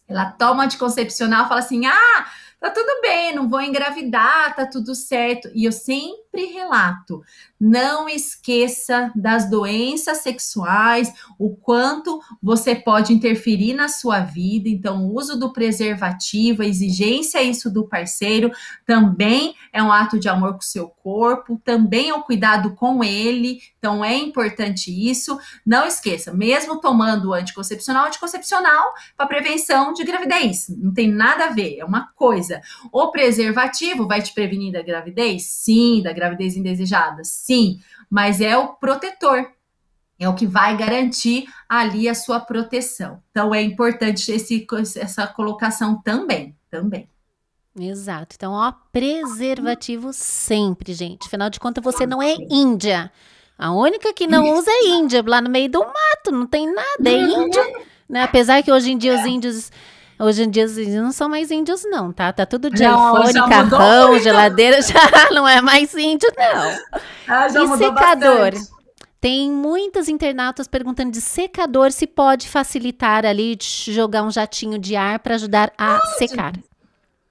Ela 0.06 0.31
toma 0.32 0.64
anticoncepcional, 0.64 1.48
fala 1.48 1.60
assim: 1.60 1.86
"Ah, 1.86 2.26
tá 2.60 2.70
tudo 2.70 3.01
bem, 3.01 3.35
não 3.35 3.48
vou 3.48 3.60
engravidar, 3.60 4.55
tá 4.55 4.66
tudo 4.66 4.94
certo". 4.94 5.51
E 5.55 5.64
eu 5.64 5.72
sempre 5.72 6.47
relato: 6.47 7.22
não 7.64 8.06
esqueça 8.06 9.10
das 9.16 9.48
doenças 9.48 10.18
sexuais, 10.18 11.10
o 11.38 11.56
quanto 11.56 12.20
você 12.42 12.74
pode 12.74 13.14
interferir 13.14 13.72
na 13.72 13.88
sua 13.88 14.20
vida. 14.20 14.68
Então, 14.68 15.06
o 15.06 15.14
uso 15.14 15.40
do 15.40 15.50
preservativo, 15.50 16.60
a 16.60 16.66
exigência 16.66 17.42
isso 17.42 17.72
do 17.72 17.88
parceiro, 17.88 18.50
também 18.84 19.54
é 19.72 19.82
um 19.82 19.90
ato 19.90 20.18
de 20.18 20.28
amor 20.28 20.52
com 20.52 20.58
o 20.58 20.62
seu 20.62 20.88
corpo, 20.88 21.58
também 21.64 22.10
é 22.10 22.14
um 22.14 22.20
cuidado 22.20 22.74
com 22.74 23.02
ele. 23.02 23.60
Então, 23.78 24.04
é 24.04 24.14
importante 24.14 24.90
isso. 24.90 25.38
Não 25.64 25.86
esqueça, 25.86 26.34
mesmo 26.34 26.82
tomando 26.82 27.32
anticoncepcional, 27.32 28.08
anticoncepcional 28.08 28.92
para 29.16 29.26
prevenção 29.26 29.94
de 29.94 30.04
gravidez. 30.04 30.66
Não 30.68 30.92
tem 30.92 31.10
nada 31.10 31.46
a 31.46 31.50
ver, 31.50 31.78
é 31.78 31.84
uma 31.84 32.08
coisa. 32.14 32.60
O 32.92 33.10
preservativo 33.10 34.06
vai 34.06 34.20
te 34.20 34.34
prevenir 34.34 34.70
da 34.70 34.82
gravidez? 34.82 35.44
Sim, 35.44 36.02
da 36.02 36.12
gravidez 36.12 36.58
indesejada. 36.58 37.24
Sim 37.24 37.53
sim, 37.55 37.81
mas 38.10 38.40
é 38.40 38.56
o 38.56 38.68
protetor, 38.74 39.51
é 40.18 40.28
o 40.28 40.35
que 40.35 40.47
vai 40.47 40.76
garantir 40.76 41.47
ali 41.68 42.09
a 42.09 42.14
sua 42.14 42.40
proteção. 42.40 43.22
Então 43.31 43.55
é 43.55 43.62
importante 43.62 44.31
esse, 44.31 44.66
essa 44.97 45.26
colocação 45.26 46.01
também, 46.02 46.56
também. 46.70 47.09
Exato. 47.78 48.36
Então, 48.36 48.52
ó, 48.52 48.72
preservativo 48.93 50.12
sempre, 50.12 50.93
gente. 50.93 51.26
Afinal 51.26 51.51
de 51.51 51.59
contas, 51.59 51.82
você 51.82 52.06
não 52.06 52.22
é 52.22 52.36
Índia. 52.48 53.10
A 53.59 53.72
única 53.72 54.12
que 54.12 54.26
não 54.26 54.52
usa 54.55 54.70
é 54.70 54.89
Índia, 54.89 55.24
lá 55.26 55.40
no 55.40 55.51
meio 55.51 55.68
do 55.68 55.81
mato, 55.81 56.31
não 56.31 56.47
tem 56.47 56.72
nada, 56.72 57.09
é 57.09 57.12
índio. 57.12 57.62
Né? 58.09 58.22
Apesar 58.22 58.62
que 58.62 58.70
hoje 58.70 58.93
em 58.93 58.98
dia 58.98 59.14
os 59.14 59.24
índios 59.24 59.72
Hoje 60.18 60.44
em 60.44 60.50
dia 60.50 60.64
os 60.64 60.78
índios 60.78 61.02
não 61.02 61.12
são 61.12 61.28
mais 61.28 61.50
índios, 61.50 61.82
não, 61.84 62.12
tá? 62.12 62.32
Tá 62.32 62.46
tudo 62.46 62.70
de 62.70 62.82
não, 62.82 63.20
iPhone, 63.20 63.48
carrão, 63.48 64.18
geladeira, 64.18 64.80
já 64.82 65.30
não 65.32 65.46
é 65.46 65.60
mais 65.60 65.92
índio, 65.94 66.30
não. 66.36 67.00
Ah, 67.26 67.48
já 67.48 67.64
e 67.64 67.68
secador. 67.76 68.52
Bastante. 68.52 68.74
Tem 69.20 69.50
muitas 69.50 70.08
internautas 70.08 70.68
perguntando 70.68 71.10
de 71.10 71.20
secador 71.20 71.90
se 71.90 72.06
pode 72.06 72.46
facilitar 72.46 73.24
ali 73.24 73.56
jogar 73.90 74.22
um 74.22 74.30
jatinho 74.30 74.78
de 74.78 74.96
ar 74.96 75.18
para 75.18 75.36
ajudar 75.36 75.72
a 75.78 75.94
pode. 75.94 76.18
secar. 76.18 76.52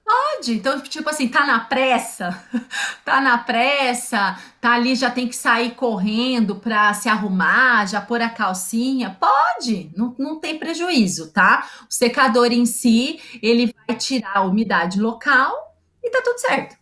Pode. 0.04 0.52
Então, 0.52 0.80
tipo 0.82 1.08
assim, 1.08 1.28
tá 1.28 1.46
na 1.46 1.60
pressa, 1.60 2.44
tá 3.04 3.20
na 3.22 3.38
pressa, 3.38 4.38
tá 4.60 4.74
ali, 4.74 4.94
já 4.94 5.10
tem 5.10 5.26
que 5.26 5.34
sair 5.34 5.74
correndo 5.74 6.56
para 6.56 6.92
se 6.92 7.08
arrumar, 7.08 7.86
já 7.86 8.00
pôr 8.02 8.20
a 8.20 8.28
calcinha. 8.28 9.16
Pode, 9.18 9.90
não, 9.96 10.14
não 10.18 10.38
tem 10.38 10.58
prejuízo, 10.58 11.32
tá? 11.32 11.66
O 11.90 11.94
secador 11.94 12.52
em 12.52 12.66
si, 12.66 13.18
ele 13.42 13.74
vai 13.86 13.96
tirar 13.96 14.36
a 14.36 14.42
umidade 14.42 15.00
local 15.00 15.74
e 16.02 16.10
tá 16.10 16.20
tudo 16.22 16.38
certo. 16.38 16.76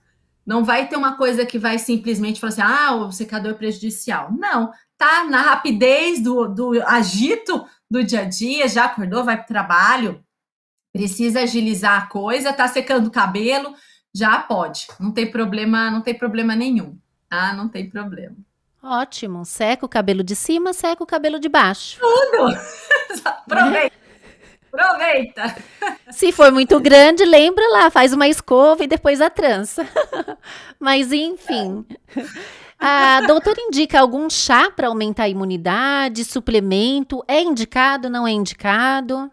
Não 0.44 0.64
vai 0.64 0.88
ter 0.88 0.96
uma 0.96 1.16
coisa 1.16 1.46
que 1.46 1.58
vai 1.58 1.78
simplesmente 1.78 2.40
falar 2.40 2.52
assim, 2.52 2.62
ah, 2.62 2.94
o 2.96 3.12
secador 3.12 3.52
é 3.52 3.54
prejudicial. 3.54 4.32
Não, 4.32 4.72
tá 4.98 5.24
na 5.24 5.42
rapidez 5.42 6.20
do, 6.20 6.48
do 6.48 6.82
agito 6.82 7.64
do 7.88 8.02
dia 8.02 8.22
a 8.22 8.24
dia, 8.24 8.66
já 8.68 8.86
acordou, 8.86 9.22
vai 9.22 9.36
para 9.36 9.44
o 9.44 9.48
trabalho, 9.48 10.21
precisa 10.92 11.40
agilizar 11.40 12.02
a 12.02 12.06
coisa, 12.06 12.52
tá 12.52 12.68
secando 12.68 13.06
o 13.06 13.10
cabelo, 13.10 13.74
já 14.14 14.38
pode. 14.38 14.86
Não 15.00 15.10
tem 15.10 15.30
problema, 15.30 15.90
não 15.90 16.02
tem 16.02 16.14
problema 16.14 16.54
nenhum, 16.54 16.98
tá? 17.28 17.52
Não 17.54 17.68
tem 17.68 17.88
problema. 17.88 18.36
Ótimo. 18.82 19.44
Seca 19.44 19.86
o 19.86 19.88
cabelo 19.88 20.24
de 20.24 20.34
cima, 20.34 20.72
seca 20.72 21.02
o 21.02 21.06
cabelo 21.06 21.38
de 21.38 21.48
baixo. 21.48 21.98
Tudo! 22.00 22.56
Aproveita. 23.24 24.02
Aproveita! 24.72 25.56
Se 26.10 26.32
for 26.32 26.50
muito 26.50 26.80
grande, 26.80 27.24
lembra 27.24 27.66
lá, 27.68 27.90
faz 27.90 28.12
uma 28.12 28.26
escova 28.26 28.82
e 28.82 28.88
depois 28.88 29.20
a 29.20 29.30
trança. 29.30 29.86
Mas 30.80 31.12
enfim. 31.12 31.84
A 32.78 33.20
doutora 33.26 33.60
indica 33.60 34.00
algum 34.00 34.28
chá 34.28 34.70
para 34.70 34.88
aumentar 34.88 35.24
a 35.24 35.28
imunidade, 35.28 36.24
suplemento? 36.24 37.22
É 37.28 37.40
indicado, 37.40 38.10
não 38.10 38.26
é 38.26 38.32
indicado? 38.32 39.30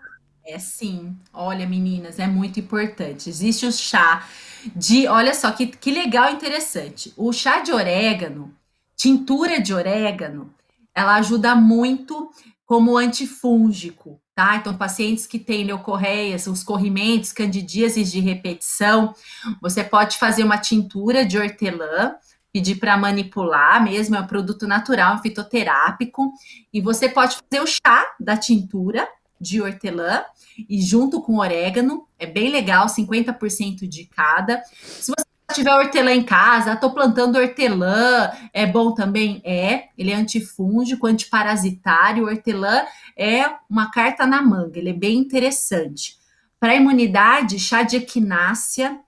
É 0.52 0.58
sim. 0.58 1.16
Olha, 1.32 1.68
meninas, 1.68 2.18
é 2.18 2.26
muito 2.26 2.60
importante. 2.60 3.30
Existe 3.30 3.66
o 3.66 3.72
chá 3.72 4.28
de. 4.76 5.08
Olha 5.08 5.34
só 5.34 5.52
que, 5.52 5.68
que 5.68 5.92
legal 5.92 6.30
e 6.30 6.34
interessante. 6.34 7.14
O 7.16 7.32
chá 7.32 7.60
de 7.60 7.72
orégano, 7.72 8.54
tintura 8.96 9.62
de 9.62 9.74
orégano, 9.74 10.54
ela 10.94 11.16
ajuda 11.16 11.56
muito 11.56 12.32
como 12.66 12.98
antifúngico 12.98 14.20
tá? 14.40 14.56
Então, 14.56 14.74
pacientes 14.74 15.28
que 15.28 15.38
têm 15.38 15.66
leucorreias, 15.66 16.48
os 16.48 16.64
corrimentos, 16.64 17.34
candidíases 17.34 18.10
de 18.10 18.22
repetição, 18.22 19.14
você 19.62 19.84
pode 19.84 20.18
fazer 20.18 20.46
uma 20.46 20.58
tintura 20.58 21.26
de 21.26 21.38
hortelã, 21.38 22.16
pedir 22.54 22.76
para 22.76 22.96
manipular 22.96 23.84
mesmo, 23.84 24.16
é 24.16 24.22
um 24.22 24.28
produto 24.28 24.66
natural, 24.66 25.16
um 25.16 25.22
fitoterápico, 25.22 26.32
e 26.72 26.80
você 26.80 27.10
pode 27.10 27.36
fazer 27.36 27.62
o 27.62 27.68
chá 27.68 28.16
da 28.18 28.38
tintura 28.38 29.06
de 29.40 29.62
hortelã 29.62 30.24
e 30.68 30.82
junto 30.82 31.22
com 31.22 31.38
orégano, 31.38 32.08
é 32.18 32.26
bem 32.26 32.50
legal, 32.52 32.88
50% 32.88 33.88
de 33.88 34.06
cada. 34.06 34.62
Se 34.82 35.12
você 35.12 35.54
tiver 35.54 35.74
hortelã 35.74 36.12
em 36.12 36.24
casa, 36.24 36.76
tô 36.76 36.92
plantando 36.92 37.38
hortelã, 37.38 38.32
é 38.54 38.66
bom 38.66 38.94
também? 38.94 39.42
É, 39.44 39.86
ele 39.98 40.12
é 40.12 40.16
antifúngico, 40.16 41.08
antiparasitário, 41.08 42.26
hortelã 42.26 42.84
é 43.18 43.46
uma 43.70 43.92
carta 43.92 44.26
na 44.26 44.42
manga, 44.42 44.80
ele 44.80 44.90
é 44.90 44.94
bem 44.94 45.18
interessante. 45.18 46.18
Para 46.60 46.76
imunidade, 46.76 47.60
chá 47.60 47.84
de 47.84 47.98
equinácea, 47.98 49.00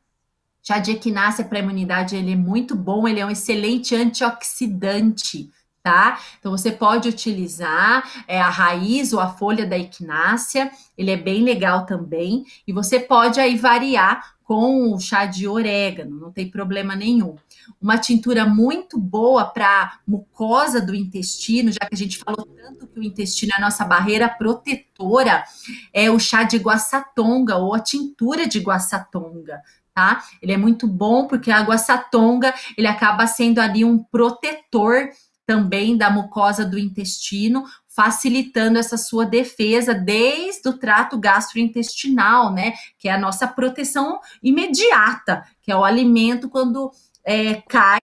chá 0.61 0.79
de 0.79 0.91
equinácea 0.91 1.45
para 1.45 1.59
imunidade, 1.59 2.15
ele 2.15 2.33
é 2.33 2.35
muito 2.35 2.75
bom, 2.75 3.07
ele 3.07 3.19
é 3.19 3.25
um 3.25 3.29
excelente 3.29 3.95
antioxidante, 3.95 5.49
tá? 5.83 6.19
Então 6.39 6.51
você 6.51 6.71
pode 6.71 7.09
utilizar 7.09 8.09
é, 8.27 8.39
a 8.39 8.49
raiz 8.49 9.13
ou 9.13 9.19
a 9.19 9.29
folha 9.29 9.65
da 9.65 9.77
equinácea, 9.77 10.71
ele 10.97 11.11
é 11.11 11.17
bem 11.17 11.43
legal 11.43 11.85
também, 11.85 12.45
e 12.67 12.71
você 12.71 12.99
pode 12.99 13.39
aí 13.39 13.57
variar 13.57 14.35
com 14.43 14.93
o 14.93 14.99
chá 14.99 15.25
de 15.25 15.47
orégano, 15.47 16.19
não 16.19 16.31
tem 16.31 16.49
problema 16.49 16.93
nenhum. 16.93 17.35
Uma 17.81 17.97
tintura 17.97 18.45
muito 18.45 18.99
boa 18.99 19.45
para 19.45 19.99
mucosa 20.05 20.81
do 20.81 20.93
intestino, 20.93 21.71
já 21.71 21.79
que 21.79 21.93
a 21.93 21.97
gente 21.97 22.17
falou 22.17 22.45
tanto 22.45 22.85
que 22.85 22.99
o 22.99 23.03
intestino 23.03 23.53
é 23.53 23.57
a 23.57 23.61
nossa 23.61 23.85
barreira 23.85 24.27
protetora, 24.27 25.45
é 25.93 26.11
o 26.11 26.19
chá 26.19 26.43
de 26.43 26.57
guaçatonga 26.57 27.55
ou 27.55 27.73
a 27.73 27.79
tintura 27.79 28.45
de 28.45 28.59
guaçatonga. 28.59 29.61
Tá? 29.93 30.21
Ele 30.41 30.51
é 30.51 30.57
muito 30.57 30.85
bom 30.85 31.27
porque 31.27 31.49
a 31.49 31.61
guaçatonga 31.61 32.53
ele 32.77 32.87
acaba 32.87 33.27
sendo 33.27 33.59
ali 33.59 33.85
um 33.85 33.99
protetor 33.99 35.09
também 35.51 35.97
da 35.97 36.09
mucosa 36.09 36.63
do 36.63 36.79
intestino, 36.79 37.65
facilitando 37.93 38.79
essa 38.79 38.95
sua 38.95 39.25
defesa 39.25 39.93
desde 39.93 40.69
o 40.69 40.77
trato 40.77 41.19
gastrointestinal, 41.19 42.53
né? 42.53 42.71
Que 42.97 43.09
é 43.09 43.11
a 43.11 43.19
nossa 43.19 43.45
proteção 43.45 44.21
imediata, 44.41 45.43
que 45.61 45.69
é 45.69 45.75
o 45.75 45.83
alimento 45.83 46.49
quando 46.49 46.89
é, 47.25 47.55
cai 47.67 47.99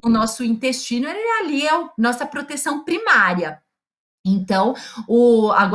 no 0.00 0.08
nosso 0.08 0.44
intestino, 0.44 1.08
ele 1.08 1.40
ali 1.40 1.66
é 1.66 1.74
a 1.74 1.90
nossa 1.98 2.24
proteção 2.24 2.84
primária. 2.84 3.60
Então, 4.24 4.72
o, 5.08 5.50
a 5.50 5.68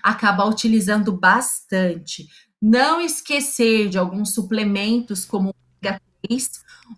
acaba 0.00 0.46
utilizando 0.46 1.12
bastante. 1.12 2.28
Não 2.62 3.00
esquecer 3.00 3.88
de 3.88 3.98
alguns 3.98 4.32
suplementos 4.32 5.24
como 5.24 5.48
o 5.48 5.54
ômega 5.82 6.00
3. 6.22 6.50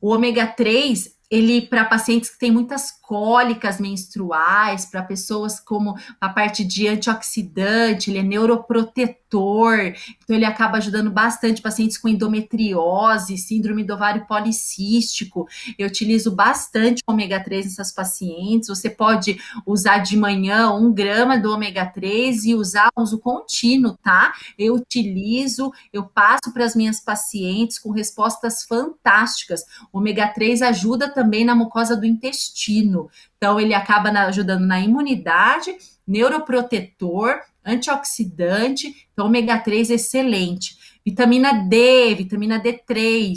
O 0.03 0.09
ômega 0.11 0.47
3 0.47 1.17
ele 1.33 1.63
para 1.63 1.87
pacientes 1.87 2.29
que 2.29 2.39
têm 2.39 2.51
muitas 2.51 2.91
cólicas 2.91 3.81
menstruais, 3.81 4.85
para 4.85 5.03
pessoas 5.03 5.59
como 5.59 5.97
a 6.21 6.29
parte 6.29 6.63
de 6.63 6.87
antioxidante, 6.87 8.11
ele 8.11 8.19
é 8.19 8.23
neuroprotetor, 8.23 9.95
então 10.23 10.37
ele 10.37 10.45
acaba 10.45 10.77
ajudando 10.77 11.11
bastante 11.11 11.63
pacientes 11.63 11.97
com 11.97 12.07
endometriose, 12.07 13.39
síndrome 13.39 13.83
do 13.83 13.95
ovário 13.95 14.27
policístico. 14.27 15.49
Eu 15.79 15.89
utilizo 15.89 16.31
bastante 16.31 17.03
ômega 17.07 17.43
3 17.43 17.65
nessas 17.65 17.91
pacientes. 17.93 18.69
Você 18.69 18.91
pode 18.91 19.39
usar 19.65 19.99
de 19.99 20.19
manhã 20.19 20.71
um 20.71 20.93
grama 20.93 21.39
do 21.39 21.51
ômega 21.51 21.87
3 21.87 22.45
e 22.45 22.55
usar 22.55 22.91
uso 22.95 23.19
contínuo, 23.19 23.97
tá? 24.03 24.35
Eu 24.59 24.75
utilizo, 24.75 25.73
eu 25.91 26.05
passo 26.05 26.53
para 26.53 26.67
as 26.67 26.77
minhas 26.77 27.01
pacientes 27.01 27.79
com 27.79 27.91
respostas 27.91 28.65
fantásticas. 28.65 29.65
O 29.91 29.99
ômega 29.99 30.29
3 30.29 30.61
ajuda 30.61 31.09
também 31.09 31.22
na 31.45 31.55
mucosa 31.55 31.97
do 31.97 32.07
intestino. 32.07 33.09
Então, 33.37 33.59
ele 33.59 33.75
acaba 33.75 34.11
na, 34.11 34.27
ajudando 34.27 34.67
na 34.67 34.81
imunidade, 34.81 35.75
neuroprotetor, 36.07 37.41
antioxidante. 37.65 39.07
Então, 39.13 39.27
ômega 39.27 39.59
3 39.59 39.91
excelente. 39.91 40.77
Vitamina 41.05 41.53
D, 41.53 42.15
vitamina 42.15 42.61
D3, 42.61 43.35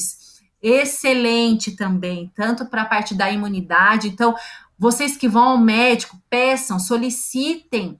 excelente 0.62 1.76
também, 1.76 2.32
tanto 2.36 2.66
para 2.66 2.84
a 2.84 2.86
parte 2.86 3.14
da 3.14 3.32
imunidade. 3.32 4.08
Então, 4.08 4.36
vocês 4.78 5.16
que 5.16 5.28
vão 5.28 5.50
ao 5.50 5.58
médico, 5.58 6.20
peçam, 6.30 6.80
solicitem 6.80 8.00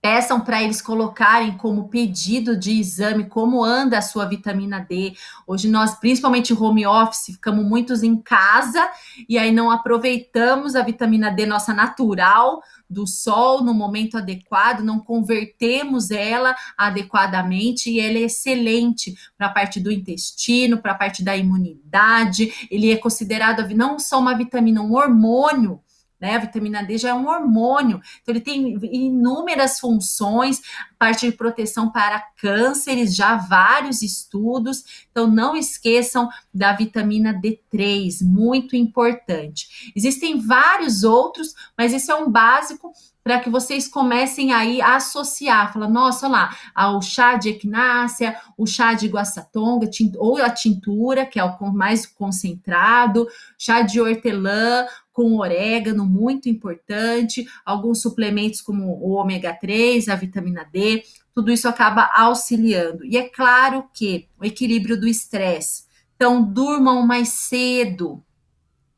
peçam 0.00 0.40
para 0.40 0.62
eles 0.62 0.80
colocarem 0.80 1.56
como 1.56 1.88
pedido 1.88 2.56
de 2.56 2.72
exame 2.78 3.24
como 3.24 3.62
anda 3.62 3.98
a 3.98 4.02
sua 4.02 4.24
vitamina 4.24 4.80
D. 4.80 5.12
Hoje 5.46 5.68
nós, 5.68 5.94
principalmente 5.94 6.54
home 6.54 6.86
office, 6.86 7.26
ficamos 7.26 7.64
muitos 7.64 8.02
em 8.02 8.16
casa 8.16 8.90
e 9.28 9.36
aí 9.36 9.52
não 9.52 9.70
aproveitamos 9.70 10.74
a 10.74 10.82
vitamina 10.82 11.30
D 11.30 11.44
nossa 11.44 11.74
natural 11.74 12.62
do 12.88 13.06
sol 13.06 13.62
no 13.62 13.72
momento 13.72 14.18
adequado, 14.18 14.80
não 14.80 14.98
convertemos 14.98 16.10
ela 16.10 16.56
adequadamente 16.76 17.90
e 17.90 18.00
ela 18.00 18.18
é 18.18 18.22
excelente 18.22 19.14
para 19.38 19.46
a 19.46 19.50
parte 19.50 19.78
do 19.78 19.92
intestino, 19.92 20.78
para 20.78 20.92
a 20.92 20.96
parte 20.96 21.22
da 21.22 21.36
imunidade. 21.36 22.52
Ele 22.70 22.90
é 22.90 22.96
considerado 22.96 23.68
não 23.76 23.98
só 23.98 24.18
uma 24.18 24.36
vitamina, 24.36 24.82
um 24.82 24.94
hormônio 24.94 25.80
né? 26.20 26.36
A 26.36 26.38
vitamina 26.38 26.82
D 26.82 26.98
já 26.98 27.10
é 27.10 27.14
um 27.14 27.28
hormônio, 27.28 28.00
então 28.20 28.34
ele 28.34 28.40
tem 28.40 28.78
inúmeras 28.92 29.80
funções, 29.80 30.60
parte 30.98 31.30
de 31.30 31.36
proteção 31.36 31.90
para 31.90 32.20
cânceres, 32.36 33.14
já 33.14 33.36
vários 33.36 34.02
estudos. 34.02 35.06
Então 35.10 35.26
não 35.26 35.56
esqueçam 35.56 36.28
da 36.52 36.72
vitamina 36.72 37.32
D3, 37.32 38.22
muito 38.22 38.76
importante. 38.76 39.92
Existem 39.96 40.40
vários 40.40 41.04
outros, 41.04 41.54
mas 41.76 41.92
esse 41.92 42.10
é 42.10 42.14
um 42.14 42.30
básico 42.30 42.92
para 43.22 43.38
que 43.38 43.50
vocês 43.50 43.86
comecem 43.86 44.52
aí 44.52 44.80
a 44.80 44.96
associar, 44.96 45.72
fala, 45.72 45.88
nossa, 45.88 46.26
olha 46.26 46.50
lá, 46.74 46.96
o 46.96 47.02
chá 47.02 47.36
de 47.36 47.50
equinácea, 47.50 48.36
o 48.56 48.66
chá 48.66 48.94
de 48.94 49.08
guaçatonga, 49.08 49.88
ou 50.16 50.36
a 50.42 50.50
tintura, 50.50 51.26
que 51.26 51.38
é 51.38 51.44
o 51.44 51.72
mais 51.72 52.06
concentrado, 52.06 53.28
chá 53.58 53.82
de 53.82 54.00
hortelã, 54.00 54.86
com 55.12 55.36
orégano, 55.36 56.06
muito 56.06 56.48
importante, 56.48 57.46
alguns 57.64 58.00
suplementos 58.00 58.62
como 58.62 58.84
o 58.84 59.10
ômega 59.10 59.52
3, 59.52 60.08
a 60.08 60.14
vitamina 60.14 60.64
D, 60.64 61.02
tudo 61.34 61.52
isso 61.52 61.68
acaba 61.68 62.10
auxiliando. 62.14 63.04
E 63.04 63.18
é 63.18 63.28
claro 63.28 63.84
que 63.92 64.28
o 64.40 64.44
equilíbrio 64.44 64.98
do 64.98 65.06
estresse. 65.06 65.84
Então, 66.16 66.42
durmam 66.42 67.06
mais 67.06 67.28
cedo, 67.30 68.22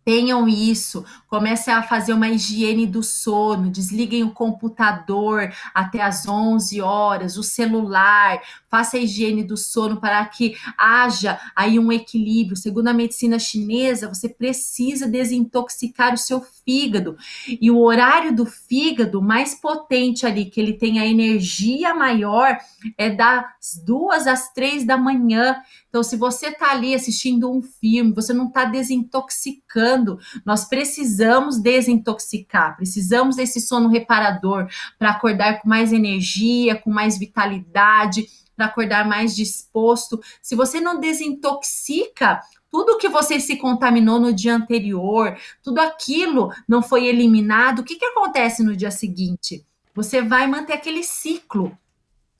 Tenham 0.04 0.48
isso, 0.48 1.04
comecem 1.28 1.72
a 1.72 1.82
fazer 1.82 2.12
uma 2.12 2.28
higiene 2.28 2.86
do 2.86 3.02
sono, 3.02 3.70
desliguem 3.70 4.24
o 4.24 4.32
computador 4.32 5.52
até 5.72 6.02
as 6.02 6.26
11 6.26 6.80
horas, 6.80 7.36
o 7.36 7.42
celular, 7.42 8.40
faça 8.72 8.96
a 8.96 9.00
higiene 9.00 9.44
do 9.44 9.54
sono 9.54 10.00
para 10.00 10.24
que 10.24 10.56
haja 10.78 11.38
aí 11.54 11.78
um 11.78 11.92
equilíbrio. 11.92 12.56
Segundo 12.56 12.88
a 12.88 12.94
medicina 12.94 13.38
chinesa, 13.38 14.08
você 14.08 14.30
precisa 14.30 15.06
desintoxicar 15.06 16.14
o 16.14 16.16
seu 16.16 16.40
fígado. 16.64 17.18
E 17.60 17.70
o 17.70 17.78
horário 17.78 18.34
do 18.34 18.46
fígado 18.46 19.20
mais 19.20 19.54
potente 19.54 20.24
ali, 20.24 20.46
que 20.46 20.58
ele 20.58 20.72
tem 20.72 20.98
a 20.98 21.06
energia 21.06 21.92
maior, 21.92 22.56
é 22.96 23.10
das 23.10 23.44
duas 23.84 24.26
às 24.26 24.54
três 24.54 24.86
da 24.86 24.96
manhã. 24.96 25.56
Então, 25.90 26.02
se 26.02 26.16
você 26.16 26.46
está 26.46 26.70
ali 26.70 26.94
assistindo 26.94 27.50
um 27.50 27.60
filme, 27.60 28.14
você 28.14 28.32
não 28.32 28.46
está 28.46 28.64
desintoxicando, 28.64 30.18
nós 30.46 30.64
precisamos 30.64 31.60
desintoxicar, 31.60 32.74
precisamos 32.76 33.36
desse 33.36 33.60
sono 33.60 33.90
reparador 33.90 34.66
para 34.98 35.10
acordar 35.10 35.60
com 35.60 35.68
mais 35.68 35.92
energia, 35.92 36.74
com 36.74 36.90
mais 36.90 37.18
vitalidade, 37.18 38.26
para 38.62 38.66
acordar 38.66 39.08
mais 39.08 39.34
disposto. 39.34 40.20
Se 40.40 40.54
você 40.54 40.80
não 40.80 41.00
desintoxica, 41.00 42.40
tudo 42.70 42.96
que 42.96 43.08
você 43.08 43.40
se 43.40 43.56
contaminou 43.56 44.20
no 44.20 44.32
dia 44.32 44.54
anterior, 44.54 45.36
tudo 45.62 45.80
aquilo 45.80 46.52
não 46.68 46.80
foi 46.82 47.06
eliminado, 47.06 47.80
o 47.80 47.84
que, 47.84 47.96
que 47.96 48.04
acontece 48.04 48.62
no 48.62 48.76
dia 48.76 48.90
seguinte? 48.90 49.66
Você 49.94 50.22
vai 50.22 50.46
manter 50.46 50.74
aquele 50.74 51.02
ciclo 51.02 51.76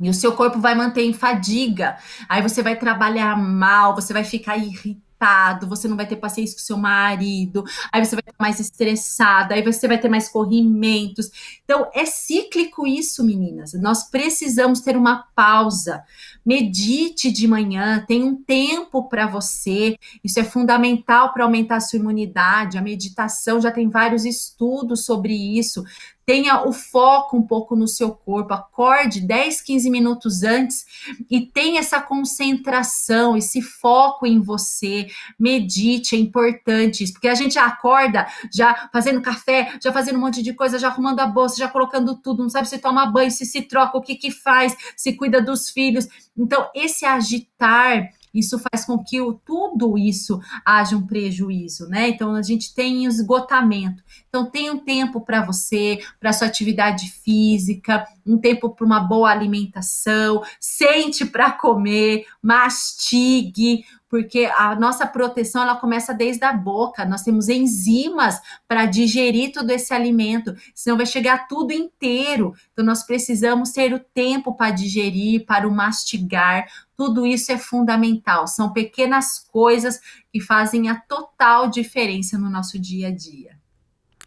e 0.01 0.09
o 0.09 0.15
seu 0.15 0.33
corpo 0.33 0.59
vai 0.59 0.75
manter 0.75 1.03
em 1.03 1.13
fadiga. 1.13 1.97
Aí 2.29 2.41
você 2.41 2.63
vai 2.63 2.77
trabalhar 2.77 3.37
mal, 3.37 3.95
você 3.95 4.13
vai 4.13 4.25
ficar 4.25 4.57
irritado, 4.57 5.03
você 5.67 5.89
não 5.89 5.97
vai 5.97 6.07
ter 6.07 6.17
paciência 6.17 6.57
com 6.57 6.63
seu 6.63 6.77
marido, 6.77 7.65
aí 7.93 8.05
você 8.05 8.17
vai 8.17 8.21
estar 8.21 8.35
mais 8.39 8.61
estressada, 8.61 9.55
aí 9.55 9.63
você 9.63 9.87
vai 9.87 9.99
ter 9.99 10.09
mais 10.09 10.29
corrimentos. 10.29 11.31
Então, 11.65 11.89
é 11.95 12.05
cíclico 12.05 12.87
isso, 12.87 13.25
meninas. 13.25 13.73
Nós 13.75 14.05
precisamos 14.11 14.81
ter 14.81 14.97
uma 14.97 15.25
pausa. 15.35 16.03
Medite 16.45 17.31
de 17.31 17.47
manhã, 17.47 18.05
tem 18.07 18.25
um 18.25 18.35
tempo 18.35 19.09
para 19.09 19.27
você. 19.27 19.97
Isso 20.25 20.41
é 20.41 20.45
fundamental 20.45 21.33
para 21.33 21.45
aumentar 21.45 21.77
a 21.77 21.81
sua 21.81 21.99
imunidade. 21.99 22.79
A 22.79 22.83
meditação 22.83 23.61
já 23.61 23.71
tem 23.71 23.89
vários 23.89 24.25
estudos 24.25 25.05
sobre 25.05 25.33
isso 25.33 25.85
tenha 26.25 26.67
o 26.67 26.73
foco 26.73 27.37
um 27.37 27.43
pouco 27.43 27.75
no 27.75 27.89
seu 27.89 28.11
corpo, 28.13 28.55
acorde 28.55 29.21
10, 29.21 29.61
15 29.63 29.91
minutos 29.91 30.43
antes 30.43 30.85
e 31.31 31.41
tenha 31.41 31.81
essa 31.81 32.01
concentração, 32.01 33.37
esse 33.37 33.61
foco 33.61 34.27
em 34.27 34.41
você, 34.41 35.09
medite, 35.39 36.15
é 36.15 36.19
importante 36.19 37.05
isso, 37.05 37.15
porque 37.15 37.29
a 37.29 37.35
gente 37.35 37.59
acorda 37.59 38.27
já 38.53 38.89
fazendo 38.93 39.21
café, 39.21 39.75
já 39.83 39.93
fazendo 39.93 40.17
um 40.17 40.21
monte 40.21 40.43
de 40.43 40.53
coisa, 40.53 40.79
já 40.79 40.89
arrumando 40.89 41.21
a 41.21 41.27
bolsa, 41.27 41.57
já 41.57 41.69
colocando 41.69 42.17
tudo, 42.17 42.43
não 42.43 42.51
sabe 42.51 42.69
se 42.69 42.79
toma 42.79 43.07
banho, 43.07 43.31
se 43.31 43.45
se 43.45 43.63
troca, 43.63 43.99
o 43.99 44.03
que 44.03 44.15
que 44.15 44.31
faz, 44.31 44.77
se 44.97 45.15
cuida 45.15 45.41
dos 45.41 45.71
filhos. 45.71 46.07
Então, 46.37 46.69
esse 46.75 47.05
agitar 47.05 48.11
isso 48.35 48.59
faz 48.59 48.85
com 48.85 49.03
que 49.03 49.21
o, 49.21 49.35
tudo 49.35 49.99
isso 49.99 50.41
haja 50.65 50.97
um 50.97 51.07
prejuízo, 51.07 51.89
né? 51.89 52.09
Então 52.09 52.35
a 52.35 52.43
gente 52.43 52.75
tem 52.75 53.05
esgotamento. 53.05 54.03
Então 54.29 54.51
tem 54.51 54.71
um 54.71 54.79
tempo 54.79 55.21
para 55.21 55.45
você, 55.45 56.01
para 56.19 56.33
sua 56.33 56.47
atividade 56.47 57.11
física, 57.11 58.07
um 58.27 58.39
tempo 58.39 58.71
para 58.71 58.87
uma 58.87 59.01
boa 59.01 59.31
alimentação, 59.31 60.43
sente 60.61 61.25
para 61.25 61.53
comer, 61.53 62.27
mastigue, 62.43 63.85
porque 64.13 64.45
a 64.59 64.75
nossa 64.75 65.07
proteção 65.07 65.63
ela 65.63 65.75
começa 65.75 66.13
desde 66.13 66.45
a 66.45 66.53
boca. 66.53 67.03
Nós 67.03 67.23
temos 67.23 67.49
enzimas 67.49 68.39
para 68.69 68.85
digerir 68.85 69.53
todo 69.55 69.71
esse 69.71 69.95
alimento, 69.95 70.55
senão 70.75 70.99
vai 70.99 71.07
chegar 71.07 71.49
tudo 71.49 71.73
inteiro. 71.73 72.53
Então 72.75 72.85
nós 72.85 73.05
precisamos 73.05 73.71
ter 73.71 73.95
o 73.95 73.99
tempo 73.99 74.55
para 74.55 74.71
digerir, 74.71 75.47
para 75.47 75.67
o 75.67 75.73
mastigar. 75.73 76.67
Tudo 76.95 77.27
isso 77.27 77.53
é 77.53 77.57
fundamental. 77.57 78.47
São 78.47 78.71
pequenas 78.71 79.39
coisas 79.39 79.99
que 80.31 80.43
fazem 80.43 80.91
a 80.91 81.01
total 81.01 81.71
diferença 81.71 82.37
no 82.37 82.51
nosso 82.51 82.79
dia 82.79 83.09
a 83.09 83.11
dia. 83.11 83.62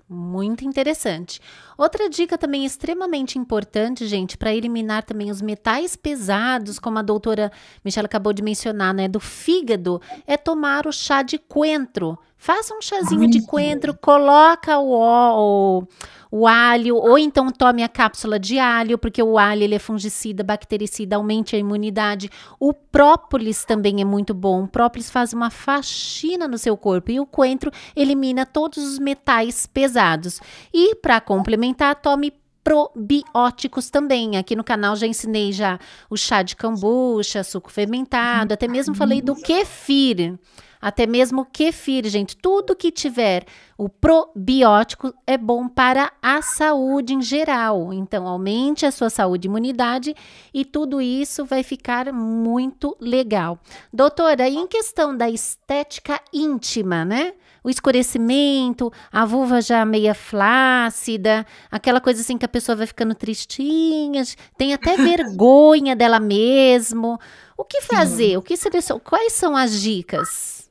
Muito 0.07 0.63
interessante. 0.63 1.41
Outra 1.75 2.07
dica 2.07 2.37
também 2.37 2.63
extremamente 2.63 3.39
importante, 3.39 4.05
gente, 4.05 4.37
para 4.37 4.53
eliminar 4.53 5.03
também 5.03 5.31
os 5.31 5.41
metais 5.41 5.95
pesados, 5.95 6.77
como 6.77 6.99
a 6.99 7.01
doutora 7.01 7.51
Michelle 7.83 8.05
acabou 8.05 8.31
de 8.31 8.43
mencionar, 8.43 8.93
né, 8.93 9.07
do 9.07 9.19
fígado, 9.19 9.99
é 10.27 10.37
tomar 10.37 10.85
o 10.85 10.91
chá 10.91 11.23
de 11.23 11.39
coentro. 11.39 12.19
Faça 12.37 12.75
um 12.75 12.81
chazinho 12.81 13.27
de 13.29 13.41
coentro, 13.45 13.95
coloca 13.95 14.77
o, 14.77 14.91
o, 14.91 15.87
o 16.29 16.45
alho, 16.45 16.95
ou 16.95 17.17
então 17.17 17.49
tome 17.49 17.81
a 17.81 17.89
cápsula 17.89 18.37
de 18.37 18.59
alho, 18.59 18.97
porque 18.97 19.23
o 19.23 19.37
alho 19.37 19.63
ele 19.63 19.75
é 19.75 19.79
fungicida, 19.79 20.43
bactericida, 20.43 21.15
aumente 21.15 21.55
a 21.55 21.59
imunidade. 21.59 22.29
O 22.59 22.73
própolis 22.73 23.63
também 23.65 24.01
é 24.01 24.05
muito 24.05 24.33
bom. 24.33 24.63
O 24.63 24.67
própolis 24.67 25.09
faz 25.09 25.33
uma 25.33 25.49
faxina 25.49 26.47
no 26.47 26.57
seu 26.57 26.77
corpo 26.77 27.09
e 27.09 27.19
o 27.19 27.25
coentro 27.25 27.71
elimina 27.95 28.45
todos 28.45 28.77
os 28.77 28.99
metais 28.99 29.65
pesados. 29.65 30.39
E 30.73 30.93
para 30.95 31.21
complementar, 31.21 31.95
tome 31.95 32.33
probióticos 32.65 33.89
também. 33.89 34.37
Aqui 34.37 34.55
no 34.55 34.63
canal 34.63 34.95
já 34.95 35.07
ensinei 35.07 35.53
já 35.53 35.79
o 36.09 36.17
chá 36.17 36.41
de 36.41 36.55
cambucha, 36.55 37.43
suco 37.43 37.71
fermentado, 37.71 38.53
até 38.53 38.67
mesmo 38.67 38.93
falei 38.93 39.21
do 39.21 39.35
kefir 39.35 40.37
até 40.85 41.07
mesmo 41.07 41.43
kefir, 41.45 42.07
gente. 42.07 42.37
Tudo 42.37 42.75
que 42.75 42.91
tiver 42.91 43.43
o 43.75 43.89
probiótico 43.89 45.11
é 45.25 45.35
bom 45.35 45.67
para 45.67 46.11
a 46.21 46.43
saúde 46.43 47.15
em 47.15 47.23
geral. 47.23 47.91
Então, 47.91 48.27
aumente 48.27 48.85
a 48.85 48.91
sua 48.91 49.09
saúde 49.09 49.47
e 49.47 49.49
imunidade 49.49 50.15
e 50.53 50.63
tudo 50.63 51.01
isso 51.01 51.43
vai 51.43 51.63
ficar 51.63 52.13
muito 52.13 52.95
legal. 53.01 53.57
Doutora, 53.91 54.47
e 54.47 54.57
em 54.57 54.67
questão 54.67 55.17
da 55.17 55.27
estética 55.27 56.21
íntima, 56.31 57.03
né? 57.03 57.33
O 57.63 57.69
escurecimento, 57.71 58.93
a 59.11 59.25
vulva 59.25 59.61
já 59.61 59.83
meia 59.83 60.13
flácida, 60.13 61.47
aquela 61.71 61.99
coisa 61.99 62.21
assim 62.21 62.37
que 62.37 62.45
a 62.45 62.47
pessoa 62.47 62.75
vai 62.75 62.85
ficando 62.85 63.15
tristinha, 63.15 64.21
tem 64.55 64.71
até 64.71 64.95
vergonha 65.01 65.95
dela 65.95 66.19
mesmo. 66.19 67.19
O 67.57 67.65
que 67.65 67.81
fazer? 67.81 68.37
O 68.37 68.43
que 68.43 68.55
selecionar? 68.55 69.03
Quais 69.03 69.33
são 69.33 69.57
as 69.57 69.81
dicas? 69.81 70.64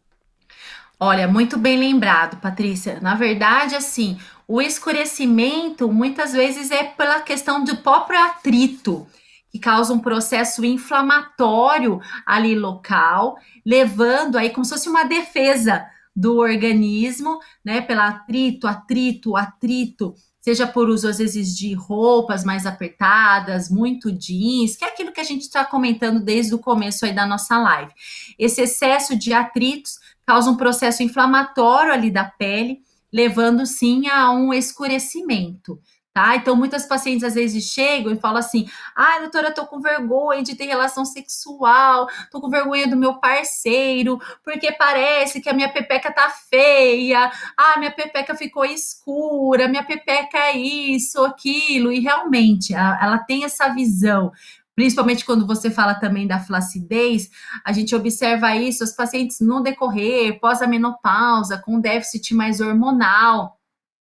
Olha, 0.98 1.26
muito 1.26 1.58
bem 1.58 1.78
lembrado, 1.78 2.40
Patrícia. 2.40 3.00
Na 3.00 3.14
verdade, 3.14 3.74
assim, 3.74 4.18
o 4.46 4.60
escurecimento 4.62 5.90
muitas 5.90 6.32
vezes 6.32 6.70
é 6.70 6.84
pela 6.84 7.20
questão 7.20 7.64
do 7.64 7.76
próprio 7.78 8.18
atrito, 8.18 9.06
que 9.50 9.58
causa 9.58 9.92
um 9.92 9.98
processo 9.98 10.64
inflamatório 10.64 12.00
ali 12.24 12.54
local, 12.54 13.36
levando 13.66 14.36
aí 14.36 14.50
como 14.50 14.64
se 14.64 14.72
fosse 14.72 14.88
uma 14.88 15.04
defesa 15.04 15.84
do 16.14 16.38
organismo, 16.38 17.40
né? 17.64 17.80
Pelo 17.80 18.00
atrito, 18.00 18.68
atrito, 18.68 19.36
atrito, 19.36 20.14
seja 20.40 20.66
por 20.66 20.88
uso 20.88 21.08
às 21.08 21.18
vezes 21.18 21.56
de 21.56 21.74
roupas 21.74 22.44
mais 22.44 22.66
apertadas, 22.66 23.68
muito 23.68 24.12
jeans, 24.12 24.76
que 24.76 24.84
é 24.84 24.88
aquilo 24.88 25.12
que 25.12 25.20
a 25.20 25.24
gente 25.24 25.42
está 25.42 25.64
comentando 25.64 26.20
desde 26.20 26.54
o 26.54 26.58
começo 26.58 27.04
aí 27.04 27.12
da 27.12 27.26
nossa 27.26 27.58
live. 27.58 27.92
Esse 28.38 28.60
excesso 28.60 29.16
de 29.16 29.32
atritos 29.32 29.98
causa 30.26 30.50
um 30.50 30.56
processo 30.56 31.02
inflamatório 31.02 31.92
ali 31.92 32.10
da 32.10 32.24
pele, 32.24 32.80
levando 33.12 33.64
sim 33.66 34.08
a 34.08 34.30
um 34.30 34.52
escurecimento. 34.52 35.78
Tá? 36.14 36.36
Então, 36.36 36.54
muitas 36.54 36.86
pacientes 36.86 37.24
às 37.24 37.34
vezes 37.34 37.64
chegam 37.64 38.12
e 38.12 38.20
falam 38.20 38.38
assim: 38.38 38.68
ah, 38.94 39.18
doutora, 39.18 39.50
tô 39.50 39.66
com 39.66 39.80
vergonha 39.80 40.44
de 40.44 40.54
ter 40.54 40.64
relação 40.64 41.04
sexual, 41.04 42.06
tô 42.30 42.40
com 42.40 42.48
vergonha 42.48 42.86
do 42.86 42.96
meu 42.96 43.14
parceiro, 43.14 44.20
porque 44.44 44.70
parece 44.70 45.40
que 45.40 45.48
a 45.48 45.52
minha 45.52 45.68
pepeca 45.68 46.12
tá 46.12 46.30
feia, 46.30 47.32
ah, 47.56 47.80
minha 47.80 47.90
pepeca 47.90 48.32
ficou 48.36 48.64
escura, 48.64 49.66
minha 49.66 49.82
pepeca 49.82 50.38
é 50.38 50.56
isso, 50.56 51.20
aquilo, 51.24 51.90
e 51.90 51.98
realmente 51.98 52.72
ela 52.72 53.18
tem 53.18 53.42
essa 53.42 53.74
visão 53.74 54.30
principalmente 54.74 55.24
quando 55.24 55.46
você 55.46 55.70
fala 55.70 55.94
também 55.94 56.26
da 56.26 56.40
flacidez, 56.40 57.30
a 57.64 57.72
gente 57.72 57.94
observa 57.94 58.56
isso, 58.56 58.84
os 58.84 58.92
pacientes 58.92 59.40
no 59.40 59.62
decorrer, 59.62 60.38
pós 60.40 60.60
a 60.62 60.66
menopausa, 60.66 61.58
com 61.58 61.80
déficit 61.80 62.34
mais 62.34 62.60
hormonal, 62.60 63.58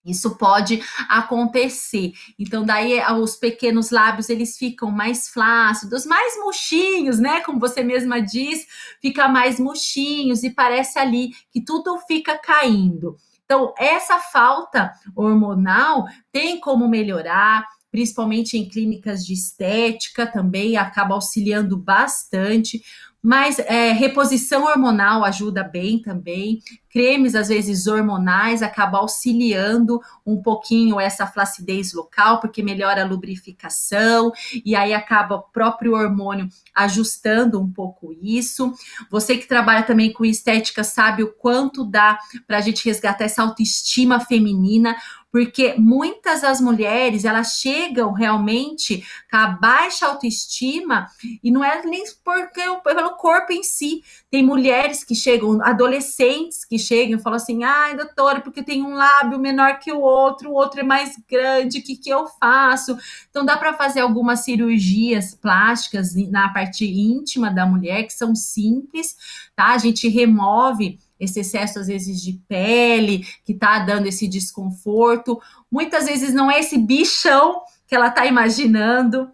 isso 0.05 0.37
pode 0.37 0.83
acontecer. 1.09 2.13
Então, 2.37 2.63
daí 2.63 3.01
os 3.19 3.35
pequenos 3.35 3.89
lábios 3.89 4.29
eles 4.29 4.55
ficam 4.55 4.91
mais 4.91 5.27
flácidos, 5.29 6.05
mais 6.05 6.37
murchinhos, 6.37 7.17
né? 7.17 7.41
Como 7.41 7.59
você 7.59 7.83
mesma 7.83 8.21
diz, 8.21 8.67
fica 9.01 9.27
mais 9.27 9.59
murchinhos 9.59 10.43
e 10.43 10.51
parece 10.51 10.99
ali 10.99 11.31
que 11.51 11.59
tudo 11.59 11.97
fica 12.07 12.37
caindo. 12.37 13.17
Então, 13.45 13.73
essa 13.79 14.19
falta 14.19 14.91
hormonal 15.15 16.05
tem 16.31 16.59
como 16.59 16.87
melhorar 16.87 17.67
principalmente 17.95 18.57
em 18.57 18.67
clínicas 18.67 19.26
de 19.26 19.31
estética 19.31 20.27
também, 20.27 20.76
acaba 20.76 21.15
auxiliando 21.15 21.77
bastante. 21.77 22.84
Mas 23.23 23.57
é, 23.57 23.91
reposição 23.93 24.65
hormonal 24.65 25.23
ajuda 25.23 25.63
bem 25.63 25.99
também. 25.99 26.59
Cremes, 26.91 27.35
às 27.35 27.47
vezes, 27.47 27.88
hormonais, 27.88 28.61
acabam 28.61 29.01
auxiliando 29.01 29.99
um 30.26 30.41
pouquinho 30.41 30.99
essa 30.99 31.26
flacidez 31.26 31.91
local, 31.93 32.39
porque 32.39 32.61
melhora 32.61 33.01
a 33.01 33.07
lubrificação, 33.07 34.31
e 34.63 34.76
aí 34.76 34.93
acaba 34.93 35.35
o 35.35 35.41
próprio 35.41 35.93
hormônio 35.93 36.47
ajustando 36.73 37.59
um 37.59 37.72
pouco 37.72 38.13
isso. 38.22 38.72
Você 39.09 39.38
que 39.38 39.47
trabalha 39.47 39.84
também 39.84 40.13
com 40.13 40.23
estética 40.23 40.84
sabe 40.84 41.23
o 41.23 41.34
quanto 41.34 41.84
dá 41.84 42.19
para 42.45 42.57
a 42.57 42.61
gente 42.61 42.85
resgatar 42.85 43.23
essa 43.23 43.41
autoestima 43.41 44.19
feminina, 44.19 44.95
porque 45.35 45.75
muitas 45.77 46.43
das 46.43 46.61
mulheres 46.61 47.25
elas 47.25 47.59
chegam 47.59 48.13
realmente 48.13 49.05
com 49.29 49.35
a 49.35 49.47
baixa 49.47 50.05
autoestima 50.05 51.07
e 51.43 51.51
não 51.51 51.61
é 51.61 51.85
nem 51.85 52.05
porque 52.23 52.61
pelo 52.81 53.17
corpo 53.17 53.51
em 53.51 53.61
si. 53.61 54.01
Tem 54.31 54.41
mulheres 54.41 55.03
que 55.03 55.13
chegam, 55.13 55.61
adolescentes 55.61 56.63
que 56.63 56.79
chegam 56.79 57.19
e 57.19 57.21
falam 57.21 57.35
assim: 57.35 57.65
ai, 57.65 57.97
doutora, 57.97 58.39
porque 58.39 58.63
tem 58.63 58.81
um 58.81 58.93
lábio 58.93 59.37
menor 59.37 59.79
que 59.79 59.91
o 59.91 59.99
outro, 59.99 60.51
o 60.51 60.53
outro 60.53 60.79
é 60.79 60.83
mais 60.83 61.17
grande, 61.29 61.79
o 61.79 61.83
que, 61.83 61.97
que 61.97 62.09
eu 62.09 62.27
faço? 62.39 62.97
Então 63.29 63.43
dá 63.43 63.57
para 63.57 63.73
fazer 63.73 63.99
algumas 63.99 64.39
cirurgias 64.39 65.35
plásticas 65.35 66.15
na 66.31 66.47
parte 66.47 66.85
íntima 66.85 67.51
da 67.51 67.65
mulher 67.65 68.03
que 68.03 68.13
são 68.13 68.33
simples, 68.33 69.17
tá? 69.53 69.73
A 69.73 69.77
gente 69.79 70.07
remove 70.07 70.97
esse 71.19 71.39
excesso, 71.39 71.79
às 71.79 71.87
vezes, 71.87 72.21
de 72.21 72.33
pele, 72.47 73.25
que 73.45 73.53
está 73.53 73.79
dando 73.79 74.07
esse 74.07 74.27
desconforto. 74.27 75.39
Muitas 75.71 76.05
vezes 76.05 76.33
não 76.33 76.49
é 76.49 76.59
esse 76.59 76.77
bichão 76.77 77.61
que 77.87 77.95
ela 77.95 78.07
está 78.07 78.25
imaginando. 78.25 79.29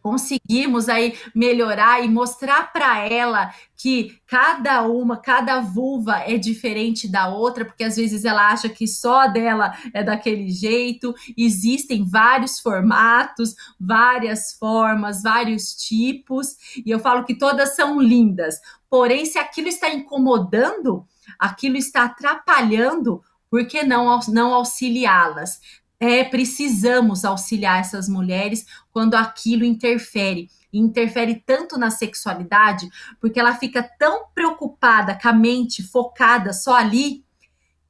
Conseguimos 0.00 0.88
aí 0.88 1.18
melhorar 1.34 2.02
e 2.02 2.08
mostrar 2.08 2.72
para 2.72 3.06
ela 3.06 3.52
que 3.76 4.16
cada 4.26 4.82
uma, 4.82 5.16
cada 5.16 5.60
vulva 5.60 6.18
é 6.20 6.38
diferente 6.38 7.08
da 7.08 7.28
outra, 7.28 7.64
porque 7.64 7.84
às 7.84 7.96
vezes 7.96 8.24
ela 8.24 8.48
acha 8.48 8.68
que 8.68 8.86
só 8.86 9.26
dela 9.26 9.76
é 9.92 10.02
daquele 10.02 10.48
jeito. 10.50 11.14
Existem 11.36 12.04
vários 12.08 12.58
formatos, 12.60 13.54
várias 13.78 14.54
formas, 14.54 15.22
vários 15.22 15.74
tipos, 15.74 16.56
e 16.84 16.90
eu 16.90 17.00
falo 17.00 17.24
que 17.24 17.34
todas 17.34 17.74
são 17.76 18.00
lindas. 18.00 18.60
Porém, 18.90 19.26
se 19.26 19.38
aquilo 19.38 19.68
está 19.68 19.88
incomodando, 19.90 21.06
aquilo 21.38 21.76
está 21.76 22.04
atrapalhando, 22.04 23.22
por 23.50 23.66
que 23.66 23.82
não, 23.82 24.18
não 24.28 24.54
auxiliá-las? 24.54 25.60
É, 26.00 26.22
precisamos 26.24 27.24
auxiliar 27.24 27.80
essas 27.80 28.08
mulheres 28.08 28.64
quando 28.92 29.14
aquilo 29.14 29.64
interfere. 29.64 30.48
Interfere 30.72 31.42
tanto 31.44 31.76
na 31.78 31.90
sexualidade, 31.90 32.88
porque 33.20 33.40
ela 33.40 33.54
fica 33.54 33.82
tão 33.98 34.26
preocupada 34.34 35.18
com 35.20 35.28
a 35.28 35.32
mente 35.32 35.82
focada 35.82 36.52
só 36.52 36.76
ali, 36.76 37.24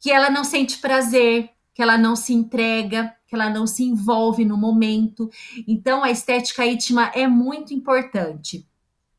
que 0.01 0.11
ela 0.11 0.31
não 0.31 0.45
sente 0.45 0.79
prazer, 0.79 1.51
que 1.75 1.83
ela 1.83 1.99
não 1.99 2.17
se 2.17 2.33
entrega, 2.33 3.15
que 3.27 3.35
ela 3.35 3.51
não 3.51 3.67
se 3.67 3.85
envolve 3.85 4.45
no 4.45 4.57
momento. 4.57 5.31
Então, 5.67 6.03
a 6.03 6.11
estética 6.11 6.65
íntima 6.65 7.11
é 7.15 7.27
muito 7.27 7.75
importante 7.75 8.68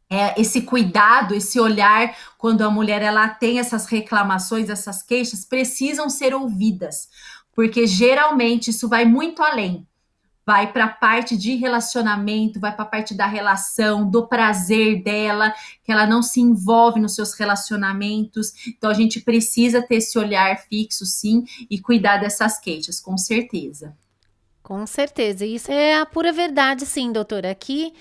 é, 0.09 0.39
esse 0.41 0.63
cuidado, 0.63 1.35
esse 1.35 1.59
olhar, 1.59 2.15
quando 2.37 2.63
a 2.63 2.71
mulher 2.71 3.01
ela 3.01 3.29
tem 3.29 3.59
essas 3.59 3.85
reclamações, 3.85 4.69
essas 4.69 5.03
queixas, 5.03 5.45
precisam 5.45 6.09
ser 6.09 6.33
ouvidas, 6.33 7.09
porque 7.53 7.85
geralmente 7.85 8.71
isso 8.71 8.89
vai 8.89 9.05
muito 9.05 9.43
além. 9.43 9.85
Vai 10.43 10.73
para 10.73 10.85
a 10.85 10.89
parte 10.89 11.37
de 11.37 11.53
relacionamento, 11.57 12.59
vai 12.59 12.73
para 12.73 12.81
a 12.81 12.87
parte 12.87 13.13
da 13.13 13.27
relação, 13.27 14.09
do 14.09 14.25
prazer 14.25 15.03
dela, 15.03 15.53
que 15.83 15.91
ela 15.91 16.07
não 16.07 16.23
se 16.23 16.41
envolve 16.41 16.99
nos 16.99 17.13
seus 17.13 17.35
relacionamentos. 17.35 18.53
Então 18.67 18.89
a 18.89 18.95
gente 18.95 19.21
precisa 19.21 19.79
ter 19.79 19.97
esse 19.97 20.17
olhar 20.17 20.57
fixo, 20.57 21.05
sim, 21.05 21.45
e 21.69 21.79
cuidar 21.79 22.17
dessas 22.17 22.59
queixas, 22.59 22.99
com 22.99 23.15
certeza. 23.15 23.95
Com 24.63 24.87
certeza. 24.87 25.45
Isso 25.45 25.71
é 25.71 25.99
a 25.99 26.05
pura 26.05 26.31
verdade, 26.31 26.83
sim, 26.83 27.11
doutora. 27.11 27.51
Aqui 27.51 27.93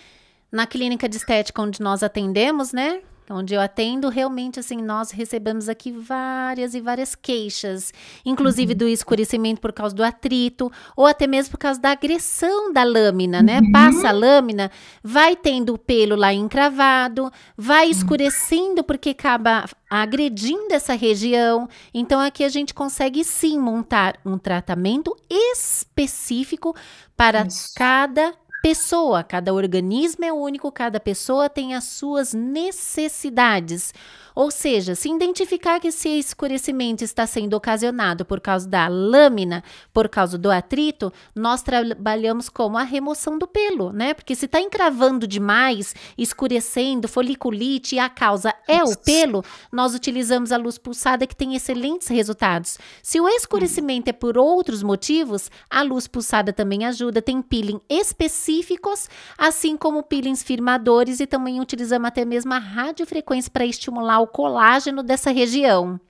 na 0.51 0.67
clínica 0.67 1.09
de 1.09 1.17
estética 1.17 1.63
onde 1.63 1.81
nós 1.81 2.03
atendemos, 2.03 2.73
né? 2.73 3.01
Onde 3.31 3.53
eu 3.53 3.61
atendo, 3.61 4.09
realmente, 4.09 4.59
assim, 4.59 4.79
nós 4.81 5.11
recebemos 5.11 5.69
aqui 5.69 5.93
várias 5.93 6.75
e 6.75 6.81
várias 6.81 7.15
queixas, 7.15 7.93
inclusive 8.25 8.73
uhum. 8.73 8.79
do 8.79 8.89
escurecimento 8.89 9.61
por 9.61 9.71
causa 9.71 9.95
do 9.95 10.03
atrito, 10.03 10.73
ou 10.97 11.07
até 11.07 11.27
mesmo 11.27 11.51
por 11.51 11.59
causa 11.59 11.79
da 11.79 11.91
agressão 11.91 12.73
da 12.73 12.83
lâmina, 12.85 13.43
né? 13.43 13.61
Uhum. 13.61 13.71
Passa 13.71 14.09
a 14.09 14.13
lâmina, 14.13 14.71
vai 15.03 15.37
tendo 15.37 15.75
o 15.75 15.79
pelo 15.79 16.17
lá 16.17 16.33
encravado, 16.33 17.31
vai 17.55 17.87
uhum. 17.87 17.93
escurecendo 17.93 18.83
porque 18.83 19.11
acaba 19.11 19.67
agredindo 19.91 20.73
essa 20.73 20.95
região. 20.95 21.69
Então, 21.93 22.21
aqui 22.21 22.43
a 22.45 22.49
gente 22.49 22.73
consegue 22.73 23.23
sim 23.25 23.59
montar 23.59 24.19
um 24.25 24.39
tratamento 24.39 25.15
específico 25.29 26.75
para 27.15 27.47
Isso. 27.47 27.75
cada 27.77 28.33
pessoa, 28.63 29.23
cada 29.23 29.53
organismo 29.53 30.25
é 30.25 30.33
único, 30.33 30.71
cada 30.73 30.99
pessoa 30.99 31.49
tem 31.49 31.75
as 31.75 31.85
suas 31.85 32.33
necessidades. 32.35 33.95
Ou 34.39 34.53
seja, 34.53 34.95
se 34.95 35.11
identificar 35.11 35.81
que 35.81 35.89
esse 35.89 36.09
escurecimento 36.11 37.03
está 37.03 37.27
sendo 37.27 37.55
ocasionado 37.55 38.25
por 38.25 38.41
causa 38.41 38.69
da 38.69 38.87
lâmina, 38.87 39.65
por 39.93 40.09
causa 40.09 40.39
do 40.39 40.49
atrito, 40.49 41.13
nós 41.35 41.61
trabalhamos 41.61 42.49
como 42.49 42.79
a 42.79 42.85
remoção 42.85 43.37
do 43.37 43.49
pelo, 43.49 43.93
né? 43.93 44.15
Porque 44.15 44.37
se 44.37 44.45
está 44.45 44.61
encravando 44.61 45.27
demais, 45.27 45.93
escurecendo, 46.17 47.09
foliculite 47.09 47.97
e 47.97 47.99
a 47.99 48.09
causa 48.09 48.55
é 48.69 48.81
o 48.85 48.97
pelo, 48.97 49.43
nós 49.73 49.93
utilizamos 49.93 50.53
a 50.53 50.57
luz 50.57 50.79
pulsada 50.79 51.27
que 51.27 51.35
tem 51.35 51.57
excelentes 51.57 52.07
resultados. 52.07 52.79
Se 53.03 53.21
o 53.21 53.29
escurecimento 53.29 54.09
é 54.09 54.13
por 54.13 54.39
outros 54.39 54.85
motivos, 54.85 55.51
a 55.69 55.83
luz 55.83 56.07
pulsada 56.07 56.53
também 56.53 56.87
ajuda, 56.87 57.21
tem 57.21 57.43
peeling 57.43 57.81
específicos, 57.89 59.09
assim 59.37 59.77
como 59.77 60.01
peelings 60.01 60.45
firmadores 60.45 61.19
e 61.19 61.27
também 61.27 61.61
utilizamos 61.61 62.07
até 62.07 62.25
mesmo 62.25 62.55
a 62.55 62.59
radiofrequência 62.59 63.51
para 63.51 63.67
estimular 63.67 64.21
o 64.21 64.28
colágeno 64.29 65.03
dessa 65.03 65.31
região. 65.31 66.01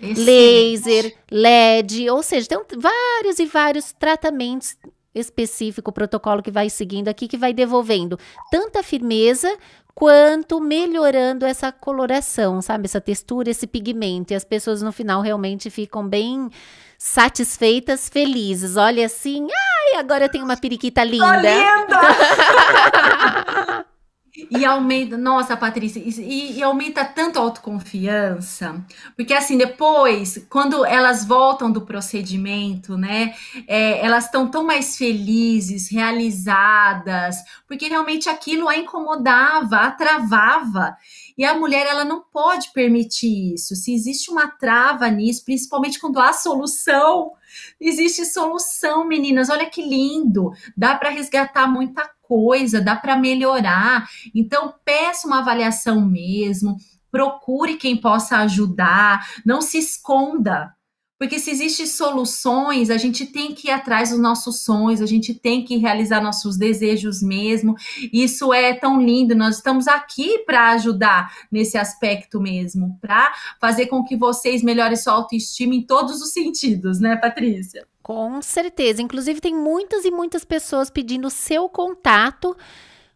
Laser, 0.00 1.16
LED, 1.30 2.10
ou 2.10 2.22
seja, 2.22 2.48
tem 2.48 2.58
vários 2.76 3.38
e 3.38 3.46
vários 3.46 3.92
tratamentos 3.92 4.76
específico, 5.14 5.92
protocolo 5.92 6.42
que 6.42 6.50
vai 6.50 6.68
seguindo 6.68 7.08
aqui, 7.08 7.28
que 7.28 7.36
vai 7.36 7.52
devolvendo 7.52 8.18
tanta 8.50 8.82
firmeza 8.82 9.56
quanto 9.94 10.60
melhorando 10.60 11.44
essa 11.44 11.70
coloração, 11.70 12.62
sabe? 12.62 12.86
Essa 12.86 13.00
textura, 13.00 13.50
esse 13.50 13.66
pigmento. 13.66 14.32
E 14.32 14.36
as 14.36 14.44
pessoas 14.44 14.82
no 14.82 14.90
final 14.90 15.20
realmente 15.20 15.70
ficam 15.70 16.08
bem 16.08 16.50
satisfeitas, 16.98 18.08
felizes. 18.08 18.76
Olha 18.76 19.06
assim, 19.06 19.46
ai, 19.50 20.00
agora 20.00 20.24
eu 20.24 20.30
tenho 20.30 20.44
uma 20.44 20.56
periquita 20.56 21.04
linda. 21.04 21.36
linda! 21.36 22.00
E 24.50 24.64
aumenta, 24.64 25.16
nossa, 25.16 25.56
Patrícia, 25.56 26.00
e, 26.00 26.58
e, 26.58 26.62
aumenta 26.62 27.04
tanto 27.04 27.38
a 27.38 27.42
autoconfiança, 27.42 28.84
porque 29.16 29.34
assim, 29.34 29.56
depois, 29.56 30.44
quando 30.48 30.84
elas 30.84 31.24
voltam 31.24 31.70
do 31.70 31.82
procedimento, 31.82 32.96
né, 32.96 33.34
é, 33.66 34.04
elas 34.04 34.26
estão 34.26 34.48
tão 34.48 34.64
mais 34.64 34.96
felizes, 34.96 35.90
realizadas, 35.90 37.36
porque 37.66 37.88
realmente 37.88 38.28
aquilo 38.28 38.68
a 38.68 38.76
incomodava, 38.76 39.76
a 39.76 39.90
travava. 39.90 40.96
E 41.36 41.44
a 41.44 41.54
mulher, 41.54 41.86
ela 41.86 42.04
não 42.04 42.20
pode 42.20 42.72
permitir 42.72 43.54
isso. 43.54 43.74
Se 43.74 43.94
existe 43.94 44.30
uma 44.30 44.48
trava 44.48 45.08
nisso, 45.08 45.44
principalmente 45.44 45.98
quando 45.98 46.20
há 46.20 46.32
solução, 46.32 47.32
existe 47.80 48.24
solução, 48.26 49.06
meninas. 49.06 49.48
Olha 49.48 49.68
que 49.68 49.82
lindo. 49.82 50.52
Dá 50.76 50.94
para 50.94 51.10
resgatar 51.10 51.66
muita 51.66 52.08
coisa, 52.32 52.80
dá 52.80 52.96
para 52.96 53.14
melhorar. 53.14 54.08
Então, 54.34 54.72
peça 54.86 55.26
uma 55.26 55.40
avaliação 55.40 56.00
mesmo, 56.00 56.78
procure 57.10 57.76
quem 57.76 57.94
possa 57.94 58.38
ajudar, 58.38 59.28
não 59.44 59.60
se 59.60 59.76
esconda. 59.76 60.72
Porque 61.18 61.38
se 61.38 61.50
existem 61.50 61.86
soluções, 61.86 62.88
a 62.88 62.96
gente 62.96 63.26
tem 63.26 63.54
que 63.54 63.68
ir 63.68 63.70
atrás 63.70 64.10
dos 64.10 64.18
nossos 64.18 64.64
sonhos, 64.64 65.02
a 65.02 65.06
gente 65.06 65.34
tem 65.34 65.62
que 65.62 65.76
realizar 65.76 66.22
nossos 66.22 66.56
desejos 66.56 67.22
mesmo. 67.22 67.76
Isso 68.10 68.52
é 68.52 68.72
tão 68.72 68.98
lindo. 68.98 69.34
Nós 69.34 69.56
estamos 69.56 69.86
aqui 69.86 70.38
para 70.40 70.70
ajudar 70.70 71.30
nesse 71.52 71.76
aspecto 71.76 72.40
mesmo, 72.40 72.98
para 72.98 73.30
fazer 73.60 73.88
com 73.88 74.02
que 74.02 74.16
vocês 74.16 74.62
melhorem 74.62 74.96
sua 74.96 75.12
autoestima 75.12 75.74
em 75.74 75.82
todos 75.82 76.22
os 76.22 76.32
sentidos, 76.32 76.98
né, 76.98 77.14
Patrícia? 77.14 77.86
Com 78.02 78.42
certeza. 78.42 79.00
Inclusive, 79.00 79.40
tem 79.40 79.54
muitas 79.54 80.04
e 80.04 80.10
muitas 80.10 80.44
pessoas 80.44 80.90
pedindo 80.90 81.30
seu 81.30 81.68
contato, 81.68 82.56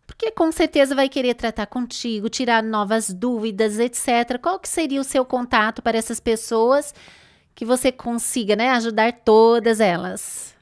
porque 0.06 0.30
com 0.30 0.52
certeza 0.52 0.94
vai 0.94 1.08
querer 1.08 1.34
tratar 1.34 1.66
contigo, 1.66 2.28
tirar 2.28 2.62
novas 2.62 3.12
dúvidas, 3.12 3.78
etc. 3.78 4.40
Qual 4.40 4.58
que 4.60 4.68
seria 4.68 5.00
o 5.00 5.04
seu 5.04 5.24
contato 5.24 5.82
para 5.82 5.98
essas 5.98 6.20
pessoas 6.20 6.94
que 7.54 7.64
você 7.64 7.90
consiga, 7.90 8.54
né, 8.56 8.70
ajudar 8.70 9.12
todas 9.24 9.80
elas? 9.80 10.56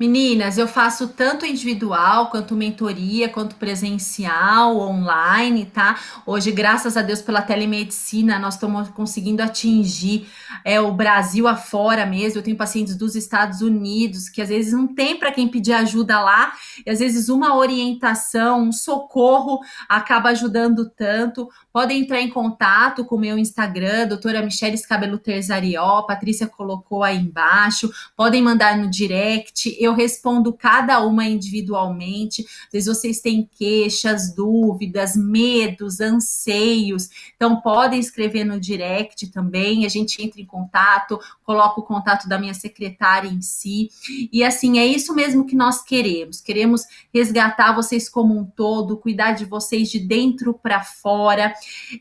Meninas, 0.00 0.56
eu 0.56 0.66
faço 0.66 1.08
tanto 1.08 1.44
individual, 1.44 2.30
quanto 2.30 2.56
mentoria, 2.56 3.28
quanto 3.28 3.56
presencial, 3.56 4.78
online, 4.78 5.66
tá? 5.66 6.00
Hoje, 6.24 6.50
graças 6.50 6.96
a 6.96 7.02
Deus, 7.02 7.20
pela 7.20 7.42
telemedicina, 7.42 8.38
nós 8.38 8.54
estamos 8.54 8.88
conseguindo 8.88 9.42
atingir 9.42 10.26
é, 10.64 10.80
o 10.80 10.90
Brasil 10.90 11.46
afora 11.46 12.06
mesmo. 12.06 12.38
Eu 12.38 12.42
tenho 12.42 12.56
pacientes 12.56 12.96
dos 12.96 13.14
Estados 13.14 13.60
Unidos 13.60 14.30
que 14.30 14.40
às 14.40 14.48
vezes 14.48 14.72
não 14.72 14.86
tem 14.86 15.18
para 15.18 15.32
quem 15.32 15.46
pedir 15.46 15.74
ajuda 15.74 16.18
lá, 16.18 16.54
e 16.86 16.90
às 16.90 17.00
vezes 17.00 17.28
uma 17.28 17.54
orientação, 17.54 18.62
um 18.62 18.72
socorro 18.72 19.60
acaba 19.86 20.30
ajudando 20.30 20.88
tanto. 20.88 21.46
Podem 21.72 22.00
entrar 22.00 22.22
em 22.22 22.30
contato 22.30 23.04
com 23.04 23.16
o 23.16 23.20
meu 23.20 23.36
Instagram, 23.36 24.08
doutora 24.08 24.42
Michele 24.42 24.78
Scabelo 24.78 25.18
Terzarió, 25.18 26.02
Patrícia 26.02 26.46
colocou 26.46 27.02
aí 27.02 27.18
embaixo. 27.18 27.90
Podem 28.16 28.40
mandar 28.40 28.78
no 28.78 28.88
direct. 28.88 29.76
Eu 29.78 29.90
eu 29.90 29.94
respondo 29.94 30.52
cada 30.52 31.04
uma 31.04 31.26
individualmente. 31.26 32.42
Às 32.42 32.72
vezes 32.72 32.96
vocês 32.96 33.20
têm 33.20 33.48
queixas, 33.58 34.34
dúvidas, 34.34 35.16
medos, 35.16 36.00
anseios. 36.00 37.10
Então, 37.36 37.60
podem 37.60 37.98
escrever 37.98 38.44
no 38.44 38.58
direct 38.58 39.26
também. 39.28 39.84
A 39.84 39.88
gente 39.88 40.22
entra 40.22 40.40
em 40.40 40.46
contato, 40.46 41.18
coloca 41.44 41.80
o 41.80 41.84
contato 41.84 42.28
da 42.28 42.38
minha 42.38 42.54
secretária 42.54 43.28
em 43.28 43.42
si. 43.42 43.90
E 44.32 44.42
assim, 44.42 44.78
é 44.78 44.86
isso 44.86 45.14
mesmo 45.14 45.44
que 45.44 45.56
nós 45.56 45.82
queremos. 45.82 46.40
Queremos 46.40 46.82
resgatar 47.12 47.74
vocês 47.74 48.08
como 48.08 48.38
um 48.38 48.44
todo, 48.44 48.96
cuidar 48.96 49.32
de 49.32 49.44
vocês 49.44 49.90
de 49.90 49.98
dentro 49.98 50.54
para 50.54 50.82
fora. 50.82 51.52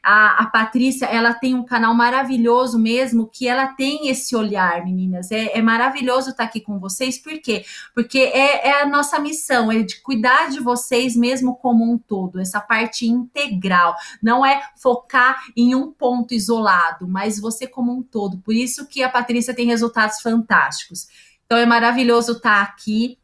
A, 0.03 0.43
a 0.43 0.45
Patrícia, 0.47 1.05
ela 1.05 1.33
tem 1.33 1.55
um 1.55 1.63
canal 1.63 1.93
maravilhoso 1.93 2.79
mesmo, 2.79 3.27
que 3.27 3.47
ela 3.47 3.67
tem 3.67 4.09
esse 4.09 4.35
olhar, 4.35 4.83
meninas. 4.83 5.31
É, 5.31 5.57
é 5.57 5.61
maravilhoso 5.61 6.31
estar 6.31 6.43
aqui 6.43 6.61
com 6.61 6.79
vocês, 6.79 7.17
por 7.17 7.39
quê? 7.41 7.63
porque 7.93 8.19
é, 8.19 8.69
é, 8.69 8.81
a 8.81 8.85
nossa 8.85 9.19
missão, 9.19 9.71
é 9.71 9.81
de 9.81 10.01
cuidar 10.01 10.49
de 10.49 10.59
vocês 10.59 11.15
mesmo 11.15 11.55
como 11.55 11.83
um 11.83 11.97
todo, 11.97 12.39
essa 12.39 12.59
parte 12.59 13.05
integral. 13.05 13.95
Não 14.21 14.45
é 14.45 14.61
focar 14.77 15.37
em 15.55 15.75
um 15.75 15.91
ponto 15.91 16.33
isolado, 16.33 17.07
mas 17.07 17.39
você 17.39 17.67
como 17.67 17.91
um 17.91 18.01
todo. 18.01 18.37
Por 18.39 18.53
isso 18.53 18.87
que 18.87 19.03
a 19.03 19.09
Patrícia 19.09 19.53
tem 19.53 19.67
resultados 19.67 20.21
fantásticos. 20.21 21.07
Então 21.45 21.57
é 21.57 21.65
maravilhoso 21.65 22.33
estar 22.33 22.61
aqui 22.61 23.17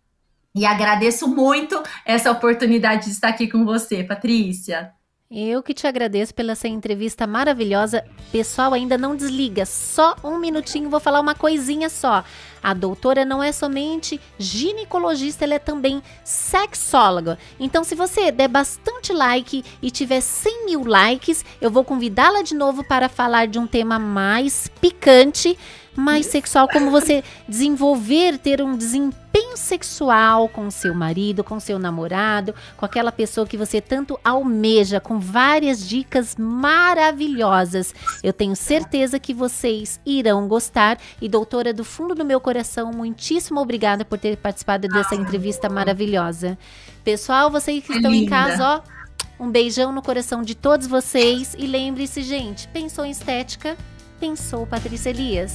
e 0.53 0.65
agradeço 0.65 1.27
muito 1.27 1.81
essa 2.05 2.31
oportunidade 2.31 3.05
de 3.05 3.11
estar 3.11 3.29
aqui 3.29 3.47
com 3.47 3.65
você, 3.65 4.03
Patrícia. 4.03 4.93
Eu 5.37 5.61
que 5.61 5.73
te 5.73 5.85
agradeço 5.85 6.33
pela 6.33 6.53
essa 6.53 6.65
entrevista 6.65 7.27
maravilhosa. 7.27 8.05
Pessoal, 8.31 8.73
ainda 8.73 8.97
não 8.97 9.17
desliga, 9.17 9.65
só 9.65 10.15
um 10.23 10.39
minutinho, 10.39 10.89
vou 10.89 11.01
falar 11.01 11.19
uma 11.19 11.35
coisinha 11.35 11.89
só. 11.89 12.23
A 12.63 12.73
doutora 12.73 13.25
não 13.25 13.43
é 13.43 13.51
somente 13.51 14.17
ginecologista, 14.39 15.43
ela 15.43 15.55
é 15.55 15.59
também 15.59 16.01
sexóloga. 16.23 17.37
Então, 17.59 17.83
se 17.83 17.95
você 17.95 18.31
der 18.31 18.47
bastante 18.47 19.11
like 19.11 19.61
e 19.81 19.91
tiver 19.91 20.21
100 20.21 20.67
mil 20.67 20.85
likes, 20.85 21.43
eu 21.59 21.69
vou 21.69 21.83
convidá-la 21.83 22.41
de 22.41 22.55
novo 22.55 22.81
para 22.85 23.09
falar 23.09 23.45
de 23.45 23.59
um 23.59 23.67
tema 23.67 23.99
mais 23.99 24.69
picante 24.79 25.57
mais 25.95 26.25
sexual, 26.27 26.67
como 26.67 26.91
você 26.91 27.23
desenvolver, 27.47 28.37
ter 28.37 28.61
um 28.61 28.77
desempenho 28.77 29.57
sexual 29.57 30.47
com 30.49 30.69
seu 30.69 30.93
marido, 30.93 31.43
com 31.43 31.59
seu 31.59 31.79
namorado, 31.79 32.53
com 32.77 32.85
aquela 32.85 33.11
pessoa 33.11 33.47
que 33.47 33.57
você 33.57 33.81
tanto 33.81 34.19
almeja, 34.23 34.99
com 34.99 35.19
várias 35.19 35.87
dicas 35.87 36.35
maravilhosas. 36.37 37.93
Eu 38.23 38.33
tenho 38.33 38.55
certeza 38.55 39.19
que 39.19 39.33
vocês 39.33 39.99
irão 40.05 40.47
gostar. 40.47 40.97
E, 41.21 41.27
doutora, 41.27 41.73
do 41.73 41.83
fundo 41.83 42.15
do 42.15 42.25
meu 42.25 42.39
coração, 42.39 42.91
muitíssimo 42.91 43.59
obrigada 43.59 44.05
por 44.05 44.17
ter 44.17 44.37
participado 44.37 44.87
dessa 44.87 45.15
entrevista 45.15 45.69
maravilhosa. 45.69 46.57
Pessoal, 47.03 47.51
vocês 47.51 47.83
que 47.85 47.93
estão 47.93 48.13
em 48.13 48.25
casa, 48.25 48.81
ó. 48.83 48.95
Um 49.37 49.51
beijão 49.51 49.91
no 49.91 50.01
coração 50.01 50.41
de 50.41 50.55
todos 50.55 50.87
vocês 50.87 51.55
e 51.59 51.67
lembre-se, 51.67 52.21
gente, 52.21 52.69
pensou 52.69 53.03
em 53.03 53.11
estética? 53.11 53.75
Pensou 54.17 54.65
Patrícia 54.65 55.09
Elias. 55.09 55.53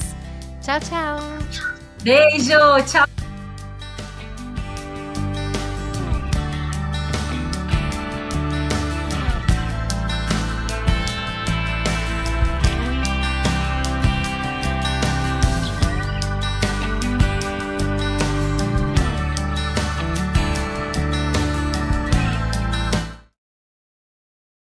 Tchau, 0.61 0.79
tchau. 0.79 1.19
Beijo, 2.05 2.79
tchau. 2.85 3.05